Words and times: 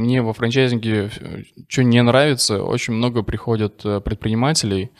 Мне 0.00 0.22
во 0.22 0.32
франчайзинге 0.32 1.10
э, 1.20 1.42
что 1.68 1.84
не 1.84 2.02
нравится, 2.02 2.62
очень 2.62 2.94
много 2.94 3.22
приходят 3.22 3.84
э, 3.84 4.00
предпринимателей 4.00 4.90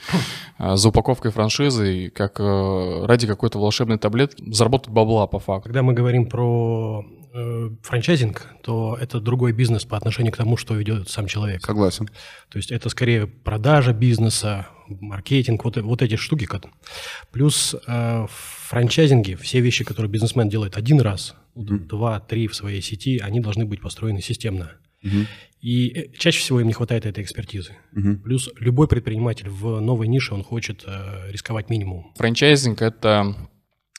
э, 0.58 0.76
за 0.76 0.88
упаковкой 0.90 1.30
франшизы, 1.30 2.10
как 2.14 2.38
ради 2.38 3.26
какой-то 3.26 3.58
волшебной 3.58 3.98
таблетки 3.98 4.44
заработать 4.52 4.90
бабла 4.90 5.26
по 5.26 5.38
факту. 5.38 5.68
Когда 5.68 5.82
мы 5.82 5.94
говорим 5.94 6.26
про 6.26 7.02
э, 7.32 7.70
франчайзинг, 7.82 8.46
то 8.62 8.98
это 9.00 9.20
другой 9.20 9.52
бизнес 9.52 9.86
по 9.86 9.96
отношению 9.96 10.34
к 10.34 10.36
тому, 10.36 10.58
что 10.58 10.74
ведет 10.74 11.08
сам 11.08 11.26
человек. 11.26 11.64
Согласен. 11.64 12.06
То 12.50 12.58
есть 12.58 12.70
это 12.70 12.90
скорее 12.90 13.26
продажа 13.26 13.94
бизнеса, 13.94 14.66
маркетинг, 14.86 15.64
вот, 15.64 15.78
вот 15.78 16.02
эти 16.02 16.16
штуки. 16.16 16.46
Плюс 17.32 17.74
э, 17.86 18.26
в 18.26 18.68
франчайзинге 18.68 19.36
все 19.36 19.60
вещи, 19.60 19.82
которые 19.82 20.10
бизнесмен 20.10 20.50
делает 20.50 20.76
один 20.76 21.00
раз, 21.00 21.36
mm-hmm. 21.56 21.86
два, 21.86 22.20
три 22.20 22.48
в 22.48 22.54
своей 22.54 22.82
сети, 22.82 23.18
они 23.18 23.40
должны 23.40 23.64
быть 23.64 23.80
построены 23.80 24.20
системно. 24.20 24.72
Угу. 25.02 25.26
И 25.60 25.88
э, 25.88 26.12
чаще 26.16 26.40
всего 26.40 26.60
им 26.60 26.66
не 26.66 26.72
хватает 26.72 27.06
этой 27.06 27.22
экспертизы. 27.22 27.76
Угу. 27.94 28.16
Плюс 28.24 28.50
любой 28.58 28.88
предприниматель 28.88 29.48
в 29.48 29.80
новой 29.80 30.08
нише, 30.08 30.34
он 30.34 30.42
хочет 30.42 30.84
э, 30.86 31.30
рисковать 31.30 31.70
минимум. 31.70 32.12
Франчайзинг– 32.16 32.80
это 32.82 33.36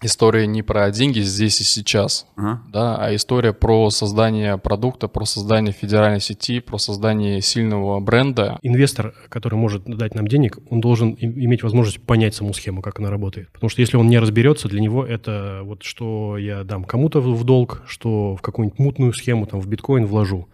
история 0.01 0.47
не 0.47 0.63
про 0.63 0.89
деньги 0.91 1.19
здесь 1.19 1.61
и 1.61 1.63
сейчас, 1.63 2.25
ага. 2.35 2.61
да, 2.69 2.97
а 2.97 3.15
история 3.15 3.53
про 3.53 3.89
создание 3.89 4.57
продукта, 4.57 5.07
про 5.07 5.25
создание 5.25 5.73
федеральной 5.73 6.19
сети, 6.19 6.59
про 6.59 6.77
создание 6.77 7.41
сильного 7.41 7.99
бренда. 7.99 8.57
Инвестор, 8.61 9.13
который 9.29 9.55
может 9.55 9.83
дать 9.85 10.15
нам 10.15 10.27
денег, 10.27 10.57
он 10.69 10.81
должен 10.81 11.15
иметь 11.19 11.63
возможность 11.63 12.01
понять 12.01 12.35
саму 12.35 12.53
схему, 12.53 12.81
как 12.81 12.99
она 12.99 13.09
работает. 13.09 13.51
Потому 13.51 13.69
что 13.69 13.81
если 13.81 13.97
он 13.97 14.07
не 14.07 14.19
разберется, 14.19 14.67
для 14.67 14.81
него 14.81 15.05
это 15.05 15.61
вот 15.63 15.83
что 15.83 16.37
я 16.37 16.63
дам 16.63 16.83
кому-то 16.83 17.21
в 17.21 17.43
долг, 17.43 17.83
что 17.87 18.35
в 18.35 18.41
какую-нибудь 18.41 18.79
мутную 18.79 19.13
схему, 19.13 19.45
там, 19.45 19.59
в 19.61 19.67
биткоин 19.67 20.05
вложу. 20.05 20.47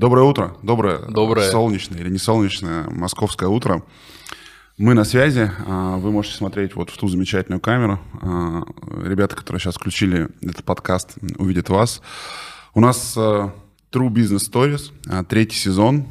Доброе 0.00 0.22
утро. 0.24 0.56
Доброе, 0.62 1.00
Доброе. 1.10 1.50
солнечное 1.50 1.98
или 2.00 2.08
не 2.08 2.16
солнечное 2.16 2.88
московское 2.88 3.50
утро. 3.50 3.84
Мы 4.78 4.94
на 4.94 5.04
связи. 5.04 5.50
А, 5.66 5.98
вы 5.98 6.10
можете 6.10 6.36
смотреть 6.36 6.74
вот 6.74 6.88
в 6.88 6.96
ту 6.96 7.06
замечательную 7.06 7.60
камеру. 7.60 8.00
А, 8.22 8.62
ребята, 9.04 9.36
которые 9.36 9.60
сейчас 9.60 9.74
включили 9.74 10.30
этот 10.40 10.64
подкаст, 10.64 11.18
увидят 11.36 11.68
вас. 11.68 12.00
У 12.72 12.80
нас 12.80 13.14
а, 13.14 13.52
True 13.92 14.08
Business 14.08 14.50
Stories, 14.50 15.24
третий 15.26 15.58
сезон. 15.58 16.06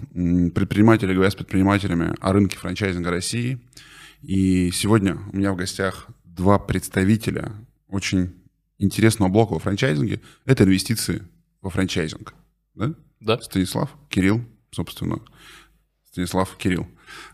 Предприниматели 0.54 1.12
говорят 1.12 1.34
с 1.34 1.36
предпринимателями 1.36 2.14
о 2.22 2.32
рынке 2.32 2.58
франчайзинга 2.58 3.10
России. 3.10 3.58
И 4.22 4.70
сегодня 4.70 5.18
у 5.34 5.36
меня 5.36 5.52
в 5.52 5.56
гостях 5.56 6.06
два 6.26 6.60
представителя 6.60 7.54
очень 7.88 8.36
интересного 8.78 9.32
блока 9.32 9.54
во 9.54 9.60
франчайзинге. 9.60 10.22
Это 10.46 10.64
инвестиции 10.64 11.24
во 11.64 11.72
франчайзинг. 11.72 12.36
Да? 12.76 12.94
Да. 13.20 13.38
Станислав, 13.42 13.90
Кирилл, 14.10 14.42
собственно. 14.72 15.20
Станислав, 16.10 16.56
Кирилл. 16.58 16.88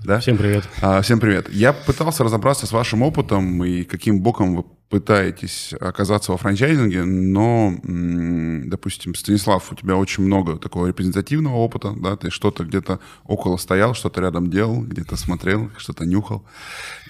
Да? 0.03 0.19
Всем 0.19 0.38
привет. 0.38 0.67
А, 0.81 1.02
всем 1.02 1.19
привет. 1.19 1.47
Я 1.50 1.73
пытался 1.73 2.23
разобраться 2.23 2.66
с 2.66 2.72
вашим 2.72 3.03
опытом 3.03 3.64
и 3.64 3.83
каким 3.83 4.22
боком 4.22 4.56
вы 4.56 4.63
пытаетесь 4.89 5.73
оказаться 5.80 6.31
во 6.31 6.38
франчайзинге, 6.38 7.03
но, 7.03 7.75
допустим, 7.83 9.13
Станислав, 9.13 9.72
у 9.72 9.75
тебя 9.75 9.95
очень 9.95 10.23
много 10.23 10.58
такого 10.58 10.88
репрезентативного 10.88 11.56
опыта, 11.56 11.94
да, 11.95 12.16
ты 12.16 12.30
что-то 12.31 12.63
где-то 12.63 13.00
около 13.23 13.57
стоял, 13.57 13.94
что-то 13.94 14.22
рядом 14.22 14.50
делал, 14.50 14.81
где-то 14.81 15.16
смотрел, 15.17 15.69
что-то 15.78 16.06
нюхал. 16.06 16.46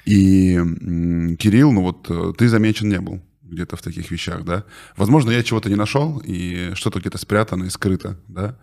И 0.06 0.56
Кирилл, 1.40 1.72
ну 1.72 1.82
вот 1.82 2.10
э, 2.10 2.34
ты 2.38 2.48
замечен 2.48 2.90
не 2.90 3.00
был 3.00 3.22
где-то 3.46 3.78
в 3.78 3.82
таких 3.82 4.12
вещах, 4.12 4.44
да. 4.44 4.66
Возможно, 4.98 5.32
я 5.32 5.44
чего-то 5.44 5.70
не 5.70 5.76
нашел, 5.76 6.22
и 6.24 6.72
что-то 6.74 7.00
где-то 7.00 7.18
спрятано 7.18 7.66
и 7.66 7.70
скрыто, 7.70 8.20
да. 8.28 8.58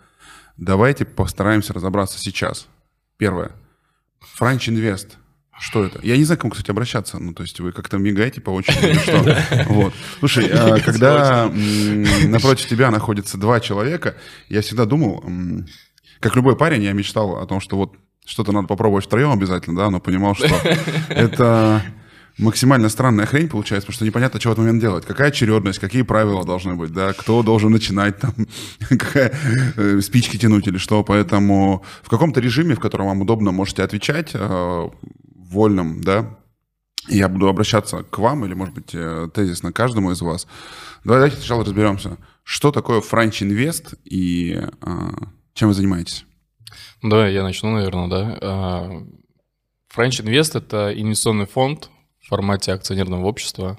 Давайте 0.56 1.04
постараемся 1.04 1.72
разобраться 1.72 2.18
сейчас. 2.18 2.68
Первое. 3.16 3.52
Франч 4.20 4.68
Инвест. 4.68 5.16
Что 5.58 5.84
это? 5.84 6.00
Я 6.02 6.16
не 6.16 6.24
знаю, 6.24 6.38
к 6.38 6.40
кому, 6.42 6.50
кстати, 6.50 6.70
обращаться. 6.70 7.18
Ну, 7.18 7.34
то 7.34 7.42
есть 7.42 7.60
вы 7.60 7.72
как-то 7.72 7.98
мигаете 7.98 8.40
по 8.40 8.50
очереди. 8.50 8.98
Что? 8.98 9.64
Вот. 9.68 9.94
Слушай, 10.18 10.50
а, 10.52 10.80
когда 10.80 11.50
напротив 12.26 12.66
тебя 12.68 12.90
находится 12.90 13.38
два 13.38 13.60
человека, 13.60 14.16
я 14.48 14.60
всегда 14.62 14.86
думал, 14.86 15.24
как 16.20 16.34
любой 16.36 16.56
парень, 16.56 16.82
я 16.82 16.92
мечтал 16.92 17.36
о 17.36 17.46
том, 17.46 17.60
что 17.60 17.76
вот 17.76 17.94
что-то 18.24 18.52
надо 18.52 18.66
попробовать 18.66 19.04
втроем 19.04 19.30
обязательно, 19.30 19.76
да, 19.76 19.90
но 19.90 20.00
понимал, 20.00 20.34
что 20.34 20.46
это 21.08 21.82
максимально 22.38 22.88
странная 22.88 23.26
хрень 23.26 23.48
получается, 23.48 23.86
потому 23.86 23.96
что 23.96 24.04
непонятно, 24.04 24.40
что 24.40 24.48
в 24.48 24.52
этот 24.52 24.64
момент 24.64 24.80
делать. 24.80 25.04
Какая 25.04 25.28
очередность, 25.28 25.78
какие 25.78 26.02
правила 26.02 26.44
должны 26.44 26.74
быть, 26.74 26.92
да, 26.92 27.12
кто 27.12 27.42
должен 27.42 27.70
начинать 27.70 28.18
там, 28.18 28.34
какая, 28.88 29.34
э, 29.76 30.00
спички 30.00 30.36
тянуть 30.36 30.66
или 30.66 30.78
что. 30.78 31.02
Поэтому 31.04 31.84
в 32.02 32.08
каком-то 32.08 32.40
режиме, 32.40 32.74
в 32.74 32.80
котором 32.80 33.06
вам 33.06 33.22
удобно, 33.22 33.52
можете 33.52 33.82
отвечать, 33.82 34.30
э, 34.34 34.88
вольном, 35.34 36.00
да, 36.00 36.38
я 37.08 37.28
буду 37.28 37.48
обращаться 37.48 38.04
к 38.04 38.18
вам 38.18 38.44
или, 38.44 38.54
может 38.54 38.74
быть, 38.74 38.90
э, 38.94 39.28
тезисно 39.34 39.72
каждому 39.72 40.12
из 40.12 40.20
вас. 40.22 40.46
Давайте 41.04 41.36
сначала 41.36 41.64
разберемся, 41.64 42.16
что 42.44 42.70
такое 42.70 43.00
Франч 43.00 43.42
Инвест 43.42 43.94
и 44.04 44.60
э, 44.80 45.10
чем 45.54 45.68
вы 45.68 45.74
занимаетесь. 45.74 46.24
Да, 47.02 47.28
я 47.28 47.42
начну, 47.42 47.72
наверное, 47.72 48.08
да. 48.08 49.02
Франч 49.88 50.20
Инвест– 50.22 50.56
это 50.56 50.90
инвестиционный 50.94 51.46
фонд, 51.46 51.90
формате 52.32 52.72
акционерного 52.72 53.26
общества, 53.26 53.78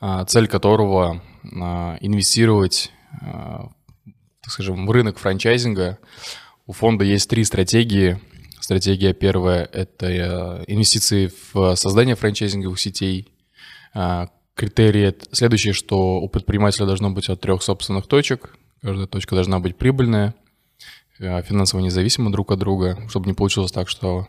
а, 0.00 0.24
цель 0.24 0.48
которого 0.48 1.22
а, 1.60 1.98
инвестировать, 2.00 2.90
а, 3.20 3.68
так 4.40 4.52
скажем, 4.54 4.86
в 4.86 4.90
рынок 4.90 5.18
франчайзинга. 5.18 5.98
У 6.66 6.72
фонда 6.72 7.04
есть 7.04 7.28
три 7.28 7.44
стратегии. 7.44 8.18
Стратегия 8.58 9.12
первая– 9.12 9.68
это 9.72 10.64
инвестиции 10.66 11.30
в 11.52 11.74
создание 11.76 12.14
франчайзинговых 12.14 12.80
сетей. 12.80 13.28
Критерии 14.54 15.14
следующее, 15.32 15.74
что 15.74 16.20
у 16.20 16.28
предпринимателя 16.30 16.86
должно 16.86 17.10
быть 17.10 17.28
от 17.28 17.42
трех 17.42 17.62
собственных 17.62 18.06
точек. 18.06 18.56
Каждая 18.80 19.06
точка 19.06 19.34
должна 19.34 19.60
быть 19.60 19.76
прибыльная, 19.76 20.34
финансово 21.18 21.80
независима 21.80 22.32
друг 22.32 22.50
от 22.50 22.58
друга, 22.58 22.98
чтобы 23.10 23.26
не 23.26 23.34
получилось 23.34 23.72
так, 23.72 23.90
что 23.90 24.26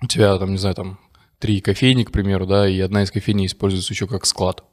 у 0.00 0.06
тебя, 0.06 0.38
там, 0.38 0.52
не 0.52 0.58
знаю, 0.58 0.76
там 0.76 0.98
три 1.38 1.60
кофейни, 1.60 2.04
к 2.04 2.12
примеру, 2.12 2.46
да, 2.46 2.68
и 2.68 2.78
одна 2.80 3.02
из 3.02 3.10
кофейни 3.10 3.46
используется 3.46 3.92
еще 3.92 4.06
как 4.06 4.26
склад. 4.26 4.64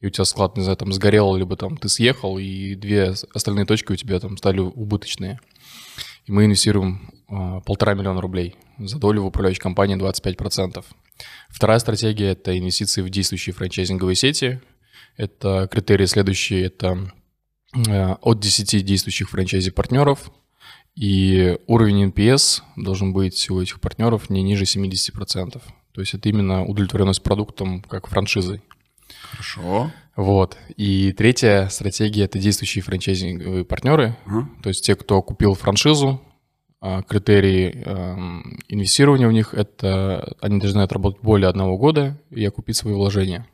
И 0.00 0.06
у 0.06 0.10
тебя 0.10 0.24
склад, 0.24 0.56
не 0.56 0.62
знаю, 0.62 0.76
там 0.76 0.92
сгорел, 0.92 1.36
либо 1.36 1.56
там 1.56 1.76
ты 1.76 1.88
съехал, 1.88 2.38
и 2.38 2.74
две 2.74 3.14
остальные 3.34 3.66
точки 3.66 3.92
у 3.92 3.96
тебя 3.96 4.18
там 4.18 4.36
стали 4.36 4.60
убыточные. 4.60 5.40
И 6.24 6.32
мы 6.32 6.46
инвестируем 6.46 7.10
а, 7.28 7.60
полтора 7.60 7.94
миллиона 7.94 8.20
рублей 8.20 8.56
за 8.78 8.98
долю 8.98 9.22
в 9.22 9.26
управляющей 9.26 9.60
компании 9.60 9.98
25%. 9.98 10.84
Вторая 11.50 11.78
стратегия– 11.78 12.28
это 12.32 12.58
инвестиции 12.58 13.02
в 13.02 13.10
действующие 13.10 13.52
франчайзинговые 13.52 14.16
сети. 14.16 14.60
Это 15.16 15.68
критерии 15.70 16.06
следующие– 16.06 16.64
это 16.66 17.12
а, 17.88 18.18
от 18.22 18.40
10 18.40 18.84
действующих 18.84 19.28
франчайзи-партнеров, 19.30 20.30
и 20.94 21.58
уровень 21.66 22.10
NPS 22.10 22.62
должен 22.76 23.12
быть 23.12 23.48
у 23.50 23.60
этих 23.60 23.80
партнеров 23.80 24.28
не 24.30 24.42
ниже 24.42 24.64
70%. 24.64 25.60
То 25.92 26.00
есть 26.00 26.14
это 26.14 26.28
именно 26.28 26.64
удовлетворенность 26.64 27.22
продуктом 27.22 27.82
как 27.82 28.06
франшизой. 28.06 28.62
Хорошо. 29.30 29.90
Вот. 30.16 30.56
И 30.76 31.12
третья 31.12 31.68
стратегия– 31.68 32.24
это 32.24 32.38
действующие 32.38 32.82
франчайзинговые 32.82 33.64
партнеры. 33.64 34.16
Uh-huh. 34.26 34.44
То 34.62 34.68
есть 34.68 34.84
те, 34.84 34.94
кто 34.94 35.22
купил 35.22 35.54
франшизу, 35.54 36.20
а, 36.82 37.02
критерии 37.02 37.82
эм, 37.84 38.58
инвестирования 38.68 39.28
в 39.28 39.32
них– 39.32 39.52
это 39.54 40.34
они 40.40 40.58
должны 40.58 40.80
отработать 40.80 41.20
более 41.20 41.48
одного 41.48 41.76
года 41.76 42.18
и 42.30 42.44
окупить 42.44 42.76
свои 42.76 42.94
вложения. 42.94 43.46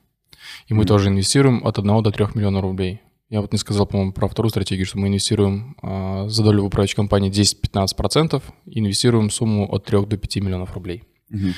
И 0.69 0.75
мы 0.75 0.85
mm-hmm. 0.85 0.87
тоже 0.87 1.09
инвестируем 1.09 1.67
от 1.67 1.79
1 1.79 2.03
до 2.03 2.13
3 2.13 2.27
миллионов 2.35 2.63
рублей. 2.63 3.01
Я 3.29 3.41
вот 3.41 3.51
не 3.53 3.59
сказал, 3.59 3.87
по-моему, 3.87 4.13
про 4.13 4.29
вторую 4.29 4.51
стратегию, 4.51 4.87
что 4.87 4.99
мы 4.99 5.09
инвестируем 5.09 5.77
э, 5.83 6.29
за 6.29 6.45
долю 6.45 6.63
в 6.63 6.67
управляющей 6.67 6.95
компании 6.95 7.31
10-15%, 7.31 8.41
инвестируем 8.67 9.31
сумму 9.31 9.69
от 9.73 9.85
3 9.85 10.07
до 10.07 10.17
5 10.17 10.37
миллионов 10.37 10.75
рублей. 10.75 11.03
Mm-hmm. 11.33 11.55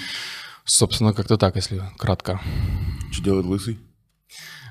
Собственно, 0.68 1.14
как-то 1.14 1.38
так, 1.38 1.56
если 1.56 1.82
кратко. 1.96 2.40
Что 3.10 3.24
делает 3.24 3.46
лысый? 3.46 3.78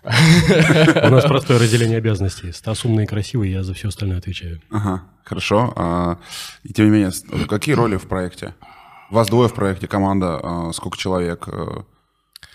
У 0.04 1.10
нас 1.10 1.26
простое 1.26 1.58
разделение 1.58 1.98
обязанностей. 1.98 2.52
Стас 2.52 2.86
умный 2.86 3.06
и 3.06 3.08
красивый, 3.08 3.50
я 3.52 3.64
за 3.64 3.74
все 3.74 3.88
остальное 3.88 4.20
отвечаю. 4.20 4.62
Ага, 4.70 5.06
хорошо. 5.24 5.74
А, 5.76 6.20
и 6.64 6.72
тем 6.72 6.86
не 6.86 6.92
менее, 6.92 7.12
какие 7.48 7.74
роли 7.74 7.98
в 7.98 8.08
проекте? 8.08 8.54
Вас 9.10 9.28
двое 9.28 9.50
в 9.50 9.56
проекте, 9.56 9.88
команда, 9.88 10.40
а, 10.42 10.72
сколько 10.72 10.98
человек? 10.98 11.50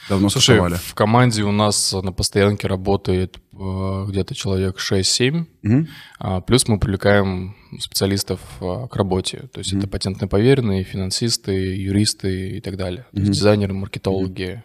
Давно 0.08 0.28
Слушай, 0.28 0.56
стартовали? 0.56 0.74
в 0.74 0.94
команде 0.94 1.42
у 1.42 1.52
нас 1.52 1.92
на 1.92 2.12
постоянке 2.12 2.66
работает 2.68 3.38
э, 3.52 4.04
где-то 4.08 4.34
человек 4.34 4.78
6-7, 4.78 5.46
Мгм. 5.62 5.88
а, 6.18 6.40
плюс 6.40 6.66
мы 6.68 6.78
привлекаем 6.78 7.54
специалистов 7.78 8.40
а, 8.60 8.86
к 8.88 8.96
работе. 8.96 9.48
То 9.52 9.58
есть 9.60 9.72
это 9.72 9.86
патентные 9.88 10.28
поверенные, 10.28 10.84
финансисты, 10.84 11.52
юристы 11.76 12.56
и 12.58 12.60
так 12.60 12.76
далее. 12.76 13.06
То 13.12 13.20
есть 13.20 13.32
дизайнеры, 13.32 13.74
маркетологи, 13.74 14.62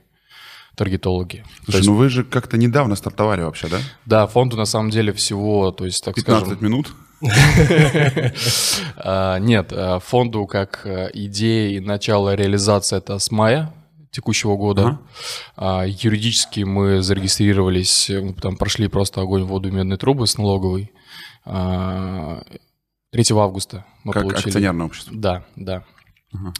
таргетологи. 0.75 1.43
То 1.59 1.63
Слушай, 1.65 1.77
есть, 1.77 1.89
ну 1.89 1.95
вы 1.95 2.09
же 2.09 2.23
как-то 2.23 2.57
недавно 2.57 2.95
стартовали 2.95 3.41
вообще, 3.41 3.67
да? 3.67 3.77
да, 4.05 4.27
фонду 4.27 4.57
на 4.57 4.65
самом 4.65 4.89
деле 4.91 5.11
всего, 5.13 5.71
то 5.71 5.85
есть, 5.85 6.03
так 6.03 6.15
15 6.15 6.45
скажем... 6.47 6.63
минут? 6.63 6.91
А, 8.97 9.37
Нет, 9.39 9.69
а, 9.71 9.99
фонду 9.99 10.45
как 10.45 10.85
идея 11.13 11.77
и 11.77 11.79
начало 11.79 12.35
реализации 12.35 12.97
это 12.97 13.17
с 13.19 13.31
мая 13.31 13.73
текущего 14.11 14.55
года. 14.55 14.99
А, 15.55 15.85
Юридически 15.85 16.61
мы 16.61 17.01
зарегистрировались, 17.01 18.09
э, 18.09 18.21
мы 18.21 18.33
там 18.33 18.57
прошли 18.57 18.87
просто 18.87 19.21
огонь, 19.21 19.43
воду, 19.43 19.71
медные 19.71 19.97
трубы 19.97 20.27
с 20.27 20.37
налоговой. 20.37 20.91
А, 21.45 22.43
3 23.11 23.37
августа 23.37 23.85
мы 24.03 24.13
Как 24.13 24.23
получили. 24.23 24.47
акционерное 24.47 24.85
общество. 24.85 25.13
Да, 25.15 25.45
да. 25.55 25.83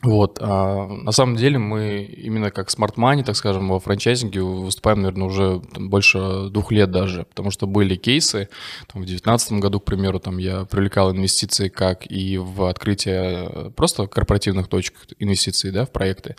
Вот. 0.01 0.39
а, 0.41 0.87
на 0.87 1.11
самом 1.11 1.35
деле 1.35 1.59
мы 1.59 2.03
именно 2.03 2.51
как 2.51 2.69
Smart 2.69 2.95
Money, 2.95 3.23
так 3.23 3.35
скажем, 3.35 3.67
во 3.69 3.79
франчайзинге 3.79 4.41
выступаем, 4.41 5.01
наверное, 5.01 5.27
уже 5.27 5.61
там, 5.73 5.89
больше 5.89 6.49
двух 6.49 6.71
лет 6.71 6.89
даже, 6.89 7.25
потому 7.25 7.51
что 7.51 7.67
были 7.67 7.95
кейсы. 7.95 8.49
Там, 8.87 9.01
в 9.01 9.05
2019 9.05 9.53
году, 9.53 9.79
к 9.79 9.85
примеру, 9.85 10.19
там 10.19 10.37
я 10.37 10.65
привлекал 10.65 11.11
инвестиции 11.11 11.67
как 11.67 12.09
и 12.09 12.37
в 12.37 12.63
открытие 12.63 13.49
э, 13.49 13.71
просто 13.71 14.07
корпоративных 14.07 14.67
точек 14.67 14.95
инвестиций 15.19 15.71
да, 15.71 15.85
в 15.85 15.91
проекты, 15.91 16.37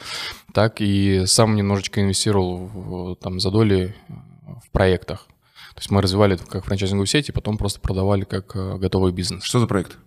так 0.54 0.80
и 0.80 1.24
сам 1.26 1.54
немножечко 1.54 2.00
инвестировал 2.00 2.66
в, 2.66 3.16
там, 3.16 3.40
за 3.40 3.50
доли 3.50 3.94
в 4.64 4.70
проектах. 4.70 5.26
То 5.74 5.80
есть 5.80 5.90
мы 5.90 6.02
развивали 6.02 6.34
это 6.34 6.46
как 6.46 6.64
франчайзинговую 6.64 7.06
сеть 7.06 7.28
и 7.28 7.32
потом 7.32 7.58
просто 7.58 7.78
продавали 7.80 8.24
как 8.24 8.56
э, 8.56 8.78
готовый 8.78 9.12
бизнес. 9.12 9.44
Что 9.44 9.60
за 9.60 9.66
проект? 9.66 9.98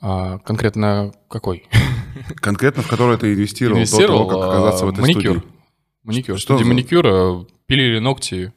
А, 0.00 0.38
конкретно 0.40 1.12
какой? 1.28 1.68
Конкретно, 2.36 2.82
в 2.82 2.88
который 2.88 3.16
ты 3.18 3.32
инвестировал, 3.34 3.78
Инвестировал 3.78 4.24
до 4.24 4.30
того, 4.30 4.40
как 4.42 4.50
оказаться 4.50 4.86
в 4.86 4.88
а, 4.88 4.92
этой 4.92 5.00
маникюр. 5.00 5.22
студии? 5.22 5.42
Маникюр. 6.04 6.38
Что 6.38 6.54
Студия 6.54 6.64
за- 6.64 6.68
маникюра, 6.72 7.44
пилили 7.66 7.98
ногти, 7.98 8.52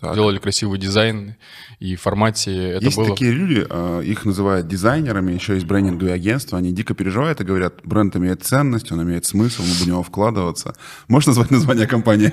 Так. 0.00 0.14
делали 0.14 0.38
красивый 0.38 0.78
дизайн, 0.78 1.36
и 1.78 1.96
в 1.96 2.00
формате 2.02 2.54
это 2.72 2.84
есть 2.84 2.96
было... 2.96 3.08
такие 3.08 3.32
люди, 3.32 3.66
а, 3.68 4.00
их 4.00 4.24
называют 4.24 4.68
дизайнерами, 4.68 5.32
еще 5.32 5.54
есть 5.54 5.66
брендинговые 5.66 6.14
агентства, 6.14 6.58
они 6.58 6.72
дико 6.72 6.94
переживают 6.94 7.40
и 7.40 7.44
говорят, 7.44 7.80
бренд 7.84 8.14
имеет 8.16 8.42
ценность, 8.44 8.92
он 8.92 9.02
имеет 9.02 9.24
смысл, 9.24 9.62
мы 9.62 9.68
будем 9.68 9.84
в 9.84 9.86
него 9.88 10.02
вкладываться. 10.02 10.74
Можешь 11.08 11.28
назвать 11.28 11.50
название 11.50 11.86
компании? 11.86 12.32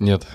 Нет, 0.00 0.26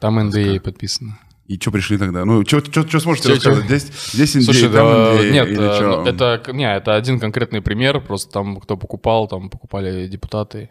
там 0.00 0.18
NDA 0.18 0.60
подписано. 0.60 1.18
И 1.48 1.58
что 1.58 1.70
пришли 1.72 1.98
тогда? 1.98 2.24
Ну, 2.24 2.44
что 2.44 2.60
сможете 3.00 3.28
Чё- 3.28 3.34
рассказать? 3.34 3.62
чё? 3.62 3.66
Здесь, 3.66 4.12
здесь 4.12 4.36
NDA, 4.36 4.42
Слушай, 4.44 4.68
там 4.68 5.16
да, 5.16 5.30
нет, 5.30 5.48
или 5.48 5.74
э, 5.74 5.78
чё? 5.78 6.04
это, 6.06 6.52
не, 6.52 6.76
это 6.76 6.94
один 6.94 7.18
конкретный 7.18 7.62
пример, 7.62 8.00
просто 8.00 8.30
там 8.32 8.60
кто 8.60 8.76
покупал, 8.76 9.26
там 9.28 9.48
покупали 9.48 10.06
депутаты, 10.08 10.68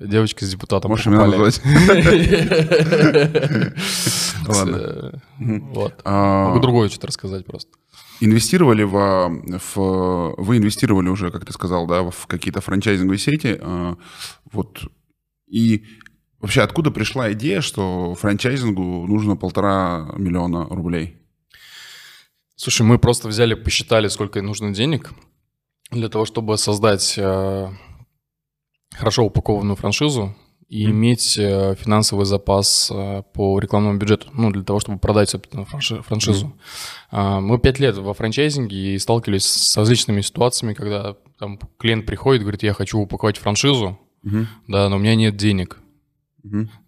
девочки 0.00 0.44
с 0.44 0.50
депутатом 0.50 0.90
Можешь 0.90 1.04
покупали. 1.04 1.36
Ладно. 4.48 5.22
Вот. 5.38 5.94
А, 6.04 6.48
Могу 6.48 6.60
другое 6.60 6.88
что-то 6.88 7.06
рассказать 7.08 7.44
просто. 7.46 7.70
Инвестировали 8.20 8.82
в, 8.82 9.28
в- 9.74 10.34
Вы 10.38 10.56
инвестировали 10.56 11.08
уже, 11.10 11.30
как 11.30 11.44
ты 11.44 11.52
сказал, 11.52 11.86
да, 11.86 12.02
в 12.02 12.26
какие-то 12.26 12.62
франчайзинговые 12.62 13.18
сети. 13.18 13.58
а, 13.60 13.96
Вот. 14.52 14.80
И 15.48 15.84
вообще 16.40 16.62
откуда 16.62 16.90
пришла 16.90 17.32
идея, 17.32 17.60
что 17.60 18.14
франчайзингу 18.14 19.06
нужно 19.06 19.36
полтора 19.36 20.12
миллиона 20.16 20.64
рублей? 20.66 21.16
Слушай, 22.56 22.82
мы 22.82 22.98
просто 22.98 23.28
взяли, 23.28 23.54
посчитали, 23.54 24.08
сколько 24.08 24.40
нужно 24.42 24.72
денег 24.72 25.12
для 25.90 26.08
того, 26.08 26.24
чтобы 26.24 26.56
создать 26.56 27.14
э, 27.18 27.68
хорошо 28.94 29.24
упакованную 29.24 29.76
франшизу 29.76 30.34
и 30.68 30.86
иметь 30.86 31.38
э, 31.38 31.76
финансовый 31.78 32.24
запас 32.24 32.90
э, 32.92 33.22
по 33.34 33.58
рекламному 33.60 33.98
бюджету, 33.98 34.28
ну, 34.32 34.50
для 34.50 34.64
того, 34.64 34.80
чтобы 34.80 34.98
продать, 34.98 35.28
собственно, 35.30 35.64
франши- 35.64 36.02
франшизу. 36.02 36.56
А, 37.10 37.40
Мы 37.40 37.58
пять 37.58 37.78
лет 37.78 37.96
во 37.98 38.14
франчайзинге 38.14 38.94
и 38.94 38.98
сталкивались 38.98 39.44
с 39.44 39.76
различными 39.76 40.22
ситуациями, 40.22 40.74
когда 40.74 41.14
там 41.38 41.60
клиент 41.78 42.04
приходит, 42.06 42.42
говорит, 42.42 42.62
я 42.64 42.72
хочу 42.72 42.98
упаковать 42.98 43.36
франшизу, 43.36 43.98
Мгм. 44.22 44.48
да, 44.66 44.88
но 44.88 44.96
у 44.96 44.98
меня 44.98 45.14
нет 45.14 45.36
денег. 45.36 45.78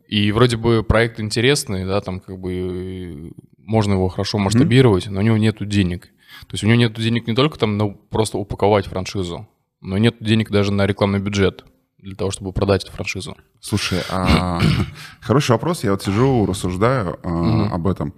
И 0.08 0.32
вроде 0.32 0.56
бы 0.56 0.82
проект 0.82 1.20
интересный, 1.20 1.84
да, 1.84 2.00
там 2.00 2.20
как 2.20 2.38
бы 2.38 2.52
э, 2.52 3.31
можно 3.58 3.93
его 3.93 4.08
хорошо 4.08 4.38
масштабировать, 4.38 5.06
но 5.08 5.20
у 5.20 5.22
него 5.22 5.37
нету 5.37 5.66
денег. 5.66 6.06
То 6.43 6.55
есть 6.55 6.64
у 6.64 6.66
него 6.66 6.78
нету 6.78 7.02
денег 7.02 7.26
не 7.26 7.34
только 7.34 7.58
там 7.58 7.76
на 7.76 7.88
просто 7.88 8.38
упаковать 8.38 8.87
франшизу, 8.87 9.46
но 9.81 9.99
нет 9.99 10.16
денег 10.20 10.50
даже 10.50 10.72
на 10.72 10.87
рекламный 10.87 11.19
бюджет 11.19 11.64
для 11.99 12.14
того, 12.14 12.31
чтобы 12.31 12.52
продать 12.52 12.84
эту 12.84 12.93
франшизу. 12.93 13.37
Слушай, 13.60 14.00
а, 14.10 14.60
хороший 15.20 15.52
вопрос. 15.52 15.84
Я 15.84 15.90
вот 15.90 16.02
сижу, 16.02 16.46
рассуждаю 16.46 17.19
а, 17.22 17.75
об 17.75 17.87
этом. 17.87 18.14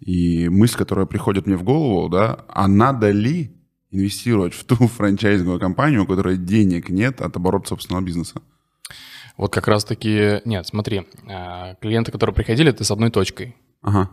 И 0.00 0.48
мысль, 0.48 0.76
которая 0.76 1.06
приходит 1.06 1.46
мне 1.46 1.56
в 1.56 1.64
голову, 1.64 2.08
да, 2.08 2.44
а 2.48 2.68
надо 2.68 3.10
ли 3.10 3.52
инвестировать 3.90 4.54
в 4.54 4.64
ту 4.64 4.76
франчайзинговую 4.88 5.60
компанию, 5.60 6.04
у 6.04 6.06
которой 6.06 6.36
денег 6.36 6.88
нет 6.90 7.20
от 7.20 7.36
оборота 7.36 7.68
собственного 7.68 8.02
бизнеса? 8.02 8.40
Вот 9.36 9.52
как 9.52 9.68
раз-таки... 9.68 10.40
Нет, 10.44 10.66
смотри, 10.66 11.06
а, 11.28 11.74
клиенты, 11.76 12.12
которые 12.12 12.34
приходили, 12.34 12.70
это 12.70 12.84
с 12.84 12.90
одной 12.90 13.10
точкой. 13.10 13.56
Ага. 13.82 14.10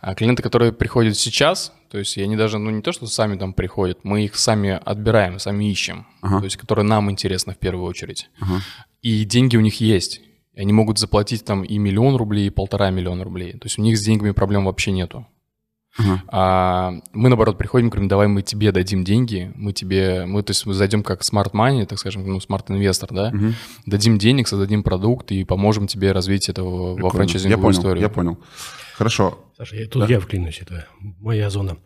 А 0.00 0.14
клиенты, 0.14 0.42
которые 0.42 0.72
приходят 0.72 1.16
сейчас, 1.16 1.72
то 1.90 1.98
есть 1.98 2.16
они 2.16 2.36
даже, 2.36 2.58
ну 2.58 2.70
не 2.70 2.80
то, 2.80 2.90
что 2.92 3.06
сами 3.06 3.36
там 3.36 3.52
приходят, 3.52 3.98
мы 4.02 4.24
их 4.24 4.36
сами 4.36 4.80
отбираем, 4.82 5.38
сами 5.38 5.70
ищем, 5.70 6.06
Ага. 6.22 6.38
то 6.38 6.44
есть 6.44 6.56
которые 6.56 6.86
нам 6.86 7.10
интересны 7.10 7.52
в 7.52 7.58
первую 7.58 7.84
очередь. 7.84 8.30
Ага. 8.40 8.62
И 9.02 9.24
деньги 9.24 9.56
у 9.56 9.60
них 9.60 9.80
есть. 9.80 10.22
Они 10.56 10.72
могут 10.72 10.98
заплатить 10.98 11.44
там 11.44 11.62
и 11.62 11.78
миллион 11.78 12.16
рублей, 12.16 12.46
и 12.46 12.50
полтора 12.50 12.90
миллиона 12.90 13.24
рублей. 13.24 13.52
То 13.52 13.66
есть 13.66 13.78
у 13.78 13.82
них 13.82 13.98
с 13.98 14.02
деньгами 14.02 14.32
проблем 14.32 14.64
вообще 14.64 14.90
нету. 14.90 15.26
Ага. 15.98 16.22
А 16.28 16.92
мы, 17.12 17.28
наоборот, 17.28 17.58
приходим, 17.58 17.88
говорим, 17.90 18.08
давай 18.08 18.28
мы 18.28 18.42
тебе 18.42 18.70
дадим 18.72 19.02
деньги, 19.04 19.52
мы 19.56 19.72
тебе, 19.72 20.24
мы, 20.26 20.42
то 20.42 20.52
есть 20.52 20.64
мы 20.66 20.72
зайдем 20.74 21.02
как 21.02 21.22
smart 21.22 21.50
money, 21.52 21.84
так 21.86 21.98
скажем, 21.98 22.26
ну, 22.26 22.38
smart 22.38 22.64
инвестор, 22.68 23.08
да, 23.12 23.30
Мгм. 23.32 23.54
дадим 23.86 24.18
денег, 24.18 24.46
создадим 24.48 24.82
продукт 24.82 25.32
и 25.32 25.44
поможем 25.44 25.86
тебе 25.86 26.12
развить 26.12 26.48
этого 26.48 26.90
во 26.90 26.94
Прикольно. 26.94 27.10
франчайзинговую 27.16 27.58
Я 27.58 27.62
понял, 27.62 27.78
историю. 27.78 28.02
я 28.02 28.08
понял. 28.08 28.38
Хорошо. 28.94 29.38
Саша, 29.56 29.76
я, 29.76 29.86
тут 29.88 30.08
я 30.08 30.20
вклинюсь, 30.20 30.60
это 30.62 30.86
моя 31.00 31.50
зона. 31.50 31.76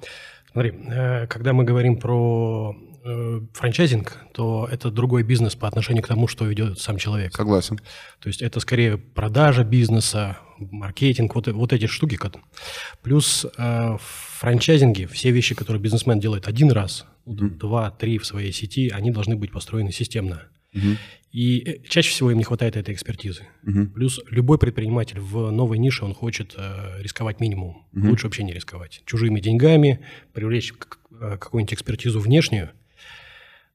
Смотри, 0.52 0.70
э, 0.90 1.26
когда 1.26 1.52
мы 1.52 1.64
говорим 1.64 1.96
про 1.98 2.76
э, 3.04 3.40
франчайзинг, 3.54 4.18
то 4.32 4.68
это 4.70 4.90
другой 4.90 5.22
бизнес 5.22 5.54
по 5.56 5.66
отношению 5.66 6.02
к 6.02 6.06
тому, 6.08 6.28
что 6.28 6.44
ведет 6.44 6.78
сам 6.78 6.98
человек. 6.98 7.34
Согласен. 7.34 7.78
То 8.20 8.28
есть 8.28 8.42
это 8.42 8.60
скорее 8.60 8.96
продажа 8.98 9.64
бизнеса, 9.64 10.38
маркетинг, 10.58 11.34
вот, 11.34 11.48
вот 11.48 11.72
эти 11.72 11.86
штуки. 11.86 12.18
Плюс 13.02 13.44
э, 13.44 13.96
в 13.96 14.00
франчайзинге 14.38 15.06
все 15.06 15.30
вещи, 15.30 15.54
которые 15.54 15.80
бизнесмен 15.80 16.20
делает 16.20 16.48
один 16.48 16.70
раз, 16.70 17.06
вот 17.24 17.58
два, 17.58 17.90
три 17.90 18.18
в 18.18 18.26
своей 18.26 18.52
сети, 18.52 18.90
они 18.90 19.10
должны 19.10 19.36
быть 19.36 19.52
построены 19.52 19.92
системно. 19.92 20.42
Мгм. 20.72 20.98
И 21.32 21.58
э, 21.60 21.78
чаще 21.88 22.10
всего 22.10 22.30
им 22.30 22.38
не 22.38 22.44
хватает 22.44 22.76
этой 22.76 22.94
экспертизы. 22.94 23.46
Мгм. 23.62 23.90
Плюс 23.92 24.20
любой 24.30 24.58
предприниматель 24.58 25.20
в 25.20 25.50
новой 25.50 25.78
нише, 25.78 26.04
он 26.04 26.14
хочет 26.14 26.54
э, 26.56 27.02
рисковать 27.02 27.40
минимум. 27.40 27.86
Лучше 27.92 28.26
вообще 28.26 28.42
не 28.44 28.52
рисковать. 28.52 29.02
Чужими 29.06 29.40
деньгами, 29.40 30.00
привлечь 30.32 30.72
к- 30.72 30.98
э, 31.20 31.36
какую-нибудь 31.38 31.74
экспертизу 31.74 32.20
внешнюю. 32.20 32.70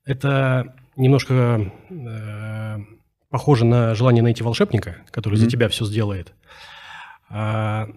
Это 0.06 0.76
немножко 0.96 1.72
э, 1.90 2.78
похоже 3.30 3.66
на 3.66 3.96
желание 3.96 4.24
найти 4.24 4.44
волшебника, 4.44 4.98
который 5.12 5.36
за 5.38 5.46
тебя 5.50 5.68
все 5.70 5.86
сделает. 5.86 6.34
А, 7.30 7.88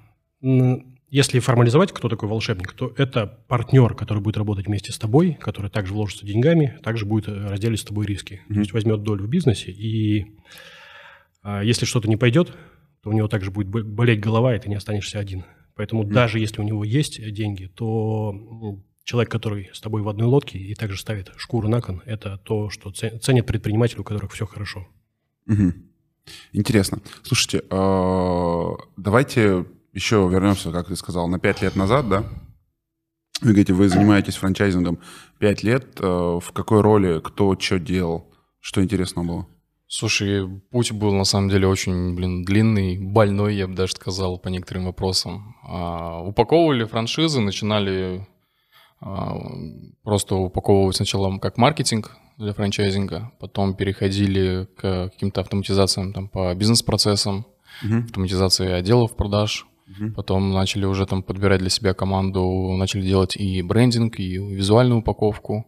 если 1.09 1.41
формализовать, 1.41 1.93
кто 1.93 2.09
такой 2.09 2.29
волшебник, 2.29 2.73
то 2.73 2.93
это 2.97 3.27
партнер, 3.49 3.95
который 3.95 4.23
будет 4.23 4.37
работать 4.37 4.67
вместе 4.67 4.93
с 4.93 4.99
тобой, 4.99 5.35
который 5.35 5.71
также 5.71 5.93
вложится 5.93 6.27
деньгами, 6.27 6.79
также 6.83 7.05
будет 7.05 7.29
э, 7.29 7.47
разделить 7.49 7.81
с 7.81 7.85
тобой 7.85 8.07
риски. 8.07 8.41
То 8.49 8.61
есть 8.61 8.73
возьмет 8.73 9.03
долю 9.03 9.25
в 9.25 9.29
бизнесе, 9.29 9.71
и 9.71 10.27
а, 11.43 11.63
если 11.63 11.85
что-то 11.87 12.09
не 12.09 12.17
пойдет, 12.17 12.53
то 13.03 13.11
у 13.11 13.13
него 13.13 13.29
также 13.29 13.51
будет 13.51 13.69
бо- 13.69 13.83
болеть 13.83 14.21
голова, 14.21 14.55
и 14.55 14.59
ты 14.59 14.69
не 14.69 14.75
останешься 14.77 15.19
один. 15.19 15.45
Поэтому 15.75 16.05
даже 16.15 16.39
если 16.39 16.61
у 16.61 16.65
него 16.65 16.85
есть 16.85 17.21
деньги, 17.33 17.67
то 17.67 18.35
человек, 19.05 19.31
который 19.31 19.71
с 19.73 19.81
тобой 19.81 20.03
в 20.03 20.09
одной 20.09 20.27
лодке 20.29 20.59
и 20.59 20.75
также 20.75 20.99
ставит 20.99 21.31
шкуру 21.37 21.69
на 21.69 21.81
кон, 21.81 22.03
это 22.07 22.39
то, 22.39 22.71
что 22.71 22.91
це- 22.91 23.19
ценит 23.19 23.47
предприниматель, 23.47 23.99
у 24.01 24.05
которых 24.05 24.33
все 24.33 24.47
хорошо. 24.47 24.87
Мгм. 25.53 25.75
Интересно. 26.53 26.99
Слушайте, 27.23 27.63
а, 27.71 28.75
давайте 28.97 29.67
еще 29.93 30.29
вернемся, 30.31 30.71
как 30.73 30.89
ты 30.89 30.97
сказал, 30.97 31.29
на 31.29 31.39
пять 31.39 31.63
лет 31.63 31.77
назад, 31.77 32.09
да? 32.09 32.25
Вы 33.41 33.49
говорите, 33.49 33.73
вы 33.73 33.89
занимаетесь 33.89 34.37
франчайзингом 34.37 34.99
пять 35.39 35.63
лет. 35.63 35.99
а, 36.01 36.39
В 36.39 36.53
какой 36.53 36.81
роли, 36.81 37.21
кто 37.21 37.59
что 37.59 37.79
делал? 37.79 38.31
Что 38.61 38.83
интересного 38.83 39.25
было? 39.27 39.47
Слушай, 39.89 40.49
путь 40.71 40.93
был 40.93 41.13
на 41.13 41.25
самом 41.25 41.51
деле 41.51 41.67
очень, 41.67 42.15
блин, 42.15 42.45
длинный, 42.45 42.97
больной, 42.99 43.57
я 43.57 43.67
бы 43.69 43.75
даже 43.75 43.93
сказал, 43.93 44.39
по 44.39 44.49
некоторым 44.49 44.85
вопросам. 44.87 45.55
А, 45.65 46.21
упаковывали 46.23 46.85
франшизы, 46.85 47.41
начинали 47.41 48.27
а, 49.01 49.37
просто 50.05 50.37
упаковывать 50.37 50.97
сначала 50.97 51.37
как 51.39 51.59
маркетинг 51.59 52.17
для 52.43 52.53
франчайзинга, 52.53 53.33
потом 53.39 53.75
переходили 53.75 54.67
к 54.77 55.11
каким-то 55.11 55.41
автоматизациям 55.41 56.13
там, 56.13 56.29
по 56.29 56.55
бизнес-процессам, 56.55 57.47
Мгм. 57.83 58.05
автоматизации 58.05 58.71
отделов 58.71 59.17
продаж, 59.17 59.67
Мгм. 59.87 60.15
потом 60.15 60.53
начали 60.53 60.85
уже 60.87 61.07
там 61.07 61.23
подбирать 61.23 61.61
для 61.61 61.71
себя 61.71 61.95
команду, 61.95 62.43
начали 62.79 63.03
делать 63.03 63.37
и 63.37 63.63
брендинг, 63.63 64.21
и 64.21 64.37
визуальную 64.39 65.01
упаковку. 65.01 65.67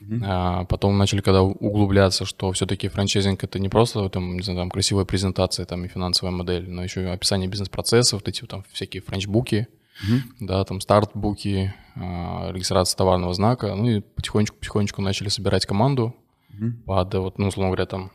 Мгм. 0.00 0.22
А 0.24 0.64
потом 0.64 0.98
начали 0.98 1.20
когда 1.20 1.42
углубляться, 1.42 2.24
что 2.24 2.52
все-таки 2.52 2.88
франчайзинг 2.88 3.42
это 3.44 3.58
не 3.58 3.68
просто 3.68 4.08
там, 4.08 4.36
не 4.36 4.42
знаю, 4.42 4.58
там 4.60 4.70
красивая 4.70 5.04
презентация 5.04 5.66
там 5.66 5.84
и 5.84 5.88
финансовая 5.88 6.32
модель, 6.32 6.68
но 6.68 6.84
еще 6.84 7.02
и 7.02 7.06
описание 7.06 7.48
бизнес-процессов, 7.48 8.20
вот 8.20 8.28
эти 8.28 8.44
там 8.46 8.64
всякие 8.72 9.02
франчбуки, 9.02 9.66
Мгм. 10.02 10.22
да, 10.40 10.64
там 10.64 10.80
стартбуки, 10.80 11.74
а, 11.94 12.50
регистрация 12.52 12.96
товарного 12.98 13.32
знака, 13.34 13.74
ну 13.74 13.88
и 13.88 14.00
потихонечку-потихонечку 14.00 15.00
начали 15.02 15.28
собирать 15.28 15.66
команду 15.66 16.14
Мгм. 16.50 16.82
под, 16.84 17.14
вот, 17.14 17.38
ну, 17.38 17.48
условно 17.48 17.70
говоря, 17.70 17.86
там 17.86 18.10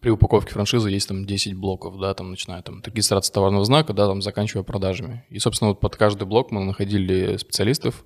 при 0.00 0.10
упаковке 0.10 0.52
франшизы 0.52 0.90
есть 0.90 1.08
там 1.08 1.24
10 1.24 1.54
блоков, 1.54 1.98
да, 1.98 2.14
там 2.14 2.30
начиная 2.30 2.62
там 2.62 2.78
от 2.78 2.86
регистрации 2.88 3.32
товарного 3.32 3.64
знака, 3.64 3.92
да, 3.92 4.06
там 4.06 4.22
заканчивая 4.22 4.62
продажами. 4.62 5.24
И, 5.28 5.38
собственно, 5.40 5.70
вот 5.70 5.80
под 5.80 5.96
каждый 5.96 6.24
блок 6.24 6.50
мы 6.52 6.64
находили 6.64 7.36
специалистов. 7.36 8.04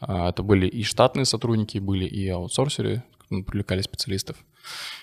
А, 0.00 0.28
Это 0.28 0.42
были 0.42 0.66
и 0.66 0.82
штатные 0.82 1.24
сотрудники, 1.24 1.78
были 1.78 2.04
и 2.04 2.28
аутсорсеры, 2.28 3.02
мы 3.30 3.44
привлекали 3.44 3.80
специалистов. 3.80 4.36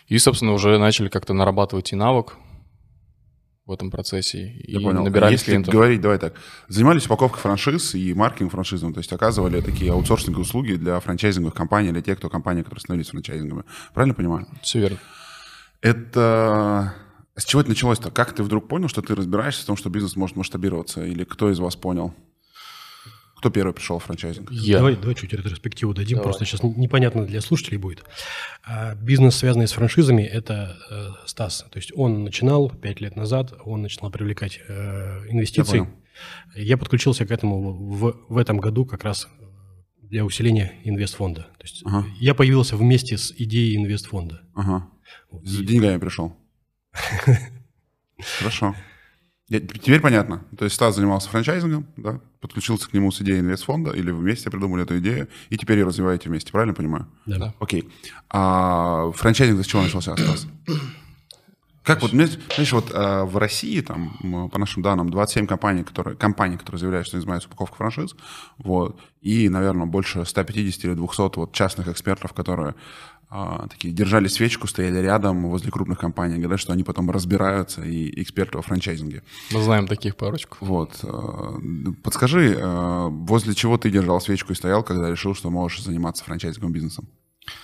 И, 0.08 0.18
собственно, 0.20 0.54
уже 0.54 0.78
начали 0.78 1.10
как-то 1.10 1.34
нарабатывать 1.34 1.92
и 1.94 1.96
навык 1.96 2.38
в 3.70 3.72
этом 3.72 3.92
процессе. 3.92 4.48
И 4.64 4.74
Я 4.74 4.80
понял. 4.82 5.04
набирали 5.04 5.32
Если 5.32 5.46
клиентов. 5.46 5.74
говорить, 5.74 6.02
давай 6.02 6.18
так, 6.18 6.34
занимались 6.68 7.06
упаковкой 7.06 7.40
франшиз 7.40 7.96
и 7.96 8.14
маркетингом 8.14 8.50
франшизам, 8.50 8.94
то 8.94 9.00
есть 9.00 9.14
оказывали 9.14 9.62
такие 9.62 9.92
аутсорсинговые 9.92 10.42
услуги 10.44 10.74
для 10.74 11.00
франчайзинговых 11.00 11.54
компаний, 11.54 11.92
для 11.92 12.02
тех, 12.02 12.18
кто 12.18 12.30
компании, 12.30 12.64
которые 12.64 12.82
становились 12.82 13.10
франчайзинговыми. 13.10 13.66
Правильно 13.94 14.16
понимаю? 14.16 14.48
Все 14.62 14.80
верно. 14.80 14.98
Это... 15.82 16.94
С 17.36 17.46
чего 17.46 17.62
это 17.62 17.70
началось-то? 17.70 18.12
Как 18.12 18.34
ты 18.34 18.44
вдруг 18.44 18.68
понял, 18.68 18.90
что 18.90 19.02
ты 19.02 19.16
разбираешься 19.16 19.64
в 19.64 19.66
том, 19.66 19.78
что 19.78 19.90
бизнес 19.90 20.18
может 20.18 20.36
масштабироваться? 20.36 21.06
Или 21.06 21.24
кто 21.24 21.50
из 21.50 21.60
вас 21.60 21.76
понял? 21.78 22.14
Кто 23.40 23.50
первый 23.50 23.74
пришел 23.74 24.00
в 24.00 24.04
франчайзинг? 24.04 24.52
Я. 24.52 24.80
Давай, 24.80 24.98
давай 24.98 25.16
чуть 25.16 25.32
ретроспективу 25.32 25.94
дадим, 25.94 26.18
Давай. 26.18 26.26
просто 26.26 26.44
сейчас 26.44 26.62
непонятно 26.62 27.26
для 27.26 27.40
слушателей 27.40 27.78
будет. 27.78 28.04
А, 28.66 28.96
бизнес, 28.96 29.38
связанный 29.38 29.66
с 29.66 29.72
франшизами, 29.72 30.24
это 30.24 30.78
э, 30.92 31.08
Стас. 31.26 31.66
То 31.72 31.80
есть 31.80 31.94
он 31.96 32.26
начинал 32.26 32.70
пять 32.70 33.00
лет 33.00 33.16
назад, 33.16 33.54
он 33.64 33.82
начинал 33.82 34.12
привлекать 34.12 34.60
э, 34.68 35.22
инвестиции. 35.30 35.78
Я 35.78 35.84
понял. 35.84 35.96
Я, 36.54 36.78
подключился 36.78 37.26
к 37.26 37.32
этому 37.32 37.72
в, 37.72 38.18
в 38.28 38.38
этом 38.38 38.58
году 38.58 38.86
как 38.86 39.06
раз 39.06 39.30
для 40.02 40.26
усиления 40.26 40.74
инвестфонда. 40.84 41.44
То 41.44 41.64
есть 41.64 41.82
Ага. 41.86 42.06
я 42.20 42.36
появился 42.36 42.76
вместе 42.76 43.18
с 43.18 43.32
идеей 43.32 43.78
инвестфонда. 43.78 44.42
Ага. 44.54 44.90
Вот. 45.32 45.46
С 45.48 45.60
деньгами 45.60 45.98
пришел. 45.98 46.36
Хорошо. 48.40 48.76
Я- 49.50 49.60
Теперь 49.60 50.00
понятно. 50.00 50.44
То 50.58 50.66
есть 50.66 50.76
Стас 50.76 50.96
занимался 50.96 51.30
франчайзингом, 51.30 51.86
да, 51.98 52.20
подключился 52.40 52.88
к 52.90 52.94
нему 52.94 53.12
с 53.12 53.20
идеей 53.22 53.40
инвестфонда, 53.40 53.92
или 53.92 54.12
вы 54.12 54.20
вместе 54.20 54.50
придумали 54.52 54.84
эту 54.84 55.00
идею, 55.00 55.28
и 55.50 55.58
теперь 55.58 55.80
ее 55.80 55.86
развиваете 55.86 56.30
вместе, 56.30 56.52
правильно 56.52 56.74
понимаю? 56.76 57.08
да. 57.26 57.38
Да. 57.38 57.54
Окей. 57.60 57.90
А 58.30 59.12
франчайзинг 59.16 59.64
с 59.64 59.68
чего 59.68 59.82
начался, 59.82 60.16
Стас? 60.16 60.48
Как 61.82 62.04
вот, 62.04 62.12
знаешь, 62.12 62.38
знаешь, 62.54 62.72
вот 62.74 62.92
а, 62.94 63.26
в 63.26 63.38
России, 63.38 63.82
там, 63.82 64.50
по 64.52 64.60
нашим 64.60 64.84
данным, 64.84 65.10
27 65.10 65.48
компаний, 65.48 65.84
которые, 65.84 66.16
компаний, 66.16 66.56
которые 66.58 66.78
заявляют, 66.78 67.08
что 67.08 67.18
они 67.18 67.22
занимаются 67.22 67.50
упаковкой 67.50 67.78
франшиз, 67.78 68.16
вот, 68.60 69.00
и, 69.22 69.50
наверное, 69.50 69.88
больше 69.88 70.24
150 70.24 70.84
или 70.86 70.94
200 70.94 71.40
вот 71.40 71.52
частных 71.54 71.88
экспертов, 71.88 72.34
которые 72.34 72.76
а, 73.30 73.68
такие 73.68 73.94
держали 73.94 74.28
свечку, 74.28 74.68
стояли 74.68 74.98
рядом 75.00 75.48
возле 75.50 75.72
крупных 75.72 76.00
компаний, 76.00 76.40
говорят, 76.40 76.60
что 76.60 76.74
они 76.74 76.84
потом 76.84 77.12
разбираются 77.12 77.84
и 77.84 78.22
эксперты 78.22 78.58
во 78.58 78.64
франчайзинге. 78.64 79.22
Мы 79.52 79.62
знаем 79.62 79.88
таких 79.88 80.16
парочку. 80.16 80.58
Вот. 80.62 81.00
а, 81.04 81.54
Подскажи, 82.04 82.58
а, 82.60 83.08
возле 83.10 83.54
чего 83.54 83.78
ты 83.78 83.92
держал 83.92 84.20
свечку 84.20 84.52
и 84.54 84.56
стоял, 84.56 84.84
когда 84.84 85.10
решил, 85.10 85.36
что 85.36 85.50
можешь 85.50 85.84
заниматься 85.84 86.24
франчайзинговым 86.24 86.74
бизнесом? 86.74 87.08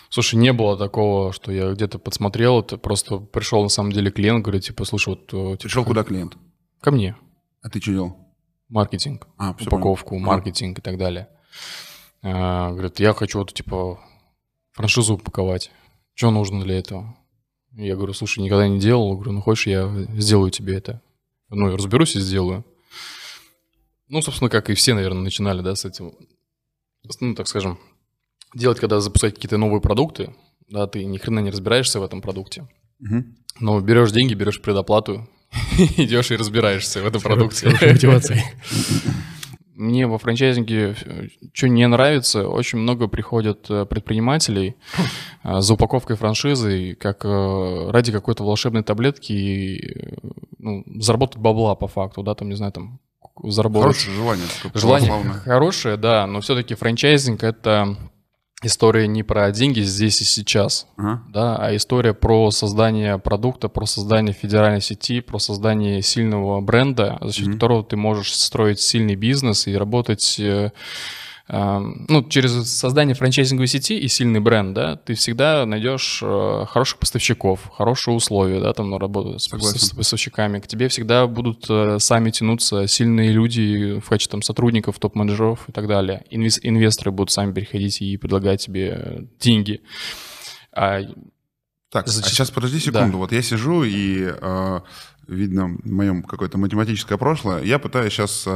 Слушай, 0.10 0.36
не 0.36 0.54
было 0.54 0.78
такого, 0.78 1.32
что 1.34 1.52
я 1.52 1.72
где-то 1.74 2.00
подсмотрел, 2.00 2.62
это 2.62 2.78
просто 2.78 3.18
пришел 3.18 3.62
на 3.64 3.70
самом 3.70 3.92
деле 3.92 4.10
клиент, 4.12 4.44
говорит, 4.44 4.64
типа, 4.64 4.86
слушай, 4.86 5.10
вот... 5.10 5.26
э, 5.34 5.58
типа, 5.58 5.64
Пришел 5.64 5.84
куда 5.86 6.04
клиент? 6.04 6.38
Ко 6.82 6.92
мне. 6.92 7.16
А 7.62 7.70
ты 7.70 7.82
что 7.82 7.92
делал? 7.92 8.18
Маркетинг, 8.70 9.28
А, 9.38 9.52
упаковку, 9.60 10.12
понял. 10.16 10.26
маркетинг 10.26 10.80
и 10.80 10.82
так 10.82 10.98
далее. 10.98 11.28
А, 12.24 12.72
Говорит, 12.72 13.00
я 13.00 13.14
хочу 13.14 13.40
вот, 13.40 13.54
типа, 13.54 14.00
франшизу 14.76 15.16
упаковать. 15.16 15.72
Что 16.14 16.32
нужно 16.32 16.64
для 16.64 16.78
этого? 16.78 17.18
Я 17.72 17.96
говорю, 17.96 18.14
слушай, 18.14 18.40
никогда 18.40 18.68
не 18.68 18.80
делал. 18.80 19.16
Говорю, 19.16 19.32
ну 19.34 19.42
хочешь, 19.42 19.68
я 19.68 19.92
сделаю 20.18 20.52
тебе 20.52 20.78
это. 20.78 21.02
Ну, 21.50 21.70
я 21.70 21.78
разберусь 21.78 22.16
и 22.16 22.20
сделаю. 22.20 22.66
Ну, 24.08 24.22
собственно, 24.22 24.50
как 24.50 24.70
и 24.70 24.76
все, 24.76 24.94
наверное, 24.94 25.24
начинали, 25.24 25.62
да, 25.62 25.76
с 25.76 25.86
этим. 25.86 26.14
Ну, 27.20 27.36
так 27.36 27.48
скажем, 27.48 27.80
делать, 28.54 28.80
когда 28.80 29.00
запускать 29.00 29.36
какие-то 29.36 29.58
новые 29.58 29.82
продукты, 29.82 30.34
да, 30.70 30.88
ты 30.88 31.04
ни 31.06 31.18
хрена 31.18 31.40
не 31.40 31.50
разбираешься 31.50 32.00
в 32.00 32.04
этом 32.04 32.22
продукте. 32.22 32.68
Но 33.60 33.80
берешь 33.80 34.12
деньги, 34.12 34.34
берешь 34.34 34.62
предоплату, 34.62 35.28
идешь 35.98 36.32
и 36.32 36.36
разбираешься 36.36 37.02
в 37.02 37.08
этом 37.08 37.22
продукте. 37.22 37.70
Мотивация. 37.70 38.44
Мне 39.76 40.08
во 40.08 40.18
франчайзинге 40.18 40.96
что 41.54 41.68
не 41.68 41.88
нравится, 41.88 42.48
очень 42.48 42.80
много 42.80 43.08
приходят 43.08 43.70
э, 43.70 43.86
предпринимателей 43.86 44.76
э, 45.44 45.60
за 45.60 45.74
упаковкой 45.74 46.16
франшизы, 46.16 46.96
как 46.96 47.26
э, 47.26 47.90
ради 47.92 48.12
какой-то 48.12 48.44
волшебной 48.44 48.84
таблетки 48.84 49.34
и, 49.34 50.18
ну, 50.58 50.84
заработать 51.00 51.38
бабла 51.38 51.76
по 51.76 51.88
факту, 51.88 52.24
да, 52.24 52.36
там, 52.36 52.50
не 52.50 52.56
знаю, 52.56 52.72
там, 52.72 53.00
заработать. 53.44 53.98
Хорошее 53.98 54.16
желание. 54.16 54.46
Желание 54.74 55.10
православное. 55.10 55.42
хорошее, 55.42 55.98
да, 55.98 56.26
но 56.26 56.42
все-таки 56.42 56.74
франчайзинг— 56.76 57.44
это 57.44 57.98
история 58.66 59.08
не 59.08 59.24
про 59.24 59.52
деньги 59.52 59.82
здесь 59.82 60.22
и 60.22 60.24
сейчас, 60.26 60.88
Ага. 60.98 61.22
да, 61.30 61.56
а 61.58 61.76
история 61.76 62.14
про 62.14 62.52
создание 62.52 63.18
продукта, 63.18 63.70
про 63.70 63.86
создание 63.86 64.34
федеральной 64.34 64.82
сети, 64.82 65.22
про 65.22 65.40
создание 65.40 66.02
сильного 66.02 66.62
бренда, 66.62 67.18
за 67.22 67.34
счет 67.34 67.48
Мгм. 67.48 67.54
которого 67.54 67.84
ты 67.84 67.96
можешь 67.98 68.34
строить 68.36 68.80
сильный 68.80 69.16
бизнес 69.16 69.68
и 69.68 69.76
работать, 69.78 70.36
э, 70.40 70.72
ну, 71.48 72.24
через 72.28 72.68
создание 72.72 73.14
франчайзинговой 73.14 73.68
сети 73.68 74.00
и 74.00 74.08
сильный 74.08 74.40
бренд, 74.40 74.74
да, 74.74 74.96
ты 74.96 75.14
всегда 75.14 75.64
найдешь 75.68 76.20
э, 76.24 76.66
хороших 76.68 76.98
поставщиков, 76.98 77.70
хорошие 77.72 78.16
условия, 78.16 78.60
да, 78.60 78.74
там 78.74 78.90
на 78.90 78.98
работу 78.98 79.38
с, 79.38 79.46
с 79.48 79.90
поставщиками. 79.94 80.60
К 80.60 80.66
тебе 80.68 80.88
всегда 80.88 81.28
будут 81.28 81.66
э, 81.70 82.00
сами 82.00 82.32
тянуться 82.32 82.88
сильные 82.88 83.32
люди 83.32 84.00
в 84.00 84.10
качестве 84.10 84.32
там 84.32 84.42
сотрудников, 84.42 84.98
топ-менеджеров 84.98 85.70
и 85.70 85.72
так 85.72 85.88
далее. 85.88 86.24
Инвес- 86.32 86.60
инвесторы 86.64 87.12
будут 87.12 87.30
сами 87.30 87.54
приходить 87.54 88.02
и 88.02 88.18
предлагать 88.18 88.66
тебе 88.66 88.94
э, 88.98 89.20
деньги. 89.40 89.82
А 90.72 91.02
Так, 91.92 92.08
а 92.08 92.10
Зачастую- 92.10 92.34
сейчас 92.34 92.50
подожди 92.50 92.80
секунду. 92.80 93.20
Вот 93.20 93.32
я 93.32 93.44
сижу 93.44 93.84
и 93.84 94.26
э, 94.26 94.80
видно 95.28 95.78
в 95.84 95.92
моем 95.92 96.24
какое-то 96.24 96.58
математическое 96.58 97.18
прошлое. 97.20 97.62
Я 97.64 97.78
пытаюсь 97.78 98.14
сейчас 98.14 98.48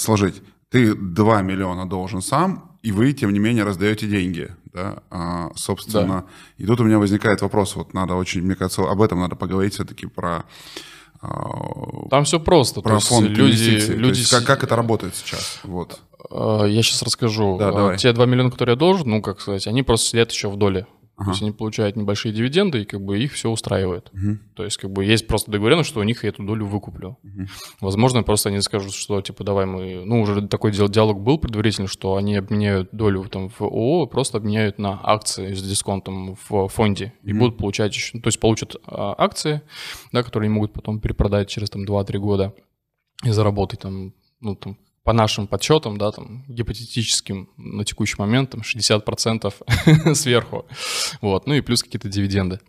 сложить. 0.00 0.42
Ты 0.70 0.94
2 0.94 1.42
миллиона 1.42 1.88
должен 1.88 2.22
сам, 2.22 2.78
и 2.82 2.92
вы, 2.92 3.12
тем 3.12 3.32
не 3.32 3.38
менее, 3.38 3.64
раздаете 3.64 4.06
деньги. 4.06 4.50
Да? 4.72 5.02
А, 5.10 5.50
собственно, 5.56 6.26
и 6.56 6.64
тут 6.64 6.80
у 6.80 6.84
меня 6.84 6.98
возникает 6.98 7.42
вопрос. 7.42 7.74
Вот 7.76 7.92
надо 7.92 8.14
очень, 8.14 8.42
мне 8.42 8.54
кажется, 8.54 8.82
об 8.88 9.02
этом 9.02 9.18
надо 9.18 9.34
поговорить 9.34 9.74
все-таки 9.74 10.06
про, 10.06 10.44
а, 11.20 12.08
Там 12.08 12.24
все 12.24 12.38
просто. 12.38 12.80
про 12.82 13.00
фонд 13.00 13.28
люди, 13.30 13.92
люди 13.92 14.18
есть 14.20 14.30
как, 14.30 14.44
как 14.44 14.62
это 14.62 14.76
работает 14.76 15.16
сейчас? 15.16 15.60
Вот. 15.64 16.00
Э, 16.30 16.64
Я 16.68 16.82
сейчас 16.82 17.02
расскажу. 17.02 17.58
Да, 17.58 17.70
Э, 17.70 17.72
давай. 17.72 17.98
Те 17.98 18.12
2 18.12 18.26
миллиона, 18.26 18.50
которые 18.50 18.74
я 18.74 18.78
должен, 18.78 19.08
ну, 19.10 19.20
как 19.22 19.40
сказать, 19.40 19.66
они 19.66 19.82
просто 19.82 20.10
сидят 20.10 20.30
еще 20.30 20.48
в 20.48 20.56
доле. 20.56 20.86
Ага. 21.20 21.26
То 21.26 21.30
есть 21.32 21.42
они 21.42 21.50
получают 21.52 21.96
небольшие 21.96 22.32
дивиденды, 22.32 22.80
и 22.80 22.84
как 22.86 23.02
бы 23.04 23.18
их 23.18 23.32
все 23.34 23.50
устраивает. 23.50 24.08
Мгм. 24.14 24.40
То 24.54 24.64
есть 24.64 24.78
как 24.78 24.90
бы 24.90 25.04
есть 25.04 25.26
просто 25.26 25.50
договоренность, 25.50 25.90
что 25.90 26.00
у 26.00 26.02
них 26.02 26.24
я 26.24 26.30
эту 26.30 26.42
долю 26.42 26.64
выкуплю. 26.66 27.18
Мгм. 27.22 27.46
Возможно, 27.82 28.22
просто 28.22 28.48
они 28.48 28.60
скажут, 28.62 28.94
что 28.94 29.20
типа 29.20 29.44
давай 29.44 29.66
мы... 29.66 30.02
Ну, 30.06 30.22
уже 30.22 30.40
такой 30.48 30.72
диал- 30.72 30.88
диалог 30.88 31.20
был 31.20 31.36
предварительно, 31.38 31.88
что 31.88 32.16
они 32.16 32.36
обменяют 32.36 32.88
долю 32.92 33.24
там 33.28 33.50
в 33.50 33.60
ООО, 33.60 34.06
просто 34.06 34.38
обменяют 34.38 34.78
на 34.78 34.98
акции 35.02 35.52
с 35.52 35.62
дисконтом 35.62 36.36
в 36.48 36.68
фонде. 36.68 37.12
И 37.22 37.30
Мгм. 37.32 37.38
будут 37.38 37.58
получать 37.58 37.94
еще... 37.94 38.12
ну, 38.16 38.22
То 38.22 38.28
есть 38.28 38.40
получат 38.40 38.76
а, 38.86 39.14
акции, 39.18 39.60
да, 40.12 40.22
которые 40.22 40.46
они 40.48 40.54
могут 40.54 40.72
потом 40.72 41.00
перепродать 41.00 41.48
через 41.50 41.68
там 41.68 41.84
2-3 41.84 42.18
года 42.18 42.54
и 43.24 43.30
заработать 43.30 43.80
там, 43.80 44.14
ну, 44.40 44.54
там, 44.56 44.78
по 45.04 45.12
нашим 45.12 45.46
подсчетам, 45.46 45.98
да, 45.98 46.12
там, 46.12 46.44
гипотетическим 46.48 47.48
на 47.56 47.84
текущий 47.84 48.16
момент, 48.18 48.50
там, 48.50 48.60
60% 48.60 50.14
сверху, 50.14 50.66
вот, 51.20 51.46
ну 51.46 51.54
и 51.54 51.60
плюс 51.60 51.82
какие-то 51.82 52.08
дивиденды. 52.08 52.60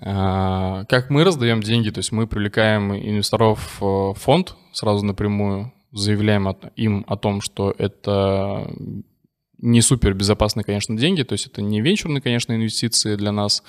А, 0.00 0.84
как 0.86 1.10
мы 1.10 1.24
раздаем 1.24 1.62
деньги, 1.62 1.90
то 1.90 1.98
есть 1.98 2.12
мы 2.12 2.26
привлекаем 2.26 2.92
инвесторов 2.94 3.80
в 3.80 4.14
фонд 4.14 4.56
сразу 4.72 5.04
напрямую, 5.04 5.72
заявляем 5.92 6.48
им 6.76 7.04
о 7.06 7.16
том, 7.16 7.40
что 7.40 7.74
это 7.78 8.70
не 9.58 9.80
супер 9.80 10.12
безопасные, 10.14 10.64
конечно, 10.64 10.96
деньги, 10.96 11.22
то 11.22 11.32
есть 11.32 11.46
это 11.46 11.62
не 11.62 11.80
венчурные, 11.80 12.20
конечно, 12.20 12.52
инвестиции 12.52 13.16
для 13.16 13.32
нас, 13.32 13.62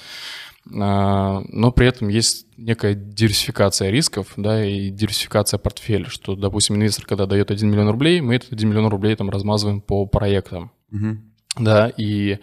но 0.67 1.71
при 1.75 1.87
этом 1.87 2.07
есть 2.07 2.47
некая 2.57 2.95
диверсификация 2.95 3.91
рисков, 3.91 4.33
да, 4.35 4.65
и 4.65 4.89
диверсификация 4.89 5.59
портфеля, 5.59 6.09
что, 6.09 6.35
допустим, 6.35 6.75
инвестор, 6.75 7.05
когда 7.05 7.27
дает 7.27 7.51
1 7.51 7.69
миллион 7.69 7.89
рублей, 7.89 8.19
мы 8.21 8.35
этот 8.35 8.53
1 8.53 8.67
миллион 8.67 8.87
рублей 8.87 9.15
там 9.15 9.29
размазываем 9.29 9.79
по 9.79 10.07
проектам, 10.07 10.71
угу. 10.91 11.17
да, 11.59 11.89
и 11.95 12.39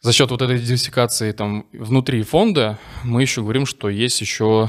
за 0.00 0.12
счет 0.12 0.30
вот 0.32 0.42
этой 0.42 0.58
диверсификации 0.58 1.30
там 1.30 1.66
внутри 1.72 2.22
фонда 2.22 2.78
мы 3.04 3.22
еще 3.22 3.42
говорим, 3.42 3.66
что 3.66 3.88
есть 3.88 4.20
еще 4.20 4.68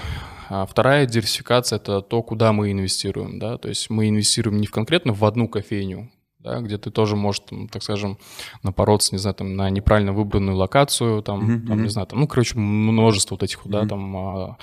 а, 0.49 0.67
вторая 0.67 1.07
диверсификация– 1.07 1.77
это 1.77 2.01
то, 2.01 2.21
куда 2.21 2.53
мы 2.53 2.71
инвестируем, 2.71 3.39
да, 3.39 3.57
то 3.57 3.67
есть 3.69 3.89
мы 3.89 4.09
инвестируем 4.09 4.61
не 4.61 4.67
в 4.67 4.71
конкретно 4.71 5.11
в 5.11 5.25
одну 5.25 5.47
кофейню, 5.47 6.11
да, 6.43 6.59
где 6.59 6.77
ты 6.77 6.91
тоже 6.91 7.15
можешь, 7.15 7.41
там, 7.49 7.67
так 7.67 7.83
скажем, 7.83 8.17
напороться, 8.63 9.15
не 9.15 9.19
знаю, 9.19 9.35
там, 9.35 9.55
на 9.55 9.69
неправильно 9.69 10.13
выбранную 10.13 10.57
локацию, 10.57 11.21
там, 11.21 11.41
mm-hmm. 11.41 11.67
там 11.67 11.83
не 11.83 11.89
знаю, 11.89 12.07
там, 12.07 12.19
ну, 12.19 12.27
короче, 12.27 12.57
множество 12.57 13.35
вот 13.35 13.43
этих, 13.43 13.65
mm-hmm. 13.65 13.71
да, 13.71 13.87
там, 13.87 14.17
а, 14.17 14.57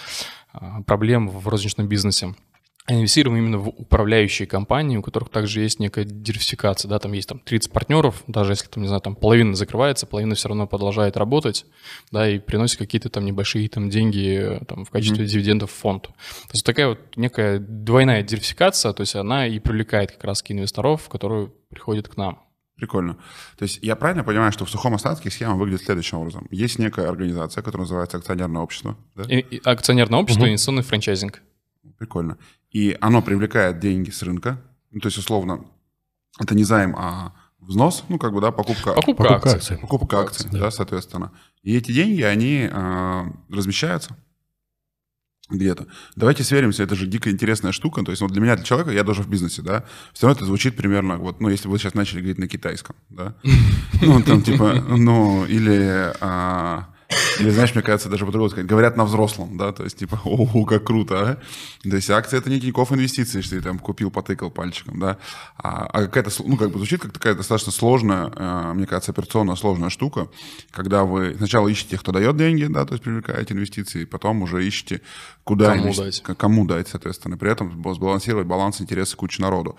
а, 0.52 0.82
проблем 0.82 1.28
в 1.28 1.48
розничном 1.48 1.88
бизнесе 1.88 2.34
инвестируем 2.94 3.38
именно 3.38 3.58
в 3.58 3.68
управляющие 3.68 4.46
компании, 4.46 4.96
у 4.96 5.02
которых 5.02 5.30
также 5.30 5.60
есть 5.60 5.80
некая 5.80 6.04
диверсификация, 6.04 6.88
да, 6.88 6.98
там 6.98 7.12
есть 7.12 7.28
там 7.28 7.38
30 7.38 7.72
партнеров, 7.72 8.22
даже 8.26 8.52
если 8.52 8.66
там, 8.66 8.82
не 8.82 8.88
знаю, 8.88 9.00
там 9.00 9.14
половина 9.14 9.54
закрывается, 9.54 10.06
половина 10.06 10.34
все 10.34 10.48
равно 10.48 10.66
продолжает 10.66 11.16
работать, 11.16 11.66
да, 12.10 12.28
и 12.28 12.38
приносит 12.38 12.78
какие-то 12.78 13.08
там 13.08 13.24
небольшие 13.24 13.68
там 13.68 13.90
деньги 13.90 14.60
там 14.66 14.84
в 14.84 14.90
качестве 14.90 15.24
mm-hmm. 15.24 15.28
дивидендов 15.28 15.70
в 15.70 15.74
фонд. 15.74 16.02
То 16.04 16.52
есть 16.52 16.64
такая 16.64 16.88
вот 16.88 16.98
некая 17.16 17.58
двойная 17.58 18.22
диверсификация, 18.22 18.92
то 18.92 19.02
есть 19.02 19.16
она 19.16 19.46
и 19.46 19.58
привлекает 19.58 20.12
как 20.12 20.24
раз 20.24 20.42
инвесторов, 20.48 21.08
которые 21.08 21.52
приходят 21.68 22.08
к 22.08 22.16
нам. 22.16 22.42
Прикольно. 22.76 23.16
То 23.58 23.64
есть 23.64 23.78
я 23.82 23.94
правильно 23.94 24.24
понимаю, 24.24 24.52
что 24.52 24.64
в 24.64 24.70
сухом 24.70 24.94
остатке 24.94 25.30
схема 25.30 25.56
выглядит 25.56 25.84
следующим 25.84 26.18
образом. 26.18 26.46
Есть 26.50 26.78
некая 26.78 27.08
организация, 27.08 27.62
которая 27.62 27.82
называется 27.84 28.16
акционерное 28.16 28.62
общество. 28.62 28.96
Да? 29.14 29.24
И, 29.24 29.40
и 29.40 29.60
акционерное 29.62 30.18
общество, 30.18 30.44
угу. 30.44 30.48
инвестиционный 30.48 30.82
франчайзинг. 30.82 31.42
Прикольно 31.98 32.38
и 32.70 32.96
оно 33.00 33.22
привлекает 33.22 33.80
деньги 33.80 34.10
с 34.10 34.22
рынка. 34.22 34.60
Ну, 34.90 35.00
то 35.00 35.06
есть, 35.06 35.18
условно, 35.18 35.64
это 36.38 36.54
не 36.54 36.64
займ, 36.64 36.94
а 36.96 37.34
взнос, 37.58 38.04
ну, 38.08 38.18
как 38.18 38.32
бы, 38.32 38.40
да, 38.40 38.50
покупка, 38.50 38.94
покупка, 38.94 39.24
покупка 39.24 39.34
акций. 39.34 39.56
акций. 39.56 39.78
Покупка 39.78 40.20
акций, 40.20 40.48
да. 40.50 40.58
да, 40.60 40.70
соответственно. 40.70 41.32
И 41.62 41.76
эти 41.76 41.92
деньги, 41.92 42.22
они 42.22 42.68
э, 42.70 43.24
размещаются 43.48 44.16
где-то. 45.50 45.86
Давайте 46.16 46.44
сверимся, 46.44 46.82
это 46.82 46.94
же 46.94 47.06
дико 47.06 47.30
интересная 47.30 47.72
штука. 47.72 48.02
То 48.02 48.12
есть 48.12 48.22
вот 48.22 48.30
для 48.30 48.40
меня, 48.40 48.56
для 48.56 48.64
человека, 48.64 48.92
я 48.92 49.04
даже 49.04 49.22
в 49.22 49.28
бизнесе, 49.28 49.62
да, 49.62 49.84
все 50.12 50.26
равно 50.26 50.38
это 50.38 50.46
звучит 50.46 50.76
примерно, 50.76 51.16
вот, 51.18 51.40
ну, 51.40 51.48
если 51.48 51.68
вы 51.68 51.78
сейчас 51.78 51.94
начали 51.94 52.20
говорить 52.20 52.38
на 52.38 52.48
китайском, 52.48 52.96
да, 53.08 53.34
ну, 54.02 54.22
там, 54.22 54.42
типа, 54.42 54.74
ну, 54.74 55.44
или 55.46 56.12
а, 56.20 56.88
или, 57.38 57.50
знаешь, 57.50 57.74
мне 57.74 57.82
кажется, 57.82 58.08
даже 58.08 58.24
по-другому 58.26 58.50
сказать, 58.50 58.68
говорят 58.68 58.96
на 58.96 59.04
взрослом, 59.04 59.56
да, 59.56 59.72
то 59.72 59.84
есть, 59.84 59.98
типа, 59.98 60.20
о, 60.24 60.64
как 60.64 60.84
круто, 60.84 61.30
а? 61.30 61.88
То 61.88 61.96
есть 61.96 62.10
акция 62.10 62.38
это 62.38 62.50
не 62.50 62.60
Тинькофф 62.60 62.92
инвестиции, 62.92 63.40
что 63.40 63.56
ты 63.56 63.62
там 63.62 63.78
купил, 63.78 64.10
потыкал 64.10 64.50
пальчиком, 64.50 65.00
да, 65.00 65.18
а, 65.56 65.86
а 65.86 66.02
какая-то, 66.02 66.30
ну, 66.44 66.56
как 66.56 66.70
бы 66.70 66.78
звучит 66.78 67.00
как 67.00 67.12
такая 67.12 67.34
достаточно 67.34 67.72
сложная, 67.72 68.30
э, 68.34 68.72
мне 68.74 68.86
кажется, 68.86 69.12
операционно 69.12 69.56
сложная 69.56 69.90
штука, 69.90 70.28
когда 70.70 71.04
вы 71.04 71.34
сначала 71.36 71.68
ищете, 71.68 71.98
кто 71.98 72.12
дает 72.12 72.36
деньги, 72.36 72.64
да, 72.64 72.84
то 72.84 72.94
есть 72.94 73.02
привлекаете 73.02 73.54
инвестиции, 73.54 74.04
потом 74.04 74.42
уже 74.42 74.66
ищете, 74.66 75.00
куда 75.44 75.70
кому 75.70 75.82
инвести... 75.84 76.02
дать. 76.02 76.38
Кому 76.38 76.66
дать, 76.66 76.88
соответственно, 76.88 77.36
при 77.36 77.50
этом 77.50 77.82
сбалансировать 77.94 78.46
баланс 78.46 78.80
интереса 78.80 79.16
кучи 79.16 79.40
народу. 79.40 79.76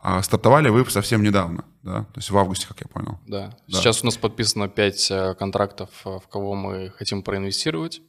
А 0.00 0.22
стартовали 0.22 0.68
вы 0.68 0.88
совсем 0.90 1.22
недавно, 1.22 1.64
да? 1.82 2.04
То 2.04 2.18
есть 2.18 2.30
в 2.30 2.38
августе, 2.38 2.66
как 2.68 2.80
я 2.80 2.86
понял. 2.86 3.18
Да. 3.26 3.56
да. 3.66 3.78
Сейчас 3.78 4.02
у 4.02 4.06
нас 4.06 4.16
подписано 4.16 4.68
5 4.68 5.10
э, 5.10 5.34
контрактов, 5.34 5.90
э, 6.04 6.18
в 6.22 6.28
кого 6.28 6.54
мы 6.54 6.90
хотим 6.90 7.22
проинвестировать. 7.22 8.00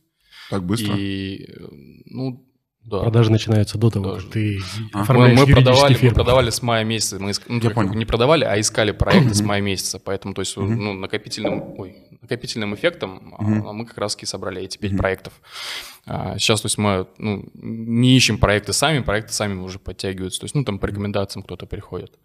Так 0.52 0.64
быстро? 0.64 0.96
И, 0.96 1.46
э, 1.46 1.68
ну, 2.06 2.46
да. 2.86 3.02
Продажи 3.02 3.32
начинаются 3.32 3.78
до 3.78 3.90
того, 3.90 4.14
Даже. 4.14 4.24
как 4.24 4.34
ты 4.34 4.60
а. 4.94 5.02
оформляешь 5.02 5.38
мы, 5.38 5.46
мы 5.46 5.54
продавали, 5.54 5.98
мы 6.02 6.12
продавали 6.12 6.50
с 6.50 6.62
мая 6.62 6.84
месяца. 6.84 7.20
Мы 7.20 7.34
ну, 7.48 7.60
Я 7.60 7.70
понял. 7.70 7.94
не 7.94 8.06
продавали, 8.06 8.46
а 8.46 8.60
искали 8.60 8.92
проекты 8.92 9.36
с 9.36 9.42
мая 9.42 9.62
месяца. 9.62 10.00
Поэтому, 10.00 10.34
то 10.34 10.42
есть, 10.42 10.58
ну, 10.58 10.94
накопительным, 10.94 11.78
ой, 11.78 11.98
накопительным 12.22 12.74
эффектом 12.74 13.36
uh 13.40 13.74
мы 13.74 13.86
как 13.86 13.98
раз 13.98 14.18
и 14.20 14.26
собрали 14.26 14.64
эти 14.64 14.78
пять 14.78 14.98
проектов. 14.98 15.34
А, 16.06 16.40
сейчас, 16.40 16.62
то 16.62 16.66
есть, 16.66 16.78
мы 16.78 17.06
ну, 17.18 17.48
не 17.54 18.16
ищем 18.18 18.38
проекты 18.40 18.74
сами, 18.74 19.00
проекты 19.00 19.34
сами 19.34 19.60
уже 19.60 19.78
подтягиваются. 19.78 20.40
То 20.40 20.46
есть, 20.46 20.56
ну, 20.56 20.64
там 20.64 20.80
по 20.80 20.88
рекомендациям 20.88 21.44
кто-то 21.44 21.66
приходит. 21.66 22.18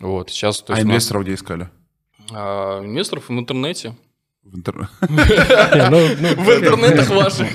Вот, 0.00 0.30
сейчас, 0.30 0.62
то 0.62 0.72
есть, 0.72 0.84
а 0.84 0.88
инвесторов 0.88 1.20
нас... 1.20 1.26
где 1.26 1.34
искали? 1.34 1.68
А, 2.32 2.84
инвесторов 2.84 3.28
в 3.28 3.32
интернете. 3.32 3.94
В, 4.44 4.56
интер... 4.56 4.74
Ну, 5.90 5.98
ну, 6.20 6.28
в 6.42 6.48
интернетах 6.50 7.08
ваших. 7.10 7.52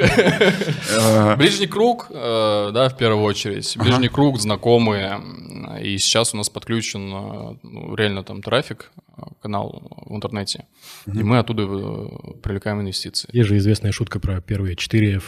Ближний 1.37 1.67
круг, 1.67 2.07
э, 2.09 2.71
да, 2.73 2.89
в 2.89 2.97
первую 2.97 3.23
очередь. 3.23 3.77
Ближний 3.77 4.07
круг, 4.07 4.39
знакомые. 4.39 5.21
И 5.81 5.97
сейчас 5.97 6.33
у 6.33 6.37
нас 6.37 6.49
подключен 6.49 7.13
э, 7.13 7.57
ну, 7.63 7.95
реально 7.95 8.23
там 8.23 8.41
трафик, 8.41 8.91
э, 8.95 9.21
канал 9.41 10.05
в 10.05 10.15
интернете. 10.15 10.65
И 11.05 11.23
мы 11.23 11.39
оттуда 11.39 11.65
привлекаем 12.41 12.81
инвестиции. 12.81 13.29
Есть 13.33 13.49
же 13.49 13.57
известная 13.57 13.91
шутка 13.91 14.19
про 14.19 14.39
первые 14.41 14.75
4F. 14.75 15.23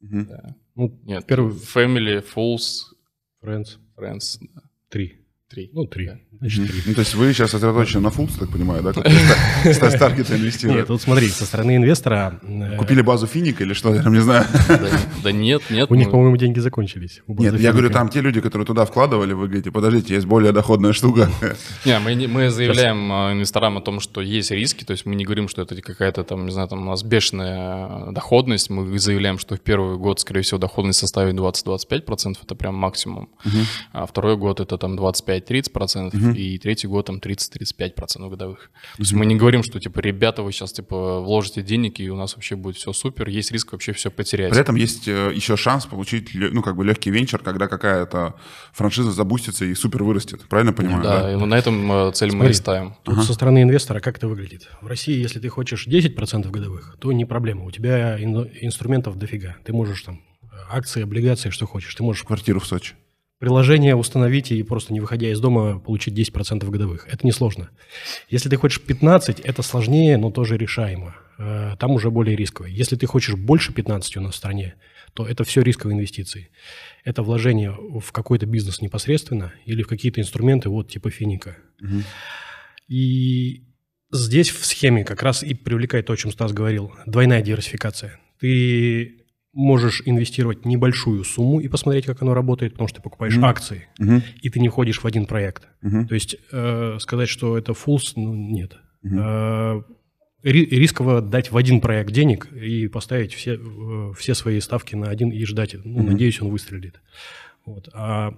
Ну, 0.00 1.00
Нет, 1.04 1.26
первый... 1.26 1.52
Family, 1.52 2.24
Fools, 2.34 2.94
Friends. 3.42 3.78
Friends. 3.96 4.40
Три. 4.88 5.25
Три. 5.48 5.70
Ну, 5.72 5.86
три. 5.86 6.06
Да. 6.06 6.18
Значит, 6.40 6.66
три. 6.66 6.82
Ну, 6.86 6.94
то 6.94 7.00
есть 7.00 7.14
вы 7.14 7.32
сейчас 7.32 7.52
сосредоточены 7.52 8.02
на 8.02 8.10
фулс, 8.10 8.32
так 8.34 8.50
понимаю, 8.50 8.82
да? 8.82 8.92
С 9.64 9.78
таргета 9.78 10.36
инвестируют. 10.36 10.78
Нет, 10.80 10.86
тут 10.88 11.00
смотри, 11.00 11.28
со 11.28 11.44
стороны 11.46 11.76
инвестора... 11.76 12.40
Э, 12.42 12.76
Купили 12.76 13.00
базу 13.00 13.28
Финика 13.28 13.62
или 13.62 13.72
что, 13.72 13.94
я 13.94 14.02
не 14.02 14.18
знаю. 14.18 14.44
Да 15.22 15.30
нет, 15.30 15.62
нет. 15.70 15.88
У 15.88 15.94
них, 15.94 16.10
по-моему, 16.10 16.36
деньги 16.36 16.58
закончились. 16.58 17.22
Нет, 17.28 17.60
я 17.60 17.70
говорю, 17.70 17.90
там 17.90 18.08
те 18.08 18.22
люди, 18.22 18.40
которые 18.40 18.66
туда 18.66 18.84
вкладывали, 18.84 19.34
вы 19.34 19.46
говорите, 19.46 19.70
подождите, 19.70 20.14
есть 20.14 20.26
более 20.26 20.50
доходная 20.50 20.92
штука. 20.92 21.30
Не, 21.84 21.98
мы 22.26 22.50
заявляем 22.50 23.12
э, 23.12 23.32
инвесторам 23.34 23.78
о 23.78 23.80
том, 23.80 24.00
что 24.00 24.20
есть 24.20 24.50
риски, 24.50 24.82
то 24.82 24.90
есть 24.90 25.06
мы 25.06 25.14
не 25.14 25.24
говорим, 25.24 25.48
что 25.48 25.62
это 25.62 25.80
какая-то 25.80 26.24
там, 26.24 26.46
не 26.46 26.52
знаю, 26.52 26.66
там 26.68 26.82
у 26.82 26.90
нас 26.90 27.04
бешеная 27.04 28.10
доходность, 28.10 28.68
мы 28.68 28.98
заявляем, 28.98 29.38
что 29.38 29.54
в 29.54 29.60
первый 29.60 29.96
год, 29.96 30.18
скорее 30.18 30.42
всего, 30.42 30.58
доходность 30.58 30.98
составит 30.98 31.36
20-25%, 31.36 32.36
это 32.42 32.54
прям 32.56 32.74
максимум, 32.74 33.28
а 33.92 34.06
второй 34.06 34.36
год 34.36 34.58
это 34.58 34.76
там 34.76 34.96
25-30%, 35.38 36.36
и 36.36 36.58
третий 36.58 36.86
год 36.86 37.06
там 37.06 37.16
30-35% 37.16 38.28
годовых. 38.28 38.70
То 38.96 39.02
есть 39.02 39.12
мы 39.12 39.26
не 39.26 39.36
говорим, 39.36 39.62
что 39.62 39.80
типа, 39.80 40.00
ребята, 40.00 40.42
вы 40.42 40.52
сейчас 40.52 40.72
типа 40.72 41.20
вложите 41.20 41.62
денег, 41.62 42.00
и 42.00 42.10
у 42.10 42.16
нас 42.16 42.34
вообще 42.34 42.56
будет 42.56 42.76
все 42.76 42.92
супер, 42.92 43.28
есть 43.28 43.52
риск 43.52 43.72
вообще 43.72 43.92
все 43.92 44.10
потерять. 44.10 44.50
При 44.50 44.60
этом 44.60 44.76
есть 44.76 45.08
э, 45.08 45.32
еще 45.34 45.56
шанс 45.56 45.86
получить, 45.86 46.30
ну, 46.34 46.62
как 46.62 46.76
бы 46.76 46.84
легкий 46.84 47.10
венчур, 47.10 47.42
когда 47.42 47.68
какая-то 47.68 48.34
франшиза 48.72 49.12
забустится 49.12 49.64
и 49.64 49.74
супер 49.74 50.04
вырастет. 50.04 50.42
Правильно 50.48 50.72
понимаю? 50.72 51.02
Да, 51.02 51.22
да? 51.22 51.32
и 51.32 51.36
на 51.36 51.54
этом 51.54 51.90
э, 51.92 52.12
цель 52.12 52.30
Смотри, 52.30 52.48
мы 52.48 52.50
и 52.50 52.54
ставим. 52.54 52.94
Тут 53.02 53.14
ага. 53.14 53.22
со 53.24 53.34
стороны 53.34 53.62
инвестора 53.62 54.00
как 54.00 54.18
это 54.18 54.28
выглядит? 54.28 54.68
В 54.80 54.86
России, 54.86 55.18
если 55.18 55.40
ты 55.40 55.48
хочешь 55.48 55.86
10% 55.86 56.50
годовых, 56.50 56.96
то 57.00 57.12
не 57.12 57.24
проблема. 57.24 57.64
У 57.64 57.70
тебя 57.70 58.18
инструментов 58.20 59.18
дофига. 59.18 59.56
Ты 59.64 59.72
можешь 59.72 60.02
там 60.02 60.20
акции, 60.70 61.02
облигации, 61.02 61.50
что 61.50 61.66
хочешь. 61.66 61.94
Ты 61.94 62.02
можешь... 62.02 62.22
Квартиру 62.22 62.60
в 62.60 62.66
Сочи 62.66 62.94
приложение 63.38 63.94
установить 63.94 64.50
и 64.52 64.62
просто 64.62 64.92
не 64.92 65.00
выходя 65.00 65.30
из 65.30 65.40
дома 65.40 65.78
получить 65.78 66.14
10% 66.14 66.68
годовых. 66.70 67.06
Это 67.08 67.26
несложно. 67.26 67.70
Если 68.28 68.48
ты 68.48 68.56
хочешь 68.56 68.80
15, 68.80 69.40
это 69.40 69.62
сложнее, 69.62 70.16
но 70.16 70.30
тоже 70.30 70.56
решаемо. 70.56 71.16
Э, 71.38 71.76
там 71.78 71.92
уже 71.92 72.10
более 72.10 72.36
рисково. 72.36 72.66
Если 72.66 72.96
ты 72.96 73.06
хочешь 73.06 73.34
больше 73.34 73.72
15 73.72 74.16
у 74.16 74.20
нас 74.20 74.34
в 74.34 74.38
стране, 74.38 74.74
то 75.12 75.26
это 75.26 75.44
все 75.44 75.62
рисковые 75.62 75.96
инвестиции. 75.96 76.50
Это 77.04 77.22
вложение 77.22 77.72
в 77.72 78.12
какой-то 78.12 78.46
бизнес 78.46 78.80
непосредственно 78.80 79.52
или 79.64 79.82
в 79.82 79.88
какие-то 79.88 80.20
инструменты, 80.20 80.68
вот 80.68 80.90
типа 80.90 81.10
финика. 81.10 81.56
Угу. 81.80 82.02
И 82.88 83.64
здесь 84.12 84.50
в 84.50 84.64
схеме 84.64 85.04
как 85.04 85.22
раз 85.22 85.42
и 85.42 85.54
привлекает 85.54 86.06
то, 86.06 86.12
о 86.12 86.16
чем 86.16 86.32
Стас 86.32 86.52
говорил, 86.52 86.92
двойная 87.06 87.42
диверсификация. 87.42 88.18
Ты 88.40 89.15
можешь 89.56 90.02
инвестировать 90.04 90.66
небольшую 90.66 91.24
сумму 91.24 91.60
и 91.60 91.68
посмотреть, 91.68 92.04
как 92.04 92.20
оно 92.20 92.34
работает, 92.34 92.72
потому 92.72 92.88
что 92.88 92.98
ты 92.98 93.02
покупаешь 93.02 93.36
mm-hmm. 93.36 93.48
акции, 93.48 93.88
mm-hmm. 93.98 94.22
и 94.42 94.50
ты 94.50 94.60
не 94.60 94.68
входишь 94.68 95.02
в 95.02 95.06
один 95.06 95.24
проект. 95.24 95.66
Mm-hmm. 95.82 96.06
То 96.06 96.14
есть 96.14 96.36
э, 96.52 96.98
сказать, 97.00 97.30
что 97.30 97.56
это 97.56 97.72
фулс, 97.72 98.12
ну 98.16 98.34
нет. 98.34 98.76
Mm-hmm. 99.02 99.18
Э, 99.18 99.82
рисково 100.42 101.22
дать 101.22 101.50
в 101.50 101.56
один 101.56 101.80
проект 101.80 102.12
денег 102.12 102.52
и 102.52 102.86
поставить 102.88 103.32
все, 103.32 103.54
э, 103.54 104.12
все 104.18 104.34
свои 104.34 104.60
ставки 104.60 104.94
на 104.94 105.08
один 105.08 105.30
и 105.30 105.42
ждать. 105.46 105.74
Ну, 105.82 106.00
mm-hmm. 106.00 106.02
надеюсь, 106.02 106.42
он 106.42 106.50
выстрелит. 106.50 107.00
Вот. 107.64 107.88
А 107.94 108.34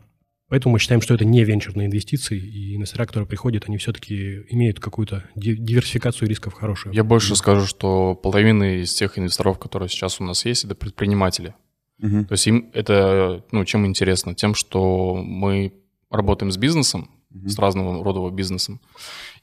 Поэтому 0.49 0.73
мы 0.73 0.79
считаем, 0.79 1.03
что 1.03 1.15
это 1.15 1.27
не 1.27 1.45
венчурные 1.45 1.89
инвестиции, 1.89 2.39
и 2.39 2.77
инвестора, 2.77 3.05
которые 3.05 3.27
приходят, 3.27 3.65
они 3.69 3.77
все-таки 3.77 4.45
имеют 4.49 4.81
какую-то 4.81 5.25
диверсификацию 5.35 6.27
рисков 6.27 6.55
хорошую. 6.55 6.95
Я 6.95 7.05
больше 7.05 7.37
скажу, 7.37 7.67
что 7.67 8.15
половина 8.15 8.81
из 8.81 8.95
тех 8.95 9.19
инвесторов, 9.19 9.59
которые 9.59 9.91
сейчас 9.91 10.21
у 10.21 10.25
нас 10.25 10.47
есть, 10.47 10.65
это 10.65 10.75
предприниматели. 10.75 11.55
Угу. 12.01 12.25
То 12.25 12.33
есть 12.33 12.47
им 12.47 12.71
это, 12.73 13.45
ну, 13.53 13.65
чем 13.67 13.87
интересно? 13.87 14.35
Тем, 14.35 14.55
что 14.55 15.17
мы 15.17 15.75
работаем 16.11 16.51
с 16.51 16.57
бизнесом, 16.57 17.11
угу. 17.31 17.49
с 17.49 17.59
разного 17.59 18.03
рода 18.03 18.35
бизнесом, 18.35 18.81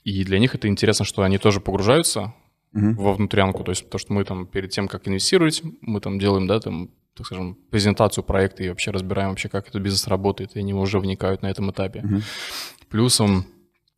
и 0.03 0.23
для 0.23 0.39
них 0.39 0.55
это 0.55 0.67
интересно, 0.67 1.05
что 1.05 1.21
они 1.21 1.37
тоже 1.37 1.59
погружаются 1.59 2.33
угу. 2.73 2.93
во 2.93 3.13
внутрянку, 3.13 3.63
то 3.63 3.71
есть 3.71 3.87
то, 3.89 3.99
что 3.99 4.11
мы 4.13 4.23
там 4.23 4.47
перед 4.47 4.71
тем, 4.71 4.87
как 4.87 5.07
инвестировать, 5.07 5.61
мы 5.81 5.99
там 5.99 6.17
делаем, 6.17 6.47
да, 6.47 6.59
там 6.59 6.89
так 7.15 7.25
скажем, 7.25 7.57
презентацию 7.71 8.23
проекта 8.23 8.63
и 8.63 8.69
вообще 8.69 8.91
разбираем 8.91 9.29
вообще, 9.29 9.49
как 9.49 9.67
этот 9.67 9.81
бизнес 9.81 10.07
работает, 10.07 10.55
и 10.55 10.59
они 10.59 10.73
уже 10.73 10.99
вникают 10.99 11.41
на 11.41 11.47
этом 11.47 11.71
этапе. 11.71 12.01
Mm-hmm. 12.01 12.23
Плюсом 12.89 13.45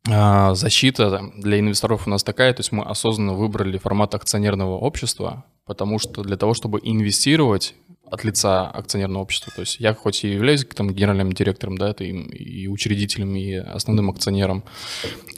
а, 0.08 0.54
защита 0.54 1.30
для 1.36 1.58
инвесторов 1.58 2.06
у 2.06 2.10
нас 2.10 2.22
такая, 2.22 2.52
то 2.54 2.60
есть 2.60 2.72
мы 2.72 2.84
осознанно 2.84 3.34
выбрали 3.34 3.76
формат 3.78 4.14
акционерного 4.14 4.78
общества, 4.78 5.44
потому 5.66 5.98
что 5.98 6.22
для 6.22 6.36
того, 6.36 6.54
чтобы 6.54 6.80
инвестировать 6.82 7.74
от 8.10 8.24
лица 8.24 8.70
акционерного 8.70 9.22
общества, 9.22 9.52
то 9.54 9.60
есть 9.60 9.80
я 9.80 9.92
хоть 9.92 10.24
и 10.24 10.32
являюсь 10.32 10.64
там 10.64 10.90
генеральным 10.90 11.32
директором, 11.32 11.76
да, 11.76 11.90
это 11.90 12.04
и, 12.04 12.12
и 12.12 12.66
учредителем, 12.68 13.34
и 13.36 13.52
основным 13.54 14.08
акционером, 14.10 14.64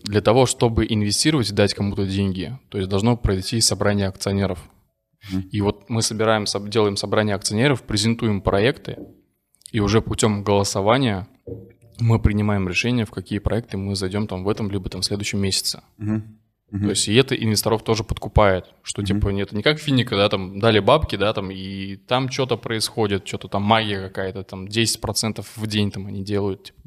для 0.04 0.20
того, 0.20 0.46
чтобы 0.46 0.86
инвестировать 0.88 1.50
и 1.50 1.54
дать 1.54 1.74
кому-то 1.74 2.06
деньги, 2.06 2.56
то 2.68 2.78
есть 2.78 2.88
должно 2.88 3.16
пройти 3.16 3.60
собрание 3.60 4.06
акционеров. 4.06 4.60
И 5.50 5.60
вот 5.60 5.88
мы 5.88 6.02
собираем, 6.02 6.44
делаем 6.68 6.96
собрание 6.96 7.34
акционеров, 7.34 7.82
презентуем 7.82 8.40
проекты, 8.40 8.98
и 9.72 9.80
уже 9.80 10.00
путем 10.00 10.42
голосования 10.42 11.28
мы 11.98 12.18
принимаем 12.18 12.68
решение, 12.68 13.04
в 13.04 13.10
какие 13.10 13.38
проекты 13.38 13.76
мы 13.76 13.94
зайдем 13.94 14.26
там 14.26 14.44
в 14.44 14.48
этом 14.48 14.70
либо 14.70 14.88
там 14.88 15.02
в 15.02 15.04
следующем 15.04 15.40
месяце. 15.40 15.82
Uh-huh. 15.98 16.22
То 16.70 16.90
есть 16.90 17.08
и 17.08 17.14
это 17.14 17.34
инвесторов 17.34 17.82
тоже 17.82 18.04
подкупает, 18.04 18.66
что 18.82 19.02
uh-huh. 19.02 19.06
типа 19.06 19.28
нет, 19.28 19.52
не 19.52 19.62
как 19.62 19.78
финика, 19.78 20.16
да, 20.16 20.28
там 20.28 20.58
дали 20.58 20.78
бабки, 20.78 21.16
да, 21.16 21.32
там 21.32 21.50
и 21.50 21.96
там 21.96 22.30
что-то 22.30 22.56
происходит, 22.56 23.26
что-то 23.26 23.48
там 23.48 23.62
магия 23.62 24.00
какая-то, 24.00 24.44
там 24.44 24.66
10% 24.66 25.44
в 25.56 25.66
день 25.66 25.90
там 25.90 26.06
они 26.06 26.24
делают. 26.24 26.64
Типа. 26.64 26.80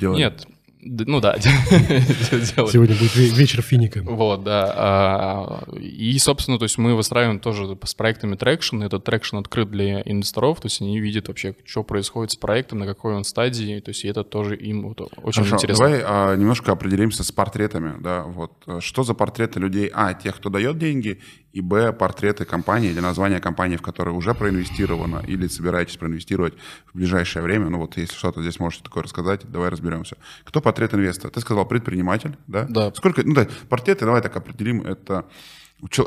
Делали. 0.00 0.18
Нет, 0.18 0.46
ну 0.82 1.20
да. 1.20 1.36
Сегодня 1.40 2.96
будет 2.96 3.14
вечер 3.14 3.62
финика. 3.62 4.02
Вот, 4.02 4.44
да. 4.44 4.72
А, 4.74 5.64
и, 5.78 6.18
собственно, 6.18 6.58
то 6.58 6.64
есть 6.64 6.78
мы 6.78 6.94
выстраиваем 6.94 7.38
тоже 7.38 7.76
с 7.84 7.94
проектами 7.94 8.36
traction. 8.36 8.82
Этот 8.82 9.04
traction 9.04 9.36
открыт 9.36 9.70
для 9.70 10.00
инвесторов, 10.02 10.60
то 10.60 10.66
есть 10.66 10.80
они 10.80 10.98
видят 11.00 11.28
вообще, 11.28 11.54
что 11.64 11.82
происходит 11.82 12.32
с 12.32 12.36
проектом, 12.36 12.78
на 12.78 12.86
какой 12.86 13.14
он 13.14 13.24
стадии, 13.24 13.80
то 13.80 13.90
есть 13.90 14.04
это 14.04 14.24
тоже 14.24 14.56
им 14.56 14.88
вот 14.88 15.00
очень 15.00 15.42
Хорошо, 15.42 15.56
интересно. 15.56 15.84
давай 15.84 16.02
а, 16.04 16.36
немножко 16.36 16.72
определимся 16.72 17.24
с 17.24 17.32
портретами, 17.32 18.00
да, 18.00 18.22
вот. 18.22 18.52
Что 18.80 19.02
за 19.02 19.14
портреты 19.14 19.60
людей, 19.60 19.90
а, 19.92 20.14
тех, 20.14 20.36
кто 20.36 20.48
дает 20.48 20.78
деньги, 20.78 21.20
и 21.52 21.60
б, 21.60 21.92
портреты 21.92 22.44
компании 22.44 22.90
или 22.90 23.00
название 23.00 23.40
компании, 23.40 23.76
в 23.76 23.82
которой 23.82 24.10
уже 24.10 24.34
проинвестировано, 24.34 25.22
или 25.26 25.48
собираетесь 25.48 25.96
проинвестировать 25.96 26.54
в 26.92 26.96
ближайшее 26.96 27.42
время. 27.42 27.68
Ну 27.68 27.78
вот 27.78 27.96
если 27.96 28.14
что-то 28.14 28.40
здесь 28.40 28.60
можете 28.60 28.84
такое 28.84 29.02
рассказать, 29.02 29.42
давай 29.50 29.68
разберемся. 29.68 30.16
Кто 30.44 30.60
портрет 30.70 30.94
инвестора? 30.94 31.30
Ты 31.30 31.40
сказал 31.40 31.66
предприниматель, 31.66 32.36
да? 32.46 32.66
Да. 32.68 32.92
Сколько, 32.94 33.22
ну 33.24 33.34
да, 33.34 33.48
портреты, 33.68 34.04
давай 34.04 34.22
так 34.22 34.36
определим, 34.36 34.82
это 34.82 35.24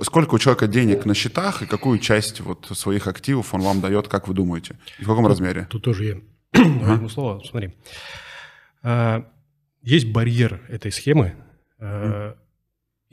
сколько 0.01 0.35
у 0.35 0.39
человека 0.39 0.67
денег 0.67 1.05
на 1.05 1.13
счетах 1.13 1.61
и 1.63 1.65
какую 1.65 1.99
часть 1.99 2.41
вот 2.41 2.67
своих 2.73 3.07
активов 3.07 3.53
он 3.53 3.61
вам 3.61 3.81
дает, 3.81 4.07
как 4.07 4.27
вы 4.27 4.33
думаете? 4.33 4.77
И 4.99 5.03
в 5.03 5.07
каком 5.07 5.23
тут, 5.23 5.31
размере? 5.31 5.67
Тут 5.69 5.83
тоже 5.83 6.05
я 6.05 6.17
ага. 6.53 7.09
слово, 7.09 7.41
смотри. 7.43 7.73
А, 8.83 9.25
есть 9.81 10.11
барьер 10.11 10.61
этой 10.69 10.91
схемы. 10.91 11.35
А, 11.79 12.37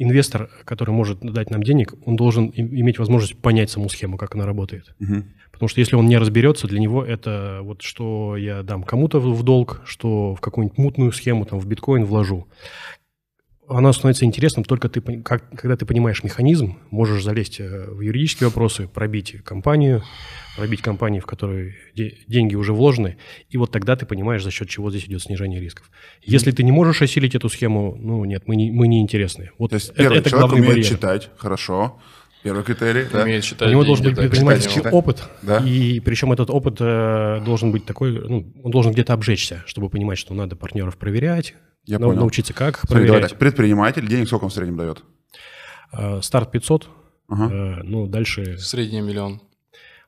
инвестор, 0.02 0.48
который 0.64 0.90
может 0.90 1.20
дать 1.20 1.50
нам 1.50 1.62
денег, 1.62 1.94
он 2.06 2.16
должен 2.16 2.50
иметь 2.54 2.98
возможность 2.98 3.36
понять 3.36 3.70
саму 3.70 3.88
схему, 3.88 4.16
как 4.16 4.34
она 4.34 4.46
работает. 4.46 4.94
Угу. 5.00 5.24
Потому 5.52 5.68
что 5.68 5.80
если 5.80 5.94
он 5.94 6.06
не 6.06 6.16
разберется, 6.16 6.66
для 6.66 6.80
него 6.80 7.04
это 7.04 7.60
вот 7.62 7.82
что 7.82 8.36
я 8.36 8.62
дам 8.62 8.82
кому-то 8.82 9.20
в 9.20 9.42
долг, 9.42 9.82
что 9.84 10.34
в 10.34 10.40
какую-нибудь 10.40 10.78
мутную 10.78 11.12
схему, 11.12 11.44
там, 11.44 11.60
в 11.60 11.66
биткоин 11.66 12.04
вложу 12.04 12.46
оно 13.70 13.92
становится 13.92 14.24
интересным 14.24 14.64
только 14.64 14.88
ты, 14.88 15.00
как, 15.00 15.48
когда 15.50 15.76
ты 15.76 15.86
понимаешь 15.86 16.22
механизм, 16.22 16.78
можешь 16.90 17.22
залезть 17.22 17.60
э, 17.60 17.86
в 17.88 18.00
юридические 18.00 18.48
вопросы, 18.48 18.88
пробить 18.88 19.36
компанию, 19.44 20.02
пробить 20.56 20.82
компании, 20.82 21.20
в 21.20 21.26
которой 21.26 21.76
де- 21.94 22.18
деньги 22.26 22.54
уже 22.56 22.72
вложены, 22.72 23.16
и 23.48 23.56
вот 23.56 23.70
тогда 23.70 23.96
ты 23.96 24.06
понимаешь, 24.06 24.42
за 24.42 24.50
счет 24.50 24.68
чего 24.68 24.90
здесь 24.90 25.04
идет 25.04 25.22
снижение 25.22 25.60
рисков. 25.60 25.90
Если 26.22 26.50
ты 26.50 26.62
не 26.62 26.72
можешь 26.72 27.00
осилить 27.02 27.34
эту 27.34 27.48
схему, 27.48 27.96
ну 27.98 28.24
нет, 28.24 28.42
мы 28.46 28.56
не, 28.56 28.70
мы 28.70 28.88
не 28.88 29.00
интересны. 29.00 29.50
Вот 29.58 29.70
То 29.70 29.76
есть 29.76 29.90
это, 29.90 29.98
первый 29.98 30.18
это 30.18 30.30
человек 30.30 30.52
умеет 30.52 30.68
барьер. 30.68 30.86
читать, 30.86 31.30
хорошо, 31.36 31.98
Первый 32.42 32.64
критерий. 32.64 33.04
Да? 33.12 33.22
Умеет 33.24 33.44
читать. 33.44 33.68
У 33.68 33.70
него 33.70 33.84
должен 33.84 34.06
быть 34.06 34.16
предпринимательский 34.16 34.80
опыт. 34.80 35.28
Да? 35.42 35.58
И 35.58 36.00
причем 36.00 36.32
этот 36.32 36.48
опыт 36.48 36.76
э, 36.80 37.42
должен 37.44 37.70
быть 37.70 37.84
такой, 37.84 38.12
ну, 38.12 38.50
он 38.64 38.70
должен 38.70 38.92
где-то 38.92 39.12
обжечься, 39.12 39.62
чтобы 39.66 39.90
понимать, 39.90 40.16
что 40.16 40.32
надо 40.32 40.56
партнеров 40.56 40.96
проверять, 40.96 41.54
я 41.84 41.98
на, 41.98 42.06
понял. 42.06 42.20
научиться 42.20 42.52
как 42.52 42.78
Смотри, 42.78 42.94
проверять. 42.94 43.14
Давай 43.14 43.28
так, 43.30 43.38
предприниматель, 43.38 44.06
денег 44.06 44.26
сколько 44.26 44.44
он 44.44 44.50
в 44.50 44.54
среднем 44.54 44.76
дает? 44.76 45.02
Э, 45.92 46.20
старт 46.22 46.50
500, 46.52 46.88
ага. 47.28 47.54
э, 47.54 47.82
ну 47.84 48.06
дальше... 48.06 48.58
Средний 48.58 49.00
миллион. 49.00 49.40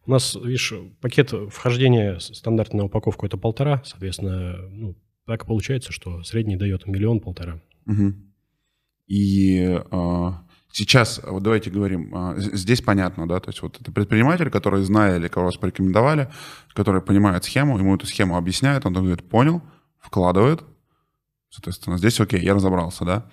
У 0.07 0.11
нас, 0.11 0.35
видишь, 0.35 0.75
пакет 1.01 1.33
вхождения 1.51 2.19
стандартная 2.19 2.81
на 2.81 2.87
упаковку 2.87 3.25
это 3.25 3.37
полтора, 3.37 3.83
соответственно, 3.85 4.57
ну, 4.71 4.97
так 5.27 5.47
получается, 5.47 5.93
что 5.93 6.23
средний 6.25 6.57
дает 6.57 6.87
миллион-полтора. 6.87 7.61
Угу. 7.87 8.15
И 9.07 9.79
э, 9.91 10.31
сейчас, 10.73 11.21
вот 11.25 11.43
давайте 11.43 11.71
говорим, 11.71 12.13
э, 12.15 12.35
здесь 12.39 12.81
понятно, 12.81 13.29
да, 13.29 13.39
то 13.39 13.51
есть 13.51 13.63
вот 13.63 13.81
это 13.81 13.93
предприниматель, 13.93 14.51
который 14.51 14.83
знает 14.83 15.21
или 15.21 15.29
кого 15.29 15.47
вас 15.47 15.57
порекомендовали, 15.57 16.29
который 16.75 17.01
понимает 17.01 17.45
схему, 17.45 17.79
ему 17.79 17.95
эту 17.95 18.07
схему 18.07 18.37
объясняет, 18.37 18.87
он 18.87 18.95
говорит, 18.95 19.29
понял, 19.29 19.63
вкладывает, 20.01 20.65
Соответственно, 21.53 21.99
здесь 21.99 22.19
окей, 22.19 22.41
я 22.41 22.55
разобрался, 22.55 23.05
да. 23.05 23.27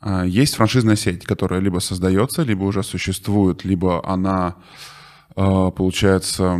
А, 0.00 0.24
есть 0.24 0.54
франшизная 0.54 0.94
сеть, 0.94 1.24
которая 1.24 1.58
либо 1.58 1.80
создается, 1.80 2.44
либо 2.44 2.62
уже 2.62 2.84
существует, 2.84 3.64
либо 3.64 4.08
она, 4.08 4.54
а, 5.34 5.72
получается, 5.72 6.56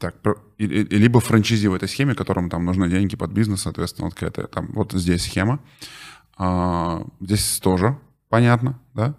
так, 0.00 0.16
либо 0.58 1.20
франчизи 1.20 1.68
в 1.68 1.74
этой 1.74 1.88
схеме, 1.88 2.16
которым 2.16 2.50
там 2.50 2.64
нужны 2.64 2.88
деньги 2.90 3.14
под 3.14 3.30
бизнес, 3.30 3.62
соответственно, 3.62 4.06
вот 4.06 4.14
какая-то 4.14 4.48
там, 4.48 4.66
вот 4.72 4.92
здесь 4.94 5.22
схема. 5.22 5.60
А, 6.36 7.04
здесь 7.20 7.60
тоже 7.60 7.96
понятно, 8.28 8.80
да, 8.94 9.14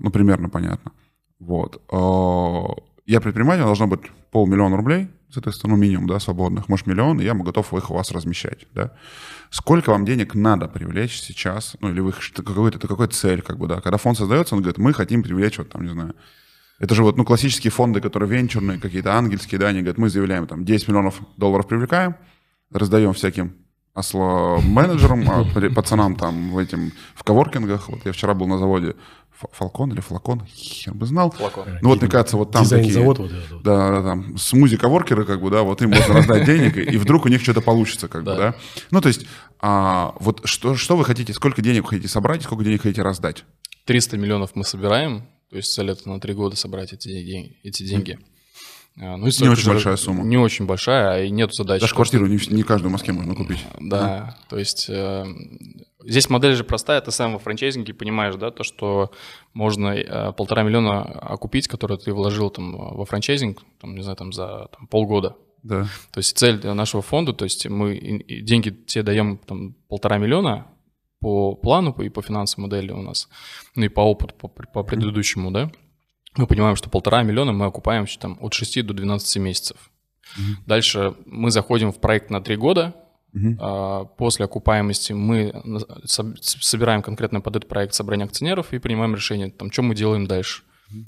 ну, 0.00 0.10
примерно 0.10 0.48
понятно. 0.48 0.92
Вот. 1.40 1.82
Я 3.06 3.20
предприниматель, 3.20 3.62
должно 3.62 3.86
быть 3.86 4.00
полмиллиона 4.30 4.76
рублей, 4.76 5.08
соответственно, 5.30 5.74
ну, 5.74 5.80
минимум, 5.80 6.06
да, 6.06 6.18
свободных, 6.18 6.68
может, 6.68 6.86
миллион, 6.86 7.20
и 7.20 7.24
я 7.24 7.34
готов 7.34 7.74
их 7.74 7.90
у 7.90 7.94
вас 7.94 8.10
размещать, 8.12 8.66
да. 8.74 8.92
Сколько 9.50 9.90
вам 9.90 10.06
денег 10.06 10.34
надо 10.34 10.68
привлечь 10.68 11.20
сейчас, 11.20 11.76
ну, 11.80 11.90
или 11.90 12.00
вы 12.00 12.12
какой-то, 12.12 12.78
это 12.78 12.88
какой 12.88 13.08
цель, 13.08 13.42
как 13.42 13.58
бы, 13.58 13.66
да. 13.66 13.80
Когда 13.80 13.98
фонд 13.98 14.16
создается, 14.16 14.54
он 14.54 14.62
говорит, 14.62 14.78
мы 14.78 14.94
хотим 14.94 15.22
привлечь, 15.22 15.58
вот 15.58 15.68
там, 15.68 15.82
не 15.82 15.90
знаю, 15.90 16.14
это 16.78 16.94
же 16.94 17.02
вот, 17.02 17.16
ну, 17.16 17.24
классические 17.24 17.70
фонды, 17.70 18.00
которые 18.00 18.28
венчурные, 18.30 18.80
какие-то 18.80 19.14
ангельские, 19.14 19.58
да, 19.58 19.68
они 19.68 19.80
говорят, 19.80 19.98
мы 19.98 20.08
заявляем, 20.08 20.46
там, 20.46 20.64
10 20.64 20.88
миллионов 20.88 21.20
долларов 21.36 21.68
привлекаем, 21.68 22.16
раздаем 22.70 23.12
всяким 23.12 23.54
осло 23.94 24.60
менеджерам, 24.60 25.24
а 25.30 25.44
пацанам 25.74 26.16
там 26.16 26.50
в 26.50 26.58
этим, 26.58 26.92
в 27.14 27.22
коворкингах. 27.22 27.88
Вот 27.88 28.00
я 28.04 28.12
вчера 28.12 28.34
был 28.34 28.46
на 28.46 28.58
заводе 28.58 28.96
Фалкон 29.52 29.92
или 29.92 30.00
Флакон, 30.00 30.44
хер 30.46 30.94
бы 30.94 31.06
знал. 31.06 31.30
Флакон. 31.30 31.78
Ну 31.82 31.88
вот, 31.88 32.00
мне 32.00 32.10
кажется, 32.10 32.36
вот 32.36 32.52
там 32.52 32.66
такие... 32.66 32.92
завод 32.92 33.18
вот 33.18 33.32
этот. 33.32 33.62
Да, 33.62 33.90
да, 33.90 34.02
там, 34.02 34.36
смузи-коворкеры, 34.36 35.24
как 35.24 35.40
бы, 35.42 35.50
да, 35.50 35.62
вот 35.62 35.82
им 35.82 35.90
можно 35.90 36.14
раздать 36.14 36.44
денег, 36.46 36.76
и 36.76 36.96
вдруг 36.96 37.24
у 37.24 37.28
них 37.28 37.42
что-то 37.42 37.60
получится, 37.60 38.08
как 38.08 38.24
бы, 38.24 38.34
да. 38.36 38.54
Ну, 38.90 39.00
то 39.00 39.08
есть, 39.08 39.26
а, 39.60 40.14
вот 40.20 40.42
что, 40.44 40.76
что 40.76 40.96
вы 40.96 41.04
хотите, 41.04 41.32
сколько 41.32 41.62
денег 41.62 41.88
хотите 41.88 42.08
собрать, 42.08 42.42
сколько 42.42 42.64
денег 42.64 42.82
хотите 42.82 43.02
раздать? 43.02 43.44
300 43.86 44.16
миллионов 44.16 44.52
мы 44.54 44.64
собираем, 44.64 45.26
то 45.50 45.56
есть 45.56 45.72
цель 45.72 45.90
это 45.90 46.08
на 46.08 46.20
три 46.20 46.34
года 46.34 46.56
собрать 46.56 46.92
эти, 46.92 47.58
эти 47.62 47.82
деньги. 47.82 48.18
А, 48.96 49.16
ну, 49.16 49.26
не 49.26 49.48
очень 49.48 49.68
большая 49.68 49.96
сумма. 49.96 50.22
Не 50.22 50.36
очень 50.36 50.66
большая, 50.66 51.24
и 51.24 51.30
нет 51.30 51.52
задачи. 51.52 51.80
Даже 51.80 51.94
квартиру 51.94 52.26
не, 52.26 52.38
не 52.50 52.62
каждую 52.62 52.90
в 52.90 52.92
Москве 52.92 53.12
можно 53.12 53.34
купить. 53.34 53.64
Да, 53.80 54.04
а? 54.04 54.48
то 54.48 54.56
есть 54.56 54.88
э, 54.88 55.24
здесь 56.04 56.30
модель 56.30 56.54
же 56.54 56.62
простая, 56.62 57.00
ты 57.00 57.10
сам 57.10 57.32
во 57.32 57.40
франчайзинге 57.40 57.92
понимаешь, 57.92 58.36
да, 58.36 58.52
то, 58.52 58.62
что 58.62 59.10
можно 59.52 59.88
э, 59.88 60.32
полтора 60.32 60.62
миллиона 60.62 61.02
окупить, 61.02 61.66
которые 61.66 61.98
ты 61.98 62.12
вложил 62.12 62.50
там 62.50 62.76
во 62.76 63.04
франчайзинг, 63.04 63.62
там, 63.80 63.96
не 63.96 64.02
знаю, 64.02 64.16
там 64.16 64.32
за 64.32 64.68
там, 64.76 64.86
полгода. 64.86 65.36
Да. 65.64 65.88
То 66.12 66.18
есть 66.18 66.38
цель 66.38 66.64
нашего 66.64 67.02
фонда, 67.02 67.32
то 67.32 67.44
есть 67.44 67.66
мы 67.66 68.24
деньги 68.28 68.70
тебе 68.70 69.02
даем 69.02 69.38
там 69.38 69.74
полтора 69.88 70.18
миллиона 70.18 70.68
по 71.20 71.54
плану 71.56 71.90
и 71.92 72.10
по 72.10 72.22
финансовой 72.22 72.68
модели 72.68 72.92
у 72.92 73.00
нас, 73.00 73.28
ну 73.74 73.84
и 73.84 73.88
по 73.88 74.02
опыту, 74.02 74.34
по, 74.34 74.48
по 74.48 74.82
предыдущему, 74.84 75.50
да, 75.50 75.72
мы 76.36 76.46
понимаем, 76.46 76.76
что 76.76 76.90
полтора 76.90 77.22
миллиона 77.22 77.52
мы 77.52 77.66
окупаем 77.66 78.06
там, 78.18 78.38
от 78.40 78.54
6 78.54 78.86
до 78.86 78.94
12 78.94 79.36
месяцев. 79.38 79.76
Mm-hmm. 80.36 80.54
Дальше 80.66 81.14
мы 81.26 81.50
заходим 81.50 81.92
в 81.92 82.00
проект 82.00 82.30
на 82.30 82.40
3 82.40 82.56
года, 82.56 82.94
Uh-huh. 83.34 84.08
После 84.16 84.44
окупаемости 84.44 85.12
мы 85.12 85.52
собираем 86.06 87.02
конкретно 87.02 87.40
под 87.40 87.56
этот 87.56 87.68
проект 87.68 87.92
собрание 87.92 88.26
акционеров 88.26 88.72
и 88.72 88.78
принимаем 88.78 89.14
решение, 89.14 89.50
там, 89.50 89.72
что 89.72 89.82
мы 89.82 89.96
делаем 89.96 90.26
дальше. 90.26 90.62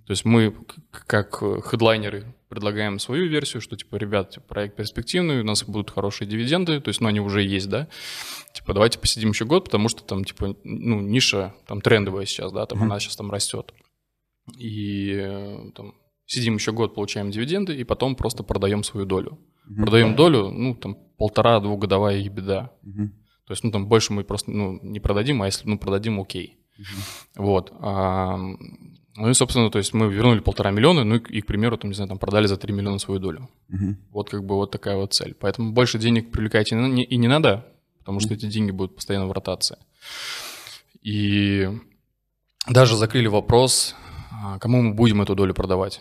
То 0.06 0.10
есть 0.10 0.24
мы, 0.24 0.52
как 0.90 1.36
хедлайнеры, 1.36 2.34
предлагаем 2.48 2.98
свою 2.98 3.28
версию, 3.28 3.60
что, 3.60 3.76
типа, 3.76 3.96
ребят, 3.96 4.38
проект 4.48 4.74
перспективный, 4.74 5.40
у 5.40 5.44
нас 5.44 5.62
будут 5.62 5.90
хорошие 5.90 6.26
дивиденды, 6.26 6.80
то 6.80 6.88
есть, 6.88 7.00
ну, 7.00 7.08
они 7.08 7.20
уже 7.20 7.42
есть, 7.42 7.68
да, 7.68 7.86
типа, 8.52 8.74
давайте 8.74 8.98
посидим 8.98 9.30
еще 9.30 9.44
год, 9.44 9.66
потому 9.66 9.88
что 9.88 10.02
там, 10.02 10.24
типа, 10.24 10.56
ну, 10.64 11.00
ниша 11.00 11.54
там 11.66 11.80
трендовая 11.80 12.26
сейчас, 12.26 12.50
да, 12.50 12.66
там 12.66 12.80
uh-huh. 12.80 12.84
она 12.84 12.98
сейчас 12.98 13.14
там 13.16 13.30
растет. 13.30 13.72
И 14.56 15.12
э, 15.18 15.70
там 15.74 15.94
сидим 16.26 16.54
еще 16.54 16.72
год, 16.72 16.94
получаем 16.94 17.30
дивиденды, 17.30 17.74
и 17.74 17.84
потом 17.84 18.16
просто 18.16 18.42
продаем 18.42 18.82
свою 18.82 19.06
долю. 19.06 19.38
Uh-huh. 19.68 19.82
Продаем 19.82 20.16
долю, 20.16 20.50
ну, 20.50 20.74
там, 20.74 20.96
полтора-двухгодовая 21.16 22.18
ебеда. 22.18 22.72
Uh-huh. 22.84 23.08
То 23.46 23.52
есть, 23.52 23.64
ну, 23.64 23.70
там 23.70 23.86
больше 23.86 24.12
мы 24.12 24.24
просто, 24.24 24.50
ну, 24.50 24.78
не 24.82 25.00
продадим, 25.00 25.42
а 25.42 25.46
если, 25.46 25.68
ну, 25.68 25.78
продадим, 25.78 26.20
окей. 26.20 26.58
Uh-huh. 26.78 27.32
Вот. 27.36 27.72
А, 27.80 28.36
ну 29.16 29.30
и, 29.30 29.34
собственно, 29.34 29.70
то 29.70 29.78
есть 29.78 29.94
мы 29.94 30.12
вернули 30.12 30.40
полтора 30.40 30.70
миллиона, 30.70 31.04
ну 31.04 31.16
и, 31.16 31.40
к 31.40 31.46
примеру, 31.46 31.78
там, 31.78 31.90
не 31.90 31.94
знаю, 31.94 32.08
там 32.08 32.18
продали 32.18 32.46
за 32.46 32.56
3 32.56 32.72
миллиона 32.72 32.98
свою 32.98 33.20
долю. 33.20 33.48
Uh-huh. 33.70 33.94
Вот 34.10 34.30
как 34.30 34.44
бы 34.44 34.56
вот 34.56 34.70
такая 34.70 34.96
вот 34.96 35.14
цель. 35.14 35.34
Поэтому 35.34 35.72
больше 35.72 35.98
денег 35.98 36.30
привлекать 36.30 36.72
и 36.72 36.74
не, 36.74 37.04
и 37.04 37.16
не 37.16 37.28
надо, 37.28 37.66
потому 37.98 38.20
что 38.20 38.34
эти 38.34 38.46
деньги 38.46 38.72
будут 38.72 38.96
постоянно 38.96 39.26
в 39.26 39.32
ротации. 39.32 39.78
И 41.02 41.68
даже 42.68 42.96
закрыли 42.96 43.28
вопрос, 43.28 43.94
кому 44.60 44.82
мы 44.82 44.94
будем 44.94 45.22
эту 45.22 45.34
долю 45.34 45.54
продавать. 45.54 46.00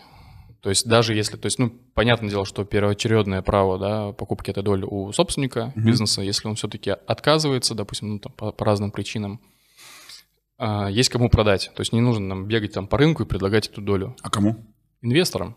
То 0.61 0.69
есть 0.69 0.87
даже 0.87 1.13
если, 1.13 1.37
то 1.37 1.45
есть, 1.45 1.59
ну, 1.59 1.69
понятное 1.93 2.29
дело, 2.29 2.43
что 2.43 2.65
первоочередное 2.65 3.43
право, 3.43 3.77
да, 3.77 4.11
покупки 4.13 4.49
этой 4.49 4.63
доли 4.63 4.83
у 4.83 5.11
собственника 5.11 5.71
mm-hmm. 5.75 5.81
бизнеса, 5.81 6.21
если 6.23 6.47
он 6.47 6.55
все-таки 6.55 6.89
отказывается, 6.89 7.75
допустим, 7.75 8.13
ну, 8.13 8.19
там, 8.19 8.31
по, 8.33 8.51
по 8.51 8.65
разным 8.65 8.89
причинам, 8.89 9.39
а, 10.57 10.89
есть 10.89 11.09
кому 11.09 11.29
продать. 11.29 11.71
То 11.75 11.81
есть 11.81 11.93
не 11.93 12.01
нужно 12.01 12.25
нам 12.25 12.47
бегать 12.47 12.73
там 12.73 12.87
по 12.87 12.97
рынку 12.97 13.23
и 13.23 13.25
предлагать 13.27 13.67
эту 13.67 13.81
долю. 13.81 14.15
А 14.23 14.29
кому? 14.29 14.55
Инвесторам. 15.01 15.55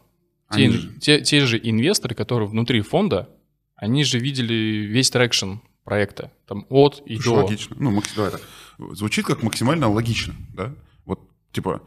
Те, 0.53 0.73
те, 1.01 1.21
те 1.21 1.41
же 1.41 1.59
инвесторы, 1.63 2.15
которые 2.15 2.49
внутри 2.49 2.81
фонда, 2.81 3.29
они 3.77 4.05
же 4.05 4.19
видели 4.19 4.55
весь 4.87 5.11
traction 5.11 5.55
проекта, 5.85 6.33
там 6.47 6.67
от 6.69 7.03
и 7.07 7.17
Слушай, 7.17 7.29
до. 7.29 7.45
Логично. 7.45 7.77
Ну, 7.79 8.03
так. 8.15 8.41
Звучит 8.93 9.25
как 9.25 9.43
максимально 9.43 9.89
логично, 9.89 10.35
да? 10.55 10.75
Вот, 11.05 11.21
типа, 11.53 11.83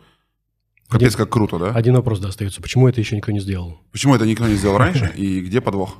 Капец, 0.91 1.15
как 1.15 1.29
круто, 1.29 1.57
да? 1.57 1.71
Один 1.71 1.95
вопрос 1.95 2.19
да, 2.19 2.27
остается. 2.27 2.61
Почему 2.61 2.87
это 2.87 2.99
еще 2.99 3.15
никто 3.15 3.31
не 3.31 3.39
сделал? 3.39 3.79
Почему 3.91 4.13
это 4.13 4.25
никто 4.25 4.45
не 4.47 4.55
сделал 4.55 4.77
раньше 4.77 5.11
и 5.15 5.39
где 5.39 5.61
подвох? 5.61 5.97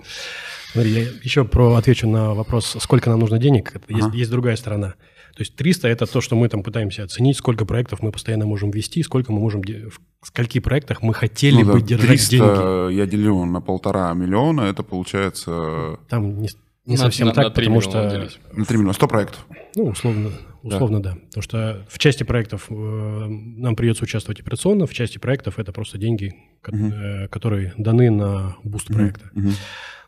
Смотри, 0.74 0.92
я 0.92 1.02
еще 1.24 1.46
про, 1.46 1.76
отвечу 1.76 2.08
на 2.08 2.34
вопрос, 2.34 2.76
сколько 2.80 3.10
нам 3.10 3.20
нужно 3.20 3.38
денег. 3.38 3.74
Есть, 3.88 4.04
ага. 4.04 4.18
есть 4.18 4.32
другая 4.32 4.56
сторона. 4.58 4.96
То 5.36 5.44
есть 5.44 5.56
300– 5.56 5.88
это 5.90 6.06
то, 6.06 6.20
что 6.20 6.36
мы 6.36 6.50
там 6.50 6.62
пытаемся 6.62 7.04
оценить, 7.04 7.38
сколько 7.38 7.66
проектов 7.66 8.02
мы 8.02 8.12
постоянно 8.12 8.46
можем 8.46 8.70
вести, 8.70 9.02
сколько 9.02 9.32
мы 9.32 9.40
можем, 9.40 9.62
в 9.62 10.28
скольких 10.28 10.62
проектах 10.62 11.02
мы 11.02 11.14
хотели 11.14 11.64
ну, 11.64 11.72
бы 11.72 11.80
да, 11.80 11.88
держать 11.88 12.08
300 12.10 12.36
деньги. 12.36 12.94
я 12.96 13.06
делю 13.06 13.46
на 13.46 13.62
полтора 13.62 14.14
миллиона, 14.14 14.62
это 14.62 14.84
получается… 14.84 16.00
Там 16.10 16.42
не, 16.42 16.50
не 16.86 16.96
на, 16.96 17.02
совсем 17.02 17.28
на, 17.28 17.34
так, 17.34 17.46
на 17.46 17.52
потому 17.52 17.82
что… 17.82 18.10
Делить. 18.10 18.40
На 18.54 18.66
3 18.66 18.78
миллиона, 18.78 18.94
100 18.94 19.08
проектов. 19.08 19.46
Ну, 19.76 19.86
условно, 19.86 20.32
условно 20.64 21.02
да. 21.02 21.12
да. 21.12 21.18
Потому 21.28 21.44
что 21.44 21.86
в 21.90 22.00
части 22.00 22.24
проектов 22.24 22.68
э, 22.70 22.74
нам 22.74 23.76
придется 23.76 24.04
участвовать 24.04 24.40
операционно, 24.40 24.88
в 24.88 24.94
части 24.94 25.18
проектов 25.18 25.60
это 25.60 25.72
просто 25.72 25.98
деньги, 25.98 26.34
угу. 26.68 26.92
которые 27.30 27.74
даны 27.78 28.10
на 28.10 28.56
boost 28.64 28.88
проекта. 28.88 29.30
Угу. 29.36 29.50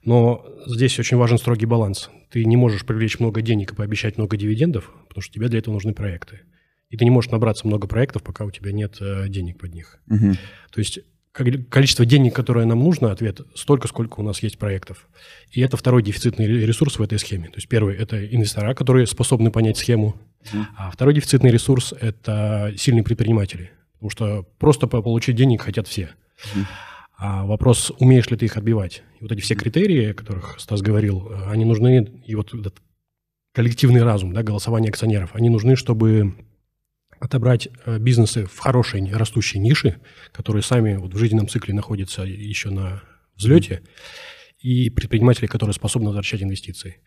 Но 0.06 0.46
здесь 0.66 0.98
очень 1.00 1.18
важен 1.18 1.38
строгий 1.38 1.66
баланс. 1.66 2.10
Ты 2.30 2.44
не 2.46 2.58
можешь 2.58 2.86
привлечь 2.86 3.20
много 3.20 3.42
денег 3.42 3.74
и 3.74 3.76
пообещать 3.76 4.18
много 4.18 4.36
дивидендов, 4.36 4.92
потому 5.08 5.22
что 5.22 5.34
тебе 5.34 5.48
для 5.48 5.60
этого 5.60 5.76
нужны 5.76 5.94
проекты. 5.94 6.42
И 6.90 6.98
ты 6.98 7.06
не 7.06 7.12
можешь 7.12 7.32
набраться 7.32 7.68
много 7.68 7.88
проектов, 7.88 8.24
пока 8.24 8.46
у 8.46 8.52
тебя 8.52 8.72
нет 8.72 8.98
э, 9.00 9.28
денег 9.28 9.60
под 9.60 9.74
них. 9.74 10.00
Угу. 10.10 10.34
То 10.72 10.80
есть 10.80 11.00
количество 11.34 12.06
денег, 12.06 12.36
которое 12.36 12.66
нам 12.66 12.80
нужно, 12.80 13.12
ответ 13.12 13.42
столько, 13.56 13.88
сколько 13.88 14.20
у 14.20 14.24
нас 14.24 14.44
есть 14.44 14.60
проектов. 14.60 15.10
И 15.52 15.62
это 15.62 15.78
второй 15.78 16.04
дефицитный 16.04 16.46
ресурс 16.46 17.00
в 17.00 17.02
этой 17.02 17.18
схеме. 17.18 17.48
То 17.50 17.56
есть 17.56 17.68
первый– 17.68 17.96
это 17.98 18.24
инвестора, 18.26 18.76
которые 18.76 19.08
способны 19.08 19.52
понять 19.52 19.78
схему. 19.78 20.16
Mm. 20.54 20.66
А 20.78 20.92
второй 20.92 21.16
дефицитный 21.16 21.50
ресурс– 21.50 21.94
это 22.00 22.74
сильные 22.78 23.04
предприниматели. 23.04 23.72
Потому 23.94 24.10
что 24.12 24.48
просто 24.60 24.86
получить 24.88 25.36
денег 25.36 25.64
хотят 25.64 25.88
все. 25.88 26.12
Mm. 26.56 26.66
А 27.18 27.46
вопрос, 27.46 27.92
умеешь 28.00 28.30
ли 28.30 28.38
ты 28.38 28.46
их 28.46 28.58
отбивать. 28.58 29.02
И 29.20 29.24
вот 29.24 29.32
эти 29.32 29.42
все 29.42 29.56
критерии, 29.56 30.12
о 30.12 30.14
которых 30.14 30.60
Стас 30.60 30.82
говорил, 30.82 31.32
они 31.48 31.66
нужны, 31.66 32.22
и 32.26 32.36
вот 32.36 32.54
этот 32.54 32.76
коллективный 33.54 34.04
разум, 34.04 34.34
да, 34.34 34.44
голосование 34.44 34.90
акционеров, 34.90 35.34
они 35.34 35.50
нужны, 35.50 35.76
чтобы 35.76 36.36
отобрать 37.24 37.70
э, 37.86 37.98
бизнесы 38.00 38.46
в 38.46 38.60
хорошей 38.60 39.10
растущей 39.14 39.60
нише, 39.60 40.02
которые 40.34 40.62
сами 40.62 40.98
вот 40.98 41.14
в 41.14 41.18
жизненном 41.18 41.48
цикле 41.48 41.74
находятся 41.74 42.24
еще 42.24 42.70
на 42.70 43.02
взлете, 43.36 43.82
и 44.60 44.90
предприниматели, 44.90 45.48
которые 45.48 45.74
способны 45.74 46.08
возвращать 46.08 46.44
инвестиции. 46.44 46.98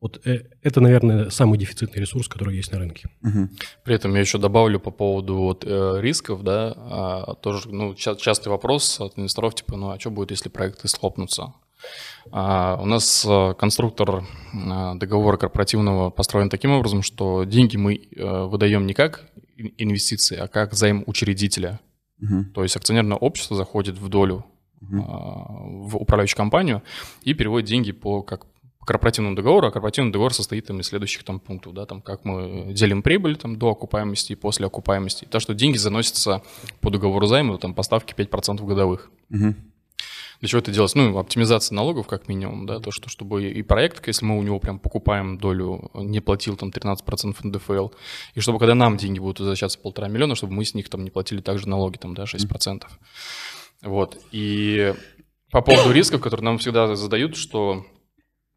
Вот 0.00 0.24
э, 0.24 0.44
это, 0.62 0.80
наверное, 0.80 1.30
самый 1.30 1.58
дефицитный 1.58 2.00
ресурс, 2.00 2.28
который 2.28 2.54
есть 2.56 2.70
на 2.70 2.78
рынке. 2.78 3.08
Угу. 3.22 3.48
При 3.84 3.94
этом 3.94 4.14
я 4.14 4.20
еще 4.20 4.38
добавлю 4.38 4.78
по 4.78 4.92
поводу 4.92 5.36
вот, 5.36 5.64
э, 5.66 6.00
рисков, 6.00 6.44
да, 6.44 6.72
а, 6.76 7.34
тоже 7.34 7.68
ну, 7.68 7.94
ча- 7.94 8.16
частый 8.16 8.50
вопрос 8.50 9.00
от 9.00 9.18
инвесторов, 9.18 9.54
типа, 9.56 9.76
ну 9.76 9.90
а 9.90 9.98
что 9.98 10.10
будет, 10.10 10.30
если 10.30 10.48
проекты 10.48 10.86
схлопнутся? 10.86 11.54
А, 12.30 12.78
у 12.80 12.86
нас 12.86 13.26
конструктор 13.58 14.24
договора 14.94 15.36
корпоративного 15.36 16.10
построен 16.10 16.50
таким 16.50 16.70
образом, 16.70 17.02
что 17.02 17.44
деньги 17.44 17.76
мы 17.76 18.08
выдаем 18.48 18.86
не 18.86 18.94
как 18.94 19.24
инвестиции, 19.56 20.36
а 20.36 20.48
как 20.48 20.74
займ 20.74 21.04
учредителя. 21.06 21.80
Угу. 22.20 22.44
То 22.54 22.62
есть 22.62 22.76
акционерное 22.76 23.16
общество 23.16 23.56
заходит 23.56 23.98
в 23.98 24.08
долю 24.08 24.44
угу. 24.80 24.96
в 25.88 25.96
управляющую 25.96 26.36
компанию 26.36 26.82
и 27.22 27.34
переводит 27.34 27.68
деньги 27.68 27.92
по 27.92 28.22
как 28.22 28.46
корпоративному 28.86 29.34
договору, 29.34 29.66
а 29.66 29.72
корпоративный 29.72 30.12
договор 30.12 30.32
состоит 30.32 30.66
там, 30.66 30.80
из 30.80 30.86
следующих 30.86 31.24
там, 31.24 31.40
пунктов, 31.40 31.74
да, 31.74 31.86
там, 31.86 32.00
как 32.00 32.24
мы 32.24 32.72
делим 32.72 33.02
прибыль 33.02 33.36
там, 33.36 33.58
до 33.58 33.70
окупаемости 33.70 34.32
и 34.32 34.36
после 34.36 34.66
окупаемости. 34.66 35.24
И 35.24 35.26
то, 35.26 35.40
что 35.40 35.54
деньги 35.54 35.76
заносятся 35.76 36.42
по 36.80 36.90
договору 36.90 37.26
займа, 37.26 37.58
там, 37.58 37.74
поставки 37.74 38.14
5% 38.14 38.64
годовых. 38.64 39.10
Угу. 39.30 39.54
Для 40.40 40.48
чего 40.48 40.58
это 40.60 40.70
делать? 40.70 40.94
Ну, 40.94 41.16
оптимизация 41.18 41.74
налогов, 41.74 42.06
как 42.06 42.28
минимум, 42.28 42.66
да, 42.66 42.80
то, 42.80 42.90
что 42.90 43.08
чтобы 43.08 43.50
и 43.50 43.62
проект, 43.62 44.06
если 44.06 44.24
мы 44.24 44.38
у 44.38 44.42
него 44.42 44.58
прям 44.58 44.78
покупаем 44.78 45.38
долю, 45.38 45.90
не 45.94 46.20
платил 46.20 46.56
там 46.56 46.70
13% 46.70 47.36
НДФЛ, 47.42 47.88
и 48.34 48.40
чтобы 48.40 48.58
когда 48.58 48.74
нам 48.74 48.96
деньги 48.96 49.18
будут 49.18 49.40
возвращаться 49.40 49.78
полтора 49.78 50.08
миллиона, 50.08 50.34
чтобы 50.34 50.52
мы 50.52 50.64
с 50.64 50.74
них 50.74 50.88
там 50.88 51.04
не 51.04 51.10
платили 51.10 51.40
также 51.40 51.68
налоги, 51.68 51.96
там, 51.96 52.14
да, 52.14 52.24
6%. 52.24 52.84
Вот, 53.82 54.18
и 54.32 54.94
по 55.50 55.62
поводу 55.62 55.92
рисков, 55.92 56.20
которые 56.20 56.44
нам 56.44 56.58
всегда 56.58 56.94
задают, 56.96 57.36
что 57.36 57.86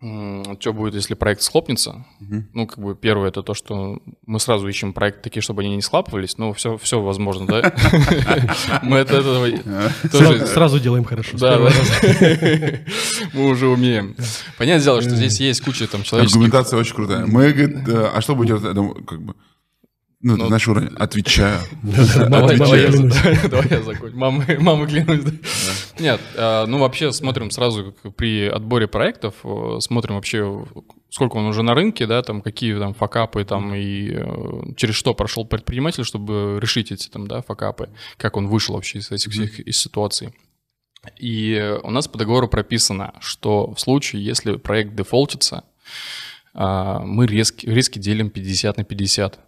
что 0.01 0.71
будет, 0.71 0.95
если 0.95 1.13
проект 1.13 1.41
схлопнется? 1.41 2.05
Угу. 2.21 2.43
Ну, 2.53 2.67
как 2.67 2.79
бы 2.79 2.95
первое 2.95 3.29
это 3.29 3.43
то, 3.43 3.53
что 3.53 3.99
мы 4.25 4.39
сразу 4.39 4.65
ищем 4.69 4.93
проекты 4.93 5.23
такие, 5.23 5.41
чтобы 5.43 5.61
они 5.61 5.75
не 5.75 5.81
схлапывались, 5.81 6.37
но 6.37 6.53
все, 6.53 6.77
все 6.77 7.01
возможно, 7.01 7.45
да? 7.47 7.73
Мы 8.83 8.97
это 8.97 9.21
сразу 10.47 10.79
делаем 10.79 11.03
хорошо. 11.03 11.37
Да, 11.37 11.59
мы 13.33 13.47
уже 13.47 13.67
умеем. 13.67 14.15
Понятное 14.57 14.83
дело, 14.83 15.01
что 15.01 15.15
здесь 15.15 15.39
есть 15.39 15.61
куча 15.61 15.87
там 15.87 16.03
человеческих... 16.03 16.37
Аргументация 16.37 16.79
очень 16.79 16.95
крутая. 16.95 17.25
Мы, 17.25 17.51
а 18.13 18.21
что 18.21 18.35
будет, 18.35 18.61
как 18.61 19.21
бы, 19.21 19.35
ну, 20.21 20.35
ну, 20.35 20.49
наш 20.49 20.67
уровень. 20.67 20.93
Отвечаю. 20.97 21.59
Давай 23.49 23.69
я 23.69 23.81
закончу. 23.81 24.17
Мама 24.17 24.87
клянусь. 24.87 25.23
Нет, 25.97 26.19
а, 26.35 26.65
ну 26.65 26.77
вообще 26.77 27.13
смотрим 27.13 27.51
сразу 27.51 27.95
при 28.17 28.47
отборе 28.47 28.87
проектов, 28.87 29.35
смотрим 29.79 30.15
вообще, 30.15 30.65
сколько 31.09 31.37
он 31.37 31.45
уже 31.45 31.63
на 31.63 31.73
рынке, 31.73 32.05
да, 32.05 32.21
там 32.21 32.41
какие 32.41 32.77
там 32.77 32.93
факапы 32.93 33.45
там 33.45 33.73
и 33.73 34.11
э, 34.11 34.73
через 34.75 34.95
что 34.95 35.13
прошел 35.13 35.45
предприниматель, 35.45 36.03
чтобы 36.03 36.59
решить 36.61 36.91
эти 36.91 37.07
там, 37.07 37.27
да, 37.27 37.41
факапы, 37.41 37.89
как 38.17 38.35
он 38.35 38.47
вышел 38.47 38.75
вообще 38.75 38.99
из 38.99 39.11
этих 39.11 39.31
всех 39.31 39.59
из 39.59 39.79
ситуаций. 39.79 40.33
И 41.17 41.77
у 41.83 41.91
нас 41.91 42.09
по 42.09 42.17
договору 42.17 42.49
прописано, 42.49 43.13
что 43.21 43.73
в 43.73 43.79
случае, 43.79 44.23
если 44.23 44.57
проект 44.57 44.95
дефолтится, 44.95 45.63
а, 46.53 46.99
мы 46.99 47.25
риски, 47.25 47.65
риски 47.65 47.99
делим 47.99 48.29
50 48.29 48.77
на 48.77 48.83
50. 48.83 49.39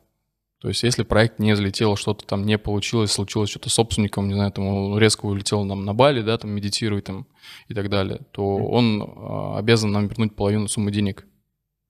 То 0.62 0.68
есть 0.68 0.84
если 0.84 1.02
проект 1.02 1.40
не 1.40 1.54
взлетел, 1.54 1.96
что-то 1.96 2.24
там 2.24 2.46
не 2.46 2.60
получилось, 2.60 3.12
случилось 3.12 3.50
что-то 3.50 3.70
с 3.70 3.74
собственником, 3.74 4.28
не 4.28 4.36
знаю, 4.36 4.52
там 4.52 4.66
он 4.68 5.00
резко 5.00 5.26
улетел 5.26 5.64
нам 5.66 5.86
на 5.86 5.96
Бали, 5.96 6.22
да, 6.22 6.38
там 6.38 6.52
медитирует 6.52 7.06
там 7.06 7.28
и 7.68 7.74
так 7.74 7.90
далее, 7.90 8.22
то 8.32 8.58
он 8.58 9.02
э, 9.02 9.58
обязан 9.58 9.92
нам 9.92 10.08
вернуть 10.08 10.36
половину 10.36 10.68
суммы 10.68 10.92
денег. 10.92 11.26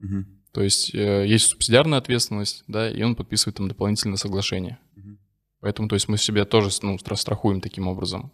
Mm-hmm. 0.01 0.23
То 0.53 0.61
есть 0.61 0.95
э, 0.95 1.27
есть 1.27 1.47
субсидиарная 1.47 1.99
ответственность, 1.99 2.63
да, 2.67 2.89
и 2.89 3.03
он 3.03 3.15
подписывает 3.15 3.57
там 3.57 3.67
дополнительное 3.67 4.15
соглашение. 4.15 4.79
Mm-hmm. 4.95 5.17
Поэтому, 5.59 5.89
то 5.89 5.95
есть 5.95 6.07
мы 6.07 6.17
себя 6.17 6.45
тоже 6.45 6.69
ну, 6.81 6.97
страхуем 6.97 7.59
таким 7.59 7.89
образом. 7.89 8.31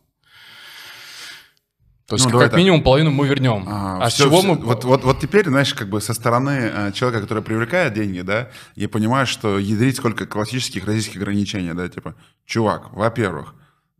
То 2.07 2.15
есть, 2.15 2.25
ну, 2.25 2.39
как 2.39 2.55
минимум, 2.55 2.83
половину 2.83 3.11
мы 3.11 3.27
вернем. 3.27 3.65
А, 3.67 3.97
а 4.01 4.07
все, 4.07 4.23
с 4.23 4.27
чего 4.27 4.39
все, 4.39 4.47
мы... 4.47 4.55
Вот, 4.55 4.85
вот, 4.85 5.03
вот 5.03 5.19
теперь, 5.19 5.45
знаешь, 5.49 5.73
как 5.73 5.89
бы 5.89 5.99
со 5.99 6.13
стороны 6.13 6.71
э, 6.73 6.91
человека, 6.93 7.21
который 7.23 7.43
привлекает 7.43 7.93
деньги, 7.93 8.21
да, 8.21 8.49
я 8.75 8.87
понимаю, 8.87 9.27
что 9.27 9.59
ядрить 9.59 9.97
сколько 9.97 10.25
классических 10.25 10.85
российских 10.85 11.17
ограничений, 11.17 11.73
да, 11.73 11.89
типа, 11.89 12.15
чувак, 12.45 12.93
во-первых, 12.93 13.55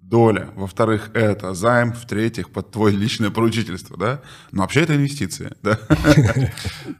доля, 0.09 0.49
во-вторых, 0.55 1.11
это 1.13 1.53
займ, 1.53 1.91
в-третьих, 1.91 2.49
под 2.49 2.71
твое 2.71 2.95
личное 2.95 3.29
поручительство, 3.29 3.97
да? 3.97 4.21
Но 4.51 4.61
вообще 4.61 4.81
это 4.81 4.95
инвестиции, 4.95 5.55
да? 5.61 5.77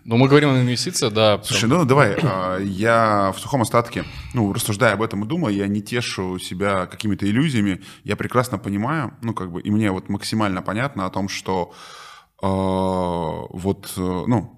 Ну, 0.03 0.17
мы 0.17 0.27
говорим 0.27 0.49
о 0.49 0.61
инвестициях, 0.61 1.13
да. 1.13 1.41
Слушай, 1.43 1.69
ну 1.69 1.85
давай, 1.85 2.17
а, 2.21 2.59
я 2.59 3.33
в 3.35 3.39
сухом 3.39 3.61
остатке, 3.61 4.03
ну, 4.33 4.51
рассуждая 4.51 4.93
об 4.93 5.01
этом 5.01 5.23
и 5.23 5.27
думая, 5.27 5.53
я 5.53 5.67
не 5.67 5.81
тешу 5.81 6.39
себя 6.39 6.85
какими-то 6.85 7.25
иллюзиями, 7.25 7.81
я 8.03 8.15
прекрасно 8.15 8.57
понимаю, 8.57 9.13
ну, 9.21 9.33
как 9.33 9.51
бы, 9.51 9.61
и 9.61 9.71
мне 9.71 9.91
вот 9.91 10.09
максимально 10.09 10.61
понятно 10.61 11.05
о 11.05 11.09
том, 11.09 11.29
что 11.29 11.73
а, 12.41 13.45
вот, 13.49 13.93
э, 13.97 14.23
ну, 14.27 14.56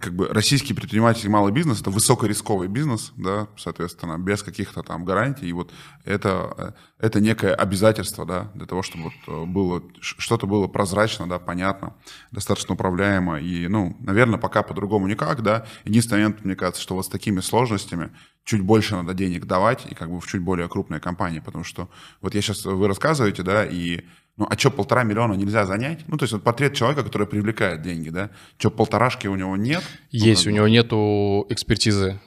как 0.00 0.14
бы 0.14 0.28
российский 0.28 0.74
предприниматель 0.74 1.28
малый 1.28 1.52
бизнес 1.52 1.80
это 1.80 1.90
высокорисковый 1.90 2.66
бизнес, 2.66 3.12
да, 3.16 3.46
соответственно, 3.56 4.18
без 4.18 4.42
каких-то 4.42 4.82
там 4.82 5.04
гарантий. 5.04 5.48
И 5.48 5.52
вот 5.52 5.72
это, 6.04 6.74
э, 6.98 7.06
это 7.06 7.20
некое 7.20 7.54
обязательство, 7.54 8.26
да, 8.26 8.50
для 8.54 8.66
того, 8.66 8.82
чтобы 8.82 9.04
вот 9.04 9.14
э, 9.28 9.44
было, 9.46 9.82
что-то 10.00 10.46
было 10.48 10.66
прозрачно, 10.66 11.28
да, 11.28 11.38
понятно, 11.38 11.94
достаточно 12.32 12.74
управляемо. 12.74 13.38
И, 13.40 13.68
ну, 13.68 13.96
наверное, 14.00 14.40
пока 14.40 14.62
по-другому 14.62 15.06
никак, 15.06 15.42
да. 15.42 15.66
Единственный 15.84 16.22
момент, 16.22 16.44
мне 16.44 16.56
кажется, 16.56 16.82
что 16.82 16.96
вот 16.96 17.06
с 17.06 17.08
такими 17.08 17.40
сложностями 17.40 18.10
чуть 18.44 18.62
больше 18.62 18.96
надо 18.96 19.14
денег 19.14 19.46
давать 19.46 19.86
и 19.90 19.94
как 19.94 20.10
бы 20.10 20.20
в 20.20 20.26
чуть 20.26 20.42
более 20.42 20.68
крупные 20.68 21.00
компании, 21.00 21.40
потому 21.40 21.62
что 21.62 21.88
вот 22.20 22.34
я 22.34 22.42
сейчас, 22.42 22.64
вы 22.64 22.88
рассказываете, 22.88 23.44
да, 23.44 23.64
и 23.64 24.04
ну, 24.36 24.46
а 24.50 24.58
что, 24.58 24.70
полтора 24.70 25.02
миллиона 25.02 25.32
нельзя 25.34 25.64
занять? 25.64 26.00
Ну, 26.08 26.18
то 26.18 26.24
есть 26.24 26.32
вот 26.32 26.42
портрет 26.42 26.74
человека, 26.74 27.02
который 27.02 27.26
привлекает 27.26 27.82
деньги, 27.82 28.10
да? 28.10 28.30
Что, 28.58 28.70
полторашки 28.70 29.26
у 29.28 29.34
него 29.34 29.56
нет? 29.56 29.82
Есть, 30.10 30.44
ну, 30.46 30.52
у 30.52 30.54
него 30.54 30.68
нету 30.68 31.46
экспертизы 31.48 32.20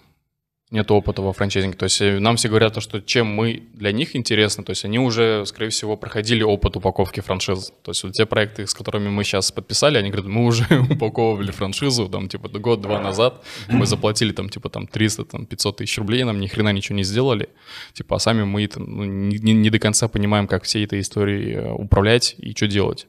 нет 0.71 0.91
опыта 0.91 1.21
во 1.23 1.33
франчайзинге. 1.33 1.77
То 1.77 1.85
есть 1.85 1.99
э, 2.01 2.19
нам 2.19 2.35
все 2.35 2.47
говорят, 2.47 2.79
что 2.81 3.01
чем 3.01 3.27
мы 3.27 3.63
для 3.73 3.91
них 3.91 4.15
интересны, 4.15 4.63
то 4.63 4.69
есть 4.69 4.85
они 4.85 4.99
уже, 4.99 5.43
скорее 5.47 5.69
всего, 5.69 5.97
проходили 5.97 6.43
опыт 6.43 6.77
упаковки 6.77 7.21
франшиз. 7.21 7.73
То 7.81 7.91
есть 7.91 8.03
вот 8.03 8.13
те 8.13 8.27
проекты, 8.27 8.67
с 8.67 8.73
которыми 8.75 9.09
мы 9.09 9.23
сейчас 9.23 9.51
подписали, 9.51 9.97
они 9.97 10.11
говорят, 10.11 10.29
мы 10.29 10.45
уже 10.45 10.65
упаковывали 10.91 11.51
франшизу, 11.51 12.07
там, 12.07 12.29
типа, 12.29 12.49
год-два 12.49 13.01
назад, 13.01 13.43
мы 13.67 13.87
заплатили, 13.87 14.31
там, 14.31 14.49
типа, 14.49 14.69
там, 14.69 14.85
300, 14.85 15.25
там, 15.25 15.45
500 15.47 15.77
тысяч 15.77 15.97
рублей, 15.97 16.23
нам 16.23 16.39
ни 16.39 16.45
хрена 16.45 16.71
ничего 16.71 16.95
не 16.95 17.03
сделали. 17.03 17.49
Типа, 17.93 18.17
а 18.17 18.19
сами 18.19 18.43
мы 18.43 18.69
ну, 18.75 19.05
не, 19.05 19.53
не 19.53 19.69
до 19.71 19.79
конца 19.79 20.07
понимаем, 20.07 20.47
как 20.47 20.63
всей 20.63 20.85
этой 20.85 20.99
историей 20.99 21.55
э, 21.55 21.71
управлять 21.71 22.35
и 22.37 22.55
что 22.55 22.67
делать. 22.67 23.07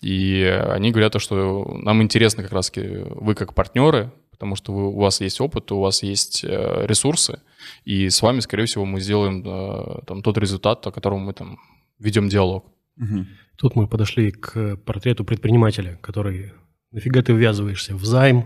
И 0.00 0.42
они 0.70 0.90
говорят, 0.90 1.20
что 1.20 1.78
нам 1.82 2.02
интересно 2.02 2.42
как 2.42 2.52
раз 2.52 2.72
вы 2.74 3.34
как 3.34 3.54
партнеры, 3.54 4.10
потому 4.34 4.56
что 4.56 4.72
вы, 4.72 4.88
у 4.88 4.98
вас 4.98 5.20
есть 5.20 5.40
опыт, 5.40 5.70
у 5.70 5.80
вас 5.80 6.02
есть 6.02 6.44
э, 6.44 6.86
ресурсы, 6.86 7.40
и 7.84 8.10
с 8.10 8.20
вами, 8.20 8.40
скорее 8.40 8.66
всего, 8.66 8.84
мы 8.84 9.00
сделаем 9.00 9.42
э, 9.46 10.02
там, 10.06 10.22
тот 10.22 10.36
результат, 10.38 10.84
о 10.86 10.90
котором 10.90 11.20
мы 11.20 11.32
там 11.32 11.58
ведем 12.00 12.28
диалог. 12.28 12.66
Угу. 12.98 13.26
Тут 13.56 13.76
мы 13.76 13.86
подошли 13.86 14.32
к 14.32 14.76
портрету 14.78 15.24
предпринимателя, 15.24 15.98
который 16.02 16.52
нафига 16.90 17.22
ты 17.22 17.32
ввязываешься 17.32 17.94
в 17.94 18.04
займ, 18.04 18.44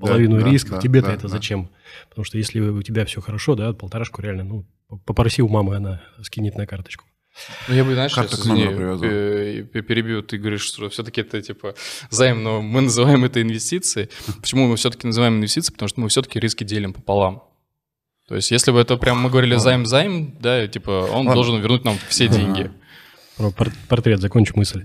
половину 0.00 0.40
да, 0.40 0.50
рисков, 0.50 0.74
да, 0.74 0.80
тебе-то 0.80 1.08
да, 1.08 1.14
это 1.14 1.22
да. 1.22 1.28
зачем? 1.28 1.70
Потому 2.08 2.24
что 2.24 2.38
если 2.38 2.60
у 2.60 2.82
тебя 2.82 3.04
все 3.04 3.20
хорошо, 3.20 3.54
да, 3.54 3.72
полторашку 3.72 4.22
реально, 4.22 4.44
ну, 4.44 4.66
попроси 5.04 5.42
у 5.42 5.48
мамы, 5.48 5.76
она 5.76 6.02
скинет 6.22 6.56
на 6.56 6.66
карточку. 6.66 7.04
Ну, 7.68 7.74
я 7.74 7.84
бы, 7.84 7.94
знаешь, 7.94 8.14
Карта 8.14 8.36
сейчас, 8.36 8.46
извини, 8.46 9.62
перебью, 9.82 10.22
ты 10.22 10.38
говоришь, 10.38 10.62
что 10.62 10.88
все-таки 10.88 11.20
это, 11.20 11.40
типа, 11.40 11.74
займ, 12.10 12.42
но 12.42 12.60
мы 12.60 12.82
называем 12.82 13.24
это 13.24 13.40
инвестиции. 13.40 14.08
Почему 14.40 14.66
мы 14.68 14.76
все-таки 14.76 15.06
называем 15.06 15.36
инвестиции? 15.38 15.72
Потому 15.72 15.88
что 15.88 16.00
мы 16.00 16.08
все-таки 16.08 16.40
риски 16.40 16.64
делим 16.64 16.92
пополам. 16.92 17.44
То 18.28 18.36
есть, 18.36 18.50
если 18.50 18.70
бы 18.70 18.80
это 18.80 18.96
прям 18.96 19.20
мы 19.20 19.30
говорили 19.30 19.56
займ-займ, 19.56 20.36
да, 20.40 20.66
типа, 20.68 20.90
он 20.90 21.26
Ладно. 21.26 21.34
должен 21.34 21.60
вернуть 21.60 21.84
нам 21.84 21.96
все 22.08 22.28
деньги. 22.28 22.70
Про 23.36 23.52
портрет, 23.88 24.20
закончу 24.20 24.52
мысль. 24.56 24.84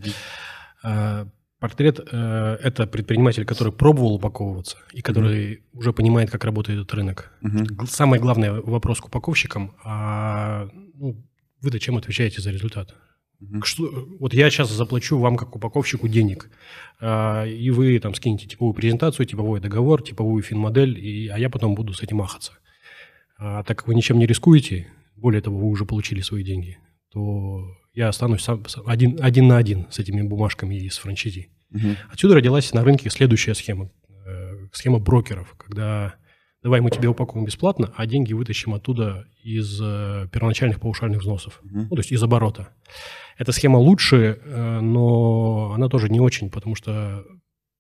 А, 0.82 1.28
портрет 1.60 2.00
э, 2.00 2.58
это 2.64 2.88
предприниматель, 2.88 3.46
который 3.46 3.74
пробовал 3.74 4.16
упаковываться 4.16 4.78
и 4.94 5.02
который 5.02 5.56
mm 5.56 5.62
уже 5.74 5.92
понимает, 5.92 6.32
как 6.32 6.46
работает 6.46 6.80
этот 6.80 6.94
рынок. 6.94 7.34
mm 7.44 7.86
Самый 7.88 8.20
главный 8.20 8.62
вопрос 8.62 9.02
к 9.02 9.08
упаковщикам, 9.08 9.76
а, 9.84 10.70
ну, 10.94 11.22
вы-то 11.66 11.80
чем 11.80 11.98
отвечаете 11.98 12.42
за 12.42 12.52
результат? 12.52 12.96
Угу. 13.42 13.64
Что, 13.64 14.08
вот 14.20 14.34
я 14.34 14.50
сейчас 14.50 14.72
заплачу 14.72 15.18
вам 15.18 15.36
как 15.36 15.56
упаковщику 15.56 16.08
денег, 16.08 16.50
а, 17.02 17.46
и 17.46 17.70
вы 17.70 18.00
там 18.00 18.14
скинете 18.14 18.48
типовую 18.48 18.74
презентацию, 18.74 19.26
типовой 19.26 19.60
договор, 19.60 20.02
типовую 20.02 20.42
финмодель, 20.44 20.98
и, 20.98 21.28
а 21.28 21.38
я 21.38 21.50
потом 21.50 21.76
буду 21.76 21.94
с 21.94 22.02
этим 22.02 22.18
махаться. 22.18 22.54
А 23.38 23.64
так 23.64 23.80
как 23.80 23.88
вы 23.88 23.96
ничем 23.96 24.18
не 24.18 24.26
рискуете, 24.26 24.88
более 25.16 25.42
того, 25.42 25.58
вы 25.58 25.68
уже 25.68 25.86
получили 25.86 26.22
свои 26.22 26.44
деньги, 26.44 26.78
то 27.12 27.66
я 27.94 28.10
останусь 28.10 28.44
сам, 28.44 28.64
один, 28.86 29.20
один 29.22 29.48
на 29.48 29.58
один 29.58 29.88
с 29.90 30.00
этими 30.00 30.22
бумажками 30.22 30.76
и 30.76 30.90
с 30.90 30.98
франчизи. 30.98 31.50
Угу. 31.72 31.96
Отсюда 32.12 32.36
родилась 32.36 32.74
на 32.74 32.84
рынке 32.84 33.10
следующая 33.10 33.56
схема. 33.56 33.90
Э, 34.26 34.68
схема 34.72 35.00
брокеров, 35.00 35.56
когда 35.58 36.16
давай 36.66 36.82
мы 36.82 36.90
тебе 36.90 37.08
упакуем 37.08 37.46
бесплатно, 37.46 37.94
а 37.96 38.08
деньги 38.08 38.34
вытащим 38.34 38.74
оттуда 38.74 39.28
из 39.44 39.80
э, 39.80 40.28
первоначальных 40.32 40.80
паушальных 40.80 41.22
взносов, 41.22 41.62
mm-hmm. 41.64 41.86
ну, 41.90 41.90
то 41.90 41.98
есть 41.98 42.12
из 42.12 42.24
оборота. 42.24 42.70
Эта 43.38 43.52
схема 43.52 43.78
лучше, 43.78 44.42
э, 44.44 44.80
но 44.80 45.74
она 45.76 45.90
тоже 45.90 46.10
не 46.10 46.20
очень, 46.20 46.50
потому 46.50 46.74
что 46.74 47.24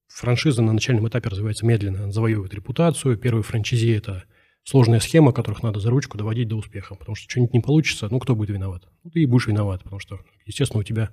франшиза 0.07 0.61
на 0.61 0.71
начальном 0.71 1.07
этапе 1.07 1.29
развивается 1.29 1.65
медленно, 1.65 2.03
она 2.03 2.11
завоевывает 2.11 2.53
репутацию. 2.53 3.17
Первый 3.17 3.41
франчизи– 3.41 3.91
это 3.97 4.25
сложная 4.63 4.99
схема, 4.99 5.33
которых 5.33 5.63
надо 5.63 5.79
за 5.79 5.89
ручку 5.89 6.19
доводить 6.19 6.47
до 6.47 6.55
успеха, 6.55 6.93
потому 6.93 7.15
что 7.15 7.27
что-нибудь 7.27 7.55
не 7.55 7.61
получится, 7.61 8.07
ну, 8.11 8.19
кто 8.19 8.35
будет 8.35 8.51
виноват? 8.51 8.83
Ну, 9.03 9.09
ты 9.09 9.21
и 9.21 9.25
будешь 9.25 9.47
виноват, 9.47 9.81
потому 9.81 9.99
что, 9.99 10.19
естественно, 10.45 10.81
у 10.81 10.83
тебя 10.83 11.09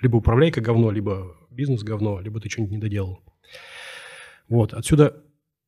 либо 0.00 0.14
управляйка 0.14 0.60
говно, 0.60 0.92
либо 0.92 1.34
бизнес 1.50 1.82
говно, 1.82 2.20
либо 2.20 2.38
ты 2.38 2.48
что-нибудь 2.48 2.70
не 2.70 2.78
доделал. 2.78 3.18
Вот, 4.48 4.74
отсюда 4.74 5.24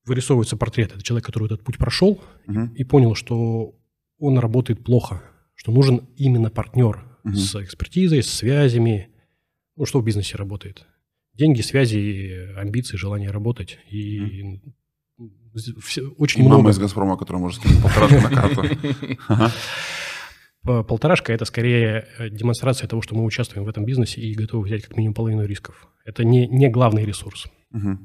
вырисовывается 0.08 0.56
портрет. 0.56 0.92
Это 0.92 1.02
человек, 1.02 1.26
который 1.26 1.46
этот 1.46 1.62
путь 1.62 1.78
прошел 1.78 2.20
угу. 2.46 2.70
и 2.74 2.84
понял, 2.84 3.14
что 3.14 3.74
он 4.18 4.38
работает 4.38 4.84
плохо, 4.84 5.22
что 5.54 5.72
нужен 5.72 6.08
именно 6.16 6.50
партнер 6.50 7.04
угу. 7.24 7.34
с 7.34 7.54
экспертизой, 7.62 8.22
с 8.22 8.30
связями. 8.30 9.10
Ну, 9.76 9.86
что 9.86 10.00
в 10.00 10.04
бизнесе 10.04 10.36
работает? 10.36 10.86
Деньги, 11.34 11.60
связи, 11.60 12.52
амбиции, 12.56 12.96
желание 12.96 13.30
работать. 13.30 13.78
И 13.90 14.60
угу. 15.16 15.30
все, 15.80 16.08
очень 16.18 16.40
и 16.40 16.42
много... 16.42 16.58
мама 16.58 16.70
из 16.70 16.78
«Газпрома», 16.78 17.16
которая 17.16 17.40
может 17.40 17.60
скинуть 17.60 17.82
полторашку 17.82 18.28
на 18.28 18.30
карту. 18.30 18.64
Полторашка– 20.62 21.32
это 21.34 21.44
скорее 21.46 22.08
э, 22.18 22.28
демонстрация 22.28 22.88
того, 22.88 23.00
что 23.00 23.14
мы 23.14 23.24
участвуем 23.24 23.64
в 23.64 23.70
этом 23.70 23.86
бизнесе 23.86 24.20
и 24.20 24.34
готовы 24.34 24.66
взять 24.66 24.82
как 24.82 24.96
минимум 24.96 25.14
половину 25.14 25.46
рисков. 25.46 25.88
Это 26.04 26.24
не, 26.24 26.46
не 26.46 26.68
главный 26.68 27.06
ресурс. 27.06 27.46
Угу. 27.72 27.98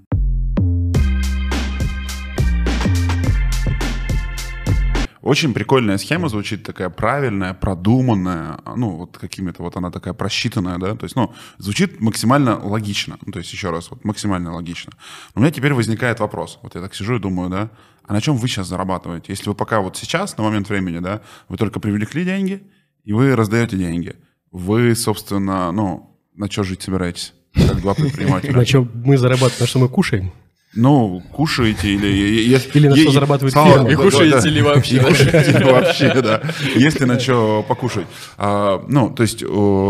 Очень 5.23 5.53
прикольная 5.53 5.97
схема 5.97 6.27
звучит, 6.27 6.63
такая 6.63 6.89
правильная, 6.89 7.53
продуманная, 7.53 8.59
ну, 8.75 8.89
вот 8.89 9.17
какими-то, 9.17 9.63
вот 9.63 9.77
она 9.77 9.89
такая 9.89 10.13
просчитанная, 10.13 10.77
да, 10.77 10.95
то 10.95 11.05
есть, 11.05 11.15
ну, 11.15 11.33
звучит 11.57 12.01
максимально 12.01 12.59
логично, 12.61 13.17
ну, 13.25 13.31
то 13.31 13.39
есть, 13.39 13.53
еще 13.53 13.71
раз, 13.71 13.89
вот 13.89 14.03
максимально 14.03 14.53
логично. 14.53 14.91
Но 15.33 15.39
у 15.39 15.41
меня 15.41 15.51
теперь 15.51 15.73
возникает 15.73 16.19
вопрос, 16.19 16.59
вот 16.61 16.75
я 16.75 16.81
так 16.81 16.93
сижу 16.93 17.15
и 17.15 17.19
думаю, 17.19 17.49
да, 17.49 17.69
а 18.05 18.11
на 18.11 18.19
чем 18.19 18.35
вы 18.35 18.49
сейчас 18.49 18.67
зарабатываете? 18.67 19.27
Если 19.29 19.47
вы 19.47 19.55
пока 19.55 19.79
вот 19.79 19.95
сейчас, 19.95 20.35
на 20.37 20.43
момент 20.43 20.67
времени, 20.67 20.99
да, 20.99 21.21
вы 21.47 21.55
только 21.55 21.79
привлекли 21.79 22.25
деньги, 22.25 22.61
и 23.05 23.13
вы 23.13 23.33
раздаете 23.33 23.77
деньги, 23.77 24.17
вы, 24.51 24.93
собственно, 24.93 25.71
ну, 25.71 26.19
на 26.35 26.51
что 26.51 26.63
жить 26.63 26.81
собираетесь? 26.81 27.33
Как 27.53 27.79
два 27.79 27.93
предпринимателя. 27.93 28.57
На 28.57 28.65
что 28.65 28.85
мы 28.93 29.17
зарабатываем, 29.17 29.61
на 29.61 29.67
что 29.67 29.79
мы 29.79 29.87
кушаем? 29.87 30.33
Ну, 30.75 31.21
кушаете 31.31 31.89
или... 31.89 32.07
Или 32.07 32.87
на 32.87 32.95
что 32.95 33.11
зарабатывает 33.11 33.53
фирма. 33.53 33.89
И 33.89 33.95
кушаете 33.95 34.49
ли 34.49 34.61
вообще. 34.63 34.95
И 34.95 34.99
кушаете 34.99 35.57
ли 35.57 35.65
вообще, 35.65 36.21
да. 36.21 36.41
Если 36.75 37.05
на 37.05 37.19
что 37.19 37.63
покушать. 37.67 38.07
А, 38.37 38.83
ну, 38.87 39.09
то 39.09 39.23
есть 39.23 39.43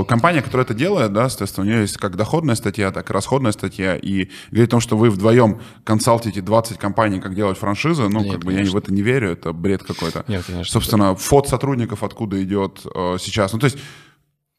компания, 0.07 0.41
которая 0.41 0.65
это 0.65 0.73
делает, 0.73 1.13
да, 1.13 1.29
соответственно, 1.29 1.67
у 1.67 1.69
нее 1.69 1.81
есть 1.81 1.97
как 1.97 2.17
доходная 2.17 2.55
статья, 2.55 2.91
так 2.91 3.09
и 3.09 3.13
расходная 3.13 3.53
статья. 3.53 3.95
И 3.95 4.29
говорить 4.51 4.69
о 4.69 4.71
том, 4.71 4.79
что 4.81 4.97
вы 4.97 5.09
вдвоем 5.09 5.61
консалтите 5.83 6.41
20 6.41 6.77
компаний, 6.77 7.19
как 7.19 7.35
делать 7.35 7.57
франшизы, 7.57 8.09
ну, 8.09 8.29
как 8.29 8.43
бы 8.43 8.53
я 8.53 8.63
в 8.63 8.77
это 8.77 8.93
не 8.93 9.01
верю, 9.01 9.31
это 9.31 9.53
бред 9.53 9.83
какой-то. 9.83 10.25
Нет, 10.27 10.43
конечно. 10.45 10.71
Собственно, 10.71 11.15
фот 11.15 11.47
сотрудников 11.47 12.03
откуда 12.03 12.41
идет 12.43 12.81
э, 12.93 13.17
сейчас. 13.19 13.53
Ну, 13.53 13.59
то 13.59 13.65
есть 13.65 13.77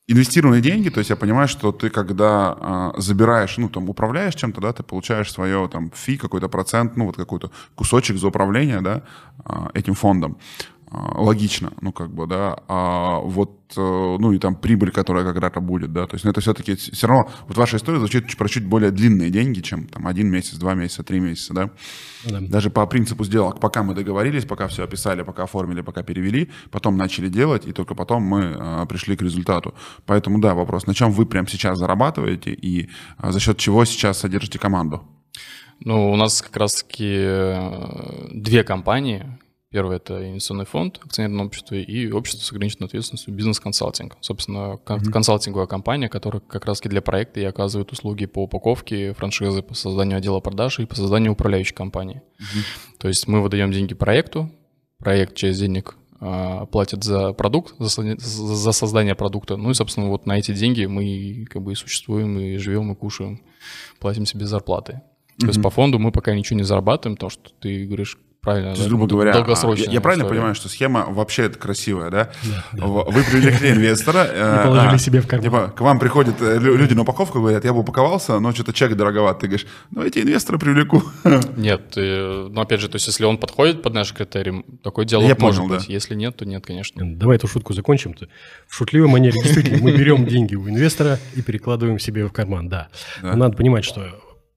инвестированные 0.07 0.61
деньги, 0.61 0.91
то 0.91 0.99
есть 0.99 1.11
я 1.11 1.17
понимаю, 1.17 1.49
что 1.49 1.73
ты 1.73 1.89
когда 1.89 2.57
а, 2.61 2.95
забираешь, 2.99 3.57
ну 3.57 3.69
там 3.69 3.89
управляешь 3.89 4.35
чем-то, 4.35 4.61
да, 4.61 4.73
ты 4.73 4.83
получаешь 4.83 5.33
свое 5.33 5.69
там 5.69 5.91
фи, 5.95 6.17
какой-то 6.17 6.49
процент, 6.49 6.97
ну 6.97 7.07
вот 7.07 7.17
какой-то 7.17 7.51
кусочек 7.75 8.19
за 8.19 8.29
управление, 8.29 8.81
да, 8.81 9.03
а, 9.45 9.71
этим 9.75 9.95
фондом. 9.95 10.37
А, 10.91 11.21
логично, 11.21 11.73
ну, 11.81 11.93
как 11.93 12.11
бы, 12.13 12.27
да, 12.27 12.59
а 12.69 13.19
вот, 13.19 13.73
э, 13.77 13.81
ну, 13.81 14.33
и 14.33 14.39
там 14.39 14.55
прибыль, 14.55 14.91
которая 14.91 15.25
когда-то 15.25 15.61
будет, 15.61 15.93
да, 15.93 16.07
то 16.07 16.15
есть 16.15 16.25
ну, 16.25 16.31
это 16.31 16.41
все-таки 16.41 16.77
все 16.77 17.07
равно, 17.07 17.31
вот 17.49 17.57
ваша 17.57 17.79
история 17.79 17.99
звучит 17.99 18.37
про 18.37 18.49
чуть 18.49 18.65
более 18.67 18.91
длинные 18.91 19.31
деньги, 19.31 19.61
чем 19.61 19.87
там 19.87 20.07
один 20.07 20.29
месяц, 20.29 20.57
два 20.57 20.75
месяца, 20.75 21.03
три 21.03 21.21
месяца, 21.21 21.55
да, 21.55 21.71
да. 22.25 22.41
даже 22.41 22.71
по 22.71 22.87
принципу 22.87 23.25
сделок, 23.25 23.61
пока 23.61 23.83
мы 23.83 23.95
договорились, 23.95 24.45
пока 24.45 24.69
все 24.69 24.85
описали, 24.85 25.23
пока 25.23 25.45
оформили, 25.45 25.81
пока 25.81 26.03
перевели, 26.03 26.51
потом 26.71 26.97
начали 26.97 27.29
делать, 27.29 27.67
и 27.67 27.73
только 27.73 27.95
потом 27.95 28.23
мы 28.23 28.55
а, 28.57 28.87
пришли 28.87 29.17
к 29.17 29.23
результату. 29.23 29.75
Поэтому, 30.07 30.39
да, 30.39 30.55
вопрос, 30.55 30.87
на 30.87 30.95
чем 30.95 31.13
вы 31.13 31.27
прямо 31.27 31.49
сейчас 31.49 31.79
зарабатываете 31.79 32.53
и 32.53 32.91
а, 33.17 33.33
за 33.33 33.41
счет 33.41 33.59
чего 33.59 33.85
сейчас 33.85 34.19
содержите 34.19 34.59
команду? 34.59 35.03
Ну, 35.81 36.13
у 36.13 36.17
нас 36.17 36.41
как 36.41 36.57
раз-таки 36.57 37.27
две 38.33 38.63
компании, 38.63 39.39
Первое– 39.75 39.97
это 39.97 40.31
инвестиционный 40.31 40.67
фонд, 40.67 41.01
акционерное 41.05 41.47
общество 41.47 41.75
и 41.75 42.09
общество 42.13 42.45
с 42.45 42.53
ограниченной 42.53 42.87
ответственностью 42.87 43.35
бизнес-консалтинг. 43.35 44.17
Собственно, 44.21 44.79
mm-hmm. 44.87 45.11
консалтинговая 45.11 45.67
компания, 45.67 46.09
которая 46.09 46.41
как 46.41 46.65
раз 46.65 46.81
для 46.81 47.03
проекта 47.03 47.41
и 47.41 47.43
оказывает 47.45 47.91
услуги 47.91 48.27
по 48.27 48.45
упаковке 48.45 49.15
франшизы, 49.15 49.63
по 49.63 49.75
созданию 49.75 50.19
отдела 50.19 50.39
продаж 50.39 50.79
и 50.79 50.87
по 50.87 50.95
созданию 50.95 51.33
управляющей 51.33 51.75
компании. 51.75 52.23
Mm-hmm. 52.39 52.99
То 53.01 53.09
есть 53.09 53.27
мы 53.27 53.43
выдаем 53.43 53.73
деньги 53.73 53.95
проекту, 53.95 54.49
проект 54.99 55.35
через 55.35 55.59
денег 55.59 55.97
а, 56.21 56.67
платит 56.67 57.03
за 57.03 57.33
продукт, 57.33 57.75
за, 57.81 58.17
за 58.17 58.71
создание 58.71 59.17
продукта. 59.17 59.57
Ну 59.57 59.71
и, 59.71 59.75
собственно, 59.75 60.07
вот 60.07 60.25
на 60.25 60.39
эти 60.39 60.55
деньги 60.55 60.85
мы 60.85 61.47
как 61.51 61.63
бы 61.63 61.73
и 61.73 61.75
существуем, 61.75 62.39
и 62.39 62.59
живем, 62.59 62.93
и 62.93 62.95
кушаем, 62.95 63.43
платим 63.99 64.25
себе 64.25 64.47
зарплаты. 64.47 64.93
Mm-hmm. 64.93 65.41
То 65.41 65.47
есть 65.49 65.61
по 65.61 65.71
фонду 65.71 65.99
мы 65.99 66.13
пока 66.13 66.33
ничего 66.33 66.59
не 66.59 66.65
зарабатываем, 66.65 67.17
потому 67.17 67.31
что 67.31 67.51
ты 67.59 67.87
говоришь, 67.87 68.17
Правильно. 68.45 68.73
То 68.75 68.79
есть, 68.79 68.89
грубо 68.89 69.07
говоря, 69.07 69.33
долгосрочная 69.33 69.87
я, 69.87 69.93
я 69.95 70.01
правильно 70.01 70.23
история. 70.23 70.39
понимаю, 70.39 70.55
что 70.55 70.69
схема 70.69 71.07
вообще 71.09 71.45
это 71.45 71.59
красивая, 71.59 72.11
да? 72.11 72.31
да, 72.43 72.65
да. 72.73 72.87
Вы 72.87 73.23
привлекли 73.25 73.71
инвестора. 73.71 74.25
И 74.25 74.67
положили 74.67 74.95
а, 74.95 74.99
себе 74.99 75.21
в 75.21 75.27
карман. 75.27 75.45
Типа, 75.45 75.73
к 75.75 75.81
вам 75.81 75.99
приходят 75.99 76.41
э, 76.41 76.59
люди 76.59 76.93
на 76.93 77.03
упаковку, 77.03 77.41
говорят, 77.41 77.65
я 77.65 77.73
бы 77.73 77.81
упаковался, 77.81 78.39
но 78.41 78.53
что-то 78.53 78.73
чек 78.73 78.95
дороговат. 78.95 79.39
Ты 79.39 79.47
говоришь, 79.47 79.67
ну 79.91 80.03
эти 80.03 80.19
инвесторы 80.19 80.59
привлеку. 80.59 81.03
Нет, 81.57 81.93
ну 81.97 82.61
опять 82.61 82.81
же, 82.81 82.89
то 82.89 82.97
есть 82.97 83.07
если 83.07 83.25
он 83.25 83.39
подходит 83.39 83.83
под 83.83 83.95
наши 83.95 84.15
критерии, 84.15 84.65
такой 84.83 85.07
диалог 85.07 85.29
я 85.29 85.37
может 85.39 85.61
понял, 85.61 85.75
быть. 85.75 85.87
Да. 85.87 85.93
Если 85.93 86.15
нет, 86.15 86.37
то 86.37 86.45
нет, 86.45 86.65
конечно. 86.67 87.03
Давай 87.17 87.37
эту 87.37 87.49
шутку 87.49 87.73
закончим. 87.73 88.13
-то. 88.13 88.29
В 88.69 88.75
шутливой 88.75 89.09
манере 89.09 89.41
действительно 89.41 89.79
мы 89.83 89.93
берем 89.93 90.27
деньги 90.35 90.55
у 90.55 90.69
инвестора 90.69 91.19
и 91.35 91.43
перекладываем 91.43 91.99
себе 91.99 92.27
в 92.27 92.33
карман, 92.33 92.69
да. 92.69 92.89
да. 93.23 93.31
Но 93.31 93.37
надо 93.37 93.57
понимать, 93.57 93.85
что 93.85 94.03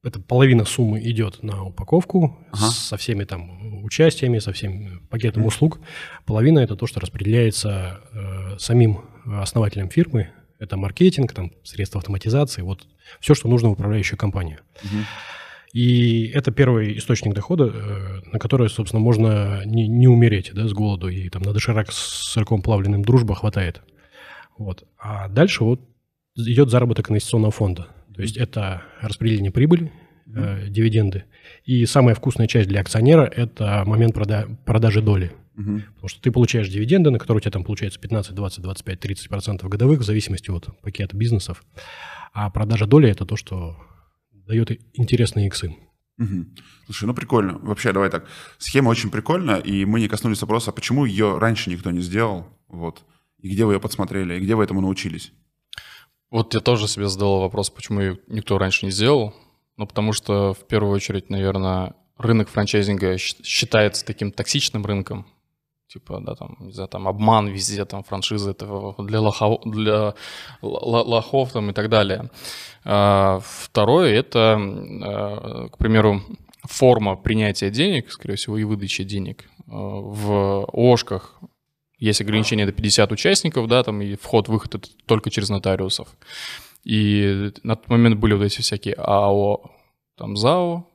это 0.07 0.19
половина 0.21 0.65
суммы 0.65 0.99
идет 1.01 1.43
на 1.43 1.63
упаковку 1.65 2.37
ага. 2.51 2.71
со 2.71 2.97
всеми 2.97 3.25
там 3.25 3.83
участиями, 3.83 4.39
со 4.39 4.53
всем 4.53 5.01
пакетом 5.09 5.45
услуг. 5.45 5.79
Половина 6.25 6.59
это 6.59 6.75
то, 6.75 6.87
что 6.87 6.99
распределяется 6.99 7.99
э, 8.13 8.57
самим 8.57 9.01
основателем 9.25 9.89
фирмы. 9.89 10.29
Это 10.59 10.77
маркетинг, 10.77 11.33
там, 11.33 11.51
средства 11.63 11.99
автоматизации, 11.99 12.61
вот 12.61 12.87
все, 13.19 13.35
что 13.35 13.47
нужно 13.47 13.69
в 13.69 13.73
управляющую 13.73 14.17
компанию. 14.17 14.59
Угу. 14.83 14.97
И 15.73 16.27
это 16.33 16.51
первый 16.51 16.97
источник 16.97 17.33
дохода, 17.33 17.65
э, 17.65 18.21
на 18.31 18.39
который, 18.39 18.69
собственно, 18.69 19.01
можно 19.01 19.63
не, 19.65 19.87
не 19.87 20.07
умереть 20.07 20.51
да, 20.53 20.67
с 20.67 20.73
голоду. 20.73 21.09
И 21.09 21.29
там 21.29 21.41
на 21.43 21.53
доширак 21.53 21.91
с 21.91 22.31
сырком 22.31 22.61
плавленным 22.61 23.03
дружба 23.03 23.35
хватает. 23.35 23.81
Вот. 24.57 24.85
А 24.97 25.27
дальше 25.27 25.63
вот 25.63 25.81
идет 26.35 26.69
заработок 26.69 27.11
инвестиционного 27.11 27.51
фонда. 27.51 27.87
То 28.17 28.23
есть 28.23 28.35
это 28.35 28.81
распределение 28.99 29.51
прибыли, 29.51 29.91
э, 30.25 30.67
дивиденды. 30.69 31.25
И 31.65 31.85
самая 31.85 32.15
вкусная 32.15 32.47
часть 32.47 32.67
для 32.67 32.81
акционера– 32.81 33.21
это 33.35 33.83
момент 33.85 34.15
прода- 34.15 34.57
продажи 34.65 35.01
доли. 35.01 35.31
Угу. 35.55 35.81
Потому 35.93 36.07
что 36.07 36.21
ты 36.21 36.31
получаешь 36.31 36.67
дивиденды, 36.67 37.11
на 37.11 37.19
которые 37.19 37.37
у 37.37 37.41
тебя 37.41 37.51
там 37.51 37.63
получается 37.63 37.99
15, 37.99 38.33
20, 38.33 38.61
25, 38.61 38.99
30 38.99 39.29
процентов 39.29 39.69
годовых, 39.69 39.99
в 39.99 40.03
зависимости 40.03 40.49
от 40.49 40.67
пакета 40.81 41.15
бизнесов. 41.15 41.63
А 42.33 42.49
продажа 42.49 42.87
доли– 42.87 43.07
это 43.11 43.25
то, 43.25 43.35
что 43.35 43.77
дает 44.31 44.71
интересные 44.93 45.47
иксы. 45.47 45.75
Угу. 46.17 46.45
Слушай, 46.85 47.05
ну 47.05 47.13
прикольно. 47.13 47.59
Вообще, 47.59 47.93
давай 47.93 48.09
так. 48.09 48.25
Схема 48.57 48.89
очень 48.89 49.11
прикольная, 49.11 49.57
и 49.57 49.85
мы 49.85 49.99
не 49.99 50.07
коснулись 50.07 50.41
вопроса, 50.41 50.71
почему 50.71 51.05
ее 51.05 51.37
раньше 51.37 51.69
никто 51.69 51.91
не 51.91 52.01
сделал, 52.01 52.47
вот, 52.67 53.03
и 53.39 53.49
где 53.49 53.65
вы 53.65 53.73
ее 53.73 53.79
подсмотрели, 53.79 54.35
и 54.35 54.39
где 54.39 54.55
вы 54.55 54.63
этому 54.63 54.81
научились? 54.81 55.31
Вот 56.29 56.53
я 56.53 56.59
тоже 56.59 56.87
себе 56.87 57.07
задал 57.07 57.39
вопрос, 57.39 57.69
почему 57.69 58.01
ее 58.01 58.19
никто 58.27 58.57
раньше 58.57 58.85
не 58.85 58.91
сделал. 58.91 59.33
Ну, 59.77 59.85
потому 59.87 60.11
что, 60.11 60.53
в 60.53 60.65
первую 60.65 60.93
очередь, 60.93 61.29
наверное, 61.29 61.93
рынок 62.17 62.49
франчайзинга 62.49 63.17
считается 63.17 64.05
таким 64.05 64.31
токсичным 64.31 64.85
рынком. 64.85 65.27
Типа, 65.87 66.19
да, 66.19 66.35
там, 66.35 66.57
не 66.59 66.73
знаю, 66.73 66.89
там 66.89 67.07
обман 67.07 67.47
везде, 67.47 67.85
там 67.85 68.03
франшизы 68.03 68.51
это 68.51 68.93
для 68.99 69.21
лохов, 69.21 69.61
для 69.63 70.15
лохов 70.61 71.53
там 71.53 71.69
и 71.69 71.73
так 71.73 71.89
далее. 71.89 72.29
А, 72.83 73.39
второе, 73.41 74.13
это, 74.13 74.59
а, 74.59 75.69
к 75.69 75.77
примеру, 75.77 76.21
форма 76.63 77.15
принятия 77.15 77.69
денег, 77.69 78.11
скорее 78.11 78.35
всего, 78.35 78.57
и 78.57 78.65
выдачи 78.65 79.05
денег 79.05 79.45
а, 79.67 79.71
в 79.71 80.67
ОшКах 80.73 81.39
есть 81.97 82.21
ограничение 82.21 82.65
до 82.65 82.71
50 82.71 83.11
участников, 83.11 83.67
да, 83.67 83.83
там 83.83 84.01
и 84.01 84.15
вход-выход 84.15 84.75
это 84.75 84.89
только 85.05 85.29
через 85.29 85.49
нотариусов. 85.49 86.07
И 86.83 87.51
на 87.63 87.75
тот 87.75 87.89
момент 87.89 88.17
были 88.17 88.33
вот 88.33 88.43
эти 88.43 88.61
всякие 88.61 88.95
АО, 88.95 89.71
там 90.15 90.37
ЗАО, 90.37 90.87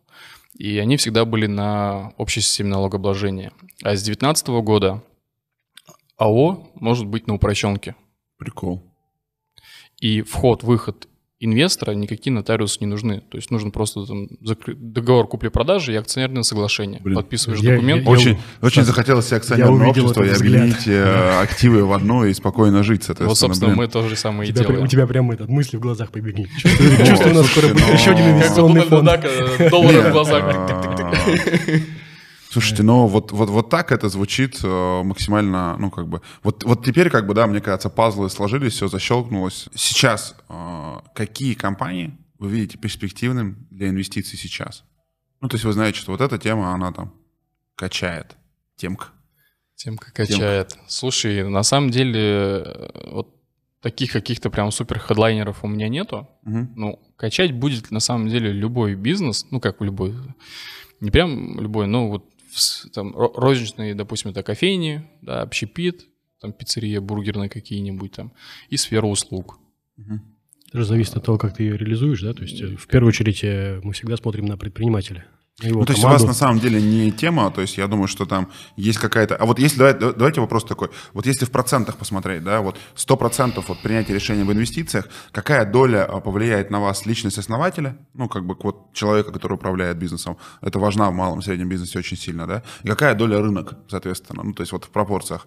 и 0.55 0.78
они 0.78 0.96
всегда 0.96 1.24
были 1.24 1.46
на 1.46 2.12
общей 2.16 2.40
системе 2.40 2.70
налогообложения. 2.70 3.53
А 3.82 3.96
с 3.96 4.03
2019 4.03 4.48
года 4.62 5.03
АО 6.16 6.70
может 6.74 7.07
быть 7.07 7.26
на 7.26 7.34
упрощенке. 7.34 7.96
Прикол. 8.38 8.82
И 10.00 10.22
вход-выход 10.22 11.09
инвестора 11.45 11.93
никакие 11.93 12.32
нотариусы 12.32 12.78
не 12.80 12.86
нужны. 12.86 13.22
То 13.28 13.36
есть 13.36 13.51
нужен 13.51 13.70
просто 13.70 14.07
там, 14.07 14.28
договор 14.40 15.26
купли-продажи 15.26 15.93
и 15.93 15.97
акционерное 15.97 16.43
соглашение. 16.43 17.01
Блин, 17.03 17.16
Подписываешь 17.16 17.61
я, 17.61 17.74
документ. 17.74 18.05
Я, 18.05 18.11
очень, 18.11 18.30
я, 18.30 18.38
очень 18.61 18.82
захотелось 18.84 19.26
себе 19.26 19.38
акционерное 19.38 19.88
общество 19.88 20.22
и 20.22 20.30
объединить 20.30 20.86
э, 20.86 21.40
активы 21.40 21.84
в 21.84 21.93
одно 21.93 22.24
и 22.24 22.32
спокойно 22.32 22.82
жить, 22.82 23.03
соответственно. 23.03 23.28
Вот, 23.28 23.38
собственно, 23.38 23.74
блин. 23.74 23.78
мы 23.82 23.88
то 23.88 24.09
же 24.09 24.16
самое 24.16 24.51
и 24.51 24.53
делаем. 24.53 24.82
У 24.82 24.86
тебя 24.86 25.07
прям 25.07 25.30
этот, 25.30 25.49
мысли 25.49 25.76
в 25.76 25.80
глазах 25.80 26.11
побегли. 26.11 26.49
Чувствую, 26.59 27.32
у 27.32 27.38
нас 27.38 27.47
скоро 27.47 27.68
будет 27.68 27.93
еще 27.93 28.12
один 28.12 28.30
инвестиционный 28.30 28.82
фонд. 28.82 29.70
Доллары 29.70 30.01
в 30.09 30.12
глазах. 30.12 31.99
Слушайте, 32.53 32.82
ну 32.82 33.07
вот, 33.07 33.32
вот, 33.32 33.48
вот 33.48 33.70
так 33.70 33.92
это 33.92 34.11
звучит 34.11 34.61
э, 34.62 35.03
максимально, 35.03 35.74
ну 35.78 35.90
как 35.90 36.07
бы, 36.07 36.20
вот, 36.42 36.64
вот 36.64 36.84
теперь 36.84 37.09
как 37.09 37.26
бы, 37.26 37.32
да, 37.32 37.46
мне 37.46 37.62
кажется, 37.62 37.88
пазлы 37.88 38.28
сложились, 38.28 38.74
все 38.74 38.88
защелкнулось. 38.88 39.70
Сейчас 39.74 40.36
э, 40.50 40.96
какие 41.14 41.55
компании 41.55 42.18
вы 42.38 42.50
видите 42.50 42.76
перспективным 42.76 43.66
для 43.70 43.88
инвестиций 43.88 44.38
сейчас? 44.38 44.84
Ну, 45.40 45.48
то 45.48 45.55
есть 45.55 45.64
вы 45.64 45.72
знаете, 45.72 45.98
что 45.98 46.12
вот 46.12 46.20
эта 46.20 46.36
тема, 46.36 46.74
она 46.74 46.92
там 46.92 47.14
качает. 47.74 48.36
Темка. 48.76 49.07
Темка 49.74 50.12
качает. 50.12 50.68
Темка. 50.68 50.84
Слушай, 50.88 51.48
на 51.48 51.62
самом 51.62 51.88
деле, 51.88 52.20
э, 52.20 53.11
вот 53.12 53.34
таких 53.80 54.12
каких-то 54.12 54.50
прям 54.50 54.70
супер 54.72 54.98
хедлайнеров 54.98 55.64
у 55.64 55.68
меня 55.68 55.88
нету. 55.88 56.28
Угу. 56.44 56.68
Ну, 56.76 57.03
качать 57.16 57.53
будет 57.53 57.90
на 57.90 58.00
самом 58.00 58.28
деле 58.28 58.53
любой 58.53 58.94
бизнес, 58.94 59.46
ну 59.50 59.59
как 59.59 59.80
любой, 59.80 60.14
не 61.00 61.11
прям 61.11 61.59
любой, 61.59 61.86
но 61.86 62.09
вот 62.09 62.32
там, 62.92 63.14
розничные, 63.16 63.94
допустим, 63.94 64.30
это 64.30 64.42
кофейни, 64.42 65.09
да, 65.22 65.42
общепит, 65.42 66.07
там 66.40 66.53
пиццерия, 66.53 67.00
бургерные 67.00 67.48
какие-нибудь 67.48 68.12
там, 68.12 68.32
и 68.68 68.76
сфера 68.76 69.07
услуг. 69.07 69.59
Угу. 69.98 70.20
Это 70.68 70.78
же 70.78 70.84
зависит 70.84 71.16
от 71.16 71.24
того, 71.24 71.38
как 71.38 71.55
ты 71.55 71.64
ее 71.64 71.76
реализуешь, 71.76 72.22
да? 72.22 72.32
То 72.32 72.42
есть, 72.42 72.61
э, 72.61 72.76
в 72.76 72.86
первую 72.86 73.09
очередь, 73.11 73.44
э, 73.44 73.80
мы 73.82 73.92
всегда 73.92 74.16
смотрим 74.16 74.46
на 74.46 74.57
предпринимателя. 74.57 75.26
Ну, 75.63 75.85
то 75.85 75.93
есть 75.93 76.05
у 76.05 76.09
вас 76.09 76.25
на 76.25 76.35
самом 76.35 76.61
деле 76.61 76.81
не 76.81 77.13
тема, 77.13 77.51
то 77.51 77.61
есть 77.61 77.77
я 77.79 77.87
думаю, 77.87 78.09
что 78.09 78.27
там 78.27 78.49
есть 78.77 78.99
какая-то... 78.99 79.37
А 79.37 79.45
вот 79.47 79.59
если, 79.59 79.79
давайте, 79.79 80.13
давайте 80.13 80.41
вопрос 80.41 80.65
такой, 80.65 80.91
вот 81.13 81.27
если 81.27 81.45
в 81.45 81.51
процентах 81.51 81.97
посмотреть, 81.97 82.43
да, 82.43 82.61
вот 82.61 82.79
100% 82.97 83.65
от 83.67 83.83
принятия 83.83 84.15
решения 84.15 84.45
в 84.45 84.53
инвестициях, 84.53 85.09
какая 85.31 85.65
доля 85.65 86.05
а, 86.05 86.21
повлияет 86.21 86.71
на 86.71 86.81
вас 86.81 87.07
личность 87.07 87.39
основателя, 87.39 87.97
ну, 88.15 88.29
как 88.29 88.45
бы 88.45 88.57
вот 88.61 88.93
человека, 88.93 89.33
который 89.33 89.55
управляет 89.55 89.97
бизнесом, 89.97 90.37
это 90.61 90.79
важно 90.79 91.11
в 91.11 91.15
малом 91.15 91.41
и 91.41 91.43
среднем 91.43 91.69
бизнесе 91.69 91.99
очень 91.99 92.17
сильно, 92.17 92.47
да, 92.47 92.63
и 92.83 92.89
какая 92.89 93.15
доля 93.15 93.41
рынок, 93.41 93.75
соответственно, 93.89 94.43
ну, 94.43 94.53
то 94.53 94.63
есть 94.63 94.73
вот 94.73 94.85
в 94.85 94.91
пропорциях, 94.91 95.47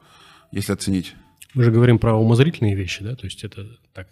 если 0.51 0.73
оценить. 0.73 1.15
Мы 1.55 1.63
же 1.63 1.71
говорим 1.71 1.99
про 1.99 2.13
умозрительные 2.15 2.75
вещи, 2.75 3.01
да, 3.01 3.15
то 3.15 3.25
есть 3.25 3.43
это 3.45 3.65
так. 3.93 4.07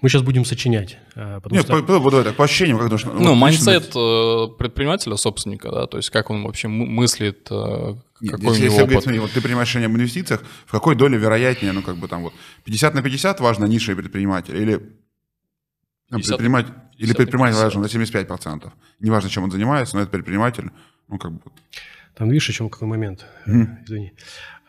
Мы 0.00 0.08
сейчас 0.08 0.22
будем 0.22 0.46
сочинять. 0.46 0.96
А, 1.14 1.38
Нет, 1.50 1.64
что... 1.64 1.82
по, 1.82 2.00
по, 2.00 2.22
так, 2.24 2.34
по 2.34 2.44
ощущениям, 2.44 2.78
как 2.78 2.88
должно. 2.88 3.12
Ну, 3.12 3.34
mindset 3.34 3.94
э, 3.94 4.46
предпринимателя, 4.58 5.16
собственника, 5.16 5.70
да, 5.70 5.86
то 5.86 5.98
есть 5.98 6.08
как 6.08 6.30
он 6.30 6.44
вообще 6.44 6.68
мыслит, 6.68 7.46
э, 7.50 7.94
какой 8.26 8.40
Нет, 8.40 8.40
у 8.40 8.54
него 8.54 8.76
опыт. 8.76 9.04
Говорить, 9.04 9.20
вот 9.20 9.30
ты 9.32 9.42
принимаешь 9.42 9.68
решение 9.68 9.88
об 9.88 9.96
инвестициях, 9.96 10.42
в 10.66 10.70
какой 10.70 10.96
доле 10.96 11.18
вероятнее, 11.18 11.72
ну, 11.72 11.82
как 11.82 11.96
бы 11.96 12.08
там 12.08 12.22
вот 12.22 12.32
50 12.64 12.94
на 12.94 13.02
50 13.02 13.38
важно 13.40 13.66
ниша 13.66 13.92
и 13.92 13.94
предприниматель, 13.94 14.56
или 14.56 14.80
50, 16.10 16.38
предприниматель, 16.38 16.72
50, 16.72 17.00
или 17.00 17.12
предприниматель 17.12 17.56
50. 17.56 17.64
важен 17.64 17.82
на 17.82 17.86
75%. 17.86 18.72
Неважно, 19.00 19.28
чем 19.28 19.44
он 19.44 19.50
занимается, 19.50 19.96
но 19.96 20.02
это 20.02 20.10
предприниматель, 20.10 20.70
ну, 21.08 21.18
как 21.18 21.32
бы... 21.32 21.40
Там 22.14 22.30
видишь, 22.30 22.48
еще 22.48 22.68
какой 22.68 22.88
момент, 22.88 23.26
mm. 23.46 23.84
извини. 23.84 24.12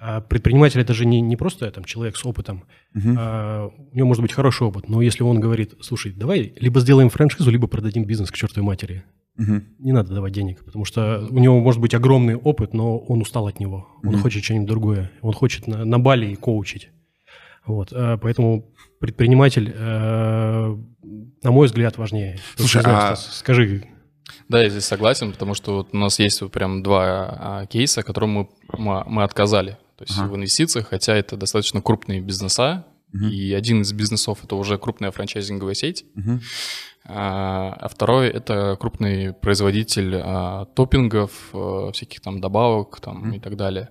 А 0.01 0.21
предприниматель 0.21 0.79
это 0.79 0.93
же 0.93 1.05
не, 1.05 1.19
не 1.19 1.35
просто 1.35 1.69
там, 1.71 1.83
человек 1.83 2.15
с 2.15 2.25
опытом. 2.25 2.63
Uh-huh. 2.95 3.15
А, 3.17 3.67
у 3.67 3.95
него 3.95 4.07
может 4.07 4.21
быть 4.21 4.31
хороший 4.31 4.65
опыт, 4.65 4.87
но 4.87 5.01
если 5.01 5.23
он 5.23 5.41
говорит, 5.41 5.73
слушай, 5.81 6.13
давай 6.13 6.53
либо 6.57 6.79
сделаем 6.79 7.09
франшизу, 7.09 7.51
либо 7.51 7.67
продадим 7.67 8.05
бизнес 8.05 8.31
к 8.31 8.35
чертовой 8.35 8.65
матери. 8.65 9.03
Uh-huh. 9.37 9.61
Не 9.79 9.91
надо 9.91 10.13
давать 10.13 10.31
денег, 10.31 10.63
потому 10.63 10.85
что 10.85 11.27
у 11.29 11.37
него 11.37 11.59
может 11.59 11.81
быть 11.81 11.93
огромный 11.93 12.35
опыт, 12.35 12.73
но 12.73 12.97
он 12.97 13.21
устал 13.21 13.47
от 13.47 13.59
него. 13.59 13.89
Он 14.01 14.15
uh-huh. 14.15 14.21
хочет 14.21 14.41
что-нибудь 14.41 14.69
другое. 14.69 15.11
Он 15.21 15.33
хочет 15.33 15.67
на, 15.67 15.83
на 15.83 15.99
Бали 15.99 16.33
коучить. 16.35 16.89
Вот, 17.65 17.89
а, 17.91 18.17
поэтому 18.17 18.73
предприниматель, 19.01 19.73
а, 19.77 20.79
на 21.43 21.51
мой 21.51 21.67
взгляд, 21.67 21.97
важнее. 21.97 22.39
Слушай, 22.55 22.83
а... 22.85 23.17
скажи. 23.17 23.83
Да, 24.47 24.63
я 24.63 24.69
здесь 24.69 24.85
согласен, 24.85 25.33
потому 25.33 25.55
что 25.55 25.75
вот 25.75 25.89
у 25.91 25.97
нас 25.97 26.19
есть 26.19 26.41
вот 26.41 26.53
прям 26.53 26.83
два 26.83 27.03
а, 27.37 27.65
кейса, 27.65 28.01
которым 28.01 28.29
мы, 28.29 28.49
мы, 28.77 29.03
мы 29.05 29.23
отказали 29.23 29.77
то 29.99 30.05
есть 30.05 30.17
ага. 30.17 30.31
в 30.31 30.35
инвестициях, 30.37 30.87
хотя 30.87 31.13
это 31.13 31.35
достаточно 31.35 31.81
крупные 31.81 32.21
бизнеса, 32.21 32.85
угу. 33.13 33.25
и 33.25 33.51
один 33.51 33.81
из 33.81 33.91
бизнесов 33.91 34.39
это 34.45 34.55
уже 34.55 34.77
крупная 34.77 35.11
франчайзинговая 35.11 35.73
сеть, 35.73 36.05
угу. 36.15 36.39
а, 37.03 37.73
а 37.73 37.87
второй 37.89 38.29
это 38.29 38.77
крупный 38.79 39.33
производитель 39.33 40.15
а, 40.15 40.65
топпингов, 40.73 41.49
а, 41.51 41.91
всяких 41.91 42.21
там 42.21 42.39
добавок 42.39 43.01
там 43.01 43.23
угу. 43.23 43.35
и 43.35 43.39
так 43.39 43.57
далее. 43.57 43.89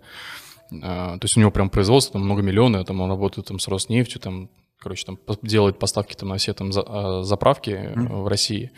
А, 0.82 1.18
то 1.18 1.24
есть 1.26 1.36
у 1.36 1.40
него 1.40 1.50
прям 1.50 1.68
производство 1.68 2.14
там 2.14 2.22
много 2.22 2.40
миллионов, 2.40 2.86
там 2.86 3.02
он 3.02 3.10
работает 3.10 3.48
там 3.48 3.58
с 3.58 3.68
Роснефтью, 3.68 4.22
там, 4.22 4.48
короче, 4.78 5.04
там 5.04 5.18
делает 5.42 5.78
поставки 5.78 6.14
там 6.14 6.30
на 6.30 6.38
все 6.38 6.54
там 6.54 6.70
а, 6.74 7.22
заправки 7.22 7.70
mm 7.70 8.22
в 8.22 8.28
России. 8.28 8.72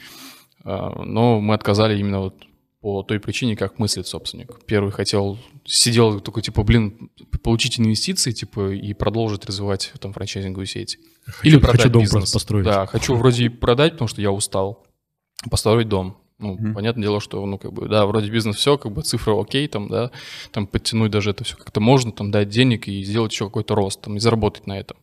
А, 0.65 1.01
но 1.05 1.41
мы 1.41 1.55
отказали 1.55 1.97
именно 1.97 2.23
вот 2.23 2.35
по 2.81 3.03
той 3.03 3.21
причине, 3.21 3.57
как 3.57 3.79
мыслит 3.79 4.07
собственник. 4.07 4.65
Первый 4.65 4.91
хотел, 4.91 5.39
сидел 5.67 6.21
такой, 6.21 6.43
типа, 6.43 6.63
блин, 6.63 7.11
получить 7.43 7.79
инвестиции, 7.79 8.33
типа, 8.33 8.73
и 8.73 8.95
продолжить 8.95 9.45
развивать 9.45 9.93
там 10.01 10.13
франчайзинговую 10.13 10.67
сеть. 10.67 10.99
Хочу, 11.27 11.49
Или 11.49 11.59
продать 11.59 11.83
хочу 11.83 11.93
дом 11.93 12.03
бизнес. 12.03 12.33
построить. 12.33 12.65
Да, 12.65 12.87
хочу 12.87 13.15
вроде 13.17 13.45
и 13.45 13.49
продать, 13.49 13.93
потому 13.93 14.09
что 14.09 14.23
я 14.23 14.33
устал, 14.33 14.87
построить 15.51 15.89
дом. 15.89 16.17
Ну, 16.39 16.57
mm-hmm. 16.57 16.73
понятное 16.73 17.03
дело, 17.03 17.21
что, 17.21 17.45
ну, 17.45 17.59
как 17.59 17.75
бы, 17.75 17.87
да, 17.87 18.07
вроде 18.07 18.31
бизнес 18.31 18.57
все, 18.57 18.79
как 18.79 18.93
бы 18.93 19.03
цифры 19.03 19.39
окей, 19.39 19.69
там, 19.69 19.89
да, 19.89 20.11
там 20.53 20.67
подтянуть 20.67 21.11
даже 21.11 21.31
это 21.31 21.45
все 21.45 21.55
как-то 21.55 21.81
можно, 21.81 22.13
там, 22.13 22.31
дать 22.31 22.49
денег 22.49 22.89
и 22.89 23.05
сделать 23.05 23.31
еще 23.33 23.45
какой-то 23.45 23.75
рост, 23.75 24.01
там, 24.01 24.17
и 24.17 24.21
заработать 24.21 24.67
на 24.67 24.79
этом. 24.79 24.97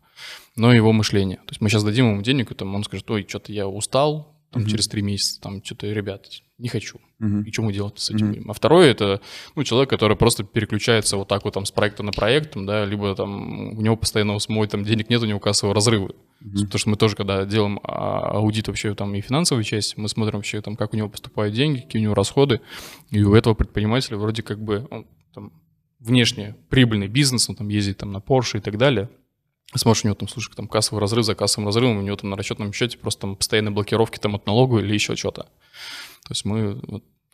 Но 0.55 0.73
его 0.73 0.91
мышление. 0.93 1.37
То 1.37 1.51
есть 1.51 1.61
мы 1.61 1.69
сейчас 1.69 1.83
дадим 1.83 2.09
ему 2.09 2.23
денег, 2.23 2.51
и 2.51 2.55
там 2.55 2.73
он 2.73 2.83
скажет, 2.83 3.09
ой, 3.11 3.23
что-то 3.29 3.51
я 3.53 3.67
устал, 3.67 4.35
там, 4.51 4.63
mm-hmm. 4.63 4.67
через 4.67 4.87
три 4.87 5.01
месяца, 5.01 5.41
там, 5.41 5.63
что-то, 5.63 5.87
ребят, 5.87 6.27
не 6.57 6.69
хочу. 6.69 6.99
Uh-huh. 7.21 7.43
И 7.43 7.51
что 7.51 7.61
мы 7.61 7.73
делать 7.73 7.99
с 7.99 8.09
этим 8.09 8.29
будем? 8.29 8.49
А 8.49 8.53
второй 8.53 8.89
это 8.89 9.21
ну, 9.55 9.63
человек, 9.63 9.89
который 9.89 10.17
просто 10.17 10.43
переключается 10.43 11.17
вот 11.17 11.27
так 11.27 11.45
вот 11.45 11.53
там 11.53 11.65
с 11.65 11.71
проекта 11.71 12.03
на 12.03 12.11
проект, 12.11 12.53
там, 12.53 12.65
да, 12.65 12.83
либо 12.85 13.15
там 13.15 13.77
у 13.77 13.81
него 13.81 13.95
постоянно 13.95 14.39
самой 14.39 14.67
там 14.67 14.83
денег 14.83 15.09
нет, 15.09 15.21
у 15.21 15.25
него 15.25 15.39
кассовые 15.39 15.75
разрывы. 15.75 16.15
Uh-huh. 16.41 16.65
Потому 16.65 16.79
что 16.79 16.89
мы 16.89 16.95
тоже, 16.95 17.15
когда 17.15 17.45
делаем 17.45 17.79
а, 17.83 18.37
аудит 18.37 18.67
вообще 18.67 18.95
там 18.95 19.13
и 19.13 19.21
финансовую 19.21 19.63
часть, 19.63 19.97
мы 19.97 20.09
смотрим 20.09 20.37
вообще 20.37 20.61
там, 20.61 20.75
как 20.75 20.93
у 20.93 20.97
него 20.97 21.09
поступают 21.09 21.53
деньги, 21.53 21.81
какие 21.81 22.01
у 22.01 22.03
него 22.03 22.15
расходы, 22.15 22.61
и 23.11 23.21
у 23.21 23.35
этого 23.35 23.53
предпринимателя 23.53 24.17
вроде 24.17 24.41
как 24.41 24.59
бы 24.59 24.87
он, 24.89 25.05
там, 25.33 25.51
внешне 25.99 26.55
прибыльный 26.69 27.07
бизнес, 27.07 27.49
он 27.49 27.55
там 27.55 27.67
ездит 27.67 27.97
там 27.97 28.11
на 28.11 28.17
Porsche 28.17 28.57
и 28.57 28.61
так 28.61 28.77
далее, 28.77 29.09
Смотришь, 29.77 30.03
у 30.03 30.07
него 30.07 30.15
там, 30.15 30.27
слушай, 30.27 30.51
там 30.55 30.67
кассовый 30.67 31.01
разрыв 31.01 31.25
за 31.25 31.35
кассовым 31.35 31.67
разрывом, 31.67 31.97
у 31.97 32.01
него 32.01 32.15
там 32.15 32.29
на 32.29 32.35
расчетном 32.35 32.73
счете 32.73 32.97
просто 32.97 33.21
там 33.21 33.35
постоянные 33.35 33.71
блокировки 33.71 34.17
там 34.19 34.35
от 34.35 34.45
налога 34.45 34.79
или 34.79 34.93
еще 34.93 35.15
что-то. 35.15 35.43
То 35.43 36.31
есть 36.31 36.45
мы 36.45 36.81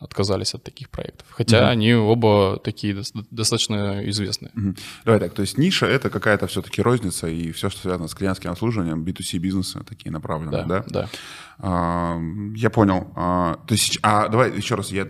отказались 0.03 0.53
от 0.53 0.63
таких 0.63 0.89
проектов. 0.89 1.27
Хотя 1.29 1.59
угу. 1.59 1.67
они 1.67 1.93
оба 1.93 2.59
такие 2.63 3.01
достаточно 3.31 4.07
известные. 4.09 4.51
Угу. 4.55 4.75
Давай 5.05 5.19
так, 5.19 5.33
то 5.33 5.41
есть 5.41 5.57
ниша— 5.57 5.85
это 5.87 6.09
какая-то 6.09 6.47
все-таки 6.47 6.81
розница, 6.81 7.27
и 7.27 7.51
все, 7.51 7.69
что 7.69 7.81
связано 7.81 8.07
с 8.07 8.13
клиентским 8.13 8.51
обслуживанием, 8.51 9.03
B2C 9.03 9.37
бизнеса 9.37 9.83
такие 9.87 10.11
направленные, 10.11 10.65
да? 10.65 10.79
Да, 10.79 10.85
да. 10.87 11.09
А, 11.59 12.19
я 12.55 12.69
понял. 12.69 13.11
А, 13.15 13.59
то 13.65 13.73
есть, 13.73 13.99
а 14.01 14.27
давай 14.27 14.55
еще 14.55 14.75
раз, 14.75 14.91
я 14.91 15.07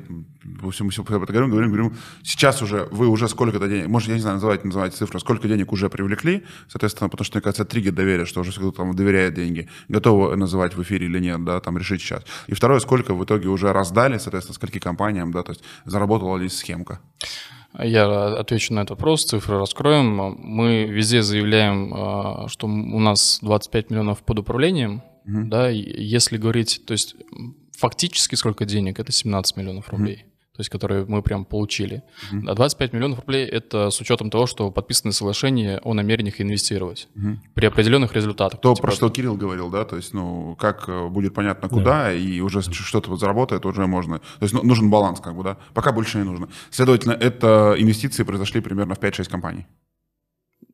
по 0.62 0.72
всему 0.72 0.90
все 0.90 1.04
это 1.04 1.12
говорим, 1.12 1.50
говорим, 1.50 1.72
говорим. 1.72 1.96
Сейчас 2.24 2.62
уже, 2.62 2.88
вы 2.92 3.08
уже 3.08 3.28
сколько-то 3.28 3.68
денег, 3.68 3.88
может, 3.88 4.10
я 4.10 4.16
не 4.16 4.22
знаю, 4.22 4.36
называть, 4.36 4.66
называть 4.66 4.94
цифру, 4.94 5.20
сколько 5.20 5.48
денег 5.48 5.72
уже 5.72 5.90
привлекли, 5.90 6.44
соответственно, 6.68 7.10
потому 7.10 7.26
что, 7.26 7.38
мне 7.38 7.42
кажется, 7.42 7.66
триггер 7.66 7.94
доверия, 7.94 8.26
что 8.26 8.42
уже 8.42 8.52
кто 8.52 8.72
там 8.72 8.96
доверяет 8.96 9.34
деньги, 9.34 9.70
готовы 9.88 10.36
называть 10.36 10.76
в 10.76 10.82
эфире 10.84 11.06
или 11.06 11.20
нет, 11.20 11.44
да, 11.44 11.60
там 11.60 11.78
решить 11.78 12.02
сейчас. 12.02 12.24
И 12.48 12.54
второе, 12.54 12.80
сколько 12.80 13.14
в 13.14 13.24
итоге 13.24 13.48
уже 13.48 13.72
раздали, 13.72 14.18
соответственно, 14.18 14.56
скольки 14.56 14.80
компаниям, 14.80 15.32
да, 15.32 15.44
то 15.44 15.52
есть 15.52 15.64
заработала 15.86 16.38
ли 16.38 16.50
схемка. 16.50 17.00
Я 17.80 18.36
отвечу 18.36 18.74
на 18.74 18.82
этот 18.82 18.92
вопрос, 18.92 19.26
цифры 19.26 19.58
раскроем. 19.58 20.36
Мы 20.38 20.86
везде 20.86 21.24
заявляем, 21.24 21.92
а, 21.96 22.48
что 22.48 22.68
у 22.68 23.00
нас 23.00 23.40
25 23.42 23.90
миллионов 23.90 24.22
под 24.22 24.40
управлением, 24.40 25.02
угу. 25.26 25.46
да, 25.46 25.70
если 25.70 26.38
говорить, 26.38 26.84
то 26.86 26.92
есть 26.92 27.16
фактически 27.76 28.36
сколько 28.36 28.66
денег, 28.66 29.00
это 29.00 29.12
17 29.12 29.58
миллионов 29.58 29.90
рублей. 29.90 30.24
Угу 30.24 30.33
то 30.56 30.60
есть 30.60 30.70
которые 30.70 31.06
мы 31.06 31.24
прям 31.24 31.46
получили. 31.46 32.04
Uh-huh. 32.32 32.48
А 32.48 32.54
25 32.54 32.94
миллионов 32.94 33.20
рублей– 33.20 33.46
это 33.52 33.90
с 33.90 34.00
учетом 34.00 34.30
того, 34.30 34.46
что 34.46 34.70
подписаны 34.70 35.12
соглашения 35.12 35.80
о 35.84 35.96
намерениях 35.96 36.40
инвестировать 36.40 37.08
uh-huh. 37.16 37.38
при 37.56 37.66
определенных 37.66 38.14
результатах. 38.14 38.62
То, 38.62 38.76
типа, 38.76 38.88
про 38.88 38.96
что 38.96 39.10
Кирилл 39.10 39.36
говорил, 39.36 39.72
да, 39.72 39.84
то 39.84 39.96
есть, 39.96 40.14
ну, 40.14 40.56
как 40.60 40.88
э, 40.88 41.08
будет 41.08 41.34
понятно, 41.34 41.70
куда, 41.70 42.14
yeah. 42.14 42.20
и 42.20 42.40
уже 42.42 42.62
что-то 42.62 43.10
вот 43.10 43.20
заработает, 43.20 43.66
уже 43.66 43.88
можно. 43.88 44.20
То 44.20 44.44
есть 44.44 44.54
ну, 44.54 44.62
нужен 44.62 44.92
баланс, 44.92 45.20
как 45.20 45.36
бы, 45.36 45.44
да. 45.44 45.58
Пока 45.74 45.92
больше 45.92 46.20
не 46.20 46.24
нужно. 46.24 46.50
Следовательно, 46.70 47.14
это 47.14 47.76
инвестиции 47.78 48.24
произошли 48.24 48.62
примерно 48.62 48.94
в 48.94 49.00
5-6 49.00 49.30
компаний. 49.30 49.66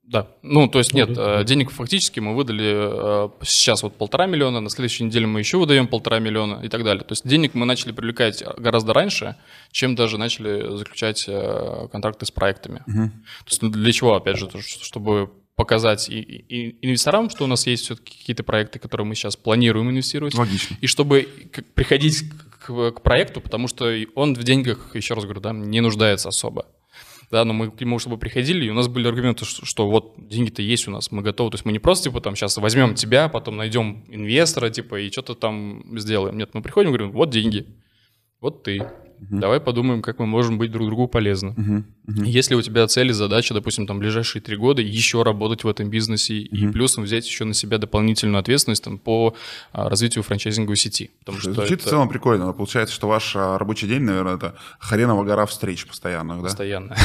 Да, 0.09 0.27
ну 0.41 0.67
то 0.67 0.79
есть 0.79 0.95
нет, 0.95 1.11
э, 1.15 1.43
денег 1.45 1.69
фактически 1.69 2.19
мы 2.19 2.35
выдали 2.35 3.27
э, 3.27 3.29
сейчас 3.43 3.83
вот 3.83 3.95
полтора 3.95 4.25
миллиона, 4.25 4.59
на 4.59 4.71
следующей 4.71 5.03
неделе 5.03 5.27
мы 5.27 5.39
еще 5.39 5.59
выдаем 5.59 5.87
полтора 5.87 6.17
миллиона 6.17 6.61
и 6.63 6.67
так 6.67 6.83
далее. 6.83 7.03
То 7.03 7.11
есть 7.11 7.27
денег 7.27 7.53
мы 7.53 7.67
начали 7.67 7.91
привлекать 7.91 8.43
гораздо 8.57 8.93
раньше, 8.93 9.35
чем 9.71 9.93
даже 9.93 10.17
начали 10.17 10.75
заключать 10.77 11.25
э, 11.27 11.87
контракты 11.91 12.25
с 12.25 12.31
проектами. 12.31 12.81
Угу. 12.87 13.09
То 13.09 13.49
есть 13.49 13.61
ну, 13.61 13.69
для 13.69 13.91
чего, 13.91 14.15
опять 14.15 14.37
же, 14.37 14.49
чтобы 14.81 15.29
показать 15.55 16.09
и, 16.09 16.19
и 16.19 16.87
инвесторам, 16.87 17.29
что 17.29 17.43
у 17.43 17.47
нас 17.47 17.67
есть 17.67 17.83
все-таки 17.83 18.17
какие-то 18.17 18.43
проекты, 18.43 18.79
которые 18.79 19.05
мы 19.05 19.13
сейчас 19.13 19.35
планируем 19.35 19.91
инвестировать. 19.91 20.33
Логично. 20.33 20.75
И 20.81 20.87
чтобы 20.87 21.27
приходить 21.75 22.23
к, 22.65 22.91
к 22.93 23.01
проекту, 23.03 23.41
потому 23.41 23.67
что 23.67 23.93
он 24.15 24.33
в 24.33 24.43
деньгах, 24.43 24.95
еще 24.95 25.13
раз 25.13 25.25
говорю, 25.25 25.41
да, 25.41 25.51
не 25.51 25.81
нуждается 25.81 26.29
особо 26.29 26.65
да, 27.31 27.45
но 27.45 27.53
мы 27.53 27.71
к 27.71 27.79
нему 27.79 27.99
чтобы 27.99 28.17
приходили, 28.17 28.65
и 28.65 28.69
у 28.69 28.73
нас 28.73 28.87
были 28.87 29.07
аргументы, 29.07 29.45
что, 29.45 29.65
что 29.65 29.89
вот 29.89 30.15
деньги-то 30.17 30.61
есть 30.61 30.87
у 30.87 30.91
нас, 30.91 31.11
мы 31.11 31.21
готовы, 31.21 31.51
то 31.51 31.55
есть 31.55 31.65
мы 31.65 31.71
не 31.71 31.79
просто, 31.79 32.09
типа, 32.09 32.21
там, 32.21 32.35
сейчас 32.35 32.57
возьмем 32.57 32.95
тебя, 32.95 33.29
потом 33.29 33.57
найдем 33.57 34.03
инвестора, 34.09 34.69
типа, 34.69 34.99
и 34.99 35.11
что-то 35.11 35.35
там 35.35 35.83
сделаем. 35.99 36.37
Нет, 36.37 36.51
мы 36.53 36.61
приходим 36.61 36.89
говорим, 36.89 37.11
вот 37.11 37.29
деньги, 37.29 37.67
вот 38.41 38.63
ты, 38.63 38.89
Угу. 39.21 39.39
Давай 39.39 39.59
подумаем, 39.59 40.01
как 40.01 40.19
мы 40.19 40.25
можем 40.25 40.57
быть 40.57 40.71
друг 40.71 40.87
другу 40.87 41.07
полезны. 41.07 41.51
Угу. 41.51 41.83
Угу. 42.19 42.23
Если 42.23 42.55
у 42.55 42.61
тебя 42.61 42.87
цели, 42.87 43.11
задача, 43.11 43.53
допустим, 43.53 43.85
там 43.85 43.99
ближайшие 43.99 44.41
три 44.41 44.55
года 44.55 44.81
еще 44.81 45.23
работать 45.23 45.63
в 45.63 45.67
этом 45.67 45.89
бизнесе 45.89 46.47
угу. 46.51 46.55
и 46.55 46.67
плюсом 46.71 47.03
взять 47.03 47.27
еще 47.27 47.45
на 47.45 47.53
себя 47.53 47.77
дополнительную 47.77 48.39
ответственность 48.39 48.83
там, 48.83 48.97
по 48.97 49.35
а, 49.71 49.89
развитию 49.89 50.23
франчайзинговой 50.23 50.77
сети. 50.77 51.11
Потому 51.19 51.39
что 51.39 51.53
Звучит 51.53 51.79
это... 51.79 51.87
в 51.87 51.89
целом 51.89 52.09
прикольно. 52.09 52.51
Получается, 52.53 52.95
что 52.95 53.07
ваш 53.07 53.35
а, 53.35 53.57
рабочий 53.57 53.87
день, 53.87 54.01
наверное, 54.01 54.35
это 54.35 54.55
хренова 54.79 55.23
гора 55.23 55.45
встреч 55.45 55.85
постоянных, 55.85 56.37
да? 56.37 56.43
Постоянно. 56.43 56.95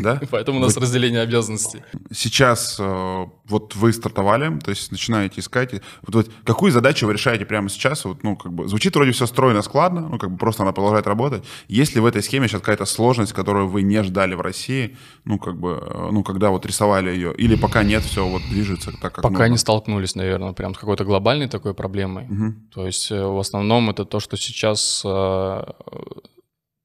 Да? 0.00 0.20
Поэтому 0.30 0.58
у 0.58 0.62
нас 0.62 0.76
разделение 0.76 1.20
обязанностей. 1.20 1.82
Сейчас 2.10 2.76
э, 2.78 3.26
вот 3.46 3.74
вы 3.76 3.92
стартовали, 3.92 4.58
то 4.60 4.70
есть 4.70 4.92
начинаете 4.92 5.40
искать. 5.40 5.72
Вот, 6.02 6.14
вот 6.14 6.30
какую 6.44 6.72
задачу 6.72 7.06
вы 7.06 7.12
решаете 7.14 7.44
прямо 7.44 7.68
сейчас? 7.68 8.04
Вот, 8.04 8.22
ну, 8.22 8.36
как 8.36 8.52
бы 8.52 8.68
звучит 8.68 8.94
вроде 8.94 9.12
все 9.12 9.26
стройно, 9.26 9.62
складно, 9.62 10.08
ну, 10.08 10.18
как 10.18 10.30
бы 10.30 10.36
просто 10.38 10.62
она 10.62 10.72
продолжает 10.72 11.06
работать. 11.06 11.44
Есть 11.68 11.94
ли 11.94 12.00
в 12.00 12.06
этой 12.06 12.22
схеме 12.22 12.48
сейчас 12.48 12.60
какая-то 12.60 12.84
сложность, 12.84 13.32
которую 13.32 13.68
вы 13.68 13.82
не 13.82 14.02
ждали 14.02 14.34
в 14.34 14.40
России, 14.40 14.96
ну, 15.24 15.38
как 15.38 15.58
бы, 15.58 15.80
э, 15.80 16.08
ну, 16.10 16.22
когда 16.22 16.50
вот 16.50 16.66
рисовали 16.66 17.10
ее, 17.10 17.34
или 17.34 17.54
пока 17.56 17.82
нет, 17.82 18.02
все 18.02 18.26
вот 18.26 18.42
движется 18.50 18.92
так, 18.92 19.14
как 19.14 19.22
Пока 19.22 19.30
нужно? 19.30 19.52
не 19.52 19.58
столкнулись, 19.58 20.14
наверное, 20.14 20.52
прям 20.52 20.74
с 20.74 20.78
какой-то 20.78 21.04
глобальной 21.04 21.48
такой 21.48 21.74
проблемой. 21.74 22.24
Угу. 22.24 22.54
То 22.74 22.86
есть 22.86 23.10
э, 23.10 23.24
в 23.24 23.38
основном 23.38 23.90
это 23.90 24.04
то, 24.04 24.20
что 24.20 24.36
сейчас 24.36 25.02
э, 25.04 25.64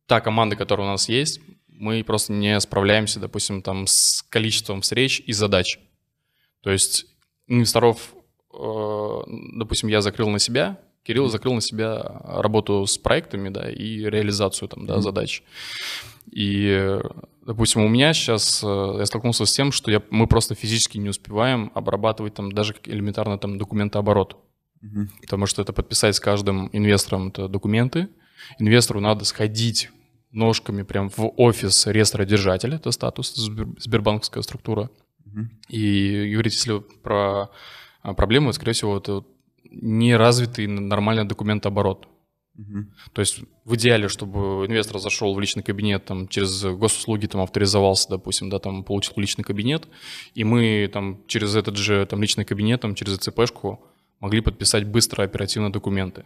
та 0.08 0.22
команда, 0.22 0.56
которая 0.56 0.88
у 0.88 0.92
нас 0.92 1.10
есть, 1.10 1.42
мы 1.68 2.04
просто 2.04 2.34
не 2.34 2.60
справляемся, 2.60 3.20
допустим, 3.20 3.62
там 3.62 3.88
с 3.88 4.24
количеством 4.30 4.82
встреч 4.82 5.22
и 5.26 5.34
задач. 5.34 5.80
То 6.62 6.72
есть 6.72 7.06
инвесторов, 7.48 8.14
э, 8.54 9.20
допустим, 9.56 9.90
я 9.90 10.02
закрыл 10.02 10.30
на 10.30 10.40
себя, 10.40 10.80
Кирилл 11.04 11.30
закрыл 11.30 11.54
на 11.54 11.62
себя 11.62 12.22
работу 12.26 12.86
с 12.86 12.98
проектами, 12.98 13.50
да, 13.50 13.70
и 13.70 14.00
реализацию 14.00 14.70
там, 14.70 14.86
да, 14.86 15.02
задач. 15.02 15.44
И, 16.32 17.00
допустим, 17.46 17.84
у 17.84 17.90
меня 17.90 18.14
сейчас 18.14 18.64
э, 18.64 18.96
я 19.00 19.06
столкнулся 19.06 19.46
с 19.46 19.52
тем, 19.52 19.72
что 19.72 19.92
я, 19.92 20.02
мы 20.10 20.28
просто 20.28 20.56
физически 20.56 20.98
не 20.98 21.10
успеваем 21.10 21.72
обрабатывать 21.76 22.34
там 22.34 22.52
даже 22.52 22.76
элементарно 22.86 23.38
там 23.38 23.58
документооборот. 23.58 24.38
Mm-hmm. 24.84 25.08
Потому 25.22 25.46
что 25.46 25.62
это 25.62 25.74
подписать 25.74 26.16
с 26.16 26.20
каждым 26.20 26.70
инвестором 26.72 27.28
это 27.28 27.48
документы. 27.48 28.08
Инвестору 28.60 29.00
надо 29.00 29.26
сходить 29.26 29.90
ножками 30.32 30.84
прям 30.84 31.10
в 31.10 31.34
офис 31.38 31.86
реестродержателя, 31.86 32.78
это 32.78 32.92
статус 32.92 33.36
сбербанковская 33.36 34.42
структура. 34.42 34.90
Угу. 35.26 35.40
И 35.70 36.32
говорить, 36.32 36.54
если 36.54 36.80
про 36.80 37.50
а, 38.02 38.14
проблему, 38.14 38.52
скорее 38.54 38.74
всего, 38.74 38.98
это 38.98 39.24
неразвитый 39.74 40.68
нормальный 40.68 41.26
документооборот. 41.26 42.08
Угу. 42.58 42.86
То 43.14 43.22
есть 43.22 43.40
в 43.66 43.76
идеале, 43.76 44.08
чтобы 44.08 44.66
инвестор 44.68 45.00
зашел 45.00 45.34
в 45.34 45.40
личный 45.40 45.64
кабинет, 45.64 46.06
там, 46.06 46.28
через 46.28 46.64
госуслуги 46.64 47.26
там, 47.26 47.42
авторизовался, 47.42 48.10
допустим, 48.10 48.50
да, 48.50 48.60
там, 48.60 48.84
получил 48.84 49.14
личный 49.18 49.44
кабинет, 49.44 49.88
и 50.36 50.44
мы 50.44 50.90
там, 50.94 51.26
через 51.28 51.56
этот 51.56 51.78
же 51.78 52.06
там, 52.06 52.22
личный 52.22 52.46
кабинет, 52.46 52.82
там, 52.82 52.94
через 52.94 53.18
ЦПшку 53.18 53.84
могли 54.20 54.42
подписать 54.42 54.86
быстро, 54.86 55.24
оперативно 55.24 55.72
документы. 55.72 56.26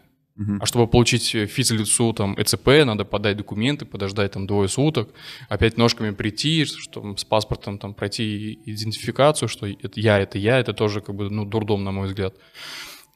А 0.62 0.68
чтобы 0.68 0.88
получить 0.88 1.30
физлицу 1.30 2.14
там 2.14 2.36
ЭЦП, 2.40 2.68
надо 2.86 3.06
подать 3.06 3.38
документы, 3.38 3.86
подождать 3.86 4.34
там 4.34 4.46
двое 4.46 4.70
суток, 4.70 5.10
опять 5.50 5.78
ножками 5.78 6.12
прийти, 6.12 6.66
что 6.66 7.18
с 7.18 7.26
паспортом 7.26 7.80
там 7.80 7.96
пройти 7.96 8.60
идентификацию, 8.66 9.50
что 9.50 9.66
это 9.66 10.00
я, 10.00 10.20
это 10.20 10.38
я, 10.38 10.60
это 10.60 10.74
тоже 10.74 11.02
как 11.02 11.16
бы 11.16 11.32
ну 11.32 11.44
дурдом 11.44 11.84
на 11.84 11.92
мой 11.92 12.08
взгляд. 12.08 12.36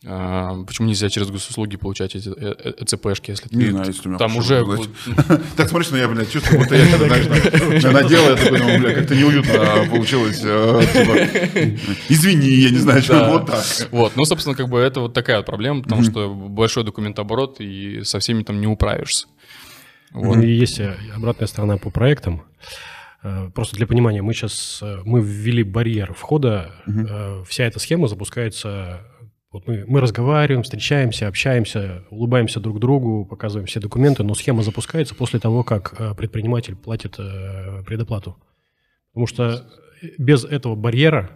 А, 0.04 0.64
почему 0.64 0.88
нельзя 0.88 1.10
через 1.10 1.30
госуслуги 1.30 1.76
получать 1.76 2.16
эти 2.16 2.30
э, 2.30 2.56
э, 2.58 2.74
ЭЦПшки, 2.80 3.30
если 3.30 3.56
не 3.56 3.70
знаю, 3.70 3.86
если 3.86 4.08
у 4.08 4.10
меня 4.10 4.18
там 4.18 4.36
уже... 4.36 4.66
Так 5.56 5.70
смотришь, 5.70 5.92
ну 5.92 5.98
я, 5.98 6.08
блядь, 6.08 6.32
чувствую, 6.32 6.62
будто 6.62 6.76
я 6.76 6.86
что-то, 6.88 7.92
надел, 7.92 8.24
я 8.24 8.36
такой, 8.36 8.60
ну, 8.60 8.80
бля, 8.80 8.96
как-то 8.96 9.16
неуютно 9.16 9.86
получилось. 9.92 10.42
Э, 10.44 10.82
типа, 10.92 11.88
извини, 12.10 12.50
я 12.50 12.72
не 12.72 12.80
знаю, 12.80 13.04
что 13.04 13.30
вот 13.30 13.46
так. 13.46 13.64
Вот, 13.92 14.14
ну, 14.16 14.26
собственно, 14.26 14.56
как 14.56 14.70
бы 14.70 14.80
это 14.80 15.02
вот 15.02 15.14
такая 15.14 15.38
вот 15.38 15.46
проблема, 15.46 15.84
потому 15.84 16.02
что 16.04 16.34
большой 16.34 16.84
документооборот, 16.84 17.58
и 17.60 18.02
со 18.04 18.18
всеми 18.18 18.42
там 18.42 18.60
не 18.60 18.68
управишься. 18.68 19.28
Вот. 20.14 20.38
Ну, 20.38 20.42
и 20.42 20.52
есть 20.52 20.82
обратная 21.16 21.48
сторона 21.48 21.78
по 21.78 21.92
проектам. 21.92 22.42
Просто 23.54 23.76
для 23.76 23.86
понимания, 23.86 24.24
мы 24.24 24.34
сейчас 24.34 24.82
мы 25.06 25.22
ввели 25.22 25.62
барьер 25.62 26.16
входа, 26.16 26.72
угу. 26.88 27.46
вся 27.48 27.66
эта 27.66 27.78
схема 27.78 28.08
запускается 28.08 29.06
вот 29.52 29.68
мы, 29.68 29.84
мы 29.86 30.00
разговариваем, 30.00 30.64
встречаемся, 30.64 31.28
общаемся, 31.28 32.04
улыбаемся 32.10 32.62
друг 32.62 32.80
другу, 32.80 33.26
показываем 33.26 33.68
все 33.68 33.82
документы, 33.82 34.24
но 34.24 34.34
схема 34.34 34.64
запускается 34.64 35.14
после 35.14 35.40
того, 35.40 35.64
как 35.64 35.94
э, 36.00 36.16
предприниматель 36.16 36.76
платит 36.76 37.16
э, 37.20 37.84
предоплату. 37.86 38.38
Потому 39.12 39.28
что 39.28 39.66
без 40.18 40.46
этого 40.46 40.76
барьера... 40.76 41.32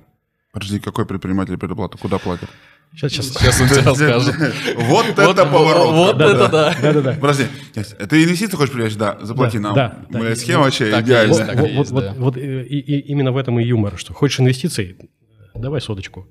Подожди, 0.54 0.80
какой 0.80 1.06
предприниматель 1.06 1.58
предоплату? 1.58 1.98
Куда 1.98 2.18
платит? 2.18 2.50
Сейчас, 2.94 3.12
сейчас. 3.12 3.26
Сейчас 3.34 3.62
он 3.62 3.68
тебе 3.68 3.82
расскажет. 3.82 4.36
Вот 4.78 5.20
это 5.20 5.46
поворот. 5.46 5.94
Вот 5.94 6.22
это 6.22 6.48
да. 6.48 6.76
Да, 6.82 6.94
да, 6.94 7.02
да. 7.02 7.18
Подожди, 7.20 7.48
ты 7.74 8.24
инвестиции 8.24 8.56
хочешь 8.56 8.74
привлечь? 8.74 8.96
Да, 8.96 9.18
заплати 9.22 9.60
нам. 9.60 9.76
Да. 9.76 10.06
Моя 10.10 10.38
схема 10.38 10.64
вообще 10.64 10.90
идеальная. 11.02 12.14
Вот 12.16 12.38
именно 12.38 13.34
в 13.34 13.38
этом 13.38 13.60
и 13.60 13.66
юмор, 13.66 13.98
что 13.98 14.14
хочешь 14.14 14.40
инвестиций, 14.40 14.96
давай 15.56 15.82
соточку. 15.82 16.28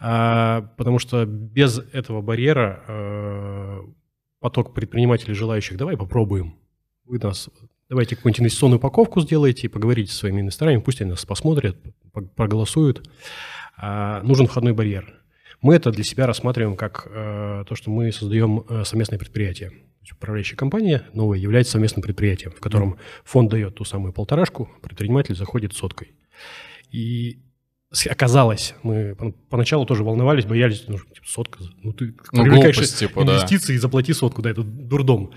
А, 0.00 0.62
потому 0.76 0.98
что 0.98 1.24
без 1.26 1.78
этого 1.92 2.22
барьера 2.22 2.82
а, 2.86 3.80
поток 4.40 4.74
предпринимателей 4.74 5.34
желающих, 5.34 5.76
давай 5.76 5.96
попробуем. 5.96 6.56
Вы 7.04 7.18
нас, 7.18 7.48
давайте 7.88 8.16
какую-нибудь 8.16 8.40
инвестиционную 8.40 8.78
упаковку 8.78 9.20
сделаете, 9.20 9.68
поговорите 9.68 10.12
со 10.12 10.18
своими 10.18 10.40
инвесторами, 10.40 10.80
пусть 10.80 11.00
они 11.00 11.10
нас 11.10 11.24
посмотрят, 11.24 11.76
проголосуют. 12.34 13.08
А, 13.76 14.22
нужен 14.22 14.46
входной 14.46 14.72
барьер. 14.72 15.20
Мы 15.64 15.74
это 15.74 15.90
для 15.90 16.04
себя 16.04 16.26
рассматриваем 16.26 16.76
как 16.76 17.08
э, 17.10 17.64
то, 17.66 17.74
что 17.74 17.90
мы 17.90 18.12
создаем 18.12 18.66
э, 18.68 18.84
совместное 18.84 19.18
предприятие. 19.18 19.72
Управляющая 20.12 20.58
компания 20.58 21.04
новая 21.14 21.38
является 21.38 21.72
совместным 21.72 22.02
предприятием, 22.02 22.52
в 22.52 22.60
котором 22.60 22.98
фонд 23.24 23.50
дает 23.50 23.74
ту 23.74 23.84
самую 23.84 24.12
полторашку, 24.12 24.70
предприниматель 24.82 25.34
заходит 25.34 25.72
соткой. 25.72 26.12
И 26.90 27.38
оказалось, 28.10 28.74
мы 28.82 29.14
поначалу 29.48 29.86
тоже 29.86 30.04
волновались, 30.04 30.44
боялись, 30.44 30.84
ну, 30.88 30.98
типа, 30.98 31.26
сотка, 31.26 31.58
ну 31.82 31.92
ты 31.92 32.14
ну, 32.32 32.42
привлекаешь 32.42 32.76
глупость, 32.76 32.98
типа, 32.98 33.20
инвестиции, 33.22 33.74
да. 33.74 33.80
заплати 33.80 34.12
сотку, 34.12 34.42
да, 34.42 34.50
это 34.50 34.62
дурдом. 34.62 35.32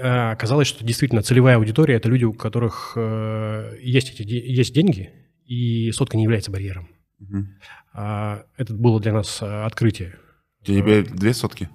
А, 0.00 0.32
оказалось, 0.32 0.68
что 0.68 0.84
действительно 0.84 1.22
целевая 1.22 1.56
аудитория– 1.56 1.94
это 1.96 2.08
люди, 2.08 2.24
у 2.24 2.32
которых 2.32 2.92
э, 2.96 3.76
есть, 3.80 4.20
эти, 4.20 4.22
есть 4.22 4.74
деньги, 4.74 5.10
и 5.46 5.90
сотка 5.92 6.16
не 6.16 6.24
является 6.24 6.50
барьером. 6.50 6.88
Угу. 7.20 7.46
А, 7.94 8.44
это 8.56 8.74
было 8.74 9.00
для 9.00 9.12
нас 9.12 9.40
э, 9.42 9.64
открытие. 9.64 10.16
Тебе 10.64 11.02
две 11.02 11.34
сотки? 11.34 11.68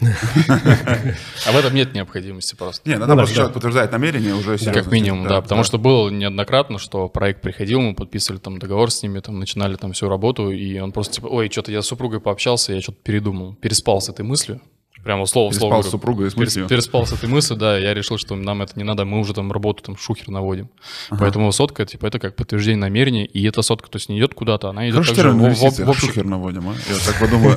А 1.46 1.52
в 1.52 1.56
этом 1.56 1.74
нет 1.74 1.94
необходимости 1.94 2.54
просто. 2.54 2.88
Не, 2.88 2.96
надо 2.96 3.14
просто 3.14 3.34
человек 3.34 3.54
подтверждает 3.54 3.92
намерение 3.92 4.34
уже 4.34 4.58
Как 4.58 4.90
минимум, 4.90 5.26
да, 5.26 5.40
потому 5.40 5.64
что 5.64 5.78
было 5.78 6.08
неоднократно, 6.10 6.78
что 6.78 7.08
проект 7.08 7.42
приходил, 7.42 7.80
мы 7.80 7.94
подписывали 7.94 8.40
там 8.40 8.58
договор 8.58 8.90
с 8.90 9.02
ними, 9.02 9.20
там 9.20 9.38
начинали 9.38 9.76
там 9.76 9.92
всю 9.92 10.08
работу, 10.08 10.50
и 10.50 10.78
он 10.78 10.92
просто 10.92 11.14
типа, 11.14 11.26
ой, 11.26 11.50
что-то 11.50 11.72
я 11.72 11.82
с 11.82 11.86
супругой 11.86 12.20
пообщался, 12.20 12.72
я 12.72 12.80
что-то 12.80 12.98
передумал, 13.02 13.54
переспал 13.54 14.00
с 14.00 14.08
этой 14.08 14.24
мыслью. 14.24 14.60
Прямо 15.04 15.26
слово 15.26 15.50
в 15.50 15.54
слово. 15.54 15.74
Переспал 15.74 15.88
с 15.88 15.90
супругой 15.90 16.30
с 16.30 16.36
мыслью. 16.36 16.68
Переспал 16.68 17.06
с 17.06 17.12
этой 17.12 17.28
мыслью, 17.28 17.58
да, 17.58 17.78
я 17.78 17.94
решил, 17.94 18.18
что 18.18 18.36
нам 18.36 18.62
это 18.62 18.72
не 18.76 18.84
надо, 18.84 19.04
мы 19.04 19.18
уже 19.18 19.32
там 19.32 19.50
работу 19.50 19.82
там 19.82 19.96
шухер 19.96 20.28
наводим. 20.28 20.68
Ага. 21.08 21.20
Поэтому 21.20 21.50
сотка, 21.52 21.86
типа, 21.86 22.06
это 22.06 22.18
как 22.18 22.36
подтверждение 22.36 22.80
намерения, 22.80 23.24
и 23.24 23.42
эта 23.46 23.62
сотка, 23.62 23.88
то 23.90 23.96
есть 23.96 24.08
не 24.08 24.18
идет 24.18 24.34
куда-то, 24.34 24.68
она 24.68 24.84
идет 24.88 25.06
Хорошо, 25.06 25.14
также 25.14 25.30
в, 25.30 25.54
в, 25.54 25.78
в, 25.78 25.92
в 25.92 25.98
шухер 25.98 26.24
наводим, 26.24 26.68
а? 26.68 26.74
Я 26.74 26.98
так 27.06 27.18
подумаю. 27.18 27.56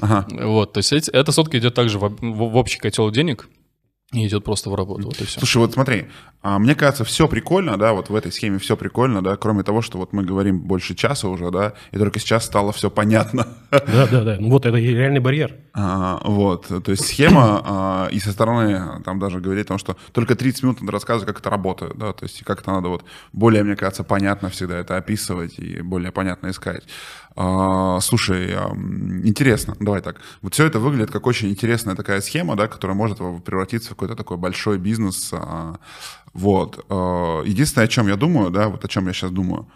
А. 0.00 0.24
Вот, 0.30 0.72
то 0.72 0.78
есть 0.78 1.08
эта 1.08 1.32
сотка 1.32 1.58
идет 1.58 1.74
также 1.74 1.98
в 1.98 2.56
общий 2.56 2.78
котел 2.78 3.10
денег, 3.10 3.48
и 4.12 4.26
идет 4.26 4.44
просто 4.44 4.70
в 4.70 4.74
работу, 4.74 5.04
вот 5.04 5.20
и 5.20 5.24
все. 5.24 5.38
Слушай, 5.38 5.58
вот 5.58 5.72
смотри, 5.72 6.06
а, 6.42 6.58
мне 6.58 6.74
кажется, 6.74 7.04
все 7.04 7.28
прикольно, 7.28 7.76
да, 7.76 7.92
вот 7.92 8.08
в 8.08 8.14
этой 8.14 8.32
схеме 8.32 8.58
все 8.58 8.76
прикольно, 8.76 9.22
да, 9.22 9.36
кроме 9.36 9.62
того, 9.62 9.82
что 9.82 9.98
вот 9.98 10.12
мы 10.12 10.24
говорим 10.24 10.58
больше 10.58 10.96
часа 10.96 11.28
уже, 11.28 11.50
да, 11.50 11.74
и 11.92 11.98
только 11.98 12.18
сейчас 12.18 12.44
стало 12.44 12.72
все 12.72 12.90
понятно. 12.90 13.46
Да, 13.70 14.06
да, 14.10 14.24
да, 14.24 14.36
ну 14.40 14.50
вот 14.50 14.66
это 14.66 14.76
реальный 14.76 15.20
барьер. 15.20 15.54
А, 15.74 16.20
вот, 16.24 16.66
то 16.66 16.90
есть 16.90 17.06
схема, 17.06 17.62
а, 17.64 18.08
и 18.10 18.18
со 18.18 18.32
стороны 18.32 19.00
там 19.04 19.20
даже 19.20 19.38
говорить 19.38 19.66
о 19.66 19.68
том, 19.68 19.78
что 19.78 19.96
только 20.12 20.34
30 20.34 20.62
минут 20.64 20.80
надо 20.80 20.92
рассказывать, 20.92 21.28
как 21.28 21.38
это 21.38 21.50
работает, 21.50 21.96
да, 21.96 22.12
то 22.12 22.24
есть 22.24 22.42
как 22.42 22.62
это 22.62 22.72
надо 22.72 22.88
вот 22.88 23.04
более, 23.32 23.62
мне 23.62 23.76
кажется, 23.76 24.02
понятно 24.02 24.48
всегда 24.50 24.78
это 24.78 24.96
описывать 24.96 25.58
и 25.58 25.82
более 25.82 26.10
понятно 26.10 26.50
искать. 26.50 26.82
А, 27.36 28.00
слушай, 28.00 28.52
интересно, 29.24 29.76
давай 29.80 30.00
так. 30.02 30.20
Вот 30.42 30.54
все 30.54 30.66
это 30.66 30.78
выглядит 30.78 31.10
как 31.10 31.26
очень 31.26 31.48
интересная 31.50 31.94
такая 31.94 32.20
схема, 32.20 32.56
да, 32.56 32.68
которая 32.68 32.96
может 32.96 33.18
превратиться 33.18 33.88
в 33.88 33.92
какой-то 33.92 34.16
такой 34.16 34.36
большой 34.36 34.78
бизнес. 34.78 35.30
А, 35.32 35.78
вот. 36.32 36.84
А, 36.88 37.42
единственное, 37.42 37.86
о 37.86 37.88
чем 37.88 38.08
я 38.08 38.16
думаю, 38.16 38.50
да, 38.50 38.68
вот 38.68 38.84
о 38.84 38.88
чем 38.88 39.06
я 39.06 39.12
сейчас 39.12 39.30
думаю, 39.30 39.70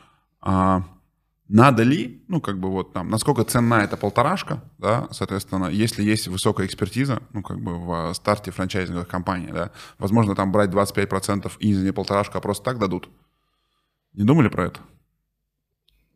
надо 1.49 1.83
ли, 1.83 2.25
ну, 2.29 2.41
как 2.41 2.59
бы 2.59 2.71
вот 2.71 2.95
там, 2.95 3.11
насколько 3.11 3.45
ценна 3.45 3.83
эта 3.83 3.99
полторашка, 3.99 4.63
да, 4.79 5.09
соответственно, 5.11 5.67
если 5.67 6.03
есть 6.03 6.27
высокая 6.27 6.67
экспертиза, 6.67 7.23
ну, 7.35 7.43
как 7.43 7.61
бы 7.61 7.79
в 7.79 8.15
старте 8.15 8.51
франчайзинговых 8.51 9.07
компаний, 9.07 9.51
да, 9.53 9.71
возможно, 9.99 10.35
там 10.35 10.53
брать 10.53 10.71
25% 10.71 11.53
и 11.59 11.73
не 11.73 11.93
полторашка, 11.93 12.39
а 12.39 12.41
просто 12.41 12.65
так 12.65 12.79
дадут. 12.79 13.11
Не 14.15 14.25
думали 14.25 14.49
про 14.49 14.67
это? 14.67 14.81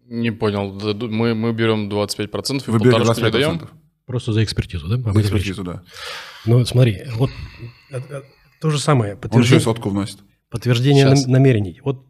Не 0.08 0.30
понял. 0.30 0.72
Мы, 1.08 1.34
мы 1.34 1.52
берем 1.52 1.88
25% 1.88 2.64
и 2.66 2.70
Вы 2.70 2.78
полторашку 2.78 3.24
не 3.24 3.30
даем? 3.30 3.68
Просто 4.06 4.32
за 4.32 4.42
экспертизу, 4.42 4.88
да? 4.88 5.12
За 5.12 5.20
экспертизу, 5.20 5.62
да. 5.64 5.82
Ну, 6.46 6.64
смотри, 6.64 7.02
вот 7.12 7.30
э, 7.90 8.00
э, 8.08 8.22
то 8.58 8.70
же 8.70 8.78
самое. 8.78 9.16
Подтверждение, 9.16 9.56
Он 9.56 9.58
еще 9.58 9.64
сотку 9.64 9.90
вносит. 9.90 10.18
Подтверждение 10.48 11.04
Сейчас. 11.04 11.26
намерений. 11.26 11.80
Вот 11.84 12.06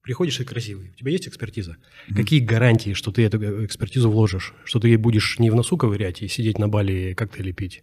приходишь 0.00 0.40
и 0.40 0.44
красивый, 0.44 0.88
у 0.88 0.94
тебя 0.94 1.12
есть 1.12 1.28
экспертиза. 1.28 1.72
Mm-hmm. 1.72 2.14
Какие 2.16 2.40
гарантии, 2.40 2.94
что 2.94 3.12
ты 3.12 3.24
эту 3.24 3.38
э, 3.42 3.66
экспертизу 3.66 4.10
вложишь? 4.10 4.54
Что 4.64 4.80
ты 4.80 4.96
будешь 4.96 5.38
не 5.38 5.50
в 5.50 5.54
носу 5.54 5.76
ковырять 5.76 6.22
и 6.22 6.28
сидеть 6.28 6.58
на 6.58 6.66
бале 6.68 7.14
коктейли 7.14 7.52
пить? 7.52 7.82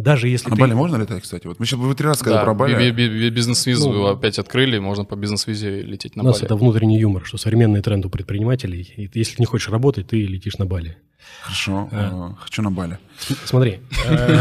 Даже 0.00 0.28
если 0.28 0.46
а 0.46 0.50
на 0.50 0.56
ты... 0.56 0.60
Бали 0.62 0.74
можно 0.74 0.96
летать, 0.96 1.22
кстати? 1.22 1.46
Вот 1.46 1.58
мы 1.58 1.66
сейчас 1.66 1.78
вы 1.78 1.94
три 1.94 2.06
раза 2.06 2.20
сказали 2.20 2.38
да, 2.38 2.44
про 2.44 2.54
Бали. 2.54 2.90
Бизнес-визу 3.30 3.92
ну, 3.92 4.06
опять 4.06 4.38
открыли, 4.38 4.78
можно 4.78 5.04
по 5.04 5.14
бизнес-визе 5.14 5.82
лететь 5.82 6.16
на 6.16 6.22
Бали. 6.22 6.30
У 6.30 6.34
нас 6.34 6.42
это 6.42 6.56
внутренний 6.56 6.98
юмор, 6.98 7.24
что 7.26 7.36
современный 7.36 7.82
тренд 7.82 8.06
у 8.06 8.10
предпринимателей. 8.10 8.92
И 8.96 9.10
если 9.12 9.36
не 9.38 9.46
хочешь 9.46 9.68
работать, 9.68 10.08
ты 10.08 10.24
летишь 10.24 10.56
на 10.58 10.64
Бали. 10.66 10.96
Хорошо, 11.42 11.88
а. 11.92 12.34
хочу 12.40 12.62
на 12.62 12.70
Бали. 12.70 12.98
Смотри, 13.44 13.80
э, 14.06 14.38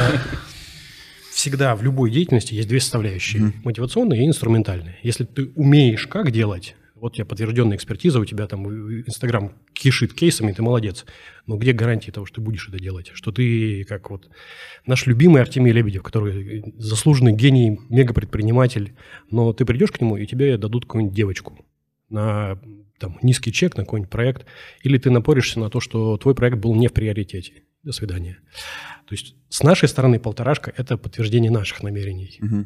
всегда 1.34 1.76
в 1.76 1.84
любой 1.84 2.12
деятельности 2.12 2.54
есть 2.54 2.70
две 2.70 2.80
составляющие. 2.80 3.54
Мотивационная 3.64 4.20
и 4.20 4.26
инструментальная. 4.26 4.98
Если 5.04 5.26
ты 5.26 5.52
умеешь 5.56 6.08
как 6.08 6.32
делать, 6.32 6.76
вот 7.00 7.14
у 7.14 7.16
тебя 7.16 7.26
подтвержденная 7.26 7.78
экспертиза, 7.78 8.20
у 8.20 8.26
тебя 8.26 8.48
там 8.48 8.68
Инстаграм 9.02 9.54
кишит 9.74 10.14
кейсами, 10.14 10.52
ты 10.52 10.62
молодец. 10.62 11.06
Но 11.46 11.58
где 11.58 11.74
гарантии 11.74 12.12
того, 12.12 12.26
что 12.26 12.36
ты 12.36 12.42
будешь 12.42 12.68
это 12.68 12.80
делать? 12.80 13.12
Что 13.14 13.32
ты, 13.32 13.84
как 13.86 14.10
вот 14.10 14.30
наш 14.86 15.06
любимый 15.08 15.42
Артемий 15.42 15.72
Лебедев, 15.72 16.04
который 16.04 16.74
заслуженный 16.78 17.34
гений, 17.34 17.80
мегапредприниматель, 17.90 18.96
но 19.32 19.54
ты 19.54 19.66
придешь 19.66 19.92
к 19.92 20.02
нему, 20.02 20.18
и 20.18 20.26
тебе 20.26 20.58
дадут 20.58 20.86
какую-нибудь 20.86 21.16
девочку 21.16 21.66
на 22.10 22.60
там, 23.00 23.18
низкий 23.22 23.52
чек 23.52 23.78
на 23.78 23.84
какой-нибудь 23.84 24.12
проект, 24.12 24.46
или 24.84 24.98
ты 24.98 25.10
напоришься 25.10 25.60
на 25.60 25.70
то, 25.70 25.80
что 25.80 26.18
твой 26.18 26.36
проект 26.36 26.58
был 26.58 26.76
не 26.76 26.88
в 26.88 26.94
приоритете. 26.94 27.64
До 27.82 27.94
свидания. 27.94 28.40
То 29.08 29.14
есть 29.14 29.36
с 29.48 29.64
нашей 29.64 29.88
стороны 29.88 30.20
полторашка– 30.20 30.74
это 30.78 30.98
подтверждение 30.98 31.50
наших 31.50 31.82
намерений. 31.82 32.38
Угу. 32.42 32.66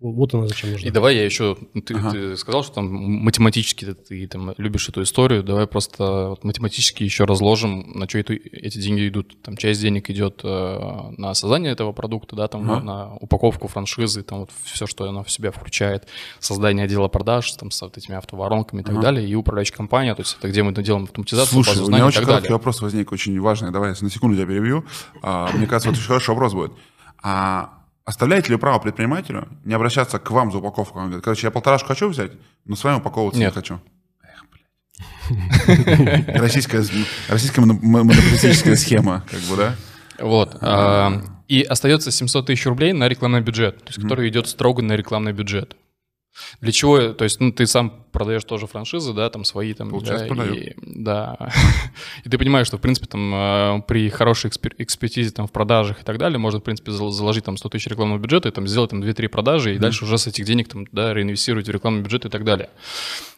Вот 0.00 0.32
она 0.32 0.46
зачем 0.46 0.70
нужна. 0.70 0.86
И 0.88 0.92
давай 0.92 1.16
я 1.16 1.24
еще, 1.24 1.56
ты, 1.84 1.94
Ага. 1.94 2.12
ты 2.12 2.36
сказал, 2.36 2.62
что 2.62 2.74
там 2.74 2.86
математически 2.86 3.84
ты, 3.84 3.94
ты 3.94 4.28
там 4.28 4.54
любишь 4.56 4.88
эту 4.88 5.02
историю, 5.02 5.42
давай 5.42 5.66
просто 5.66 6.28
вот 6.28 6.44
математически 6.44 7.02
еще 7.02 7.24
разложим, 7.24 7.90
на 7.98 8.08
что 8.08 8.18
эти 8.20 8.78
деньги 8.78 9.08
идут. 9.08 9.42
Там 9.42 9.56
часть 9.56 9.80
денег 9.80 10.08
идет 10.08 10.40
э, 10.44 11.10
на 11.16 11.34
создание 11.34 11.72
этого 11.72 11.90
продукта, 11.90 12.36
да, 12.36 12.46
там 12.46 12.70
Ага. 12.70 12.80
на 12.80 13.14
упаковку 13.16 13.66
франшизы, 13.66 14.22
там 14.22 14.40
вот 14.40 14.50
все, 14.62 14.86
что 14.86 15.08
оно 15.08 15.24
в 15.24 15.30
себя 15.32 15.50
включает, 15.50 16.06
создание 16.38 16.84
отдела 16.84 17.08
продаж, 17.08 17.50
там 17.52 17.72
с 17.72 17.82
вот 17.82 17.98
этими 17.98 18.16
автоворонками 18.16 18.82
и 18.82 18.84
так 18.84 18.92
Ага. 18.94 19.02
далее, 19.02 19.28
и 19.28 19.34
управляющая 19.34 19.74
компания, 19.76 20.14
то 20.14 20.22
есть 20.22 20.36
это 20.38 20.48
где 20.48 20.62
мы 20.62 20.72
делаем 20.74 21.04
автоматизацию, 21.04 21.54
Слушай, 21.54 21.70
базу 21.70 21.82
у 21.82 21.86
знаний 21.86 21.96
меня 22.02 22.04
и 22.04 22.08
очень 22.08 22.18
так 22.20 22.26
короткий 22.26 22.42
далее. 22.44 22.56
вопрос 22.58 22.80
возник, 22.82 23.10
очень 23.10 23.40
важный. 23.40 23.72
Давай 23.72 23.90
я 23.90 23.96
на 24.00 24.10
секунду 24.10 24.36
тебя 24.36 24.46
перебью. 24.46 24.84
А, 25.22 25.50
мне 25.56 25.66
кажется, 25.66 25.88
вот 25.88 25.98
очень 25.98 26.06
хороший 26.06 26.30
вопрос 26.30 26.54
будет. 26.54 26.70
А 27.20 27.77
оставляете 28.08 28.50
ли 28.52 28.58
право 28.58 28.78
предпринимателю 28.78 29.48
не 29.64 29.74
обращаться 29.74 30.18
к 30.18 30.30
вам 30.30 30.50
за 30.50 30.58
упаковку? 30.58 30.98
Он 30.98 31.06
говорит, 31.06 31.24
короче, 31.24 31.46
я 31.46 31.50
полторашку 31.50 31.88
хочу 31.88 32.08
взять, 32.08 32.32
но 32.64 32.74
с 32.76 32.82
вами 32.84 32.98
упаковываться 32.98 33.38
не 33.38 33.44
Нет. 33.46 33.54
хочу. 33.54 33.80
Эх, 34.22 34.44
блядь. 35.68 36.28
Российская, 36.36 36.84
российская 37.28 37.60
моно- 37.60 37.78
монополистическая 37.82 38.76
схема, 38.76 39.24
как 39.30 39.40
бы, 39.40 39.56
да? 39.56 39.74
Вот. 40.18 40.56
а, 40.60 41.22
И 41.48 41.62
остается 41.62 42.10
700 42.10 42.46
тысяч 42.46 42.66
рублей 42.66 42.92
на 42.92 43.08
рекламный 43.08 43.40
бюджет, 43.40 43.78
то 43.78 43.88
есть, 43.88 43.98
Мгм. 43.98 44.08
который 44.08 44.28
идет 44.28 44.48
строго 44.48 44.82
на 44.82 44.94
рекламный 44.96 45.32
бюджет. 45.32 45.76
Для 46.60 46.72
чего? 46.72 47.12
То 47.12 47.24
есть, 47.24 47.40
ну, 47.40 47.52
ты 47.52 47.66
сам 47.66 48.04
продаешь 48.12 48.44
тоже 48.44 48.66
франшизы, 48.66 49.12
да, 49.12 49.30
там 49.30 49.44
свои 49.44 49.74
там. 49.74 49.90
Получается, 49.90 50.26
да, 50.26 50.34
продаю. 50.34 50.54
и, 50.54 50.74
да. 50.82 51.36
И 52.24 52.28
ты 52.28 52.38
понимаешь, 52.38 52.66
что, 52.66 52.78
в 52.78 52.80
принципе, 52.80 53.06
там 53.06 53.34
э, 53.34 53.82
при 53.86 54.08
хорошей 54.08 54.50
экспер- 54.50 54.74
экспертизе 54.78 55.30
там 55.30 55.46
в 55.46 55.52
продажах 55.52 56.00
и 56.00 56.04
так 56.04 56.18
далее 56.18 56.38
можно, 56.38 56.60
в 56.60 56.62
принципе, 56.62 56.90
зал- 56.92 57.10
заложить 57.10 57.44
там 57.44 57.56
100 57.56 57.68
тысяч 57.68 57.86
рекламного 57.86 58.18
бюджета 58.18 58.48
и 58.48 58.52
там 58.52 58.66
сделать 58.66 58.90
там 58.90 59.02
2-3 59.02 59.28
продажи, 59.28 59.74
и 59.74 59.78
дальше 59.78 60.04
уже 60.04 60.18
с 60.18 60.26
этих 60.26 60.44
денег 60.44 60.68
там, 60.68 60.86
да, 60.92 61.14
реинвестировать 61.14 61.66
в 61.66 61.70
рекламный 61.70 62.02
бюджет 62.02 62.24
и 62.24 62.28
так 62.28 62.44
далее. 62.44 62.70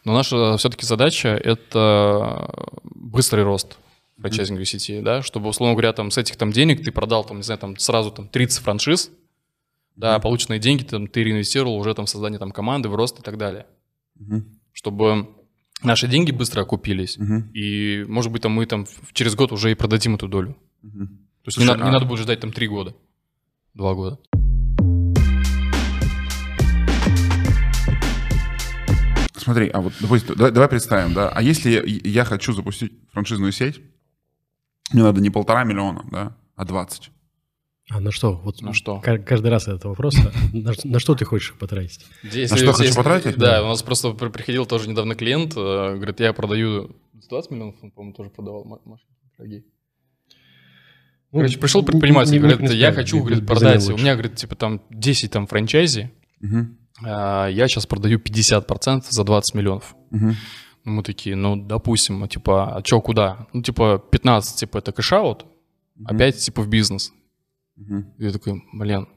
Но 0.05 0.13
наша 0.13 0.57
все-таки 0.57 0.85
задача— 0.85 1.29
это 1.43 2.49
быстрый 2.83 3.43
рост 3.43 3.77
франчайзинговой 4.19 4.65
сети, 4.65 5.01
да, 5.01 5.21
чтобы, 5.21 5.49
условно 5.49 5.73
говоря, 5.73 5.93
там 5.93 6.11
с 6.11 6.17
этих 6.17 6.35
там 6.35 6.51
денег 6.51 6.83
ты 6.83 6.91
продал, 6.91 7.23
там, 7.23 7.37
не 7.37 7.43
знаю, 7.43 7.59
там 7.59 7.77
сразу 7.77 8.11
там 8.11 8.27
30 8.27 8.63
франшиз, 8.63 9.11
да, 9.95 10.19
полученные 10.19 10.59
деньги 10.59 10.83
там 10.83 11.07
ты 11.07 11.23
реинвестировал 11.23 11.75
уже 11.77 11.93
там 11.93 12.05
в 12.05 12.09
создание 12.09 12.39
там 12.39 12.51
команды, 12.51 12.89
в 12.89 12.95
рост 12.95 13.19
и 13.19 13.21
так 13.23 13.37
далее, 13.37 13.65
Мгм, 14.15 14.45
чтобы 14.71 15.29
наши 15.83 16.07
деньги 16.07 16.31
быстро 16.31 16.61
окупились, 16.61 17.17
мгм, 17.17 17.49
и, 17.53 18.05
может 18.07 18.31
быть, 18.31 18.41
там 18.43 18.51
мы 18.53 18.65
там 18.65 18.85
через 19.13 19.35
год 19.35 19.51
уже 19.51 19.71
и 19.71 19.75
продадим 19.75 20.15
эту 20.15 20.27
долю. 20.27 20.55
мгм. 20.81 21.07
То 21.07 21.47
есть 21.47 21.55
Слушай, 21.55 21.67
не, 21.67 21.71
надо, 21.73 21.83
не 21.83 21.89
а- 21.89 21.93
надо 21.93 22.05
будет 22.05 22.19
ждать 22.19 22.39
там 22.39 22.51
3 22.51 22.67
года, 22.67 22.95
2 23.73 23.93
года. 23.95 24.19
Смотри, 29.35 29.69
а 29.69 29.81
вот, 29.81 29.93
допустим, 29.99 30.35
давай, 30.35 30.51
давай 30.51 30.69
представим, 30.69 31.13
да, 31.13 31.29
а 31.29 31.41
если 31.41 31.71
я, 31.71 31.81
я 31.83 32.25
хочу 32.25 32.53
запустить 32.53 32.93
франшизную 33.11 33.51
сеть, 33.51 33.81
мне 34.93 35.01
надо 35.01 35.19
не 35.19 35.31
полтора 35.31 35.63
миллиона, 35.63 36.05
да, 36.11 36.37
а 36.55 36.63
20. 36.65 37.09
А 37.89 37.99
на 37.99 38.11
что? 38.11 38.35
Вот 38.35 38.61
На 38.61 38.73
что? 38.73 38.99
ка- 38.99 39.17
Каждый 39.17 39.47
раз 39.51 39.67
этот 39.67 39.83
вопрос. 39.85 40.15
а 40.17 40.31
на, 40.55 40.73
на 40.83 40.99
что 40.99 41.15
ты 41.15 41.25
хочешь 41.25 41.53
потратить? 41.59 42.05
Здесь, 42.23 42.51
На 42.51 42.57
что 42.57 42.73
хочу 42.73 42.95
потратить? 42.95 43.37
Да, 43.37 43.63
у 43.63 43.67
нас 43.67 43.81
просто 43.83 44.11
при- 44.13 44.29
приходил 44.29 44.65
тоже 44.65 44.89
недавно 44.89 45.15
клиент, 45.15 45.53
э, 45.57 45.95
говорит, 45.95 46.19
я 46.19 46.31
продаю 46.33 46.95
20 47.29 47.51
миллионов, 47.51 47.75
он, 47.81 47.91
по-моему, 47.91 48.15
тоже 48.15 48.29
продавал 48.29 48.63
ма- 48.65 48.79
машины 48.85 49.09
дорогие. 49.37 49.63
Ну, 51.33 51.39
Короче, 51.39 51.59
пришел 51.59 51.81
не- 51.81 51.87
предприниматель, 51.87 52.31
не- 52.31 52.37
не 52.37 52.39
говорит, 52.39 52.59
я 52.59 52.67
принципиально, 52.67 52.95
хочу, 52.95 53.17
без- 53.17 53.23
говорит, 53.23 53.45
продать, 53.47 53.89
у 53.89 53.97
меня, 53.97 54.13
говорит, 54.13 54.35
типа 54.35 54.55
там 54.55 54.81
10 54.89 55.31
там 55.31 55.47
франчайзи, 55.47 56.11
Мгм, 56.41 56.77
а 57.03 57.47
я 57.47 57.67
сейчас 57.67 57.85
продаю 57.85 58.19
50% 58.19 59.11
за 59.11 59.23
20 59.23 59.55
миллионов. 59.55 59.95
Ну, 60.11 60.35
Мы 60.93 61.03
такие, 61.03 61.35
ну, 61.35 61.55
допустим, 61.55 62.19
ну, 62.19 62.27
типа, 62.27 62.75
а 62.77 62.81
чё, 62.81 63.01
куда? 63.01 63.47
Ну, 63.53 63.61
типа, 63.61 64.03
15, 64.11 64.59
типа, 64.59 64.79
это 64.79 64.91
cash-out, 64.91 65.45
а 66.05 66.15
5, 66.15 66.39
типа, 66.39 66.63
в 66.63 66.67
бизнес. 66.69 67.11
И 68.17 68.23
я 68.25 68.31
такой, 68.31 68.61
блин, 68.73 69.07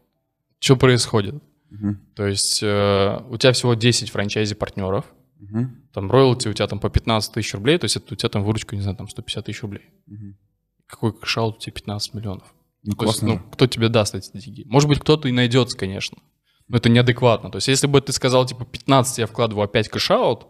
что 0.59 0.77
происходит? 0.77 1.35
мгм, 1.71 2.01
То 2.15 2.27
есть 2.27 2.61
э, 2.63 3.19
у 3.29 3.37
тебя 3.37 3.53
всего 3.53 3.75
10 3.75 4.11
франчайзи-партнеров, 4.11 5.05
мгм, 5.41 5.83
там 5.93 6.11
роялти 6.11 6.49
у 6.49 6.53
тебя 6.53 6.67
там 6.69 6.79
по 6.79 6.89
15 6.89 7.33
тысяч 7.35 7.53
рублей, 7.55 7.79
то 7.79 7.85
есть 7.87 7.97
это 7.97 8.15
у 8.15 8.17
тебя 8.17 8.29
там 8.29 8.45
выручка, 8.45 8.77
не 8.77 8.83
знаю, 8.83 8.97
там 8.97 9.09
150 9.09 9.45
тысяч 9.47 9.63
рублей. 9.63 9.83
мгм. 10.07 10.37
Какой 10.87 11.13
cash-out 11.13 11.57
у 11.57 11.61
тебя 11.61 11.73
15 11.73 12.15
миллионов? 12.15 12.55
Ну, 12.85 12.95
То 12.95 13.07
есть, 13.07 13.21
классно. 13.21 13.29
ну, 13.43 13.51
кто 13.51 13.67
тебе 13.67 13.89
даст 13.89 14.15
эти 14.15 14.31
деньги? 14.39 14.65
Может 14.67 14.89
быть, 14.89 15.01
кто-то 15.01 15.27
и 15.29 15.33
найдется, 15.33 15.77
конечно. 15.79 16.19
Но 16.69 16.77
это 16.77 16.89
неадекватно. 16.91 17.51
То 17.51 17.57
есть, 17.57 17.69
если 17.69 17.87
бы 17.87 18.01
ты 18.03 18.13
сказал, 18.13 18.45
типа, 18.47 18.65
15 18.67 19.19
я 19.19 19.27
вкладываю, 19.27 19.65
а 19.65 19.67
5 19.67 19.89
cash-out, 19.89 20.47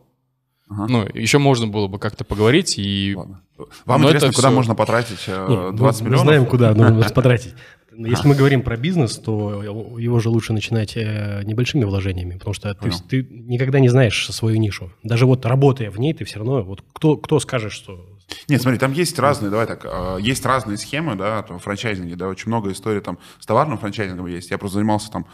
Ага. 0.69 0.87
ну, 0.89 1.07
еще 1.15 1.39
можно 1.39 1.67
было 1.69 1.87
бы 1.87 1.99
как-то 2.01 2.25
поговорить 2.25 2.79
и... 2.79 3.15
Ладно. 3.17 3.43
Вам 3.85 4.01
Но 4.03 4.09
интересно, 4.09 4.27
это 4.27 4.35
куда 4.37 4.49
всё- 4.49 4.57
можно 4.57 4.75
потратить 4.75 5.21
э, 5.29 5.47
Не, 5.49 5.57
мы- 5.57 5.73
20 5.77 6.01
мы, 6.03 6.07
миллионов? 6.09 6.27
знаем, 6.27 6.47
куда 6.47 6.75
нужно 6.75 7.09
потратить. 7.15 7.55
Если 7.97 8.27
мы 8.29 8.35
говорим 8.35 8.63
про 8.63 8.77
бизнес, 8.77 9.19
то 9.19 9.63
его 9.99 10.21
же 10.21 10.29
лучше 10.29 10.53
начинать 10.53 10.97
э, 10.97 11.43
небольшими 11.45 11.85
вложениями, 11.85 12.35
потому 12.35 12.55
что 12.55 12.75
ты, 12.75 12.91
ты 13.09 13.27
никогда 13.31 13.79
не 13.81 13.89
знаешь 13.89 14.27
свою 14.31 14.57
нишу. 14.57 14.93
Даже 15.03 15.27
вот 15.27 15.47
работая 15.47 15.91
в 15.91 15.99
ней, 15.99 16.13
ты 16.13 16.25
все 16.25 16.39
равно, 16.39 16.63
вот 16.63 16.83
кто, 16.93 17.17
кто 17.17 17.39
скажет, 17.41 17.73
что... 17.73 18.09
Нет, 18.49 18.63
смотри, 18.63 18.79
там 18.79 18.93
есть 18.93 19.19
разные, 19.19 19.51
давай 19.51 19.67
так, 19.67 19.85
э, 19.85 20.19
есть 20.21 20.45
разные 20.47 20.77
схемы, 20.77 21.15
да, 21.15 21.43
там, 21.43 21.59
франчайзинги, 21.59 22.15
да, 22.15 22.29
очень 22.29 22.49
много 22.49 22.73
историй 22.73 23.01
там 23.01 23.19
с 23.39 23.47
товарным 23.47 23.79
франчайзингом 23.79 24.27
есть. 24.27 24.51
Я 24.51 24.59
просто 24.59 24.79
занимался 24.79 25.11
там 25.11 25.27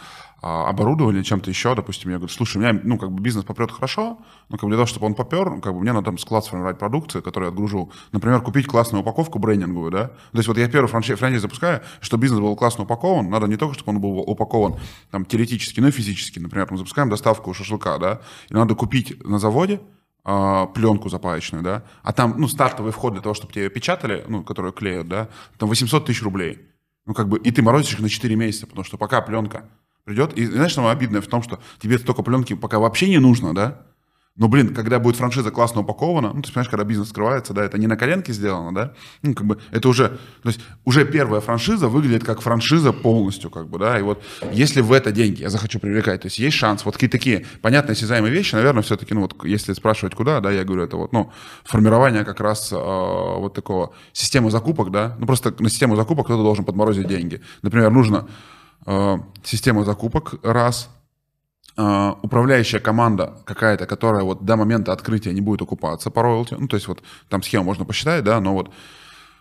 а, 0.42 0.68
оборудованием, 0.70 1.22
чем-то 1.22 1.50
еще, 1.50 1.74
допустим, 1.74 2.10
я 2.10 2.16
говорю, 2.16 2.32
слушай, 2.32 2.56
у 2.56 2.60
меня, 2.60 2.78
ну, 2.82 2.96
как 2.96 3.12
бы 3.12 3.20
бизнес 3.20 3.44
попрет 3.44 3.70
хорошо, 3.70 4.18
но 4.48 4.56
как 4.56 4.62
бы 4.62 4.68
для 4.68 4.76
того, 4.76 4.86
чтобы 4.86 5.06
он 5.06 5.14
попер, 5.14 5.50
ну, 5.50 5.60
как 5.60 5.74
бы 5.74 5.80
мне 5.80 5.92
надо 5.92 6.06
там 6.06 6.18
склад 6.18 6.44
сформировать 6.44 6.78
продукции, 6.78 7.20
которую 7.20 7.48
я 7.48 7.50
отгружу. 7.50 7.92
Например, 8.12 8.40
купить 8.40 8.66
классную 8.66 9.02
упаковку 9.02 9.38
брендинговую, 9.38 9.90
да. 9.90 10.08
То 10.08 10.38
есть 10.38 10.48
вот 10.48 10.56
я 10.56 10.66
первый 10.68 10.86
франчайз, 10.86 11.18
франчайз 11.18 11.42
запускаю, 11.42 11.82
чтобы 12.00 12.22
бизнес 12.22 12.40
был 12.40 12.56
классно 12.56 12.84
упакован, 12.84 13.28
надо 13.28 13.48
не 13.48 13.56
только, 13.56 13.74
чтобы 13.74 13.92
он 13.92 14.00
был 14.00 14.18
упакован 14.20 14.76
там 15.10 15.26
теоретически, 15.26 15.80
но 15.80 15.88
и 15.88 15.90
физически. 15.90 16.38
Например, 16.38 16.66
мы 16.70 16.78
запускаем 16.78 17.10
доставку 17.10 17.52
шашлыка, 17.52 17.98
да, 17.98 18.20
и 18.48 18.54
надо 18.54 18.74
купить 18.74 19.22
на 19.24 19.38
заводе, 19.38 19.80
а, 20.24 20.66
пленку 20.66 21.08
запаечную, 21.08 21.62
да, 21.62 21.84
а 22.02 22.12
там, 22.12 22.34
ну, 22.38 22.48
стартовый 22.48 22.92
вход 22.92 23.14
для 23.14 23.22
того, 23.22 23.34
чтобы 23.34 23.52
тебе 23.52 23.64
ее 23.64 23.70
печатали, 23.70 24.24
ну, 24.28 24.42
которую 24.44 24.72
клеют, 24.72 25.08
да, 25.08 25.28
там 25.58 25.68
800 25.68 26.06
тысяч 26.06 26.22
рублей. 26.22 26.60
Ну, 27.06 27.14
как 27.14 27.28
бы, 27.28 27.38
и 27.38 27.50
ты 27.50 27.62
морозишь 27.62 27.94
их 27.94 28.00
на 28.00 28.08
4 28.08 28.36
месяца, 28.36 28.66
потому 28.66 28.84
что 28.84 28.98
пока 28.98 29.20
пленка 29.20 29.64
придет, 30.04 30.32
и 30.34 30.44
знаешь, 30.46 30.72
что 30.72 30.88
обидное 30.88 31.20
в 31.20 31.26
том, 31.26 31.42
что 31.42 31.60
тебе 31.78 31.98
столько 31.98 32.22
пленки 32.22 32.54
пока 32.54 32.78
вообще 32.78 33.08
не 33.08 33.18
нужно, 33.18 33.54
да, 33.54 33.86
но, 34.36 34.48
блин, 34.48 34.74
когда 34.74 34.98
будет 34.98 35.16
франшиза 35.16 35.50
классно 35.50 35.82
упакована, 35.82 36.32
ну, 36.32 36.40
ты 36.40 36.50
понимаешь, 36.50 36.70
когда 36.70 36.84
бизнес 36.84 37.10
скрывается, 37.10 37.52
да, 37.52 37.64
это 37.64 37.78
не 37.78 37.86
на 37.86 37.96
коленке 37.96 38.32
сделано, 38.32 38.74
да, 38.74 38.94
ну, 39.22 39.34
как 39.34 39.46
бы, 39.46 39.58
это 39.70 39.88
уже, 39.88 40.18
то 40.42 40.48
есть, 40.48 40.60
уже 40.84 41.04
первая 41.04 41.40
франшиза 41.40 41.88
выглядит 41.88 42.24
как 42.24 42.40
франшиза 42.40 42.92
полностью, 42.92 43.50
как 43.50 43.68
бы, 43.68 43.78
да, 43.78 43.98
и 43.98 44.02
вот, 44.02 44.22
если 44.52 44.80
в 44.80 44.92
это 44.92 45.12
деньги 45.12 45.42
я 45.42 45.50
захочу 45.50 45.80
привлекать, 45.80 46.22
то 46.22 46.26
есть, 46.26 46.38
есть 46.38 46.56
шанс, 46.56 46.84
вот 46.84 46.94
какие-то 46.94 47.18
такие 47.18 47.44
понятные, 47.60 47.92
осязаемые 47.92 48.32
вещи, 48.32 48.54
наверное, 48.54 48.82
все-таки, 48.82 49.14
ну, 49.14 49.22
вот, 49.22 49.44
если 49.44 49.72
спрашивать, 49.72 50.14
куда, 50.14 50.40
да, 50.40 50.50
я 50.50 50.64
говорю, 50.64 50.84
это 50.84 50.96
вот, 50.96 51.12
ну, 51.12 51.32
формирование 51.64 52.24
как 52.24 52.40
раз 52.40 52.72
э, 52.72 52.76
вот 52.76 53.52
такого 53.52 53.92
системы 54.12 54.50
закупок, 54.50 54.90
да, 54.90 55.16
ну, 55.18 55.26
просто 55.26 55.54
на 55.58 55.68
систему 55.68 55.96
закупок 55.96 56.26
кто-то 56.26 56.42
должен 56.42 56.64
подморозить 56.64 57.08
деньги. 57.08 57.42
Например, 57.62 57.90
нужно 57.90 58.28
э, 58.86 59.16
система 59.42 59.84
закупок, 59.84 60.34
раз, 60.42 60.88
э, 61.80 62.14
управляющая 62.22 62.80
команда 62.80 63.34
какая-то, 63.44 63.86
которая 63.86 64.22
вот 64.22 64.44
до 64.44 64.56
момента 64.56 64.92
открытия 64.92 65.32
не 65.32 65.40
будет 65.40 65.62
окупаться 65.62 66.10
по 66.10 66.22
роялти, 66.22 66.56
ну, 66.58 66.68
то 66.68 66.76
есть 66.76 66.88
вот 66.88 67.02
там 67.28 67.42
схему 67.42 67.64
можно 67.64 67.84
посчитать, 67.84 68.24
да, 68.24 68.40
но 68.40 68.54
вот 68.54 68.70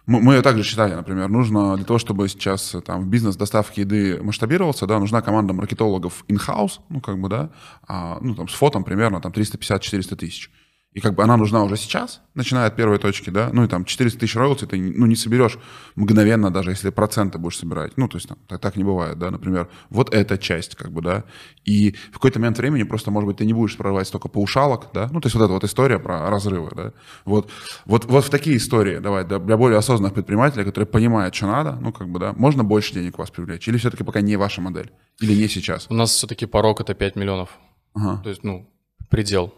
мы, 0.06 0.22
мы 0.22 0.34
ее 0.36 0.42
также 0.42 0.64
считали, 0.64 0.96
например, 0.96 1.30
нужно 1.30 1.76
для 1.76 1.86
того, 1.86 2.00
чтобы 2.00 2.28
сейчас 2.30 2.74
э, 2.74 2.82
там 2.82 3.10
бизнес 3.10 3.36
доставки 3.36 3.82
еды 3.82 4.20
масштабировался, 4.24 4.88
да, 4.88 5.00
нужна 5.00 5.22
команда 5.22 5.54
маркетологов 5.54 6.26
in-house, 6.28 6.80
ну, 6.90 7.02
как 7.02 7.20
бы, 7.20 7.30
да, 7.30 7.50
а, 7.88 8.18
ну, 8.22 8.36
там, 8.36 8.48
с 8.48 8.54
фотом 8.54 8.84
примерно 8.84 9.22
там 9.22 9.32
350-400 9.32 10.16
тысяч. 10.16 10.52
И 10.94 11.02
как 11.02 11.14
бы 11.14 11.24
она 11.24 11.38
нужна 11.38 11.64
уже 11.64 11.78
сейчас, 11.78 12.22
начиная 12.34 12.66
от 12.66 12.76
первой 12.76 12.98
точки, 12.98 13.30
да, 13.30 13.52
ну 13.54 13.64
и 13.64 13.68
там 13.68 13.86
400 13.86 14.20
тысяч 14.20 14.36
роялти 14.36 14.66
ты 14.66 14.76
ну, 14.80 15.06
не 15.06 15.16
соберешь 15.16 15.60
мгновенно, 15.96 16.50
даже 16.50 16.72
если 16.72 16.90
проценты 16.90 17.38
будешь 17.38 17.60
собирать. 17.60 17.96
Ну, 17.96 18.08
то 18.08 18.18
есть 18.18 18.28
там, 18.28 18.40
так, 18.48 18.60
так 18.60 18.76
не 18.76 18.84
бывает, 18.84 19.20
да, 19.20 19.30
например, 19.30 19.70
вот 19.92 20.12
эта 20.12 20.40
часть, 20.40 20.76
как 20.76 20.92
бы, 20.92 21.04
да, 21.04 21.26
и 21.64 21.92
в 22.12 22.14
какой-то 22.14 22.40
момент 22.40 22.58
времени 22.58 22.82
просто, 22.84 23.12
может 23.12 23.28
быть, 23.28 23.38
ты 23.38 23.46
не 23.46 23.54
будешь 23.54 23.78
прорывать 23.78 24.08
столько 24.08 24.30
паушалок, 24.30 24.88
да, 24.92 25.10
ну, 25.12 25.22
то 25.22 25.28
есть 25.28 25.36
вот 25.36 25.44
эта 25.44 25.54
вот 25.54 25.64
история 25.64 26.00
про 26.00 26.28
разрывы, 26.28 26.72
да, 26.76 26.94
вот, 27.24 27.52
вот, 27.86 28.06
вот 28.06 28.26
в 28.26 28.30
такие 28.32 28.58
истории, 28.58 28.98
давай, 28.98 29.26
да, 29.26 29.38
для 29.38 29.58
более 29.58 29.78
осознанных 29.78 30.16
предпринимателей, 30.16 30.64
которые 30.64 30.88
понимают, 30.88 31.36
что 31.36 31.46
надо, 31.46 31.78
ну, 31.80 31.94
как 31.94 32.10
бы, 32.10 32.20
да, 32.20 32.34
можно 32.34 32.64
больше 32.64 32.96
денег 32.96 33.20
у 33.20 33.22
вас 33.22 33.30
привлечь, 33.30 33.68
или 33.68 33.78
все-таки 33.78 34.04
пока 34.04 34.22
не 34.22 34.38
ваша 34.38 34.60
модель, 34.60 34.92
или 35.20 35.36
не 35.36 35.48
сейчас? 35.48 35.86
У 35.90 35.94
нас 35.94 36.10
все-таки 36.10 36.48
порог 36.48 36.82
это 36.82 36.96
5 36.96 37.16
миллионов. 37.16 37.60
Ага, 37.94 38.24
То 38.24 38.30
есть, 38.30 38.44
ну, 38.44 38.68
предел. 39.10 39.54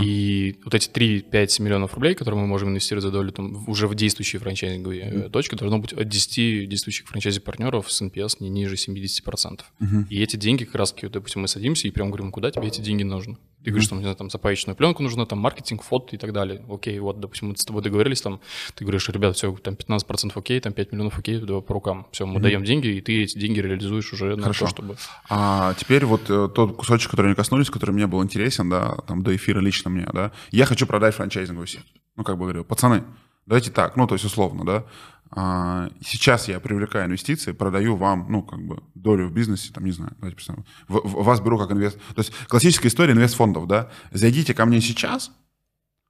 И 0.00 0.60
вот 0.64 0.74
эти 0.74 0.88
3-5 0.88 1.60
миллионов 1.60 1.94
рублей, 1.94 2.14
которые 2.14 2.40
мы 2.40 2.46
можем 2.46 2.68
инвестировать 2.68 3.02
за 3.02 3.10
долю 3.10 3.32
там, 3.32 3.68
уже 3.68 3.88
в 3.88 3.94
действующие 3.94 4.38
франчайзинговые 4.38 5.02
mm-hmm. 5.02 5.30
точки, 5.30 5.56
должно 5.56 5.78
быть 5.80 5.92
от 5.92 6.08
10 6.08 6.68
действующих 6.68 7.08
франчайзи-партнеров 7.08 7.90
с 7.90 8.00
NPS 8.00 8.36
не 8.40 8.48
ниже 8.48 8.76
70%. 8.76 9.60
Mm-hmm. 9.80 10.06
И 10.08 10.22
эти 10.22 10.36
деньги 10.36 10.64
как 10.64 10.76
раз, 10.76 10.94
допустим, 11.02 11.42
мы 11.42 11.48
садимся 11.48 11.88
и 11.88 11.90
прям 11.90 12.10
говорим, 12.10 12.30
куда 12.30 12.50
тебе 12.50 12.68
эти 12.68 12.80
деньги 12.80 13.02
нужны? 13.02 13.38
Ты 13.64 13.70
говоришь, 13.70 13.86
что 13.86 13.94
мне 13.94 14.12
там 14.14 14.28
за 14.28 14.38
паечную 14.38 14.76
пленку 14.76 15.02
нужно, 15.02 15.24
там 15.24 15.38
маркетинг, 15.38 15.82
фото 15.82 16.16
и 16.16 16.18
так 16.18 16.32
далее. 16.32 16.64
Окей, 16.68 16.98
вот, 16.98 17.20
допустим, 17.20 17.48
мы 17.48 17.56
с 17.56 17.64
тобой 17.64 17.82
договорились, 17.82 18.20
там, 18.20 18.40
ты 18.74 18.84
говоришь, 18.84 19.08
ребят, 19.08 19.36
все, 19.36 19.52
там 19.56 19.74
15% 19.74 20.32
окей, 20.34 20.60
там 20.60 20.72
5 20.72 20.92
миллионов 20.92 21.18
окей, 21.18 21.38
давай 21.38 21.62
по 21.62 21.74
рукам. 21.74 22.06
Все, 22.10 22.26
мы 22.26 22.38
mm-hmm. 22.38 22.42
даем 22.42 22.64
деньги, 22.64 22.88
и 22.88 23.00
ты 23.00 23.22
эти 23.22 23.38
деньги 23.38 23.60
реализуешь 23.60 24.12
уже 24.12 24.36
Хорошо. 24.36 24.64
на 24.64 24.70
то, 24.70 24.74
чтобы... 24.74 24.96
А 25.28 25.74
теперь 25.74 26.04
вот 26.04 26.28
э, 26.28 26.48
тот 26.54 26.76
кусочек, 26.76 27.10
который 27.10 27.28
не 27.28 27.34
коснулись, 27.34 27.70
который 27.70 27.92
мне 27.92 28.06
был 28.06 28.22
интересен, 28.22 28.68
да, 28.68 28.96
там 29.06 29.22
до 29.22 29.34
эфира 29.34 29.60
лично 29.60 29.90
мне, 29.90 30.08
да, 30.12 30.32
я 30.50 30.66
хочу 30.66 30.86
продать 30.86 31.14
франчайзинговую 31.14 31.66
сеть. 31.66 31.86
Ну, 32.16 32.24
как 32.24 32.36
бы 32.36 32.44
говорю, 32.44 32.64
пацаны, 32.64 33.04
давайте 33.46 33.70
так, 33.70 33.96
ну, 33.96 34.06
то 34.06 34.14
есть 34.14 34.24
условно, 34.24 34.64
да, 34.64 34.84
сейчас 35.34 36.48
я 36.48 36.60
привлекаю 36.60 37.06
инвестиции, 37.06 37.52
продаю 37.52 37.96
вам, 37.96 38.26
ну, 38.28 38.42
как 38.42 38.60
бы, 38.60 38.82
долю 38.94 39.28
в 39.28 39.32
бизнесе, 39.32 39.72
там, 39.72 39.84
не 39.84 39.92
знаю, 39.92 40.12
давайте 40.18 40.36
представим, 40.36 40.64
в, 40.88 40.98
в, 40.98 41.24
вас 41.24 41.40
беру 41.40 41.58
как 41.58 41.72
инвест... 41.72 41.98
То 42.14 42.20
есть 42.20 42.32
классическая 42.48 42.88
история 42.88 43.12
инвестфондов, 43.12 43.66
да, 43.66 43.90
зайдите 44.10 44.52
ко 44.52 44.66
мне 44.66 44.82
сейчас, 44.82 45.32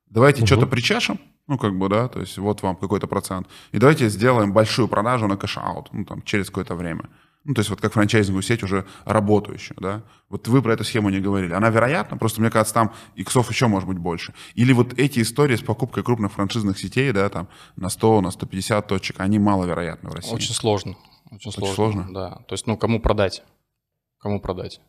давайте 0.07 0.41
угу. 0.41 0.49
что-то 0.49 0.67
причашем, 0.67 1.21
ну, 1.47 1.57
как 1.57 1.79
бы, 1.79 1.89
да, 1.89 2.09
то 2.09 2.19
есть 2.19 2.37
вот 2.39 2.63
вам 2.63 2.75
какой-то 2.75 3.07
процент, 3.07 3.47
и 3.71 3.79
давайте 3.79 4.09
сделаем 4.09 4.53
большую 4.53 4.89
продажу 4.89 5.29
на 5.29 5.37
cash-out, 5.37 5.93
ну, 5.93 6.05
там, 6.05 6.23
через 6.23 6.49
какое-то 6.49 6.75
время. 6.75 7.09
Ну, 7.45 7.55
то 7.55 7.61
есть 7.61 7.71
вот 7.71 7.81
как 7.81 7.93
франчайзинговую 7.93 8.43
сеть 8.43 8.63
уже 8.63 8.87
работающую, 9.05 9.77
да. 9.81 10.03
Вот 10.29 10.47
вы 10.47 10.63
про 10.63 10.75
эту 10.75 10.85
схему 10.85 11.11
не 11.11 11.19
говорили. 11.19 11.53
Она 11.53 11.71
вероятна, 11.71 12.17
просто 12.17 12.41
мне 12.41 12.51
кажется, 12.51 12.75
там 12.75 12.95
иксов 13.17 13.51
еще 13.51 13.67
может 13.67 13.89
быть 13.89 13.99
больше. 13.99 14.33
Или 14.55 14.73
вот 14.73 14.97
эти 14.99 15.21
истории 15.21 15.57
с 15.57 15.63
покупкой 15.63 16.05
крупных 16.05 16.33
франшизных 16.33 16.79
сетей, 16.79 17.11
да, 17.13 17.29
там 17.29 17.49
на 17.77 17.89
100, 17.89 18.21
на 18.21 18.31
150 18.31 18.87
точек, 18.87 19.21
они 19.21 19.41
маловероятны 19.41 20.11
в 20.11 20.15
России. 20.15 20.33
Очень 20.33 20.55
сложно. 20.55 20.97
Очень, 21.31 21.49
Очень 21.49 21.53
сложно, 21.53 21.75
сложно, 21.75 22.07
да. 22.13 22.31
То 22.47 22.53
есть, 22.53 22.67
ну, 22.67 22.77
кому 22.77 23.01
продать? 23.01 23.43
Кому 24.19 24.41
продать? 24.41 24.81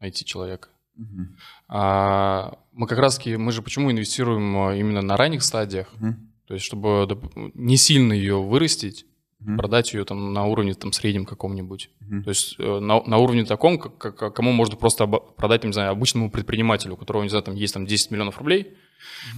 Найти 0.00 0.24
человека. 0.24 0.68
Угу. 0.96 1.26
А, 1.68 2.58
мы 2.72 2.86
как 2.86 2.98
раз-таки, 2.98 3.36
мы 3.36 3.52
же 3.52 3.60
почему 3.60 3.90
инвестируем 3.90 4.56
а, 4.56 4.74
именно 4.74 5.02
на 5.02 5.16
ранних 5.16 5.42
стадиях? 5.42 5.92
Угу. 5.94 6.14
То 6.46 6.54
есть, 6.54 6.64
чтобы 6.64 7.08
не 7.54 7.76
сильно 7.76 8.12
ее 8.12 8.40
вырастить, 8.40 9.06
mm-hmm. 9.44 9.56
продать 9.56 9.92
ее 9.92 10.04
там 10.04 10.32
на 10.32 10.44
уровне 10.44 10.74
там 10.74 10.92
среднем 10.92 11.24
каком-нибудь. 11.24 11.90
Mm-hmm. 12.00 12.22
То 12.22 12.28
есть 12.28 12.56
э, 12.58 12.78
на, 12.80 13.02
на 13.02 13.18
уровне 13.18 13.44
таком, 13.44 13.78
как, 13.78 14.16
как, 14.16 14.34
кому 14.34 14.52
можно 14.52 14.76
просто 14.76 15.06
продать, 15.06 15.62
там, 15.62 15.70
не 15.70 15.74
знаю, 15.74 15.90
обычному 15.90 16.30
предпринимателю, 16.30 16.94
у 16.94 16.96
которого, 16.96 17.22
не 17.22 17.28
знаю, 17.28 17.44
там 17.44 17.54
есть 17.54 17.74
там 17.74 17.86
10 17.86 18.10
миллионов 18.10 18.38
рублей, 18.38 18.74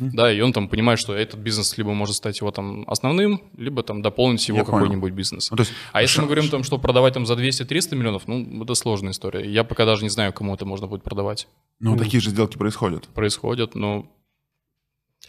mm-hmm. 0.01 0.11
да, 0.13 0.33
и 0.33 0.41
он 0.41 0.53
там 0.53 0.69
понимает, 0.69 0.99
что 0.99 1.15
этот 1.15 1.41
бизнес 1.41 1.77
либо 1.79 1.93
может 1.93 2.17
стать 2.17 2.41
его 2.41 2.51
там 2.51 2.85
основным, 2.89 3.43
либо 3.57 3.83
там 3.83 4.03
дополнить 4.03 4.47
его 4.49 4.65
какой-нибудь 4.65 5.13
бизнес. 5.13 5.51
Ну, 5.51 5.57
есть, 5.59 5.73
а 5.93 6.03
если 6.03 6.21
мы 6.21 6.27
говорим 6.27 6.49
там, 6.49 6.63
что 6.63 6.79
продавать 6.79 7.15
там 7.15 7.27
за 7.27 7.35
200-300 7.35 7.97
миллионов, 7.97 8.29
ну, 8.29 8.63
это 8.63 8.75
сложная 8.75 9.13
история. 9.13 9.51
Я 9.51 9.65
пока 9.65 9.85
даже 9.85 10.03
не 10.03 10.11
знаю, 10.11 10.33
кому 10.33 10.55
это 10.55 10.65
можно 10.65 10.87
будет 10.87 11.03
продавать. 11.03 11.49
Ну, 11.81 11.95
mm-hmm. 11.95 11.99
такие 11.99 12.21
же 12.21 12.31
сделки 12.31 12.57
происходят. 12.57 13.09
Происходят, 13.09 13.75
но 13.75 14.11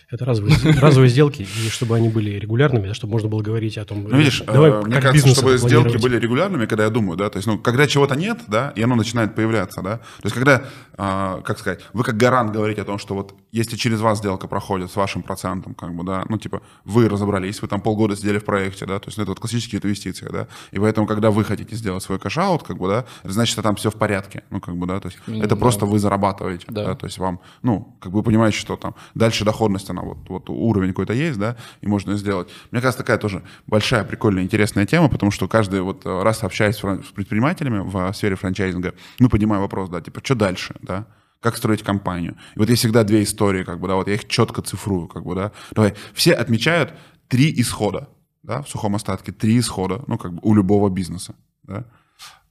это 0.09 0.23
разовые, 0.23 0.55
разовые 0.79 1.09
сделки, 1.09 1.41
и 1.41 1.69
чтобы 1.69 1.97
они 1.97 2.07
были 2.07 2.31
регулярными, 2.31 2.87
да, 2.87 2.93
чтобы 2.93 3.11
можно 3.11 3.27
было 3.27 3.41
говорить 3.41 3.77
о 3.77 3.83
том, 3.83 4.03
ну, 4.03 4.17
видишь, 4.17 4.41
давай, 4.45 4.71
э, 4.71 4.81
мне 4.81 5.01
кажется, 5.01 5.27
чтобы 5.29 5.57
сделки 5.57 5.97
были 5.97 6.17
регулярными, 6.17 6.65
когда 6.65 6.85
я 6.85 6.89
думаю, 6.89 7.17
да, 7.17 7.29
то 7.29 7.37
есть, 7.37 7.47
ну, 7.47 7.57
когда 7.57 7.87
чего-то 7.87 8.15
нет, 8.15 8.39
да, 8.47 8.71
и 8.75 8.81
оно 8.81 8.95
начинает 8.95 9.35
появляться, 9.35 9.81
да, 9.81 9.97
то 9.97 10.23
есть, 10.23 10.33
когда, 10.33 10.63
э, 10.97 11.41
как 11.43 11.59
сказать, 11.59 11.81
вы 11.91 12.05
как 12.05 12.15
гарант 12.15 12.53
говорите 12.53 12.81
о 12.81 12.85
том, 12.85 12.99
что 12.99 13.15
вот 13.15 13.33
если 13.51 13.75
через 13.75 13.99
вас 13.99 14.19
сделка 14.19 14.47
проходит 14.47 14.91
с 14.91 14.95
вашим 14.95 15.23
процентом, 15.23 15.73
как 15.73 15.93
бы, 15.93 16.05
да, 16.05 16.23
ну, 16.29 16.37
типа, 16.37 16.61
вы 16.85 17.09
разобрались, 17.09 17.61
вы 17.61 17.67
там 17.67 17.81
полгода 17.81 18.15
сидели 18.15 18.39
в 18.39 18.45
проекте, 18.45 18.85
да, 18.85 18.99
то 18.99 19.09
есть, 19.09 19.17
ну, 19.17 19.23
это 19.23 19.31
вот 19.31 19.41
классические 19.41 19.81
инвестиции, 19.83 20.29
да, 20.31 20.47
и 20.71 20.79
поэтому, 20.79 21.05
когда 21.05 21.31
вы 21.31 21.43
хотите 21.43 21.75
сделать 21.75 22.01
свой 22.01 22.17
cash-out, 22.17 22.63
как 22.63 22.77
бы, 22.77 22.87
да, 22.87 23.05
значит, 23.25 23.51
что 23.51 23.61
там 23.61 23.75
все 23.75 23.91
в 23.91 23.95
порядке, 23.95 24.43
ну, 24.51 24.61
как 24.61 24.77
бы, 24.77 24.87
да, 24.87 25.01
то 25.01 25.09
есть, 25.09 25.19
mm, 25.27 25.39
это 25.39 25.49
да. 25.49 25.55
просто 25.57 25.85
вы 25.85 25.99
зарабатываете, 25.99 26.65
да. 26.69 26.85
да, 26.85 26.95
то 26.95 27.07
есть, 27.07 27.17
вам, 27.17 27.41
ну, 27.61 27.97
как 27.99 28.13
бы 28.13 28.19
вы 28.19 28.23
понимаете, 28.23 28.57
что 28.57 28.77
там 28.77 28.95
дальше 29.13 29.43
доходность, 29.43 29.89
она 29.97 30.07
вот, 30.07 30.29
вот 30.29 30.49
уровень 30.49 30.89
какой-то 30.89 31.13
есть, 31.13 31.39
да, 31.39 31.57
и 31.81 31.87
можно 31.87 32.15
сделать. 32.15 32.49
Мне 32.71 32.81
кажется, 32.81 33.03
такая 33.03 33.17
тоже 33.17 33.43
большая, 33.65 34.03
прикольная, 34.03 34.43
интересная 34.43 34.85
тема, 34.85 35.09
потому 35.09 35.31
что 35.31 35.47
каждый 35.47 35.81
вот 35.81 36.05
э, 36.05 36.23
раз 36.23 36.43
общаясь 36.43 36.77
с 36.77 37.11
предпринимателями 37.13 37.79
в 37.79 38.13
сфере 38.13 38.35
франчайзинга, 38.35 38.93
ну, 39.19 39.29
поднимаю 39.29 39.61
вопрос, 39.61 39.89
да, 39.89 40.01
типа, 40.01 40.21
что 40.23 40.35
дальше, 40.35 40.75
да, 40.81 41.07
как 41.39 41.57
строить 41.57 41.83
компанию. 41.83 42.35
И 42.55 42.59
вот 42.59 42.69
есть 42.69 42.81
всегда 42.81 43.03
две 43.03 43.23
истории, 43.23 43.63
как 43.63 43.79
бы, 43.79 43.87
да, 43.87 43.95
вот 43.95 44.07
я 44.07 44.15
их 44.15 44.27
четко 44.27 44.61
цифрую, 44.61 45.07
как 45.07 45.23
бы, 45.23 45.35
да. 45.35 45.51
Давай, 45.71 45.93
все 46.13 46.33
отмечают 46.33 46.93
три 47.27 47.53
исхода, 47.59 48.09
да, 48.43 48.61
в 48.61 48.69
сухом 48.69 48.95
остатке, 48.95 49.31
три 49.31 49.59
исхода, 49.59 50.03
ну, 50.07 50.17
как 50.17 50.33
бы 50.33 50.39
у 50.43 50.53
любого 50.53 50.89
бизнеса, 50.89 51.35
да. 51.63 51.85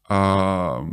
А, 0.08 0.86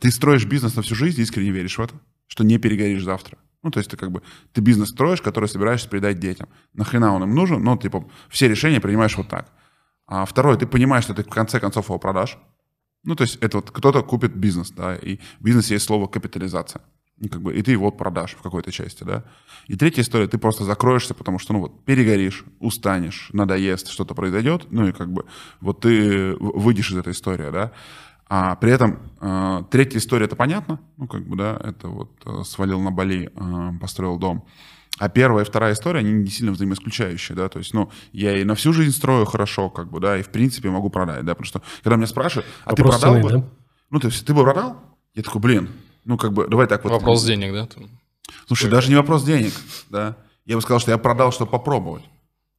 ты 0.00 0.10
строишь 0.10 0.44
бизнес 0.44 0.76
на 0.76 0.82
всю 0.82 0.94
жизнь, 0.94 1.20
искренне 1.20 1.50
веришь 1.50 1.78
в 1.78 1.82
это, 1.82 1.94
что 2.26 2.44
не 2.44 2.58
перегоришь 2.58 3.04
завтра. 3.04 3.38
Ну, 3.62 3.70
то 3.70 3.78
есть 3.78 3.90
ты 3.90 3.96
как 3.96 4.10
бы, 4.10 4.22
ты 4.52 4.60
бизнес 4.60 4.90
строишь, 4.90 5.20
который 5.20 5.48
собираешься 5.48 5.88
передать 5.88 6.18
детям. 6.18 6.48
Нахрена 6.72 7.14
он 7.14 7.22
им 7.24 7.34
нужен? 7.34 7.62
Ну, 7.62 7.76
типа, 7.76 8.04
все 8.28 8.48
решения 8.48 8.80
принимаешь 8.80 9.16
вот 9.16 9.28
так. 9.28 9.50
А 10.06 10.24
второе, 10.24 10.56
ты 10.56 10.66
понимаешь, 10.66 11.04
что 11.04 11.14
ты 11.14 11.22
в 11.22 11.28
конце 11.28 11.60
концов 11.60 11.86
его 11.86 11.98
продашь. 11.98 12.38
Ну, 13.04 13.14
то 13.14 13.22
есть 13.22 13.36
это 13.36 13.58
вот 13.58 13.70
кто-то 13.70 14.02
купит 14.02 14.34
бизнес, 14.34 14.70
да, 14.70 14.96
и 14.96 15.18
в 15.38 15.44
бизнесе 15.44 15.74
есть 15.74 15.86
слово 15.86 16.06
капитализация. 16.06 16.82
И, 17.18 17.28
как 17.28 17.42
бы, 17.42 17.54
и 17.54 17.62
ты 17.62 17.72
его 17.72 17.90
продашь 17.90 18.34
в 18.34 18.42
какой-то 18.42 18.72
части, 18.72 19.04
да. 19.04 19.24
И 19.66 19.76
третья 19.76 20.02
история, 20.02 20.26
ты 20.26 20.38
просто 20.38 20.64
закроешься, 20.64 21.12
потому 21.14 21.38
что, 21.38 21.52
ну 21.52 21.60
вот, 21.60 21.84
перегоришь, 21.84 22.44
устанешь, 22.60 23.28
надоест, 23.32 23.88
что-то 23.88 24.14
произойдет, 24.14 24.66
ну 24.70 24.88
и 24.88 24.92
как 24.92 25.12
бы 25.12 25.26
вот 25.60 25.80
ты 25.80 26.34
выйдешь 26.36 26.90
из 26.90 26.96
этой 26.96 27.12
истории, 27.12 27.50
да. 27.50 27.72
А 28.32 28.54
при 28.54 28.70
этом 28.70 29.00
э, 29.20 29.64
третья 29.72 29.98
история, 29.98 30.26
это 30.26 30.36
понятно, 30.36 30.78
ну, 30.96 31.08
как 31.08 31.26
бы, 31.26 31.36
да, 31.36 31.60
это 31.64 31.88
вот 31.88 32.12
э, 32.24 32.44
свалил 32.44 32.80
на 32.80 32.92
Бали, 32.92 33.32
э, 33.34 33.78
построил 33.80 34.18
дом. 34.18 34.46
А 35.00 35.08
первая 35.08 35.44
и 35.44 35.48
вторая 35.48 35.72
история, 35.72 35.98
они 35.98 36.12
не 36.12 36.30
сильно 36.30 36.52
взаимоисключающие, 36.52 37.34
да, 37.34 37.48
то 37.48 37.58
есть, 37.58 37.74
ну, 37.74 37.90
я 38.12 38.38
и 38.38 38.44
на 38.44 38.54
всю 38.54 38.72
жизнь 38.72 38.96
строю 38.96 39.26
хорошо, 39.26 39.68
как 39.68 39.90
бы, 39.90 39.98
да, 39.98 40.16
и 40.16 40.22
в 40.22 40.28
принципе 40.28 40.70
могу 40.70 40.90
продать, 40.90 41.24
да, 41.24 41.34
потому 41.34 41.44
что, 41.44 41.60
когда 41.82 41.96
меня 41.96 42.06
спрашивают, 42.06 42.46
а 42.64 42.70
Вопрос 42.70 42.94
ты 42.94 43.00
продал 43.00 43.14
цены, 43.16 43.22
бы? 43.24 43.30
Да? 43.30 43.50
Ну, 43.90 43.98
то 43.98 44.06
есть, 44.06 44.24
ты 44.24 44.32
бы 44.32 44.44
продал? 44.44 44.76
Я 45.14 45.24
такой, 45.24 45.40
блин, 45.40 45.68
ну, 46.04 46.16
как 46.16 46.32
бы, 46.32 46.46
давай 46.46 46.68
так 46.68 46.84
вот. 46.84 46.92
Вопрос 46.92 47.24
денег, 47.24 47.52
да? 47.52 47.68
Слушай, 48.46 48.66
Какой? 48.66 48.76
даже 48.76 48.90
не 48.90 48.94
вопрос 48.94 49.24
денег, 49.24 49.54
да. 49.88 50.16
Я 50.44 50.54
бы 50.54 50.62
сказал, 50.62 50.78
что 50.78 50.92
я 50.92 50.98
продал, 50.98 51.32
чтобы 51.32 51.50
попробовать. 51.50 52.04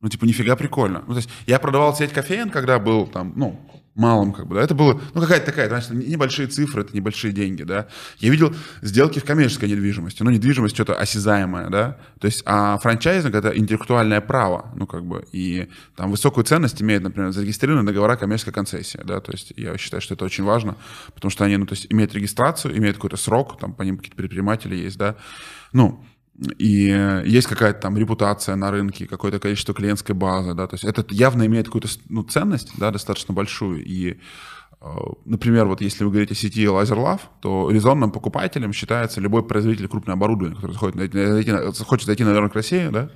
Ну, 0.02 0.10
типа, 0.10 0.26
нифига 0.26 0.58
прикольно. 0.58 1.04
Ну, 1.08 1.14
то 1.14 1.20
есть, 1.20 1.30
я 1.48 1.60
продавал 1.60 1.96
сеть 1.96 2.12
кофеин, 2.12 2.50
когда 2.50 2.78
был 2.78 3.08
там, 3.08 3.32
ну, 3.38 3.58
малым, 3.96 4.32
как 4.32 4.48
бы, 4.48 4.56
да, 4.56 4.62
это 4.62 4.74
было, 4.74 5.00
ну, 5.14 5.22
какая-то 5.22 5.46
такая, 5.46 5.68
значит, 5.68 5.92
небольшие 5.92 6.48
цифры, 6.48 6.82
это 6.84 6.96
небольшие 6.96 7.34
деньги, 7.34 7.64
да. 7.64 7.88
Я 8.20 8.30
видел 8.30 8.56
сделки 8.82 9.20
в 9.20 9.26
коммерческой 9.26 9.70
недвижимости, 9.70 10.24
ну, 10.24 10.30
недвижимость 10.30 10.76
что-то 10.76 10.96
осязаемое, 10.96 11.70
да, 11.70 11.98
то 12.20 12.28
есть, 12.28 12.42
а 12.46 12.78
франчайзинг— 12.78 13.36
это 13.36 13.58
интеллектуальное 13.58 14.22
право, 14.22 14.72
ну, 14.76 14.88
как 14.88 15.06
бы, 15.06 15.26
и 15.32 15.68
там 15.96 16.12
высокую 16.12 16.46
ценность 16.46 16.82
имеет, 16.82 17.04
например, 17.04 17.32
зарегистрированные 17.32 17.86
договора 17.86 18.16
коммерческой 18.16 18.54
концессии, 18.54 19.00
да, 19.04 19.20
то 19.20 19.34
есть, 19.34 19.54
я 19.58 19.78
считаю, 19.78 20.02
что 20.02 20.14
это 20.14 20.24
очень 20.24 20.46
важно, 20.46 20.78
потому 21.14 21.30
что 21.30 21.44
они, 21.44 21.58
ну, 21.58 21.66
то 21.66 21.74
есть, 21.74 21.88
имеют 21.90 22.14
регистрацию, 22.14 22.78
имеют 22.78 22.96
какой-то 22.96 23.18
срок, 23.18 23.60
там, 23.60 23.74
по 23.74 23.84
ним 23.84 23.98
какие-то 23.98 24.16
предприниматели 24.16 24.76
есть, 24.76 24.98
да, 24.98 25.16
ну, 25.74 26.04
и 26.58 27.22
есть 27.26 27.48
какая-то 27.48 27.82
там 27.82 27.98
репутация 27.98 28.56
на 28.56 28.72
рынке, 28.72 29.06
какое-то 29.06 29.40
количество 29.40 29.74
клиентской 29.74 30.16
базы, 30.16 30.54
да, 30.54 30.68
то 30.68 30.74
есть 30.74 30.84
это 30.84 31.06
явно 31.14 31.46
имеет 31.46 31.68
какую-то 31.68 31.90
ну, 32.10 32.24
ценность, 32.24 32.72
да, 32.78 32.92
достаточно 32.92 33.34
большую, 33.34 33.84
и 33.86 34.18
э, 34.82 34.86
Например, 35.26 35.68
вот 35.68 35.82
если 35.82 36.04
вы 36.04 36.10
говорите 36.10 36.34
о 36.34 36.38
сети 36.38 36.66
LaserLove, 36.66 37.22
то 37.42 37.70
резонным 37.70 38.12
покупателем 38.12 38.74
считается 38.74 39.22
любой 39.22 39.44
производитель 39.44 39.88
крупного 39.88 40.18
оборудования, 40.18 40.56
который 40.56 40.76
хочет 40.76 40.98
зайти, 40.98 41.84
хочет 41.84 42.08
зайти 42.08 42.24
на 42.24 42.34
рынок 42.34 42.56
России, 42.56 42.88
да, 42.92 43.12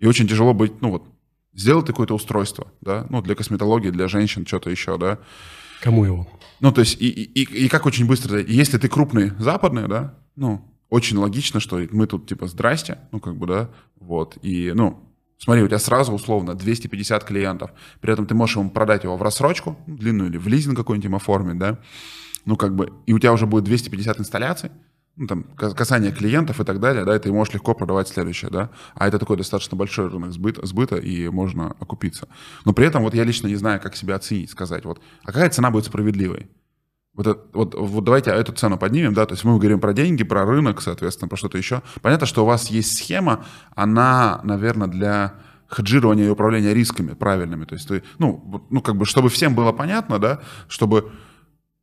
и 0.00 0.06
очень 0.06 0.26
тяжело 0.26 0.52
быть, 0.52 0.80
ну 0.80 0.90
вот, 0.90 1.04
сделать 1.52 1.86
какое-то 1.86 2.14
устройство, 2.14 2.66
да, 2.80 3.06
ну, 3.08 3.22
для 3.22 3.36
косметологии, 3.36 3.90
для 3.90 4.08
женщин, 4.08 4.44
что-то 4.46 4.70
еще, 4.70 4.98
да. 4.98 5.18
Кому 5.80 6.04
его? 6.04 6.28
Ну, 6.58 6.72
то 6.72 6.80
есть, 6.80 7.00
и, 7.00 7.08
и, 7.08 7.42
и 7.42 7.68
как 7.68 7.86
очень 7.86 8.06
быстро, 8.06 8.40
если 8.40 8.78
ты 8.78 8.88
крупный 8.88 9.30
западный, 9.38 9.86
да, 9.86 10.18
ну, 10.34 10.73
очень 10.94 11.16
логично, 11.16 11.58
что 11.58 11.84
мы 11.90 12.06
тут 12.06 12.28
типа 12.28 12.46
здрасте, 12.46 12.98
ну 13.10 13.18
как 13.18 13.36
бы, 13.36 13.48
да, 13.48 13.70
вот, 13.98 14.38
и, 14.42 14.70
ну, 14.76 15.02
смотри, 15.38 15.64
у 15.64 15.66
тебя 15.66 15.80
сразу 15.80 16.12
условно 16.12 16.54
250 16.54 17.24
клиентов, 17.24 17.72
при 18.00 18.12
этом 18.12 18.26
ты 18.26 18.34
можешь 18.36 18.56
ему 18.56 18.70
продать 18.70 19.02
его 19.02 19.16
в 19.16 19.22
рассрочку, 19.22 19.76
ну, 19.88 19.96
длинную 19.96 20.30
или 20.30 20.38
в 20.38 20.46
лизинг 20.46 20.76
какой-нибудь 20.76 21.06
им 21.06 21.16
оформить, 21.16 21.58
да, 21.58 21.80
ну 22.44 22.56
как 22.56 22.76
бы, 22.76 22.92
и 23.06 23.12
у 23.12 23.18
тебя 23.18 23.32
уже 23.32 23.46
будет 23.46 23.64
250 23.64 24.20
инсталляций, 24.20 24.70
ну, 25.16 25.26
там, 25.26 25.42
касание 25.56 26.12
клиентов 26.12 26.60
и 26.60 26.64
так 26.64 26.78
далее, 26.78 27.04
да, 27.04 27.16
и 27.16 27.18
ты 27.18 27.32
можешь 27.32 27.54
легко 27.54 27.74
продавать 27.74 28.06
следующее, 28.06 28.52
да, 28.52 28.70
а 28.94 29.08
это 29.08 29.18
такой 29.18 29.36
достаточно 29.36 29.76
большой 29.76 30.08
рынок 30.08 30.30
сбыта, 30.30 30.64
сбыта 30.64 30.96
и 30.96 31.28
можно 31.28 31.74
окупиться. 31.80 32.28
Но 32.64 32.72
при 32.72 32.86
этом 32.86 33.02
вот 33.02 33.14
я 33.14 33.24
лично 33.24 33.48
не 33.48 33.56
знаю, 33.56 33.80
как 33.80 33.96
себя 33.96 34.14
оценить, 34.14 34.50
сказать, 34.50 34.84
вот, 34.84 35.00
а 35.24 35.32
какая 35.32 35.50
цена 35.50 35.72
будет 35.72 35.86
справедливой? 35.86 36.48
Вот, 37.14 37.26
это, 37.28 37.40
вот, 37.52 37.74
вот 37.74 38.02
давайте 38.02 38.30
эту 38.30 38.52
цену 38.52 38.76
поднимем, 38.76 39.14
да, 39.14 39.24
то 39.24 39.34
есть 39.34 39.44
мы 39.44 39.56
говорим 39.58 39.78
про 39.78 39.92
деньги, 39.92 40.24
про 40.24 40.44
рынок, 40.44 40.82
соответственно, 40.82 41.28
про 41.28 41.36
что-то 41.36 41.56
еще. 41.56 41.82
Понятно, 42.02 42.26
что 42.26 42.42
у 42.42 42.46
вас 42.46 42.70
есть 42.70 42.96
схема, 42.96 43.44
она, 43.76 44.40
наверное, 44.42 44.88
для 44.88 45.34
хеджирования 45.72 46.26
и 46.26 46.28
управления 46.28 46.74
рисками 46.74 47.14
правильными. 47.14 47.64
То 47.64 47.74
есть, 47.74 47.88
ты, 47.88 48.02
ну, 48.18 48.66
ну, 48.70 48.80
как 48.80 48.96
бы, 48.96 49.06
чтобы 49.06 49.28
всем 49.28 49.54
было 49.54 49.72
понятно, 49.72 50.18
да, 50.18 50.40
чтобы... 50.68 51.12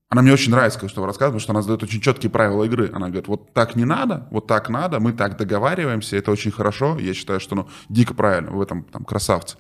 Она 0.10 0.22
мне 0.22 0.34
очень 0.34 0.52
нравится, 0.52 0.86
что 0.90 1.00
вы 1.00 1.08
рассказываете, 1.08 1.38
потому 1.38 1.40
что 1.40 1.52
она 1.54 1.62
задает 1.62 1.84
очень 1.84 2.02
четкие 2.02 2.30
правила 2.30 2.66
игры. 2.66 2.92
Она 2.94 3.08
говорит, 3.08 3.30
вот 3.30 3.54
так 3.54 3.78
не 3.78 3.86
надо, 3.86 4.28
вот 4.30 4.46
так 4.46 4.68
надо, 4.68 5.00
мы 5.00 5.14
так 5.14 5.38
договариваемся, 5.38 6.18
это 6.18 6.32
очень 6.32 6.52
хорошо. 6.52 7.00
Я 7.00 7.14
считаю, 7.14 7.40
что, 7.40 7.56
ну, 7.56 7.70
дико 7.88 8.14
правильно, 8.14 8.52
в 8.52 8.62
этом 8.62 8.84
там 8.84 9.06
красавцы. 9.06 9.56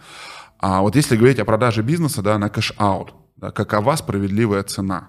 А 0.60 0.82
вот 0.82 0.98
если 0.98 1.16
говорить 1.16 1.40
о 1.40 1.46
продаже 1.46 1.84
бизнеса, 1.84 2.22
да, 2.22 2.38
на 2.38 2.50
cash-out, 2.50 3.14
да, 3.38 3.52
какова 3.52 3.96
справедливая 3.96 4.64
цена? 4.64 5.08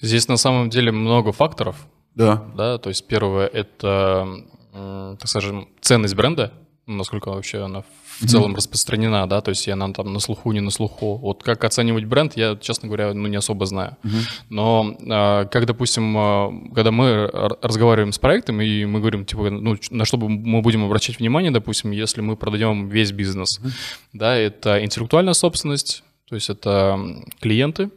Здесь 0.00 0.28
на 0.28 0.36
самом 0.36 0.70
деле 0.70 0.92
много 0.92 1.32
факторов. 1.32 1.86
Да. 2.14 2.44
Да, 2.56 2.78
то 2.78 2.88
есть 2.88 3.06
первое 3.06 3.46
это, 3.46 4.26
так 4.72 5.28
скажем, 5.28 5.68
ценность 5.80 6.14
бренда, 6.14 6.52
насколько 6.86 7.30
вообще 7.30 7.64
она 7.64 7.82
в 7.82 8.22
mm-hmm. 8.22 8.28
целом 8.28 8.54
распространена, 8.54 9.26
да, 9.28 9.40
то 9.40 9.50
есть 9.50 9.68
она 9.68 9.92
там 9.92 10.12
на 10.12 10.20
слуху, 10.20 10.52
не 10.52 10.60
на 10.60 10.70
слуху. 10.70 11.16
Вот 11.16 11.42
как 11.42 11.64
оценивать 11.64 12.04
бренд, 12.04 12.36
я, 12.36 12.56
честно 12.56 12.88
говоря, 12.88 13.12
ну, 13.12 13.28
не 13.28 13.36
особо 13.36 13.66
знаю. 13.66 13.96
Mm-hmm. 14.02 14.22
Но 14.48 14.96
э, 14.98 15.46
как, 15.48 15.66
допустим, 15.66 16.16
э, 16.16 16.72
когда 16.74 16.90
мы 16.92 17.26
разговариваем 17.60 18.12
с 18.12 18.18
проектом, 18.18 18.60
и 18.60 18.84
мы 18.86 19.00
говорим, 19.00 19.26
типа, 19.26 19.50
ну, 19.50 19.76
на 19.90 20.04
что 20.04 20.16
мы 20.16 20.62
будем 20.62 20.84
обращать 20.84 21.18
внимание, 21.18 21.50
допустим, 21.50 21.90
если 21.90 22.22
мы 22.22 22.36
продаем 22.36 22.88
весь 22.88 23.12
бизнес, 23.12 23.60
mm-hmm. 23.60 23.70
да, 24.14 24.36
это 24.36 24.82
интеллектуальная 24.82 25.34
собственность, 25.34 26.02
то 26.28 26.34
есть 26.36 26.48
это 26.48 26.98
клиенты, 27.40 27.90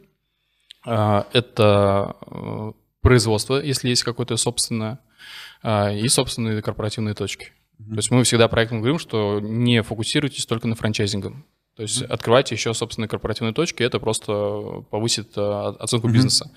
это 1.32 2.16
э, 2.26 2.72
производство, 3.00 3.60
если 3.60 3.88
есть 3.88 4.02
какое-то 4.02 4.36
собственное, 4.36 4.98
а, 5.62 5.92
и 5.92 6.08
собственные 6.08 6.62
корпоративные 6.62 7.14
точки. 7.14 7.52
Mm-hmm. 7.78 7.90
То 7.90 7.96
есть 7.96 8.10
мы 8.10 8.24
всегда 8.24 8.48
проектам 8.48 8.78
говорим, 8.78 8.98
что 8.98 9.40
не 9.40 9.82
фокусируйтесь 9.82 10.46
только 10.46 10.68
на 10.68 10.74
франчайзингом. 10.74 11.44
То 11.76 11.82
есть 11.82 12.02
mm-hmm. 12.02 12.06
открывайте 12.06 12.54
еще 12.54 12.74
собственные 12.74 13.08
корпоративные 13.08 13.54
точки, 13.54 13.82
это 13.82 14.00
просто 14.00 14.84
повысит 14.90 15.32
а, 15.36 15.76
оценку 15.78 16.08
mm-hmm. 16.08 16.12
бизнеса. 16.12 16.50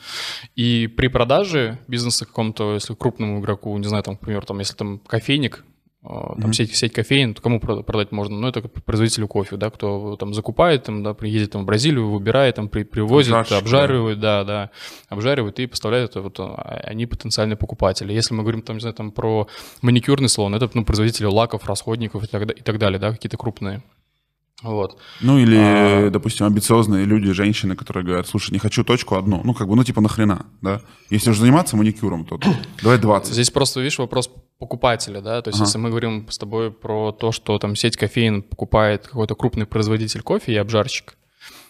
И 0.55 0.87
при 0.87 1.07
продаже 1.07 1.79
бизнеса 1.87 2.25
какому-то, 2.25 2.73
если 2.73 2.93
крупному 2.93 3.39
игроку, 3.39 3.77
не 3.77 3.87
знаю, 3.87 4.03
там, 4.03 4.15
например, 4.15 4.45
там, 4.45 4.59
если 4.59 4.75
там 4.75 4.99
кофейник, 4.99 5.63
а, 5.63 5.72
там 6.03 6.35
mm-hmm. 6.35 6.53
сеть, 6.53 6.75
сеть 6.75 6.91
кофеин, 6.91 7.33
кому 7.33 7.61
продать 7.61 8.11
можно? 8.11 8.37
Ну, 8.37 8.47
это 8.47 8.61
производителю 8.61 9.27
кофе, 9.29 9.55
да, 9.55 9.69
кто 9.69 10.17
там 10.17 10.33
закупает, 10.33 10.83
там, 10.83 11.01
да, 11.01 11.13
приедет 11.13 11.51
там 11.51 11.63
в 11.63 11.65
Бразилию, 11.65 12.09
выбирает, 12.09 12.55
там, 12.55 12.67
при, 12.67 12.83
привозит, 12.83 13.33
Обжарщик, 13.33 13.57
обжаривает, 13.57 14.19
да. 14.19 14.43
да, 14.43 14.65
да, 14.65 14.69
обжаривает 15.07 15.59
и 15.59 15.65
поставляет 15.65 16.11
это, 16.11 16.21
вот 16.21 16.37
а, 16.39 16.81
они 16.83 17.05
потенциальные 17.05 17.55
покупатели. 17.55 18.11
Если 18.11 18.33
мы 18.33 18.43
говорим, 18.43 18.63
там, 18.63 18.75
не 18.75 18.81
знаю, 18.81 18.95
там, 18.95 19.11
про 19.11 19.47
маникюрный 19.81 20.27
салон, 20.27 20.55
это, 20.55 20.69
ну, 20.73 20.83
производители 20.83 21.25
лаков, 21.25 21.65
расходников 21.65 22.23
и 22.23 22.27
так, 22.27 22.51
и 22.51 22.61
так 22.61 22.77
далее, 22.79 22.99
да, 22.99 23.11
какие-то 23.11 23.37
крупные. 23.37 23.81
Вот. 24.61 24.99
Ну 25.21 25.37
или, 25.37 25.57
а... 25.57 26.09
допустим, 26.09 26.45
амбициозные 26.45 27.05
люди, 27.05 27.31
женщины, 27.31 27.75
которые 27.75 28.05
говорят, 28.05 28.27
слушай, 28.27 28.51
не 28.51 28.59
хочу 28.59 28.83
точку 28.83 29.15
одну. 29.15 29.41
Ну 29.43 29.53
как 29.53 29.67
бы, 29.67 29.75
ну 29.75 29.83
типа 29.83 30.01
нахрена, 30.01 30.45
да? 30.61 30.81
Если 31.09 31.29
уже 31.29 31.41
заниматься 31.41 31.75
маникюром, 31.75 32.25
то 32.25 32.39
давай 32.81 32.97
20. 32.97 33.33
Здесь 33.33 33.49
просто, 33.51 33.81
видишь, 33.81 33.97
вопрос 33.97 34.29
покупателя, 34.59 35.21
да? 35.21 35.41
То 35.41 35.49
есть 35.49 35.59
ага. 35.59 35.67
если 35.67 35.77
мы 35.79 35.89
говорим 35.89 36.27
с 36.29 36.37
тобой 36.37 36.71
про 36.71 37.11
то, 37.11 37.31
что 37.31 37.57
там 37.57 37.75
сеть 37.75 37.97
кофеин 37.97 38.43
покупает 38.43 39.07
какой-то 39.07 39.35
крупный 39.35 39.65
производитель 39.65 40.21
кофе 40.21 40.53
и 40.53 40.57
обжарщик, 40.57 41.17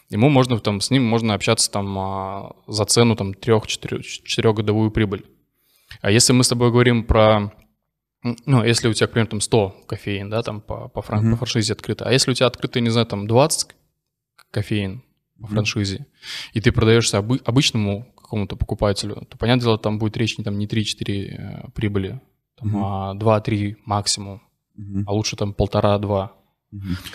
ему 0.10 0.30
можно 0.30 0.60
там, 0.60 0.80
с 0.80 0.92
ним 0.92 1.04
можно 1.04 1.34
общаться 1.34 1.72
там 1.72 1.98
а, 1.98 2.56
за 2.68 2.86
цену 2.86 3.16
там 3.16 3.34
трех-четырехгодовую 3.34 4.92
прибыль. 4.92 5.26
А 6.02 6.12
если 6.12 6.34
мы 6.34 6.44
с 6.44 6.50
тобой 6.50 6.70
говорим 6.70 7.04
про 7.04 7.52
ну, 8.24 8.64
если 8.64 8.88
у 8.88 8.94
тебя, 8.94 9.08
к 9.08 9.12
примеру, 9.12 9.30
там 9.30 9.42
100 9.42 9.84
кофеин, 9.88 10.30
да, 10.30 10.42
там 10.42 10.62
по, 10.62 10.88
по, 10.88 11.02
фран- 11.02 11.24
mm-hmm. 11.24 11.32
по 11.32 11.38
франшизе 11.38 11.74
открыто, 11.74 12.06
а 12.06 12.12
если 12.12 12.32
у 12.32 12.34
тебя 12.34 12.48
открыто, 12.48 12.80
не 12.80 12.90
знаю, 12.90 13.06
там 13.06 13.28
20 13.28 13.76
кофеин 14.52 15.04
по 15.40 15.48
франшизе, 15.48 15.98
mm-hmm. 15.98 16.50
и 16.54 16.62
ты 16.62 16.72
продаешься 16.72 17.18
обы- 17.18 17.42
обычному 17.44 18.14
какому-то 18.16 18.56
покупателю, 18.56 19.16
то, 19.30 19.38
понятное 19.38 19.66
дело, 19.66 19.78
там 19.78 20.00
будет 20.00 20.18
речь 20.18 20.38
не, 20.38 20.44
там, 20.44 20.58
не 20.58 20.68
3-4 20.68 21.04
э, 21.08 21.70
прибыли, 21.76 22.22
там, 22.58 22.76
mm-hmm. 22.76 23.22
а 23.22 23.40
2-3 23.40 23.76
максимум, 23.86 24.42
mm-hmm. 24.80 25.04
а 25.06 25.14
лучше 25.14 25.36
там 25.36 25.54
полтора-два. 25.54 26.34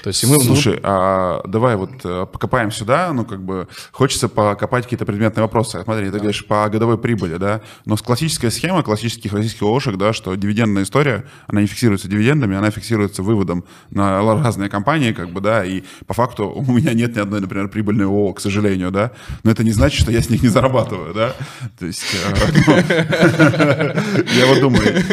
То 0.02 0.08
есть 0.08 0.24
мы, 0.26 0.38
Слушай, 0.40 0.78
а 0.82 1.42
давай 1.46 1.76
вот 1.76 1.90
э, 2.04 2.26
покопаем 2.32 2.70
сюда, 2.70 3.12
ну 3.12 3.24
как 3.24 3.42
бы 3.42 3.66
хочется 3.90 4.28
покопать 4.28 4.84
какие-то 4.84 5.04
предметные 5.04 5.42
вопросы. 5.42 5.82
Смотри, 5.82 6.06
ты 6.06 6.12
да. 6.12 6.18
говоришь 6.18 6.46
по 6.46 6.68
годовой 6.68 6.96
прибыли, 6.96 7.36
да, 7.36 7.60
но 7.84 7.96
с 7.96 8.02
классическая 8.02 8.50
схема 8.50 8.82
классических 8.82 9.32
российских 9.32 9.62
ОШек, 9.62 9.96
да, 9.96 10.12
что 10.12 10.34
дивидендная 10.36 10.84
история, 10.84 11.24
она 11.48 11.60
не 11.60 11.66
фиксируется 11.66 12.08
дивидендами, 12.08 12.56
она 12.56 12.70
фиксируется 12.70 13.22
выводом 13.22 13.64
на 13.90 14.22
разные 14.22 14.68
компании, 14.68 15.12
как 15.12 15.32
бы, 15.32 15.40
да, 15.40 15.64
и 15.64 15.82
по 16.06 16.14
факту 16.14 16.48
у 16.54 16.72
меня 16.72 16.94
нет 16.94 17.16
ни 17.16 17.20
одной, 17.20 17.40
например, 17.40 17.68
прибыльной 17.68 18.06
ООО, 18.06 18.34
к 18.34 18.40
сожалению, 18.40 18.90
да, 18.90 19.10
но 19.42 19.50
это 19.50 19.64
не 19.64 19.72
значит, 19.72 20.00
что 20.00 20.12
я 20.12 20.22
с 20.22 20.30
них 20.30 20.42
не 20.42 20.48
зарабатываю, 20.48 21.12
да, 21.14 21.34
то 21.78 21.86
есть 21.86 22.04
э, 22.14 22.34
ну, 22.66 22.74
я 24.38 24.46
вот 24.46 24.60
думаю, 24.60 25.04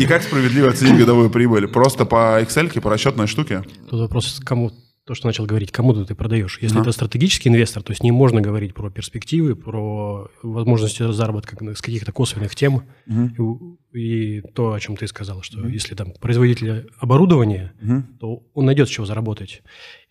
и 0.00 0.06
как 0.06 0.22
справедливо 0.22 0.70
оценить 0.70 0.98
годовую 0.98 1.30
прибыль? 1.30 1.68
Просто 1.68 2.04
по 2.04 2.40
Excel, 2.40 2.80
по 2.80 2.90
расчетной 2.90 3.26
штуке? 3.26 3.62
Тут 3.90 4.00
вопрос, 4.02 4.40
кому 4.44 4.70
то, 5.04 5.14
что 5.14 5.26
начал 5.26 5.44
говорить, 5.46 5.72
кому 5.72 5.92
ты 5.92 6.14
продаешь. 6.14 6.60
Если 6.60 6.78
uh-huh. 6.78 6.82
это 6.82 6.92
стратегический 6.92 7.48
инвестор, 7.48 7.82
то 7.82 7.90
есть 7.90 8.04
не 8.04 8.12
можно 8.12 8.40
говорить 8.40 8.72
про 8.72 8.88
перспективы, 8.88 9.56
про 9.56 10.30
возможности 10.44 11.10
заработка 11.10 11.56
с 11.74 11.80
каких-то 11.82 12.12
косвенных 12.12 12.54
тем. 12.54 12.84
Uh-huh. 13.08 13.76
И, 13.92 14.36
и 14.36 14.40
то, 14.42 14.74
о 14.74 14.78
чем 14.78 14.96
ты 14.96 15.08
сказал, 15.08 15.42
что 15.42 15.58
uh-huh. 15.58 15.72
если 15.72 15.96
там 15.96 16.12
производитель 16.20 16.88
оборудования, 17.00 17.72
uh-huh. 17.82 18.02
то 18.20 18.44
он 18.54 18.66
найдет 18.66 18.86
с 18.86 18.92
чего 18.92 19.06
заработать. 19.06 19.62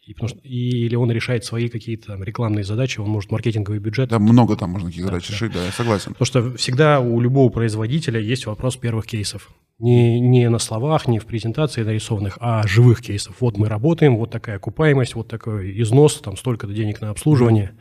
И, 0.09 0.13
потому 0.15 0.29
что, 0.29 0.39
и, 0.39 0.85
или 0.87 0.95
он 0.95 1.11
решает 1.11 1.45
свои 1.45 1.69
какие-то 1.69 2.15
рекламные 2.15 2.63
задачи, 2.63 2.99
он 2.99 3.09
может 3.09 3.29
маркетинговый 3.29 3.79
бюджет. 3.79 4.09
Да, 4.09 4.17
много 4.17 4.55
там 4.55 4.71
можно 4.71 4.89
каких 4.89 5.03
да, 5.03 5.11
задач 5.11 5.27
да. 5.27 5.33
решить, 5.35 5.51
да, 5.51 5.63
я 5.63 5.71
согласен. 5.71 6.13
Потому 6.13 6.25
что 6.25 6.57
всегда 6.57 6.99
у 6.99 7.21
любого 7.21 7.51
производителя 7.51 8.19
есть 8.19 8.47
вопрос 8.47 8.75
первых 8.75 9.05
кейсов. 9.05 9.51
Не, 9.77 10.19
не 10.19 10.49
на 10.49 10.57
словах, 10.57 11.07
не 11.07 11.19
в 11.19 11.27
презентации 11.27 11.83
нарисованных, 11.83 12.39
а 12.41 12.65
живых 12.65 13.03
кейсов. 13.03 13.35
Вот 13.39 13.59
мы 13.59 13.69
работаем, 13.69 14.17
вот 14.17 14.31
такая 14.31 14.55
окупаемость, 14.55 15.13
вот 15.13 15.27
такой 15.27 15.79
износ, 15.79 16.15
там 16.21 16.37
столько-то 16.37 16.73
денег 16.73 17.01
на 17.01 17.11
обслуживание. 17.11 17.77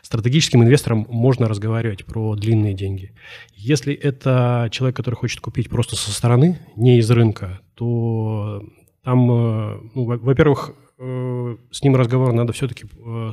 Стратегическим 0.00 0.62
инвесторам 0.62 1.06
можно 1.10 1.46
разговаривать 1.46 2.06
про 2.06 2.36
длинные 2.36 2.72
деньги. 2.72 3.12
Если 3.54 3.92
это 3.92 4.70
человек, 4.72 4.96
который 4.96 5.16
хочет 5.16 5.40
купить 5.40 5.68
просто 5.68 5.94
со 5.94 6.10
стороны, 6.10 6.58
не 6.74 7.00
из 7.00 7.10
рынка, 7.10 7.60
то 7.74 8.62
там, 9.04 9.30
э, 9.30 9.80
ну, 9.94 10.04
во-первых, 10.04 10.74
с 11.00 11.82
ним 11.82 11.96
разговор 11.96 12.32
надо 12.32 12.52
все-таки 12.52 12.84
э, 12.84 13.30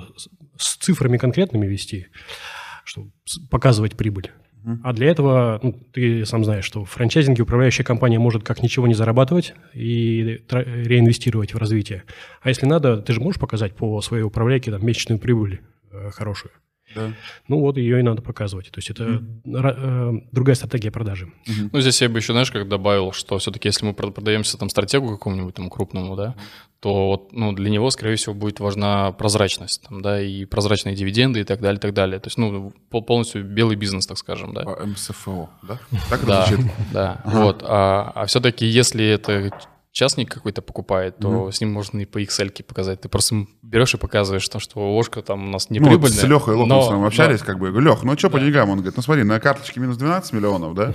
с 0.57 0.77
цифрами 0.77 1.17
конкретными 1.17 1.65
вести, 1.65 2.07
чтобы 2.85 3.11
показывать 3.49 3.97
прибыль. 3.97 4.31
А 4.83 4.91
для 4.91 5.07
этого, 5.07 5.59
ну, 5.63 5.71
ты 5.93 6.25
сам 6.25 6.43
знаешь, 6.43 6.65
что 6.65 6.83
в 6.83 6.89
франчайзинге 6.89 7.43
управляющая 7.43 7.85
компания 7.85 8.19
может 8.19 8.43
как 8.43 8.61
ничего 8.61 8.85
не 8.85 8.93
зарабатывать 8.93 9.53
и 9.73 10.41
реинвестировать 10.49 11.53
в 11.53 11.57
развитие. 11.57 12.03
А 12.41 12.49
если 12.49 12.65
надо, 12.65 12.97
ты 12.97 13.13
же 13.13 13.21
можешь 13.21 13.39
показать 13.39 13.75
по 13.75 14.01
своей 14.01 14.23
управляйке 14.23 14.71
там, 14.71 14.85
месячную 14.85 15.19
прибыль 15.19 15.61
э, 15.91 16.09
хорошую. 16.11 16.51
Да. 16.95 17.13
Ну 17.47 17.59
вот 17.59 17.77
ее 17.77 17.99
и 17.99 18.03
надо 18.03 18.21
показывать. 18.21 18.71
То 18.71 18.79
есть 18.79 18.89
это 18.89 19.03
mm. 19.03 19.31
э, 19.45 20.27
другая 20.31 20.55
стратегия 20.55 20.91
продажи. 20.91 21.25
Mm-hmm. 21.25 21.69
Ну 21.71 21.81
здесь 21.81 22.01
я 22.01 22.09
бы 22.09 22.19
еще, 22.19 22.33
знаешь, 22.33 22.51
как 22.51 22.67
добавил, 22.67 23.11
что 23.11 23.37
все-таки 23.37 23.67
если 23.67 23.85
мы 23.85 23.93
продаемся 23.93 24.57
там 24.57 24.69
стратегу 24.69 25.11
какому-нибудь 25.11 25.55
там 25.55 25.69
крупному, 25.69 26.15
да, 26.15 26.35
то 26.79 27.07
вот, 27.07 27.33
ну, 27.33 27.53
для 27.53 27.69
него, 27.69 27.89
скорее 27.89 28.15
всего, 28.15 28.35
будет 28.35 28.59
важна 28.59 29.11
прозрачность, 29.11 29.81
там, 29.87 30.01
да, 30.01 30.21
и 30.21 30.45
прозрачные 30.45 30.95
дивиденды 30.95 31.39
и 31.39 31.43
так 31.43 31.59
далее, 31.59 31.79
и 31.79 31.81
так 31.81 31.93
далее. 31.93 32.19
То 32.19 32.27
есть, 32.27 32.37
ну, 32.37 32.71
полностью 32.89 33.43
белый 33.43 33.75
бизнес, 33.75 34.05
так 34.05 34.17
скажем, 34.17 34.53
да. 34.53 34.63
МСФО, 34.85 35.49
да? 35.63 35.79
Так 36.09 36.25
да, 36.25 36.47
да. 36.93 37.21
Вот. 37.25 37.63
А, 37.65 38.11
а 38.13 38.25
все-таки, 38.27 38.65
если 38.67 39.05
это 39.05 39.51
частник 39.97 40.31
какой-то 40.31 40.61
покупает, 40.61 41.17
то 41.17 41.27
mm-hmm. 41.27 41.51
с 41.51 41.59
ним 41.59 41.73
можно 41.73 41.99
и 41.99 42.05
по 42.05 42.21
Excel 42.21 42.63
показать. 42.63 43.01
Ты 43.01 43.09
просто 43.09 43.47
берешь 43.63 43.95
и 43.95 43.97
показываешь, 43.97 44.47
то, 44.47 44.59
что 44.59 44.93
ложка 44.93 45.23
там 45.23 45.47
у 45.47 45.49
нас 45.49 45.71
не 45.71 45.79
ну, 45.79 45.87
прибыльная. 45.87 46.15
Вот 46.15 46.21
с 46.21 46.23
Лехой 46.23 46.55
Лопусом 46.55 47.03
общались, 47.03 47.39
да. 47.39 47.45
как 47.47 47.57
бы, 47.57 47.67
я 47.67 47.71
говорю, 47.71 47.89
Лех, 47.89 48.03
ну 48.03 48.15
что 48.15 48.29
да. 48.29 48.37
по 48.37 48.39
деньгам? 48.39 48.69
Он 48.69 48.77
говорит, 48.77 48.95
ну 48.95 49.01
смотри, 49.01 49.23
на 49.23 49.39
карточке 49.39 49.79
минус 49.79 49.97
12 49.97 50.33
миллионов, 50.33 50.75
да? 50.75 50.93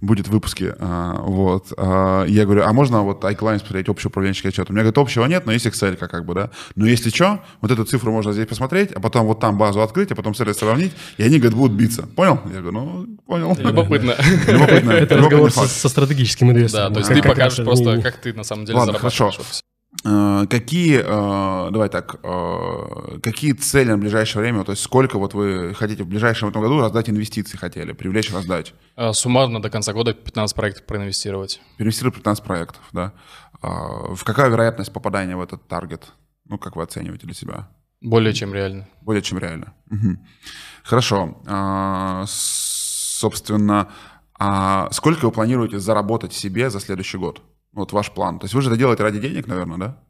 Будет 0.00 0.28
в 0.28 0.30
выпуске. 0.30 0.74
А, 0.78 1.20
вот. 1.20 1.72
А, 1.76 2.24
я 2.24 2.44
говорю, 2.44 2.64
а 2.64 2.72
можно 2.72 3.02
вот 3.02 3.24
iClient 3.24 3.60
посмотреть 3.60 3.88
общий 3.88 4.08
управленческий 4.08 4.50
отчет? 4.50 4.70
У 4.70 4.72
меня, 4.72 4.82
говорит, 4.82 4.98
общего 4.98 5.24
нет, 5.26 5.46
но 5.46 5.52
есть 5.52 5.66
Excel, 5.66 5.96
как 5.96 6.24
бы, 6.24 6.34
да. 6.34 6.50
Но 6.76 6.86
если 6.86 7.10
что, 7.10 7.40
вот 7.60 7.70
эту 7.70 7.84
цифру 7.84 8.12
можно 8.12 8.32
здесь 8.32 8.46
посмотреть, 8.46 8.92
а 8.92 9.00
потом 9.00 9.26
вот 9.26 9.40
там 9.40 9.58
базу 9.58 9.82
открыть, 9.82 10.12
а 10.12 10.14
потом 10.14 10.34
с 10.34 10.40
этой 10.40 10.54
сравнить, 10.54 10.92
и 11.16 11.22
они, 11.22 11.38
говорят, 11.38 11.56
будут 11.56 11.76
биться. 11.76 12.02
Понял? 12.06 12.40
Я 12.46 12.60
говорю, 12.60 12.72
ну, 12.72 13.06
понял. 13.26 13.56
Любопытно. 13.58 14.14
Любопытно. 14.46 14.92
Это 14.92 15.16
разговор 15.16 15.50
со 15.50 15.88
стратегическим 15.88 16.50
инвестором. 16.50 16.92
Да, 16.92 17.00
то 17.00 17.00
есть 17.00 17.22
ты 17.22 17.28
покажешь 17.28 17.64
просто, 17.64 18.00
как 18.00 18.16
ты 18.18 18.32
на 18.32 18.44
самом 18.44 18.64
деле 18.64 18.80
зарабатываешь. 18.80 19.62
Э, 20.04 20.46
какие, 20.48 21.00
э, 21.00 21.70
давай 21.70 21.88
так, 21.88 22.16
э, 22.22 23.18
какие 23.22 23.52
цели 23.52 23.90
на 23.90 23.98
ближайшее 23.98 24.42
время, 24.42 24.62
то 24.62 24.72
есть 24.72 24.82
сколько 24.82 25.18
вот 25.18 25.32
вы 25.32 25.74
хотите 25.74 26.04
в 26.04 26.06
ближайшем 26.06 26.50
этом 26.50 26.62
году 26.62 26.80
раздать 26.80 27.08
инвестиции 27.08 27.56
хотели, 27.56 27.92
привлечь, 27.92 28.32
раздать? 28.32 28.74
Суммарно 29.12 29.62
до 29.62 29.70
конца 29.70 29.92
года 29.92 30.12
15 30.12 30.54
проектов 30.54 30.84
проинвестировать. 30.86 31.60
Проинвестировать 31.76 32.16
15 32.16 32.44
проектов, 32.44 32.82
да. 32.92 33.12
В 33.62 34.22
какая 34.24 34.50
вероятность 34.50 34.92
попадания 34.92 35.36
в 35.36 35.40
этот 35.40 35.66
таргет? 35.66 36.12
Ну, 36.44 36.58
как 36.58 36.76
вы 36.76 36.82
оцениваете 36.82 37.26
для 37.26 37.34
себя? 37.34 37.68
Более 38.00 38.32
чем 38.32 38.54
реально. 38.54 38.88
Более 39.02 39.22
чем 39.22 39.38
реально. 39.38 39.74
Угу. 39.90 40.18
Хорошо. 40.84 41.42
Собственно, 42.26 43.88
а 44.38 44.88
сколько 44.92 45.26
вы 45.26 45.32
планируете 45.32 45.80
заработать 45.80 46.32
себе 46.32 46.70
за 46.70 46.78
следующий 46.78 47.18
год? 47.18 47.42
Вот 47.78 47.92
ваш 47.92 48.10
план. 48.10 48.40
То 48.40 48.44
есть 48.44 48.54
вы 48.54 48.62
же 48.62 48.68
это 48.70 48.76
делаете 48.76 49.04
ради 49.04 49.20
денег, 49.20 49.46
наверное, 49.46 49.78
да? 49.78 50.02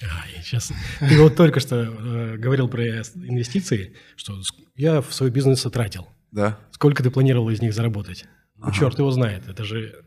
А, 0.00 0.26
я 0.34 0.42
сейчас... 0.42 0.72
Ты 0.98 1.20
вот 1.20 1.36
только 1.36 1.60
что 1.60 1.76
э, 1.76 2.36
говорил 2.38 2.68
про 2.68 2.82
инвестиции, 2.84 3.94
что 4.16 4.40
я 4.74 5.02
в 5.02 5.12
свой 5.12 5.30
бизнес 5.30 5.60
тратил. 5.62 6.08
Да. 6.30 6.58
Сколько 6.70 7.02
ты 7.02 7.10
планировал 7.10 7.50
из 7.50 7.60
них 7.60 7.74
заработать? 7.74 8.24
Ну, 8.56 8.68
ага. 8.68 8.74
черт 8.74 8.98
его 8.98 9.10
знает. 9.10 9.46
Это 9.46 9.62
же 9.62 10.04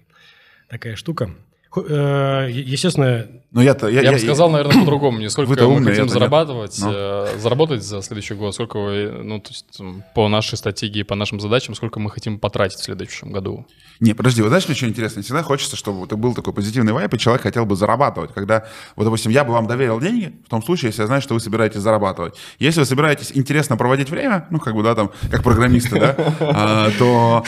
такая 0.68 0.96
штука. 0.96 1.30
Э, 1.78 2.48
естественно... 2.50 3.28
Но 3.52 3.62
я-то, 3.62 3.88
я, 3.88 4.02
я, 4.02 4.10
я 4.10 4.12
бы 4.12 4.20
сказал, 4.20 4.50
наверное, 4.50 4.80
по-другому. 4.80 5.20
Не 5.20 5.30
сколько 5.30 5.52
мы 5.52 5.66
умные, 5.66 5.96
хотим 5.96 6.10
зарабатывать, 6.10 6.78
но... 6.82 6.92
Э, 6.94 7.28
заработать 7.38 7.84
за 7.84 8.02
следующий 8.02 8.34
год, 8.34 8.54
сколько 8.54 8.80
вы, 8.80 9.12
ну, 9.24 9.40
то 9.40 9.50
есть 9.50 9.82
по 10.14 10.28
нашей 10.28 10.58
стратегии, 10.58 11.04
по 11.04 11.16
нашим 11.16 11.40
задачам, 11.40 11.76
сколько 11.76 12.00
мы 12.00 12.10
хотим 12.10 12.40
потратить 12.40 12.80
в 12.80 12.84
следующем 12.84 13.32
году. 13.32 13.66
Не, 14.02 14.14
подожди, 14.14 14.42
вот 14.42 14.50
знаешь, 14.50 14.64
что 14.64 14.88
интересно? 14.88 15.22
Всегда 15.22 15.42
хочется, 15.42 15.78
чтобы 15.78 16.06
это 16.06 16.18
был 16.18 16.34
такой 16.34 16.54
позитивный 16.54 16.92
вайп, 16.92 17.14
и 17.14 17.18
человек 17.18 17.44
хотел 17.44 17.66
бы 17.66 17.78
зарабатывать. 17.78 18.34
Когда, 18.34 18.66
вот, 18.98 19.06
допустим, 19.06 19.32
я 19.32 19.46
бы 19.46 19.54
вам 19.54 19.68
доверил 19.68 20.02
деньги, 20.02 20.36
в 20.46 20.50
том 20.50 20.62
случае, 20.62 20.90
если 20.90 21.02
я 21.02 21.08
знаю, 21.08 21.22
что 21.22 21.34
вы 21.34 21.40
собираетесь 21.40 21.80
зарабатывать. 21.80 22.36
Если 22.60 22.82
вы 22.82 22.86
собираетесь 22.86 23.32
интересно 23.34 23.78
проводить 23.78 24.10
время, 24.10 24.48
ну, 24.50 24.60
как 24.60 24.76
бы, 24.76 24.84
да, 24.84 24.96
там, 24.96 25.12
как 25.32 25.44
программисты, 25.44 25.98
да, 25.98 26.16
а, 26.42 26.92
то 27.00 27.44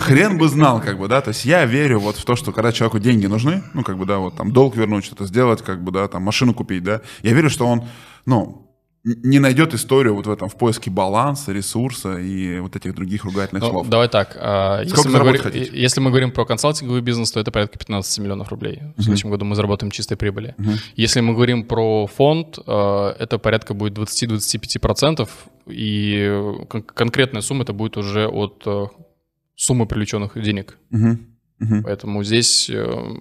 хрен 0.00 0.36
бы 0.36 0.48
знал, 0.48 0.82
как 0.82 0.98
бы, 0.98 1.08
да, 1.08 1.22
то 1.22 1.28
есть 1.28 1.46
я 1.46 1.64
верю 1.64 2.00
вот 2.00 2.16
в 2.16 2.24
то, 2.26 2.36
что 2.36 2.52
когда 2.52 2.72
человеку 2.72 2.98
деньги 2.98 3.24
нужны, 3.26 3.62
ну, 3.74 3.82
как 3.82 3.98
бы, 3.98 4.06
да, 4.06 4.18
вот 4.18 4.36
там 4.36 4.52
долг 4.52 4.76
вернуть, 4.76 5.04
что-то 5.04 5.26
сделать, 5.26 5.62
как 5.62 5.82
бы, 5.82 5.92
да, 5.92 6.08
там 6.08 6.22
машину 6.22 6.54
купить, 6.54 6.82
да. 6.82 7.00
Я 7.22 7.32
верю, 7.32 7.50
что 7.50 7.66
он, 7.66 7.84
ну, 8.24 8.66
не 9.06 9.38
найдет 9.38 9.72
историю 9.72 10.16
вот 10.16 10.26
в 10.26 10.30
этом 10.30 10.48
в 10.48 10.56
поиске 10.56 10.90
баланса, 10.90 11.52
ресурса 11.52 12.18
и 12.18 12.58
вот 12.58 12.74
этих 12.74 12.92
других 12.94 13.24
ругательных 13.24 13.62
ну, 13.62 13.70
слов. 13.70 13.88
Давай 13.88 14.08
так. 14.08 14.36
А, 14.40 14.82
если, 14.82 15.08
мы 15.08 15.18
говорим, 15.20 15.42
если 15.54 16.00
мы 16.00 16.10
говорим 16.10 16.32
про 16.32 16.44
консалтинговый 16.44 17.02
бизнес, 17.02 17.30
то 17.30 17.38
это 17.38 17.52
порядка 17.52 17.78
15 17.78 18.18
миллионов 18.18 18.48
рублей. 18.48 18.82
В 18.96 19.02
следующем 19.02 19.28
uh-huh. 19.28 19.32
году 19.32 19.44
мы 19.44 19.54
заработаем 19.54 19.92
чистой 19.92 20.16
прибыли. 20.16 20.56
Uh-huh. 20.58 20.76
Если 20.96 21.20
мы 21.20 21.34
говорим 21.34 21.64
про 21.64 22.08
фонд, 22.08 22.58
а, 22.66 23.14
это 23.16 23.38
порядка 23.38 23.74
будет 23.74 23.96
20-25%, 23.96 25.28
и 25.66 26.42
конкретная 26.94 27.42
сумма 27.42 27.62
это 27.62 27.72
будет 27.72 27.96
уже 27.96 28.26
от 28.26 28.62
а, 28.66 28.88
суммы 29.54 29.86
привлеченных 29.86 30.42
денег. 30.42 30.78
Uh-huh. 30.90 31.16
Угу. 31.58 31.82
Поэтому 31.84 32.22
здесь 32.22 32.68
э, 32.68 33.16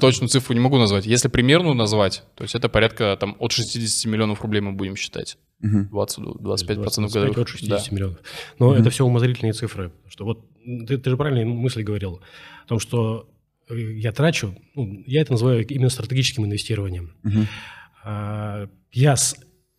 точную 0.00 0.28
цифру 0.28 0.54
не 0.54 0.60
могу 0.60 0.76
назвать. 0.76 1.06
Если 1.06 1.28
примерную 1.28 1.74
назвать, 1.74 2.24
то 2.34 2.44
есть 2.44 2.54
это 2.54 2.68
порядка 2.68 3.16
там 3.18 3.36
от 3.38 3.52
60 3.52 4.10
миллионов 4.10 4.42
рублей 4.42 4.60
мы 4.60 4.72
будем 4.72 4.96
считать. 4.96 5.38
Угу. 5.62 5.88
20-25% 5.98 6.82
процентов 6.82 7.12
годовых. 7.12 7.38
От 7.38 7.48
60 7.48 7.68
да. 7.70 7.94
миллионов. 7.94 8.18
Но 8.58 8.68
угу. 8.68 8.74
это 8.74 8.90
все 8.90 9.04
умозрительные 9.04 9.54
цифры. 9.54 9.92
Что 10.08 10.24
вот 10.24 10.46
ты, 10.86 10.98
ты 10.98 11.10
же 11.10 11.16
правильно 11.16 11.44
мысль 11.46 11.82
говорил 11.82 12.20
о 12.64 12.68
том, 12.68 12.78
что 12.78 13.30
э, 13.68 13.78
я 13.78 14.12
трачу, 14.12 14.54
ну, 14.74 15.02
я 15.06 15.22
это 15.22 15.32
называю 15.32 15.66
именно 15.66 15.88
стратегическим 15.90 16.44
инвестированием. 16.44 17.14
Угу. 17.24 17.46
А, 18.04 18.68
я 18.92 19.16
с 19.16 19.36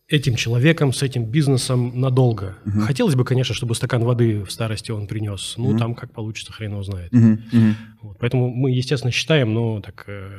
этим 0.08 0.34
человеком, 0.36 0.92
с 0.92 1.02
этим 1.02 1.24
бизнесом 1.24 1.98
надолго. 1.98 2.58
Угу. 2.66 2.80
Хотелось 2.80 3.14
бы, 3.14 3.24
конечно, 3.24 3.54
чтобы 3.54 3.74
стакан 3.74 4.04
воды 4.04 4.42
в 4.44 4.50
старости 4.50 4.90
он 4.90 5.06
принес. 5.06 5.54
Ну, 5.56 5.70
угу. 5.70 5.78
там 5.78 5.94
как 5.94 6.12
получится, 6.12 6.52
хрен 6.52 6.72
его 6.72 6.82
знает. 6.82 7.12
Угу. 7.12 7.26
Угу. 7.26 7.74
Вот, 8.02 8.18
поэтому 8.18 8.50
мы, 8.50 8.70
естественно, 8.70 9.10
считаем, 9.10 9.54
но 9.54 9.80
так 9.80 10.04
э, 10.08 10.30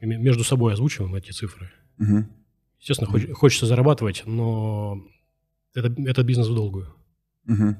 между 0.00 0.44
собой 0.44 0.74
озвучиваем 0.74 1.14
эти 1.14 1.30
цифры. 1.30 1.70
Угу. 1.98 2.26
Естественно, 2.80 3.10
угу. 3.10 3.18
хоч, 3.18 3.30
хочется 3.32 3.66
зарабатывать, 3.66 4.24
но 4.26 5.02
это, 5.74 5.94
это 6.06 6.22
бизнес 6.22 6.48
в 6.48 6.54
долгую. 6.54 6.94
Угу. 7.48 7.74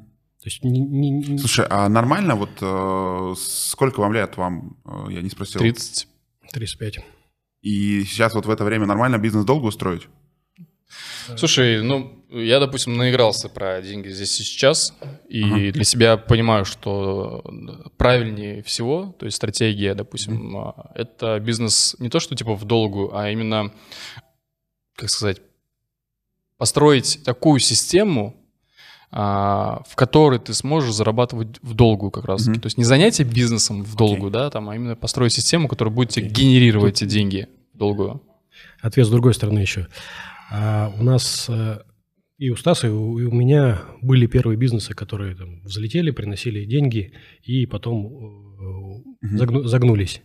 То 0.45 0.49
есть 0.49 0.63
не, 0.63 0.81
не, 0.81 1.11
не... 1.11 1.39
Слушай, 1.39 1.67
а 1.71 1.89
нормально 1.89 2.37
вот 2.37 2.51
э, 2.61 3.35
сколько 3.39 4.01
вам 4.01 4.13
лет 4.13 4.37
вам, 4.37 4.77
э, 4.85 5.13
я 5.13 5.23
не 5.23 5.31
спросил? 5.31 5.61
30. 5.61 6.09
35. 6.53 6.99
И 7.63 8.05
сейчас 8.05 8.35
вот 8.35 8.47
в 8.47 8.51
это 8.51 8.65
время 8.65 8.87
нормально 8.87 9.19
бизнес 9.19 9.45
долго 9.45 9.67
устроить? 9.67 10.09
Слушай, 11.37 11.83
ну, 11.83 12.25
я, 12.31 12.61
допустим, 12.61 12.97
наигрался 12.97 13.49
про 13.49 13.81
деньги 13.81 14.09
здесь 14.09 14.41
и 14.41 14.45
сейчас, 14.45 14.95
и 15.29 15.43
uh-huh. 15.43 15.73
для 15.73 15.85
себя 15.85 16.17
понимаю, 16.17 16.65
что 16.65 17.45
правильнее 17.97 18.63
всего, 18.63 19.15
то 19.19 19.27
есть 19.27 19.37
стратегия, 19.37 19.95
допустим, 19.95 20.57
uh-huh. 20.57 20.91
это 20.95 21.39
бизнес 21.41 21.97
не 21.99 22.11
то, 22.11 22.21
что 22.21 22.35
типа 22.35 22.55
в 22.55 22.65
долгу, 22.65 23.13
а 23.15 23.31
именно, 23.31 23.73
как 24.97 25.11
сказать, 25.11 25.41
построить 26.59 27.21
такую 27.25 27.61
систему, 27.61 28.37
а, 29.17 29.83
в 29.89 29.95
которой 29.95 30.41
ты 30.41 30.55
сможешь 30.55 30.93
зарабатывать 30.93 31.59
в 31.63 31.75
долгу 31.75 32.11
как 32.11 32.25
раз. 32.25 32.49
Mm-hmm. 32.49 32.61
То 32.61 32.67
есть 32.67 32.79
не 32.79 32.85
занятие 32.85 33.23
бизнесом 33.23 33.85
в 33.85 33.95
долгу, 33.95 34.27
okay. 34.27 34.31
да, 34.31 34.51
там, 34.51 34.69
а 34.69 34.75
именно 34.75 34.97
построить 34.97 35.33
систему, 35.33 35.69
которая 35.69 35.95
будет 35.95 36.11
okay. 36.11 36.15
тебе 36.15 36.29
генерировать 36.31 37.01
эти 37.01 37.09
деньги 37.09 37.49
в 37.75 37.79
долгую. 37.79 38.23
Ответ 38.81 39.07
с 39.07 39.11
другой 39.11 39.35
стороны 39.35 39.61
еще. 39.61 39.87
А 40.57 40.93
у 40.97 41.03
нас 41.03 41.47
э, 41.49 41.81
и 42.39 42.51
у 42.51 42.57
Стаса, 42.57 42.87
и 42.87 42.91
у, 42.91 43.19
и 43.19 43.25
у 43.25 43.33
меня 43.33 43.83
были 44.01 44.27
первые 44.27 44.57
бизнесы, 44.57 44.95
которые 44.95 45.35
там 45.35 45.63
взлетели, 45.63 46.13
приносили 46.13 46.65
деньги 46.65 47.13
и 47.43 47.67
потом 47.67 48.07
угу. 48.07 49.05
загну, 49.21 49.65
загнулись. 49.65 50.23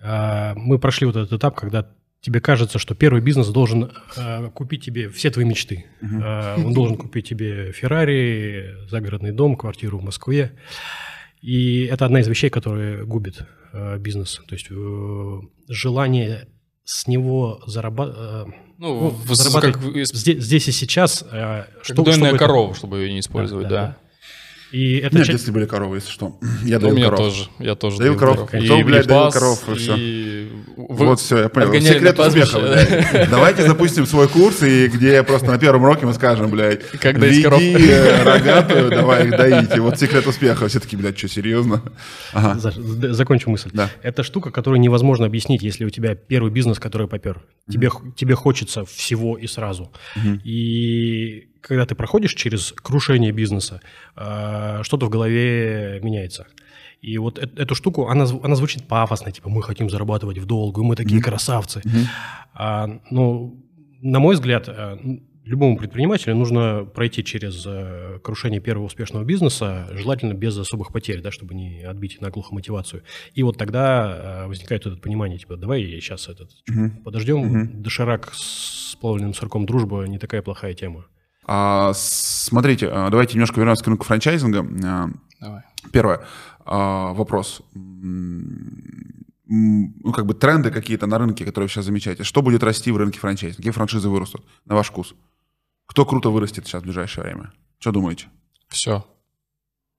А 0.00 0.54
мы 0.56 0.80
прошли 0.80 1.06
вот 1.06 1.14
этот 1.14 1.38
этап, 1.38 1.54
когда 1.54 1.88
тебе 2.20 2.40
кажется, 2.40 2.80
что 2.80 2.96
первый 2.96 3.22
бизнес 3.22 3.48
должен 3.48 3.92
а, 4.16 4.50
купить 4.50 4.84
тебе 4.84 5.08
все 5.08 5.30
твои 5.30 5.44
мечты. 5.44 5.84
Угу. 6.02 6.20
А, 6.20 6.56
он 6.56 6.72
должен 6.72 6.96
купить 6.96 7.28
тебе 7.28 7.70
Феррари, 7.70 8.88
загородный 8.88 9.30
дом, 9.30 9.56
квартиру 9.56 9.98
в 9.98 10.02
Москве. 10.02 10.52
И 11.42 11.84
это 11.84 12.06
одна 12.06 12.20
из 12.20 12.26
вещей, 12.26 12.50
которые 12.50 13.04
губит 13.04 13.46
а, 13.72 13.98
бизнес. 13.98 14.40
То 14.48 14.54
есть 14.56 14.66
э, 14.68 15.40
желание 15.68 16.48
с 16.82 17.06
него 17.06 17.62
зарабатывать 17.66 18.52
ну, 18.78 19.16
ну 19.26 19.34
зарабатывать 19.34 19.76
как... 19.76 20.16
здесь, 20.16 20.42
здесь 20.42 20.68
и 20.68 20.72
сейчас. 20.72 21.24
Э, 21.30 21.64
что, 21.82 22.02
дойная 22.02 22.30
чтобы 22.30 22.38
корова, 22.38 22.74
чтобы 22.74 22.98
ее 22.98 23.12
не 23.12 23.20
использовать, 23.20 23.68
да. 23.68 23.70
да. 23.70 23.86
да. 23.86 23.96
И 24.74 24.96
это 24.96 25.18
Нет, 25.18 25.26
часть... 25.26 25.38
если 25.38 25.52
были 25.52 25.66
коровы, 25.66 25.98
если 25.98 26.10
что. 26.10 26.36
Я 26.64 26.80
даю 26.80 26.94
У 26.94 26.96
меня 26.96 27.06
коров. 27.10 27.20
тоже. 27.20 27.48
Я 27.60 27.76
тоже 27.76 27.98
даю 27.98 28.16
коров. 28.16 28.50
коров. 28.50 28.64
Кто, 28.64 28.82
блядь, 28.82 29.06
даю 29.06 29.30
коров, 29.30 29.68
и 29.68 29.74
все. 29.74 29.94
И... 29.96 30.48
Вот 30.76 31.20
все, 31.20 31.42
я 31.42 31.48
понял. 31.48 31.72
Секрет 31.80 32.18
успеха, 32.18 32.58
блядь. 32.58 33.30
Давайте 33.30 33.62
запустим 33.62 34.04
свой 34.04 34.28
курс, 34.28 34.64
и 34.64 34.88
где 34.88 35.22
просто 35.22 35.46
на 35.52 35.58
первом 35.58 35.84
уроке 35.84 36.06
мы 36.06 36.14
скажем, 36.14 36.50
блядь, 36.50 36.82
как 36.90 37.16
веди 37.18 37.44
коров. 37.44 37.60
Рогатую, 38.24 38.90
давай 38.90 39.28
их 39.28 39.30
доить. 39.30 39.76
И 39.76 39.78
вот 39.78 40.00
секрет 40.00 40.26
успеха. 40.26 40.66
Все 40.66 40.80
таки, 40.80 40.96
блядь, 40.96 41.16
что, 41.16 41.28
серьезно? 41.28 41.80
Ага. 42.32 42.58
Закончу 43.12 43.50
мысль. 43.50 43.70
Да. 43.72 43.88
Это 44.02 44.24
штука, 44.24 44.50
которую 44.50 44.80
невозможно 44.80 45.26
объяснить, 45.26 45.62
если 45.62 45.84
у 45.84 45.90
тебя 45.90 46.16
первый 46.16 46.50
бизнес, 46.50 46.80
который 46.80 47.06
попер. 47.06 47.42
Тебе, 47.70 47.90
тебе 48.16 48.34
хочется 48.34 48.84
всего 48.84 49.38
и 49.38 49.46
сразу. 49.46 49.92
И 50.42 51.53
когда 51.66 51.86
ты 51.86 51.94
проходишь 51.94 52.34
через 52.34 52.72
крушение 52.72 53.32
бизнеса, 53.32 53.80
э, 54.16 54.80
что-то 54.82 55.06
в 55.06 55.08
голове 55.08 55.98
меняется. 56.02 56.46
И 57.00 57.18
вот 57.18 57.38
эту 57.38 57.74
штуку, 57.74 58.08
она, 58.08 58.26
она 58.42 58.54
звучит 58.54 58.86
пафосно, 58.86 59.32
типа 59.32 59.48
мы 59.48 59.62
хотим 59.62 59.90
зарабатывать 59.90 60.38
в 60.38 60.46
долгу, 60.46 60.82
мы 60.82 60.96
такие 60.96 61.20
mm-hmm. 61.20 61.24
красавцы. 61.24 61.80
Mm-hmm. 61.80 62.06
А, 62.54 63.00
но, 63.10 63.54
на 64.02 64.18
мой 64.18 64.34
взгляд, 64.34 64.68
э, 64.68 64.98
любому 65.44 65.78
предпринимателю 65.78 66.34
нужно 66.34 66.84
пройти 66.84 67.24
через 67.24 67.64
э, 67.66 68.18
крушение 68.22 68.60
первого 68.60 68.86
успешного 68.86 69.24
бизнеса, 69.24 69.88
желательно 69.92 70.34
без 70.34 70.58
особых 70.58 70.92
потерь, 70.92 71.22
да, 71.22 71.30
чтобы 71.30 71.54
не 71.54 71.82
отбить 71.82 72.20
наглухо 72.20 72.54
мотивацию. 72.54 73.02
И 73.34 73.42
вот 73.42 73.56
тогда 73.56 74.44
возникает 74.46 74.86
это 74.86 74.96
понимание, 74.96 75.38
типа, 75.38 75.56
давай 75.56 75.82
сейчас 75.82 76.28
этот, 76.28 76.50
mm-hmm. 76.70 77.02
подождем, 77.04 77.42
mm-hmm. 77.42 77.80
доширак 77.80 78.32
с 78.34 78.96
плавленным 79.00 79.32
сырком 79.32 79.64
дружба 79.66 80.04
не 80.04 80.18
такая 80.18 80.42
плохая 80.42 80.74
тема. 80.74 81.06
А, 81.46 81.92
смотрите, 81.94 82.88
а, 82.90 83.10
давайте 83.10 83.34
немножко 83.34 83.60
вернемся 83.60 83.84
к 83.84 83.86
рынку 83.86 84.04
франчайзинга. 84.04 84.66
А, 84.86 85.10
Давай. 85.40 85.62
Первое. 85.92 86.20
А, 86.64 87.12
вопрос. 87.12 87.60
Ну, 89.46 90.12
как 90.12 90.24
бы 90.26 90.34
тренды 90.34 90.70
какие-то 90.70 91.06
на 91.06 91.18
рынке, 91.18 91.44
которые 91.44 91.66
вы 91.66 91.70
сейчас 91.70 91.84
замечаете. 91.84 92.24
Что 92.24 92.40
будет 92.42 92.62
расти 92.62 92.90
в 92.90 92.96
рынке 92.96 93.18
франчайзинга? 93.18 93.56
Какие 93.58 93.72
франшизы 93.72 94.08
вырастут, 94.08 94.44
на 94.64 94.74
ваш 94.74 94.88
вкус? 94.88 95.14
Кто 95.86 96.06
круто 96.06 96.30
вырастет 96.30 96.66
сейчас 96.66 96.80
в 96.82 96.84
ближайшее 96.86 97.24
время? 97.24 97.52
Что 97.78 97.92
думаете? 97.92 98.26
Все. 98.68 99.04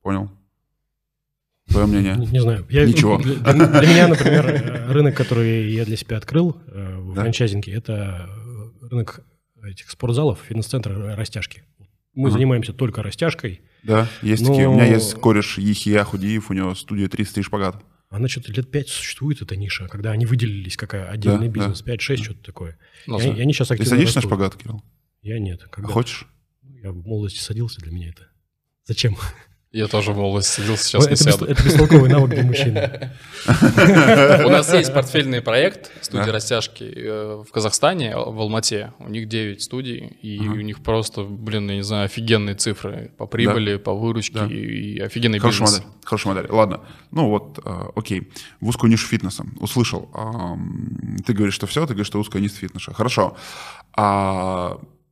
Понял. 0.02 0.32
Твое 1.70 1.86
мнение? 1.88 2.16
Не, 2.16 2.26
не 2.28 2.40
знаю. 2.42 2.66
Я, 2.70 2.86
Ничего. 2.86 3.18
Для, 3.18 3.36
для 3.36 3.88
меня, 3.88 4.08
например, 4.08 4.46
э, 4.48 4.92
рынок, 4.92 5.16
который 5.16 5.72
я 5.72 5.86
для 5.86 5.98
себя 5.98 6.18
открыл 6.18 6.58
э, 6.68 6.98
в 7.00 7.14
Да. 7.14 7.22
франчайзинге, 7.22 7.74
это 7.74 8.28
э, 8.84 8.88
рынок 8.88 9.22
этих 9.66 9.90
спортзалов, 9.90 10.40
фитнес-центра, 10.48 11.16
растяжки. 11.16 11.64
Мы 12.14 12.30
Ага. 12.30 12.38
занимаемся 12.38 12.74
только 12.74 13.04
растяжкой. 13.04 13.62
Да, 13.84 14.08
есть 14.22 14.42
Но- 14.44 14.50
такие. 14.50 14.68
У 14.70 14.74
меня 14.74 14.86
есть 14.86 15.14
кореш 15.16 15.58
Ехия 15.58 16.04
Худиев, 16.04 16.50
у 16.50 16.54
него 16.54 16.74
студия 16.76 17.08
300 17.10 17.42
и 17.42 17.44
шпагат. 17.44 17.84
Она 18.10 18.28
что-то 18.30 18.52
лет 18.54 18.72
пять 18.72 18.88
существует, 18.90 19.42
эта 19.42 19.56
ниша, 19.58 19.88
когда 19.88 20.12
они 20.12 20.26
выделились 20.26 20.78
как 20.78 20.94
отдельный 20.94 21.48
Да, 21.50 21.54
бизнес, 21.54 21.82
5-6, 21.84 22.24
что-то 22.24 22.44
такое. 22.44 22.78
Ну, 23.08 23.20
и, 23.20 23.28
и 23.38 23.42
они 23.42 23.52
сейчас 23.52 23.68
Ты 23.68 23.74
активно 23.74 23.90
садишься 23.90 24.18
на 24.18 24.22
растут. 24.22 24.30
шпагат, 24.32 24.56
Кирилл? 24.56 24.84
Я 25.22 25.40
нет. 25.40 25.62
А 25.66 25.68
Когда? 25.68 25.90
хочешь? 25.90 26.26
Я 26.64 26.92
в 26.92 27.06
молодости 27.06 27.40
садился, 27.40 27.82
для 27.82 27.92
меня 27.92 28.10
это. 28.10 28.28
Зачем? 28.86 29.18
Я 29.76 29.88
тоже 29.88 30.14
в 30.14 30.18
молодости 30.18 30.62
сидел, 30.62 30.78
сейчас 30.78 31.06
не 31.06 31.14
это, 31.16 31.24
бес- 31.26 31.34
сяду. 31.34 31.46
это 31.48 31.62
бестолковый 31.64 32.10
навык 32.10 32.30
для 32.30 32.44
мужчины. 32.44 33.12
У 33.46 34.50
нас 34.50 34.74
есть 34.74 34.94
портфельный 34.94 35.42
проект 35.42 35.92
студии 36.02 36.30
растяжки 36.30 36.86
э, 36.96 37.44
в 37.46 37.52
Казахстане, 37.52 38.16
в 38.16 38.40
Алмате. 38.40 38.94
У 39.00 39.10
них 39.10 39.28
9 39.28 39.62
студий, 39.62 40.18
и 40.22 40.40
у 40.40 40.62
них 40.62 40.82
просто, 40.82 41.24
блин, 41.24 41.70
я 41.70 41.76
не 41.76 41.84
знаю, 41.84 42.06
офигенные 42.06 42.56
цифры 42.56 43.12
по 43.18 43.26
прибыли, 43.26 43.76
по 43.76 43.94
выручке 43.94 44.48
и, 44.48 44.98
офигенный 45.00 45.40
бизнес. 45.40 45.82
Хорошая 46.06 46.34
модель. 46.36 46.50
Ладно. 46.52 46.80
Ну 47.12 47.28
вот, 47.28 47.60
э, 47.66 47.84
окей. 47.98 48.32
В 48.62 48.70
узкую 48.70 48.90
нишу 48.90 49.08
фитнеса. 49.08 49.46
Услышал. 49.60 50.10
Ты 51.26 51.34
говоришь, 51.34 51.54
что 51.54 51.68
все, 51.68 51.82
ты 51.86 51.96
говоришь, 51.96 52.08
что 52.08 52.20
узкая 52.22 52.42
ниша 52.42 52.56
фитнеса. 52.56 52.94
Хорошо. 52.94 53.36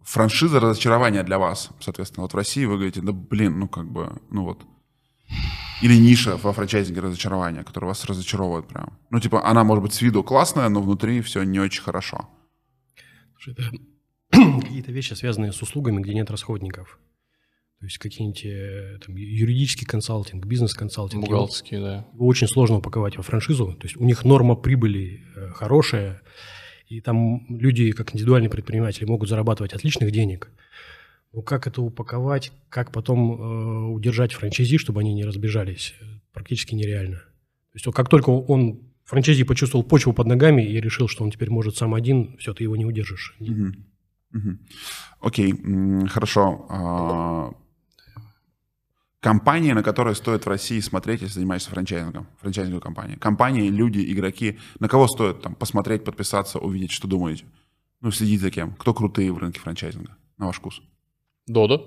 Франшиза 0.03 0.59
разочарования 0.59 1.23
для 1.23 1.39
вас, 1.39 1.69
соответственно, 1.79 2.23
вот 2.23 2.33
в 2.33 2.35
России 2.37 2.65
вы 2.65 2.75
говорите, 2.75 3.01
да 3.01 3.11
блин, 3.13 3.59
ну 3.59 3.67
как 3.67 3.89
бы, 3.91 4.21
ну 4.29 4.43
вот. 4.43 4.61
Или 5.81 5.95
ниша 5.97 6.37
во 6.37 6.53
франчайзинге 6.53 7.01
разочарования, 7.01 7.63
которая 7.63 7.89
вас 7.89 8.05
разочаровывает 8.05 8.67
прям. 8.67 8.97
Ну 9.09 9.19
типа, 9.19 9.45
она 9.45 9.63
может 9.63 9.83
быть 9.83 9.93
с 9.93 10.01
виду 10.01 10.23
классная, 10.23 10.69
но 10.69 10.81
внутри 10.81 11.21
все 11.21 11.43
не 11.43 11.59
очень 11.59 11.81
хорошо. 11.81 12.29
Слушай, 13.37 13.53
Это 14.31 14.61
какие-то 14.61 14.91
вещи, 14.91 15.13
связанные 15.13 15.51
с 15.51 15.61
услугами, 15.61 16.01
где 16.01 16.13
нет 16.13 16.29
расходников. 16.31 16.99
То 17.79 17.85
есть 17.85 17.97
какие-нибудь 17.97 18.45
э, 18.45 18.99
там, 19.05 19.15
юридический 19.17 19.85
консалтинг, 19.85 20.45
бизнес-консалтинг. 20.45 21.23
Его- 21.25 21.31
Бухгалтерские, 21.33 21.81
да. 21.81 22.07
его 22.13 22.27
очень 22.27 22.47
сложно 22.47 22.77
упаковать 22.77 23.17
во 23.17 23.23
франшизу. 23.23 23.73
То 23.73 23.85
есть 23.87 23.97
у 23.97 24.05
них 24.05 24.23
норма 24.23 24.55
прибыли 24.55 25.25
э, 25.35 25.49
хорошая, 25.49 26.21
и 26.93 27.01
там 27.01 27.45
люди, 27.49 27.91
как 27.91 28.13
индивидуальные 28.13 28.51
предприниматели, 28.51 29.05
могут 29.05 29.27
зарабатывать 29.27 29.73
отличных 29.73 30.11
денег. 30.11 30.51
Но 31.31 31.41
как 31.41 31.65
это 31.65 31.81
упаковать, 31.81 32.51
как 32.69 32.91
потом 32.91 33.31
э, 33.31 33.93
удержать 33.93 34.33
франчайзи, 34.33 34.77
чтобы 34.77 35.01
они 35.01 35.13
не 35.15 35.25
разбежались, 35.25 35.95
э, 35.99 36.05
практически 36.31 36.75
нереально. 36.75 37.17
То 37.17 37.75
есть 37.75 37.85
как 37.95 38.09
только 38.09 38.29
он, 38.29 38.81
франчайзи 39.05 39.43
почувствовал 39.43 39.83
почву 39.83 40.13
под 40.13 40.27
ногами 40.27 40.61
и 40.61 40.79
решил, 40.79 41.07
что 41.07 41.23
он 41.23 41.31
теперь 41.31 41.49
может 41.49 41.75
сам 41.75 41.95
один, 41.95 42.37
все, 42.37 42.53
ты 42.53 42.63
его 42.63 42.75
не 42.75 42.85
удержишь. 42.85 43.35
Мгм. 43.39 43.85
Мгм. 44.31 44.59
Окей, 45.19 45.53
хорошо. 46.09 47.55
А, 49.23 49.25
Компании, 49.29 49.71
на 49.71 49.83
которые 49.83 50.15
стоит 50.15 50.45
в 50.45 50.49
России 50.49 50.81
смотреть, 50.81 51.21
если 51.21 51.35
занимаешься 51.35 51.69
франчайзингом, 51.69 52.27
франчайзинговой 52.41 52.81
компании. 52.81 53.15
Компании, 53.15 53.69
люди, 53.69 54.03
игроки, 54.11 54.59
на 54.79 54.89
кого 54.89 55.07
стоит 55.07 55.41
там 55.41 55.55
посмотреть, 55.55 56.03
подписаться, 56.03 56.59
увидеть, 56.59 56.91
что 56.91 57.07
думаете? 57.07 57.45
Ну, 58.01 58.11
следить 58.11 58.41
за 58.41 58.51
кем? 58.51 58.75
Кто 58.75 58.93
крутые 58.93 59.31
в 59.31 59.37
рынке 59.37 59.61
франчайзинга, 59.61 60.17
на 60.37 60.47
ваш 60.47 60.57
вкус? 60.57 60.81
Дода. 61.47 61.85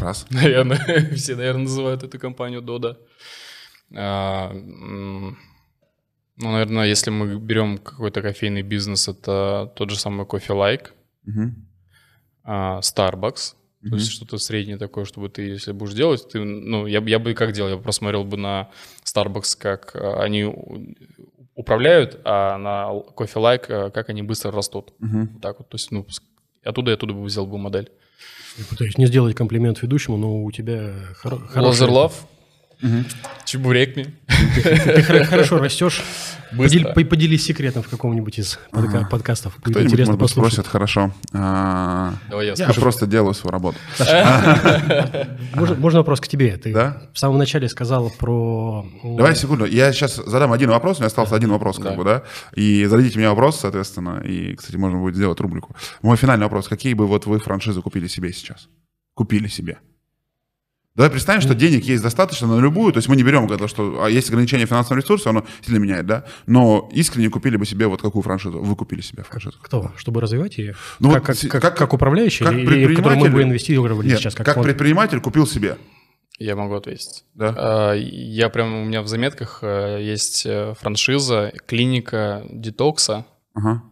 Раз. 0.00 0.26
Наверное, 0.30 1.14
все, 1.14 1.36
наверное, 1.36 1.62
называют 1.62 2.02
эту 2.02 2.18
компанию 2.18 2.60
Дода. 2.60 2.98
А, 3.94 4.52
Ну, 4.52 6.52
наверное, 6.52 6.86
если 6.86 7.10
мы 7.10 7.38
берем 7.38 7.78
какой-то 7.78 8.22
кофейный 8.22 8.62
бизнес, 8.62 9.08
это 9.08 9.72
тот 9.76 9.90
же 9.90 9.98
самый 9.98 10.26
Coffee 10.26 10.54
Like, 10.54 10.88
Мгм. 11.24 11.66
Starbucks. 13.82 13.90
То 13.90 13.96
есть 13.96 14.10
что-то 14.10 14.38
среднее 14.38 14.76
такое, 14.78 15.04
чтобы 15.04 15.28
ты, 15.28 15.42
если 15.42 15.72
будешь 15.72 15.94
делать, 15.94 16.28
ты, 16.28 16.40
ну, 16.40 16.86
я, 16.86 17.00
бы- 17.00 17.10
я 17.10 17.18
бы 17.18 17.34
как 17.34 17.52
делал, 17.52 17.70
я 17.70 17.76
бы 17.76 17.82
посмотрел 17.82 18.24
бы 18.24 18.36
на 18.36 18.70
Starbucks, 19.04 19.56
как 19.58 19.94
а, 19.94 20.22
они 20.22 20.52
управляют, 21.54 22.20
а 22.24 22.58
на 22.58 22.90
Coffee 23.16 23.36
Like, 23.36 23.66
а, 23.68 23.90
как 23.90 24.08
они 24.10 24.22
быстро 24.22 24.50
растут. 24.52 24.92
Мгм. 24.98 25.28
Вот 25.34 25.42
так 25.42 25.58
вот, 25.58 25.68
то 25.68 25.74
есть, 25.76 25.90
ну, 25.90 26.06
оттуда 26.64 26.90
и 26.90 26.94
оттуда 26.94 27.14
бы 27.14 27.22
взял 27.24 27.46
бы 27.46 27.58
модель. 27.58 27.90
Я 28.56 28.64
пытаюсь 28.68 28.98
не 28.98 29.06
сделать 29.06 29.36
комплимент 29.36 29.80
ведущему, 29.82 30.16
но 30.16 30.42
у 30.42 30.50
тебя 30.50 30.94
хоро- 31.22 31.38
хорошая- 31.46 31.62
Лазер 31.62 31.90
Лав, 32.82 32.92
Мгм. 32.92 33.04
Чебурекми. 33.44 34.06
Ты 34.54 35.02
хор- 35.02 35.24
хорошо 35.24 35.58
растешь. 35.58 36.02
Быстро. 36.52 36.78
Подели- 36.80 36.94
по- 36.94 37.04
Поделись 37.04 37.44
секретом 37.44 37.82
в 37.82 37.88
каком-нибудь 37.88 38.38
из 38.38 38.58
подка- 38.72 39.06
подкастов. 39.10 39.54
Будет 39.56 39.62
Кто-нибудь, 39.70 39.92
интересно 39.92 40.12
может 40.14 40.20
послушать. 40.28 40.52
спросит, 40.54 40.70
хорошо. 40.72 41.12
А, 41.34 42.14
Давай 42.30 42.46
я 42.56 42.68
просто 42.74 43.06
делаю 43.06 43.34
свою 43.34 43.52
работу. 43.52 43.78
Можно, 45.54 45.74
можно 45.76 45.98
вопрос 46.00 46.20
к 46.20 46.28
тебе? 46.28 46.56
Ты 46.56 46.72
Да? 46.72 47.02
в 47.12 47.18
самом 47.18 47.38
начале 47.38 47.68
сказал 47.68 48.10
про... 48.10 48.86
Давай 49.02 49.34
секунду, 49.36 49.64
я 49.66 49.92
сейчас 49.92 50.16
задам 50.16 50.52
один 50.52 50.70
вопрос, 50.70 50.98
у 50.98 51.00
меня 51.00 51.06
остался 51.08 51.34
один 51.34 51.50
вопрос, 51.50 51.78
как 51.78 51.96
бы, 51.96 52.04
да, 52.04 52.22
и 52.54 52.84
зададите 52.86 53.18
мне 53.18 53.28
вопрос, 53.28 53.60
соответственно, 53.60 54.20
и, 54.24 54.54
кстати, 54.54 54.76
можно 54.76 54.98
будет 54.98 55.16
сделать 55.16 55.40
рубрику. 55.40 55.74
Мой 56.02 56.16
финальный 56.16 56.44
вопрос, 56.44 56.68
какие 56.68 56.94
бы 56.94 57.06
вот 57.06 57.26
вы 57.26 57.38
франшизы 57.40 57.82
купили 57.82 58.06
себе 58.08 58.32
сейчас? 58.32 58.68
Купили 59.14 59.48
себе. 59.48 59.78
Давай 60.98 61.10
представим, 61.10 61.40
что 61.40 61.54
денег 61.54 61.84
есть 61.84 62.02
достаточно 62.02 62.46
на 62.48 62.60
любую, 62.60 62.92
то 62.92 62.98
есть 62.98 63.08
мы 63.08 63.14
не 63.16 63.22
берем 63.22 63.50
это, 63.50 63.68
что 63.68 64.02
а 64.04 64.10
есть 64.10 64.28
ограничение 64.30 64.66
финансового 64.66 65.00
ресурса, 65.00 65.30
оно 65.30 65.44
сильно 65.64 65.78
меняет, 65.78 66.06
да, 66.06 66.24
но 66.46 66.90
искренне 66.92 67.30
купили 67.30 67.56
бы 67.56 67.64
себе 67.64 67.86
вот 67.86 68.02
какую 68.02 68.22
франшизу? 68.24 68.58
Вы 68.60 68.74
купили 68.74 69.00
себе 69.00 69.22
франшизу? 69.22 69.56
Кто? 69.62 69.92
Чтобы 69.96 70.20
развивать 70.20 70.58
ее? 70.58 70.74
Ну 70.98 71.12
как, 71.12 71.28
вот 71.28 71.38
как, 71.38 71.50
как, 71.52 71.62
как- 71.62 71.76
как 71.78 71.92
управляющий? 71.94 72.44
как 72.44 72.52
в 72.52 72.58
который 72.58 72.80
мы 72.80 72.86
предприниматель- 72.86 73.30
бы 73.30 73.42
инвестировали 73.44 74.08
Нет, 74.08 74.18
сейчас? 74.18 74.34
как, 74.34 74.44
Как, 74.44 74.54
фонд? 74.56 74.66
предприниматель 74.66 75.20
купил 75.20 75.46
себе, 75.46 75.78
Я 76.40 76.56
могу 76.56 76.74
ответить. 76.74 77.24
да? 77.34 77.54
А, 77.56 77.92
Я 77.94 78.48
прям, 78.48 78.74
у 78.74 78.84
меня 78.84 79.02
в 79.02 79.06
заметках 79.08 79.60
э, 79.62 80.00
есть 80.02 80.46
э, 80.46 80.74
франшиза, 80.80 81.52
клиника 81.66 82.44
детокса. 82.50 83.24
Ага. 83.54 83.82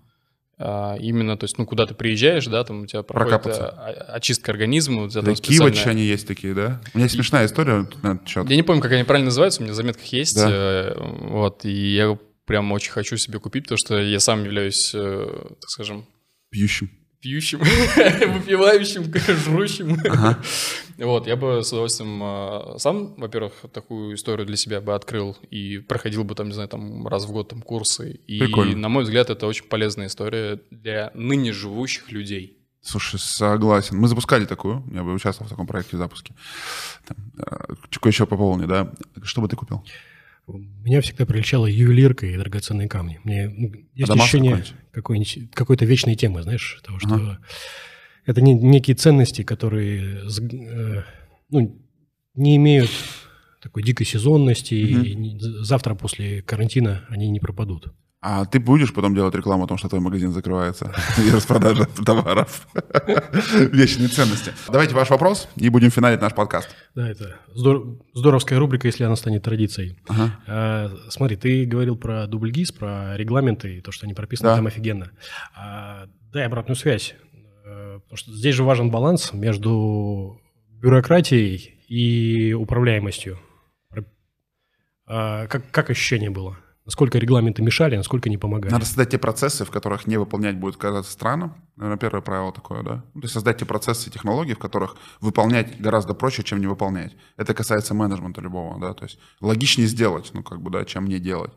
А, 0.59 0.97
Именно, 0.99 1.37
то 1.37 1.45
есть, 1.45 1.59
ну, 1.59 1.67
куда 1.67 1.85
ты 1.87 1.95
приезжаешь, 1.95 2.47
да, 2.47 2.65
там 2.65 2.83
у 2.83 2.87
тебя 2.87 3.03
проходит 3.03 3.43
Прокапаться. 3.43 3.69
а, 3.69 4.15
очистка 4.15 4.53
организма. 4.53 5.05
У 5.05 5.09
тебя 5.09 5.23
там 5.23 5.37
специальная- 5.37 5.85
они 5.85 6.03
есть 6.05 6.27
такие, 6.27 6.55
да? 6.55 6.81
У 6.95 6.99
меня 6.99 7.05
есть 7.05 7.15
смешная 7.15 7.45
история 7.47 7.85
тут 7.85 8.03
на 8.03 8.13
этот 8.15 8.27
счет. 8.27 8.49
Я 8.49 8.57
не 8.57 8.63
помню, 8.63 8.81
как 8.81 8.93
они 8.93 9.05
правильно 9.05 9.27
называются, 9.27 9.61
у 9.61 9.65
меня 9.65 9.73
в 9.75 9.77
заметках 9.77 10.07
есть. 10.07 10.37
Да. 10.37 10.49
э, 10.51 10.95
Вот, 10.99 11.65
и 11.67 11.95
я 11.95 12.19
прям 12.47 12.73
очень 12.73 12.93
хочу 12.93 13.17
себе 13.19 13.39
купить, 13.39 13.65
потому 13.65 13.77
что 13.77 14.01
я 14.01 14.19
сам 14.21 14.45
являюсь, 14.45 14.93
э, 14.95 15.27
так 15.61 15.69
скажем, 15.69 16.07
Пьющим. 16.51 16.91
Пьющим, 17.27 17.59
выпивающим, 18.35 19.13
жрущим. 19.45 19.99
Ага. 20.09 20.39
Вот, 20.99 21.27
я 21.27 21.35
бы 21.35 21.65
с 21.65 21.73
удовольствием 21.73 22.23
э, 22.23 22.79
сам, 22.79 23.15
во-первых, 23.17 23.53
такую 23.73 24.15
историю 24.15 24.47
для 24.47 24.57
себя 24.57 24.81
бы 24.81 24.95
открыл 24.95 25.37
и 25.51 25.79
проходил 25.79 26.23
бы 26.23 26.37
там, 26.37 26.47
не 26.47 26.55
знаю, 26.55 26.69
там 26.69 27.07
раз 27.09 27.25
в 27.25 27.33
год 27.33 27.49
там 27.49 27.63
курсы. 27.63 28.21
И, 28.29 28.39
Прикольно. 28.39 28.77
на 28.77 28.89
мой 28.89 29.03
взгляд, 29.03 29.29
это 29.31 29.49
очень 29.49 29.65
полезная 29.65 30.07
история 30.07 30.61
для 30.71 31.11
ныне 31.15 31.53
живущих 31.53 32.13
людей. 32.13 32.59
Слушай, 32.81 33.19
согласен. 33.19 33.97
Мы 33.97 34.07
запускали 34.07 34.45
такую, 34.45 34.85
я 34.93 35.03
бы 35.03 35.13
участвовал 35.13 35.49
в 35.49 35.51
таком 35.51 35.67
проекте 35.67 35.97
в 35.97 35.99
запуске. 35.99 36.33
Э, 37.09 37.75
Чего 37.91 38.09
еще 38.09 38.27
пополни, 38.27 38.67
да? 38.67 38.93
Что 39.25 39.41
бы 39.41 39.49
ты 39.49 39.57
купил? 39.57 39.83
Меня 40.47 41.01
всегда 41.01 41.27
приличала 41.27 41.67
ювелирка 41.67 42.25
и 42.27 42.37
драгоценные 42.37 42.89
камни. 42.89 43.19
Мне 43.25 43.49
ну, 43.49 43.73
есть 43.95 44.09
Адамас 44.09 44.27
ощущение 44.27 44.65
какой-то 45.03 45.85
вечной 45.85 46.15
темы, 46.17 46.43
знаешь, 46.43 46.81
того, 46.85 46.99
что 46.99 47.15
Ага. 47.15 47.39
это 48.25 48.41
не, 48.41 48.55
некие 48.55 48.97
ценности, 48.97 49.43
которые 49.43 50.23
э, 50.27 51.03
ну, 51.51 51.79
не 52.35 52.57
имеют 52.57 52.91
такой 53.63 53.83
дикой 53.83 54.07
сезонности, 54.07 54.75
и 54.75 55.15
не- 55.15 55.39
завтра 55.41 55.95
после 55.95 56.43
карантина 56.43 57.05
они 57.09 57.29
не 57.29 57.41
пропадут. 57.41 57.93
А 58.29 58.45
ты 58.45 58.59
будешь 58.59 58.93
потом 58.93 59.15
делать 59.15 59.37
рекламу 59.37 59.65
о 59.65 59.67
том, 59.69 59.79
что 59.79 59.89
твой 59.89 60.01
магазин 60.01 60.33
закрывается 60.33 60.93
и 61.25 61.31
распродажа 61.31 61.87
товаров? 62.05 62.67
Вечные 63.73 64.09
ценности. 64.09 64.53
Давайте 64.67 64.97
ваш 64.97 65.11
вопрос 65.11 65.49
и 65.55 65.69
будем 65.69 65.91
финалить 65.91 66.21
наш 66.21 66.35
подкаст. 66.35 66.75
Да, 66.97 67.09
это 67.09 67.37
здор- 67.55 68.01
здоровская 68.15 68.59
рубрика, 68.59 68.89
если 68.89 69.05
она 69.05 69.15
станет 69.15 69.45
традицией. 69.45 70.01
А, 70.49 70.91
смотри, 71.09 71.37
ты 71.37 71.67
говорил 71.67 71.97
про 71.97 72.27
дубль 72.27 72.51
ГИС, 72.51 72.73
про 72.73 73.17
регламенты 73.17 73.77
и 73.77 73.81
то, 73.81 73.93
что 73.93 74.07
они 74.07 74.15
прописаны 74.15 74.57
там 74.57 74.67
офигенно. 74.67 75.13
А, 75.55 76.09
дай 76.33 76.47
обратную 76.47 76.75
связь. 76.75 77.15
Э, 77.65 78.01
Потому 78.01 78.17
что 78.17 78.33
здесь 78.33 78.57
же 78.57 78.65
важен 78.65 78.91
баланс 78.91 79.35
между 79.35 80.41
бюрократией 80.83 81.79
и 81.87 82.55
управляемостью. 82.55 83.39
А, 85.07 85.47
как, 85.47 85.71
как 85.71 85.91
ощущение 85.91 86.31
было? 86.31 86.59
Насколько 86.87 87.19
регламенты 87.19 87.63
мешали, 87.63 87.97
насколько 87.97 88.31
не 88.31 88.39
помогали. 88.39 88.73
Надо 88.73 88.87
создать 88.87 89.11
те 89.11 89.19
процессы, 89.19 89.65
в 89.65 89.71
которых 89.71 90.07
не 90.07 90.19
выполнять 90.19 90.57
будет 90.57 90.77
казаться 90.77 91.11
странным. 91.11 91.55
Наверное, 91.75 91.99
первое 91.99 92.21
правило 92.21 92.53
такое, 92.53 92.85
да? 92.85 93.03
То 93.13 93.21
есть 93.23 93.35
создать 93.35 93.59
те 93.59 93.65
процессы, 93.65 94.09
технологии, 94.09 94.55
в 94.55 94.61
которых 94.61 94.97
выполнять 95.21 95.81
гораздо 95.81 96.15
проще, 96.15 96.45
чем 96.45 96.61
не 96.61 96.69
выполнять. 96.69 97.17
Это 97.37 97.55
касается 97.55 97.93
менеджмента 97.93 98.41
любого, 98.41 98.81
да? 98.81 98.95
То 98.95 99.05
есть 99.05 99.19
логичнее 99.41 99.89
сделать, 99.89 100.31
ну, 100.33 100.45
как 100.45 100.63
бы, 100.63 100.71
да, 100.71 100.85
чем 100.85 101.07
не 101.07 101.19
делать. 101.19 101.51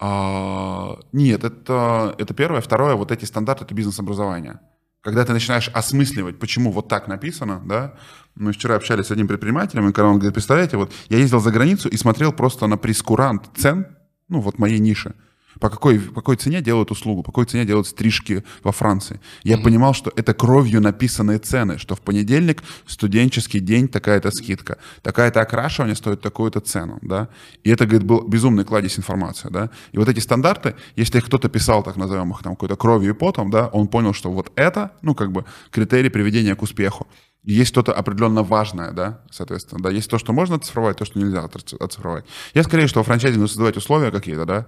А, 0.00 0.98
нет, 1.12 1.44
это, 1.44 2.16
это 2.18 2.34
первое. 2.34 2.60
Второе, 2.60 2.96
вот 2.96 3.12
эти 3.12 3.24
стандарты, 3.26 3.64
это 3.64 3.74
бизнес-образование. 3.74 4.58
Когда 5.02 5.24
ты 5.24 5.32
начинаешь 5.32 5.68
осмысливать, 5.68 6.40
почему 6.40 6.72
вот 6.72 6.88
так 6.88 7.06
написано, 7.06 7.62
да, 7.64 7.94
мы 8.34 8.52
вчера 8.52 8.74
общались 8.74 9.06
с 9.06 9.10
одним 9.12 9.28
предпринимателем, 9.28 9.88
и 9.88 9.92
когда 9.92 10.08
он 10.08 10.16
говорит, 10.16 10.34
представляете, 10.34 10.76
вот 10.76 10.92
я 11.08 11.18
ездил 11.18 11.38
за 11.38 11.52
границу 11.52 11.88
и 11.88 11.96
смотрел 11.96 12.32
просто 12.32 12.66
на 12.66 12.76
прескурант 12.76 13.48
цен, 13.56 13.86
ну 14.28 14.40
вот 14.40 14.58
моей 14.58 14.78
ниши, 14.78 15.14
по 15.60 15.70
какой, 15.70 15.98
по 15.98 16.16
какой 16.16 16.36
цене 16.36 16.60
делают 16.60 16.90
услугу, 16.90 17.22
по 17.22 17.32
какой 17.32 17.46
цене 17.46 17.64
делают 17.64 17.86
стрижки 17.86 18.44
во 18.62 18.72
Франции. 18.72 19.20
Я 19.42 19.56
mm-hmm. 19.56 19.62
понимал, 19.62 19.94
что 19.94 20.12
это 20.14 20.34
кровью 20.34 20.80
написанные 20.80 21.38
цены, 21.38 21.78
что 21.78 21.94
в 21.96 22.00
понедельник 22.00 22.62
студенческий 22.86 23.60
день 23.60 23.88
такая-то 23.88 24.30
скидка, 24.30 24.78
такая-то 25.02 25.40
окрашивание 25.40 25.96
стоит 25.96 26.20
такую-то 26.20 26.60
цену, 26.60 26.98
да. 27.02 27.28
И 27.64 27.70
это, 27.70 27.86
говорит, 27.86 28.06
был 28.06 28.22
безумный 28.22 28.64
кладезь 28.64 28.98
информации, 28.98 29.48
да. 29.50 29.70
И 29.92 29.98
вот 29.98 30.08
эти 30.08 30.20
стандарты, 30.20 30.76
если 30.96 31.20
кто-то 31.20 31.48
писал, 31.48 31.82
так 31.82 31.96
назовем 31.96 32.30
их, 32.30 32.42
там, 32.42 32.54
какой-то 32.54 32.76
кровью 32.76 33.10
и 33.10 33.14
потом, 33.14 33.50
да, 33.50 33.68
он 33.68 33.88
понял, 33.88 34.12
что 34.12 34.30
вот 34.30 34.52
это, 34.54 34.92
ну, 35.02 35.14
как 35.14 35.32
бы, 35.32 35.44
критерий 35.70 36.10
приведения 36.10 36.54
к 36.54 36.62
успеху. 36.62 37.06
Есть 37.48 37.70
что-то 37.70 37.94
определенно 37.94 38.42
важное, 38.42 38.92
да, 38.92 39.22
соответственно, 39.30 39.82
да, 39.82 39.88
есть 39.88 40.10
то, 40.10 40.18
что 40.18 40.34
можно 40.34 40.56
оцифровать, 40.56 40.98
то, 40.98 41.06
что 41.06 41.18
нельзя 41.18 41.42
оцифровать. 41.80 42.26
Я 42.52 42.62
скорее, 42.62 42.86
что 42.88 43.02
в 43.02 43.06
франчайзинге 43.06 43.48
создавать 43.48 43.74
условия 43.78 44.10
какие-то, 44.10 44.44
да, 44.44 44.66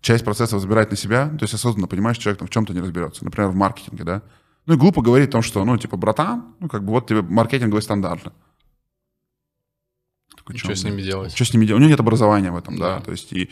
часть 0.00 0.24
процессов 0.24 0.60
забирать 0.60 0.92
на 0.92 0.96
себя, 0.96 1.26
то 1.26 1.42
есть 1.42 1.54
осознанно 1.54 1.88
понимаешь, 1.88 2.18
человек 2.18 2.38
там 2.38 2.46
в 2.46 2.52
чем-то 2.52 2.72
не 2.72 2.78
разберется, 2.78 3.24
например, 3.24 3.50
в 3.50 3.56
маркетинге, 3.56 4.04
да. 4.04 4.22
Ну 4.66 4.74
и 4.74 4.76
глупо 4.76 5.02
говорить 5.02 5.30
о 5.30 5.32
том, 5.32 5.42
что, 5.42 5.64
ну, 5.64 5.76
типа, 5.76 5.96
братан, 5.96 6.54
ну, 6.60 6.68
как 6.68 6.84
бы 6.84 6.92
вот 6.92 7.08
тебе 7.08 7.22
маркетинговые 7.22 7.82
стандарты. 7.82 8.30
Такой, 10.36 10.56
что 10.56 10.72
с 10.72 10.84
ними 10.84 11.02
делать? 11.02 11.34
Что 11.34 11.44
с 11.44 11.52
ними 11.52 11.66
делать? 11.66 11.80
У 11.80 11.82
него 11.82 11.90
нет 11.90 11.98
образования 11.98 12.52
в 12.52 12.56
этом, 12.56 12.78
да. 12.78 12.98
да. 12.98 13.04
То 13.04 13.10
есть 13.10 13.32
и 13.32 13.50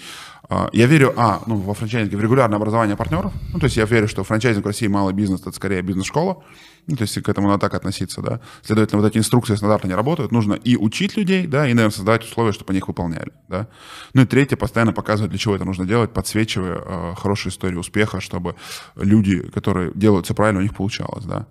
а, 0.49 0.71
я 0.73 0.87
верю, 0.87 1.15
а, 1.17 1.43
ну, 1.47 1.57
во 1.57 1.75
франчайзинге 1.75 2.17
в 2.17 2.23
регулярное 2.23 2.57
образование 2.57 2.97
партнеров. 2.97 3.33
Ну, 3.53 3.59
то 3.59 3.65
есть 3.65 3.77
я 3.77 3.87
верю, 3.87 4.07
что 4.07 4.23
франчайзинг 4.23 4.65
в 4.65 4.69
России 4.69 4.87
малый 4.87 5.15
бизнес, 5.15 5.41
это 5.41 5.51
скорее 5.51 5.83
бизнес-школа. 5.83 6.45
Ну, 6.89 6.97
то 6.97 7.03
есть 7.03 7.23
к 7.23 7.29
этому 7.29 7.49
надо 7.49 7.61
так 7.61 7.75
относиться, 7.75 8.23
да. 8.23 8.41
Следовательно, 8.63 9.03
вот 9.03 9.09
эти 9.09 9.19
инструкции 9.19 9.55
стандарты 9.55 9.89
не 9.89 9.95
работают. 9.95 10.33
Нужно 10.33 10.55
и 10.55 10.77
учить 10.77 11.17
людей, 11.19 11.47
да, 11.47 11.69
и, 11.69 11.75
наверное, 11.75 11.95
создавать 11.95 12.25
условия, 12.25 12.53
чтобы 12.53 12.71
они 12.71 12.79
их 12.79 12.89
выполняли, 12.89 13.33
да. 13.47 13.69
Ну 14.15 14.23
и 14.23 14.27
третье, 14.27 14.57
постоянно 14.57 14.95
показывать, 14.95 15.31
для 15.31 15.39
чего 15.39 15.55
это 15.55 15.67
нужно 15.67 15.85
делать, 15.85 16.13
подсвечивая 16.13 16.81
э, 16.83 17.15
хорошие 17.15 17.51
истории 17.51 17.77
успеха, 17.77 18.21
чтобы 18.21 18.55
люди, 18.97 19.41
которые 19.51 19.93
делают 19.95 20.25
все 20.25 20.35
правильно, 20.35 20.61
у 20.61 20.63
них 20.63 20.75
получалось, 20.75 21.27
да. 21.27 21.47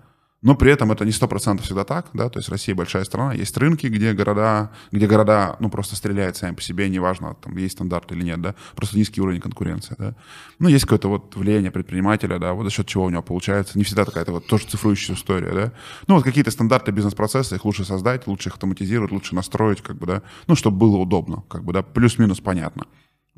Но 0.48 0.56
при 0.56 0.72
этом 0.72 0.94
это 0.94 1.03
не 1.03 1.11
сто 1.11 1.28
процентов 1.28 1.65
всегда 1.65 1.84
так, 1.84 2.07
да, 2.14 2.30
то 2.30 2.40
есть 2.40 2.48
Россия 2.48 2.74
большая 2.74 3.03
страна, 3.03 3.34
есть 3.34 3.57
рынки, 3.57 3.88
где 3.88 4.14
города, 4.14 4.72
где 4.94 5.06
города, 5.06 5.57
ну, 5.60 5.69
просто 5.69 5.98
стреляют 5.98 6.38
сами 6.38 6.56
по 6.56 6.61
себе, 6.61 6.88
неважно, 6.88 7.36
там, 7.44 7.57
есть 7.57 7.74
стандарт 7.74 8.14
или 8.14 8.24
нет, 8.24 8.41
да, 8.41 8.56
просто 8.74 8.98
низкий 8.98 9.19
уровень 9.19 9.41
конкуренции, 9.41 9.95
да. 9.98 10.15
Ну, 10.60 10.69
есть 10.69 10.86
какое-то 10.86 11.10
вот 11.10 11.36
влияние 11.36 11.69
предпринимателя, 11.69 12.40
да, 12.40 12.53
вот 12.53 12.64
за 12.64 12.69
счет 12.69 12.88
чего 12.88 13.03
у 13.03 13.10
него 13.10 13.24
получается, 13.24 13.78
не 13.78 13.84
всегда 13.84 14.06
такая-то 14.06 14.32
вот 14.32 14.48
тоже 14.48 14.68
цифрующая 14.68 15.15
история, 15.15 15.52
да. 15.52 15.74
Ну, 16.07 16.15
вот 16.15 16.24
какие-то 16.24 16.49
стандарты 16.49 16.94
бизнес-процесса, 16.94 17.56
их 17.56 17.65
лучше 17.65 17.84
создать, 17.84 18.26
лучше 18.26 18.48
их 18.48 18.53
автоматизировать, 18.53 19.11
лучше 19.11 19.36
настроить, 19.36 19.82
как 19.82 19.98
бы, 19.98 20.06
да, 20.06 20.22
ну, 20.48 20.56
чтобы 20.56 20.78
было 20.78 20.95
удобно, 20.95 21.44
как 21.49 21.65
бы, 21.65 21.74
да, 21.74 21.84
плюс-минус 21.84 22.40
понятно. 22.40 22.86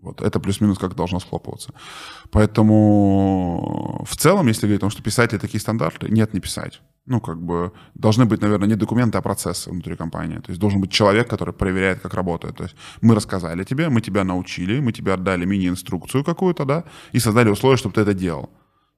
Вот, 0.02 0.22
это 0.22 0.40
плюс-минус 0.40 0.78
как 0.78 0.96
должно 0.96 1.20
схлопываться. 1.20 1.74
Поэтому 2.32 4.06
в 4.08 4.16
целом, 4.16 4.48
если 4.48 4.68
говорить 4.68 4.80
о 4.80 4.82
том, 4.82 4.90
что 4.90 5.04
писать 5.04 5.34
ли 5.34 5.40
такие 5.40 5.60
стандарты, 5.60 6.10
нет, 6.10 6.34
не 6.34 6.40
писать. 6.40 6.82
Ну, 7.06 7.20
как 7.20 7.42
бы, 7.42 7.72
должны 7.96 8.26
быть, 8.26 8.42
наверное, 8.42 8.68
не 8.68 8.76
документы, 8.76 9.18
а 9.18 9.22
процессы 9.22 9.72
внутри 9.72 9.96
компании. 9.96 10.38
То 10.38 10.52
есть 10.52 10.60
должен 10.62 10.80
быть 10.80 10.92
человек, 10.92 11.28
который 11.28 11.54
проверяет, 11.54 12.00
как 12.02 12.14
работает. 12.14 12.56
То 12.58 12.64
есть 12.64 12.76
мы 13.02 13.16
рассказали 13.16 13.64
тебе, 13.64 13.90
мы 13.90 14.02
тебя 14.02 14.24
научили, 14.24 14.80
мы 14.80 14.92
тебе 14.92 15.14
отдали 15.14 15.46
мини-инструкцию 15.46 16.24
какую-то, 16.24 16.66
да, 16.66 16.84
и 17.12 17.20
создали 17.20 17.50
условия, 17.50 17.78
чтобы 17.78 17.96
ты 17.96 18.02
это 18.02 18.14
делал. 18.14 18.50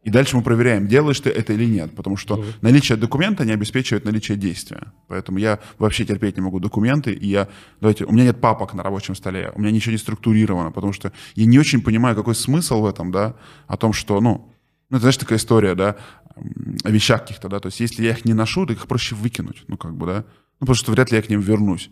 И 0.03 0.09
дальше 0.09 0.35
мы 0.35 0.41
проверяем, 0.41 0.87
делаешь 0.87 1.19
ты 1.19 1.29
это 1.29 1.53
или 1.53 1.65
нет, 1.65 1.95
потому 1.95 2.17
что 2.17 2.35
mm-hmm. 2.35 2.53
наличие 2.61 2.97
документа 2.97 3.45
не 3.45 3.51
обеспечивает 3.51 4.03
наличие 4.03 4.35
действия. 4.35 4.91
Поэтому 5.07 5.37
я 5.37 5.59
вообще 5.77 6.05
терпеть 6.05 6.37
не 6.37 6.41
могу 6.41 6.59
документы, 6.59 7.13
и 7.13 7.27
я, 7.27 7.47
давайте, 7.81 8.05
у 8.05 8.11
меня 8.11 8.23
нет 8.23 8.41
папок 8.41 8.73
на 8.73 8.81
рабочем 8.81 9.13
столе, 9.13 9.51
у 9.53 9.61
меня 9.61 9.71
ничего 9.71 9.91
не 9.91 9.99
структурировано, 9.99 10.71
потому 10.71 10.91
что 10.91 11.11
я 11.35 11.45
не 11.45 11.59
очень 11.59 11.81
понимаю, 11.81 12.15
какой 12.15 12.33
смысл 12.33 12.81
в 12.81 12.87
этом, 12.87 13.11
да, 13.11 13.35
о 13.67 13.77
том, 13.77 13.93
что, 13.93 14.19
ну, 14.21 14.51
ну, 14.89 14.97
это, 14.97 15.01
знаешь, 15.03 15.17
такая 15.17 15.37
история, 15.37 15.75
да, 15.75 15.95
о 16.83 16.89
вещах 16.89 17.21
каких-то, 17.21 17.47
да, 17.47 17.59
то 17.59 17.67
есть 17.67 17.79
если 17.79 18.03
я 18.03 18.11
их 18.11 18.25
не 18.25 18.33
ношу, 18.33 18.65
то 18.65 18.73
их 18.73 18.87
проще 18.87 19.13
выкинуть, 19.13 19.63
ну, 19.67 19.77
как 19.77 19.95
бы, 19.95 20.07
да, 20.07 20.25
ну, 20.59 20.65
потому 20.65 20.75
что 20.75 20.91
вряд 20.91 21.11
ли 21.11 21.17
я 21.17 21.21
к 21.21 21.29
ним 21.29 21.41
вернусь. 21.41 21.91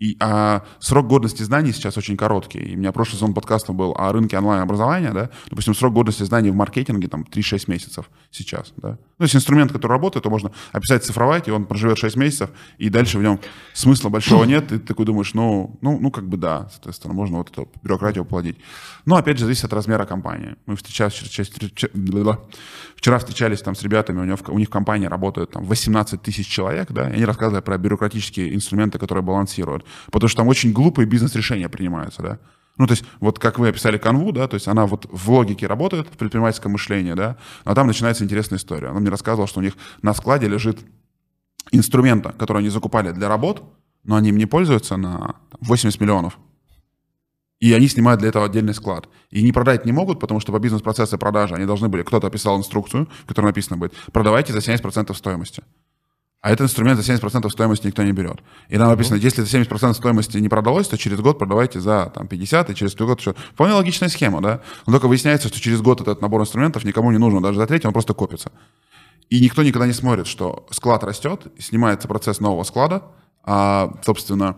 И, 0.00 0.16
а 0.18 0.64
срок 0.78 1.08
годности 1.08 1.42
знаний 1.42 1.72
сейчас 1.72 1.98
очень 1.98 2.16
короткий. 2.16 2.58
И 2.58 2.74
у 2.74 2.78
меня 2.78 2.90
прошлый 2.90 3.16
сезон 3.16 3.34
подкаста 3.34 3.74
был 3.74 3.94
о 3.98 4.10
рынке 4.12 4.38
онлайн-образования, 4.38 5.12
да. 5.12 5.28
Допустим, 5.50 5.74
срок 5.74 5.92
годности 5.92 6.22
знаний 6.22 6.50
в 6.50 6.54
маркетинге 6.54 7.06
там 7.06 7.26
3-6 7.30 7.64
месяцев 7.66 8.08
сейчас, 8.30 8.72
да. 8.78 8.96
Ну, 9.18 9.26
если 9.26 9.36
инструмент, 9.36 9.72
который 9.72 9.92
работает, 9.92 10.22
то 10.22 10.30
можно 10.30 10.52
описать, 10.72 11.04
цифровать, 11.04 11.48
и 11.48 11.50
он 11.50 11.66
проживет 11.66 11.98
6 11.98 12.16
месяцев, 12.16 12.48
и 12.78 12.88
дальше 12.88 13.18
в 13.18 13.22
нем 13.22 13.38
смысла 13.74 14.08
большого 14.08 14.44
нет, 14.44 14.72
и 14.72 14.78
ты 14.78 14.86
такой 14.86 15.04
думаешь, 15.04 15.34
ну, 15.34 15.78
ну, 15.82 15.98
ну 16.00 16.10
как 16.10 16.26
бы 16.26 16.38
да, 16.38 16.70
соответственно, 16.72 17.12
можно 17.12 17.36
вот 17.36 17.50
эту 17.50 17.68
бюрократию 17.82 18.24
уплодить. 18.24 18.56
Но, 19.04 19.16
опять 19.16 19.36
же, 19.36 19.44
зависит 19.44 19.64
от 19.64 19.74
размера 19.74 20.06
компании. 20.06 20.56
Мы 20.64 20.76
вчера, 20.76 21.10
вчера 21.10 23.18
встречались 23.18 23.60
там 23.60 23.74
с 23.74 23.82
ребятами, 23.82 24.20
у, 24.20 24.24
него, 24.24 24.38
у 24.48 24.58
них 24.58 24.68
в 24.68 24.70
компании 24.70 25.06
работают 25.06 25.50
там 25.50 25.64
18 25.64 26.22
тысяч 26.22 26.46
человек, 26.46 26.90
да, 26.90 27.10
и 27.10 27.14
они 27.14 27.24
рассказывали 27.26 27.60
про 27.60 27.76
бюрократические 27.76 28.54
инструменты, 28.54 28.98
которые 28.98 29.22
балансируют. 29.22 29.84
Потому 30.10 30.28
что 30.28 30.38
там 30.38 30.48
очень 30.48 30.72
глупые 30.72 31.06
бизнес-решения 31.06 31.68
принимаются, 31.68 32.22
да. 32.22 32.38
Ну, 32.78 32.86
то 32.86 32.92
есть, 32.92 33.04
вот 33.20 33.38
как 33.38 33.58
вы 33.58 33.68
описали 33.68 33.98
канву, 33.98 34.32
да, 34.32 34.48
то 34.48 34.54
есть 34.54 34.66
она 34.66 34.86
вот 34.86 35.06
в 35.10 35.30
логике 35.30 35.66
работает, 35.66 36.06
в 36.06 36.16
предпринимательском 36.16 36.72
мышлении, 36.72 37.12
да, 37.12 37.36
а 37.64 37.74
там 37.74 37.86
начинается 37.86 38.24
интересная 38.24 38.58
история. 38.58 38.88
Она 38.88 39.00
мне 39.00 39.10
рассказывала, 39.10 39.46
что 39.46 39.60
у 39.60 39.62
них 39.62 39.74
на 40.02 40.14
складе 40.14 40.48
лежит 40.48 40.78
инструмента, 41.72 42.32
который 42.32 42.58
они 42.58 42.70
закупали 42.70 43.12
для 43.12 43.28
работ, 43.28 43.62
но 44.04 44.16
они 44.16 44.30
им 44.30 44.38
не 44.38 44.46
пользуются 44.46 44.96
на 44.96 45.36
80 45.60 46.00
миллионов. 46.00 46.38
И 47.60 47.74
они 47.74 47.88
снимают 47.88 48.20
для 48.20 48.30
этого 48.30 48.46
отдельный 48.46 48.72
склад. 48.72 49.08
И 49.28 49.42
не 49.42 49.52
продать 49.52 49.84
не 49.84 49.92
могут, 49.92 50.18
потому 50.18 50.40
что 50.40 50.50
по 50.50 50.58
бизнес-процессу 50.58 51.18
продажи 51.18 51.54
они 51.54 51.66
должны 51.66 51.88
были, 51.88 52.02
кто-то 52.02 52.26
описал 52.26 52.56
инструкцию, 52.58 53.08
в 53.24 53.26
которой 53.26 53.46
написано 53.46 53.76
будет, 53.76 53.94
продавайте 54.12 54.54
за 54.54 54.60
70% 54.60 55.14
стоимости. 55.14 55.62
А 56.42 56.50
этот 56.50 56.66
инструмент 56.66 56.98
за 56.98 57.12
70% 57.12 57.50
стоимости 57.50 57.86
никто 57.86 58.02
не 58.02 58.12
берет. 58.12 58.40
И 58.70 58.78
там 58.78 58.88
написано, 58.88 59.16
если 59.16 59.42
за 59.42 59.58
70% 59.58 59.92
стоимости 59.92 60.38
не 60.38 60.48
продалось, 60.48 60.88
то 60.88 60.96
через 60.96 61.20
год 61.20 61.38
продавайте 61.38 61.80
за 61.80 62.10
там, 62.14 62.28
50, 62.28 62.70
и 62.70 62.74
через 62.74 62.96
год 62.96 63.20
еще. 63.20 63.34
Вполне 63.52 63.74
логичная 63.74 64.08
схема, 64.08 64.40
да? 64.40 64.60
Но 64.86 64.92
только 64.92 65.06
выясняется, 65.06 65.48
что 65.48 65.60
через 65.60 65.82
год 65.82 66.00
этот 66.00 66.22
набор 66.22 66.40
инструментов 66.40 66.84
никому 66.84 67.10
не 67.12 67.18
нужен, 67.18 67.42
даже 67.42 67.58
за 67.58 67.66
третий 67.66 67.86
он 67.86 67.92
просто 67.92 68.14
копится. 68.14 68.52
И 69.28 69.40
никто 69.40 69.62
никогда 69.62 69.86
не 69.86 69.92
смотрит, 69.92 70.26
что 70.26 70.66
склад 70.70 71.04
растет, 71.04 71.46
снимается 71.58 72.08
процесс 72.08 72.40
нового 72.40 72.64
склада, 72.64 73.02
а, 73.44 73.94
собственно, 74.04 74.56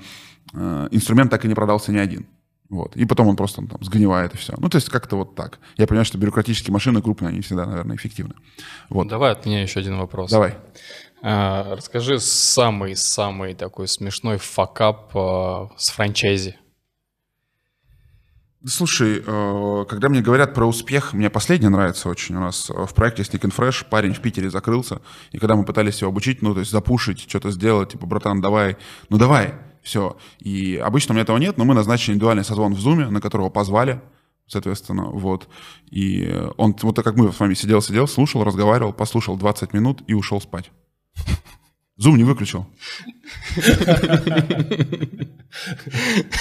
э, 0.54 0.88
инструмент 0.92 1.30
так 1.30 1.44
и 1.44 1.48
не 1.48 1.54
продался 1.54 1.92
ни 1.92 1.98
один. 1.98 2.26
Вот. 2.72 2.96
И 2.96 3.04
потом 3.04 3.28
он 3.28 3.36
просто 3.36 3.66
там 3.66 3.82
сгнивает 3.82 4.34
и 4.34 4.38
все. 4.38 4.54
Ну, 4.56 4.70
то 4.70 4.76
есть 4.76 4.88
как-то 4.88 5.16
вот 5.16 5.34
так. 5.34 5.58
Я 5.76 5.86
понимаю, 5.86 6.06
что 6.06 6.16
бюрократические 6.16 6.72
машины 6.72 7.02
крупные, 7.02 7.28
они 7.28 7.42
всегда, 7.42 7.66
наверное, 7.66 7.96
эффективны. 7.96 8.34
Вот. 8.88 9.08
Давай 9.08 9.32
от 9.32 9.44
меня 9.44 9.60
еще 9.60 9.80
один 9.80 9.98
вопрос. 9.98 10.30
Давай. 10.30 10.56
А, 11.24 11.76
расскажи 11.76 12.18
самый-самый 12.18 13.54
такой 13.54 13.86
смешной 13.86 14.38
факап 14.38 15.16
а, 15.16 15.70
с 15.76 15.90
франчайзи. 15.90 16.56
Слушай, 18.64 19.22
э, 19.24 19.84
когда 19.88 20.08
мне 20.08 20.20
говорят 20.20 20.54
про 20.54 20.66
успех, 20.66 21.12
мне 21.12 21.30
последний 21.30 21.68
нравится 21.68 22.08
очень. 22.08 22.36
У 22.36 22.40
нас 22.40 22.70
в 22.70 22.94
проекте 22.94 23.22
Sneak 23.22 23.40
and 23.40 23.54
Fresh 23.54 23.86
парень 23.88 24.14
в 24.14 24.20
Питере 24.20 24.50
закрылся, 24.50 25.00
и 25.32 25.38
когда 25.38 25.56
мы 25.56 25.64
пытались 25.64 26.00
его 26.00 26.10
обучить, 26.10 26.42
ну, 26.42 26.54
то 26.54 26.60
есть 26.60 26.70
запушить, 26.70 27.28
что-то 27.28 27.50
сделать, 27.50 27.92
типа, 27.92 28.06
братан, 28.06 28.40
давай, 28.40 28.76
ну, 29.08 29.18
давай, 29.18 29.54
все. 29.82 30.16
И 30.38 30.76
обычно 30.76 31.12
у 31.12 31.14
меня 31.14 31.22
этого 31.22 31.38
нет, 31.38 31.56
но 31.56 31.64
мы 31.64 31.74
назначили 31.74 32.14
индивидуальный 32.14 32.44
созвон 32.44 32.74
в 32.74 32.78
Zoom, 32.78 33.10
на 33.10 33.20
которого 33.20 33.48
позвали, 33.48 34.00
соответственно, 34.46 35.06
вот. 35.06 35.48
И 35.90 36.32
он, 36.56 36.76
вот 36.82 36.94
так 36.94 37.04
как 37.04 37.16
мы 37.16 37.32
с 37.32 37.40
вами 37.40 37.54
сидел-сидел, 37.54 38.06
слушал, 38.06 38.44
разговаривал, 38.44 38.92
послушал 38.92 39.36
20 39.36 39.72
минут 39.72 40.02
и 40.06 40.14
ушел 40.14 40.40
спать. 40.40 40.70
Зум 41.96 42.16
не 42.16 42.24
выключил. 42.24 42.66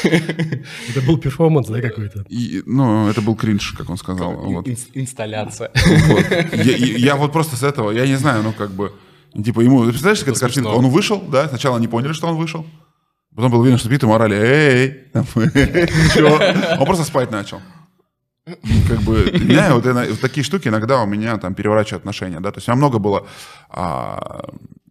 Это 0.04 1.02
был 1.06 1.18
перформанс, 1.18 1.68
да, 1.68 1.82
какой-то? 1.82 2.26
Ну, 2.66 3.10
это 3.10 3.22
был 3.22 3.36
кринж, 3.36 3.74
как 3.74 3.90
он 3.90 3.98
сказал. 3.98 4.34
Вот. 4.34 4.68
Инсталляция. 4.96 5.72
Вот. 6.08 6.26
Я, 6.66 7.16
вот 7.16 7.32
просто 7.34 7.58
с 7.58 7.64
этого, 7.64 7.92
я 7.92 8.08
не 8.08 8.16
знаю, 8.16 8.44
ну, 8.44 8.54
как 8.54 8.72
бы, 8.72 8.94
типа, 9.36 9.62
ему, 9.62 9.84
представляешь, 9.84 10.20
какая 10.20 10.40
картинка? 10.40 10.70
Он 10.70 10.90
вышел, 10.90 11.22
да, 11.22 11.48
сначала 11.50 11.78
не 11.80 11.88
поняли, 11.88 12.14
что 12.14 12.28
он 12.28 12.38
вышел. 12.38 12.66
Потом 13.36 13.52
было 13.52 13.64
видно, 13.64 13.78
что 13.78 13.88
спит 13.88 14.04
и 14.04 14.06
морали, 14.06 14.36
эй, 14.36 15.12
эй, 15.14 16.78
Он 16.80 16.86
просто 16.86 17.06
спать 17.06 17.32
начал. 17.32 17.62
Как 18.46 19.00
бы, 19.02 19.32
меня 19.40 19.76
вот, 19.76 19.86
вот 19.86 20.20
такие 20.20 20.44
штуки 20.44 20.68
иногда 20.68 21.04
у 21.04 21.06
меня 21.06 21.38
там 21.38 21.54
переворачивают 21.54 22.02
отношения, 22.02 22.40
да, 22.40 22.52
то 22.52 22.58
есть 22.58 22.68
у 22.68 22.72
меня 22.72 22.78
много 22.78 22.98
было, 22.98 23.28
а, 23.70 24.46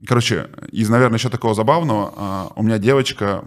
короче, 0.06 0.50
из, 0.70 0.88
наверное, 0.88 1.18
еще 1.18 1.30
такого 1.30 1.54
забавного, 1.54 2.14
а, 2.16 2.52
у 2.54 2.62
меня 2.62 2.78
девочка, 2.78 3.42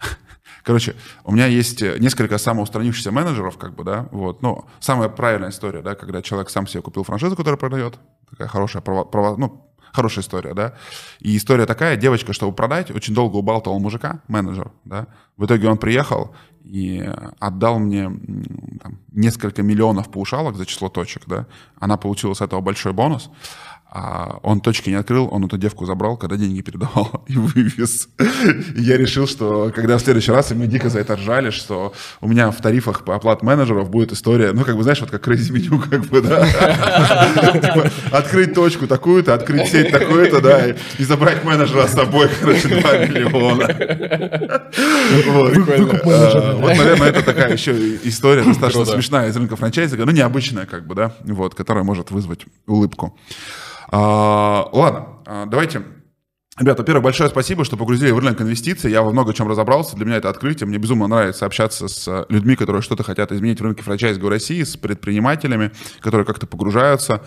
Короче, 0.64 0.94
у 1.24 1.32
меня 1.32 1.46
есть 1.46 1.82
несколько 1.82 2.38
самоустранившихся 2.38 3.12
менеджеров, 3.12 3.58
как 3.58 3.74
бы, 3.74 3.84
да, 3.84 4.08
вот, 4.10 4.40
ну, 4.40 4.64
самая 4.78 5.10
правильная 5.10 5.50
история, 5.50 5.82
да, 5.82 5.94
когда 5.94 6.22
человек 6.22 6.48
сам 6.48 6.66
себе 6.66 6.82
купил 6.82 7.04
франшизу, 7.04 7.36
которую 7.36 7.58
продает, 7.58 7.98
такая 8.30 8.48
хорошая, 8.48 8.82
право, 8.82 9.04
право, 9.04 9.36
ну, 9.36 9.69
хорошая 9.92 10.22
история, 10.22 10.54
да. 10.54 10.74
И 11.20 11.36
история 11.36 11.66
такая, 11.66 11.96
девочка, 11.96 12.32
чтобы 12.32 12.54
продать, 12.54 12.90
очень 12.90 13.14
долго 13.14 13.36
убалтывал 13.36 13.78
мужика, 13.80 14.20
менеджер, 14.28 14.70
да. 14.84 15.06
В 15.36 15.46
итоге 15.46 15.68
он 15.68 15.78
приехал 15.78 16.34
и 16.64 17.08
отдал 17.38 17.78
мне 17.78 18.04
там, 18.82 18.98
несколько 19.12 19.62
миллионов 19.62 20.10
паушалок 20.10 20.56
за 20.56 20.66
число 20.66 20.88
точек, 20.88 21.22
да. 21.26 21.46
Она 21.78 21.96
получила 21.96 22.34
с 22.34 22.40
этого 22.40 22.60
большой 22.60 22.92
бонус. 22.92 23.30
А 23.92 24.38
он 24.44 24.60
точки 24.60 24.88
не 24.88 24.94
открыл, 24.94 25.28
он 25.32 25.44
эту 25.44 25.58
девку 25.58 25.84
забрал, 25.84 26.16
когда 26.16 26.36
деньги 26.36 26.60
передавал 26.60 27.24
и 27.26 27.36
вывез. 27.36 28.08
И 28.76 28.82
я 28.82 28.96
решил, 28.96 29.26
что 29.26 29.72
когда 29.74 29.98
в 29.98 30.00
следующий 30.00 30.30
раз, 30.30 30.52
и 30.52 30.54
мы 30.54 30.68
дико 30.68 30.88
за 30.88 31.00
это 31.00 31.16
ржали, 31.16 31.50
что 31.50 31.92
у 32.20 32.28
меня 32.28 32.52
в 32.52 32.56
тарифах 32.58 33.04
по 33.04 33.16
оплат 33.16 33.42
менеджеров 33.42 33.90
будет 33.90 34.12
история, 34.12 34.52
ну, 34.52 34.64
как 34.64 34.76
бы, 34.76 34.84
знаешь, 34.84 35.00
вот 35.00 35.10
как 35.10 35.26
crazy 35.26 35.52
меню, 35.52 35.80
как 35.80 36.06
бы, 36.06 36.20
да. 36.20 36.46
Типа, 37.52 37.90
открыть 38.12 38.54
точку 38.54 38.86
такую-то, 38.86 39.34
открыть 39.34 39.68
сеть 39.68 39.90
такую-то, 39.90 40.40
да, 40.40 40.66
и 40.68 41.04
забрать 41.04 41.42
менеджера 41.42 41.88
с 41.88 41.92
собой, 41.92 42.30
короче, 42.40 42.68
2 42.68 42.98
миллиона. 43.06 43.66
Вот, 46.60 46.76
наверное, 46.76 47.08
это 47.08 47.22
такая 47.22 47.52
еще 47.52 47.72
история 48.04 48.44
достаточно 48.44 48.84
смешная 48.84 49.30
из 49.30 49.36
рынка 49.36 49.56
франчайзинга, 49.56 50.06
ну, 50.06 50.12
необычная, 50.12 50.66
как 50.66 50.86
бы, 50.86 50.94
да, 50.94 51.12
вот, 51.24 51.56
которая 51.56 51.82
может 51.82 52.12
вызвать 52.12 52.46
улыбку. 52.68 53.16
А, 53.90 54.68
ладно, 54.72 55.06
а, 55.26 55.46
давайте 55.46 55.82
Ребята, 56.58 56.82
во-первых, 56.82 57.04
большое 57.04 57.30
спасибо, 57.30 57.64
что 57.64 57.78
погрузили 57.78 58.10
в 58.10 58.18
рынок 58.18 58.42
инвестиций. 58.42 58.90
Я 58.90 59.00
во 59.00 59.12
много 59.12 59.32
чем 59.32 59.48
разобрался. 59.48 59.96
Для 59.96 60.04
меня 60.04 60.16
это 60.16 60.28
открытие. 60.28 60.66
Мне 60.66 60.76
безумно 60.76 61.06
нравится 61.06 61.46
общаться 61.46 61.88
с 61.88 62.26
людьми, 62.28 62.54
которые 62.54 62.82
что-то 62.82 63.02
хотят 63.02 63.32
изменить 63.32 63.60
в 63.60 63.64
рынке 63.64 63.82
франчайзинга 63.82 64.26
в 64.26 64.28
России, 64.28 64.62
с 64.62 64.76
предпринимателями, 64.76 65.70
которые 66.00 66.26
как-то 66.26 66.46
погружаются. 66.46 67.22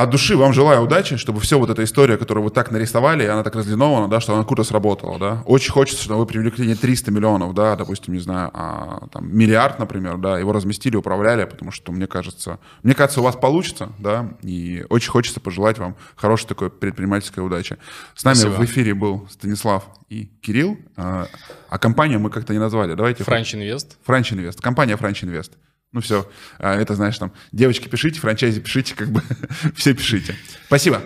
От 0.00 0.08
души 0.08 0.34
вам 0.34 0.54
желаю 0.54 0.80
удачи, 0.80 1.18
чтобы 1.18 1.40
все 1.40 1.58
вот 1.58 1.68
эта 1.68 1.84
история, 1.84 2.16
которую 2.16 2.44
вы 2.44 2.50
так 2.50 2.70
нарисовали, 2.70 3.26
она 3.26 3.42
так 3.42 3.54
разлинована, 3.54 4.08
да, 4.08 4.18
что 4.18 4.34
она 4.34 4.44
круто 4.44 4.64
сработала, 4.64 5.18
да. 5.18 5.42
Очень 5.44 5.72
хочется, 5.72 6.02
чтобы 6.02 6.20
вы 6.20 6.26
привлекли 6.26 6.66
не 6.66 6.74
300 6.74 7.10
миллионов, 7.10 7.52
да, 7.52 7.76
допустим, 7.76 8.14
не 8.14 8.20
знаю, 8.20 8.50
а 8.54 9.08
там 9.12 9.28
миллиард, 9.30 9.78
например, 9.78 10.16
да, 10.16 10.38
его 10.38 10.52
разместили, 10.52 10.96
управляли, 10.96 11.44
потому 11.44 11.70
что, 11.70 11.92
мне 11.92 12.06
кажется, 12.06 12.58
мне 12.82 12.94
кажется, 12.94 13.20
у 13.20 13.24
вас 13.24 13.36
получится, 13.36 13.92
да, 13.98 14.30
и 14.40 14.86
очень 14.88 15.10
хочется 15.10 15.38
пожелать 15.38 15.76
вам 15.76 15.94
хорошей 16.16 16.46
такой 16.46 16.70
предпринимательской 16.70 17.40
удачи. 17.40 17.76
С 18.14 18.24
нами 18.24 18.36
Спасибо. 18.36 18.54
в 18.54 18.64
эфире 18.64 18.94
был 18.94 19.28
Станислав 19.30 19.84
и 20.08 20.30
Кирилл, 20.40 20.78
а, 20.96 21.26
а 21.68 21.78
компанию 21.78 22.20
мы 22.20 22.30
как-то 22.30 22.54
не 22.54 22.58
назвали, 22.58 22.94
давайте. 22.94 23.22
Франч 23.24 23.54
Инвест. 23.54 23.98
Франч 24.04 24.32
Инвест, 24.32 24.62
компания 24.62 24.96
Франч 24.96 25.24
Инвест. 25.24 25.52
Ну 25.92 26.00
все, 26.00 26.30
а, 26.58 26.76
это 26.76 26.94
знаешь, 26.94 27.18
там, 27.18 27.32
девочки 27.50 27.88
пишите, 27.88 28.20
франчайзи 28.20 28.60
пишите, 28.60 28.94
как 28.94 29.08
бы 29.10 29.22
все 29.76 29.92
пишите. 29.94 30.36
Спасибо. 30.66 31.02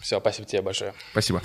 Все, 0.00 0.18
спасибо 0.18 0.48
тебе 0.48 0.62
большое. 0.62 0.94
Спасибо. 1.12 1.42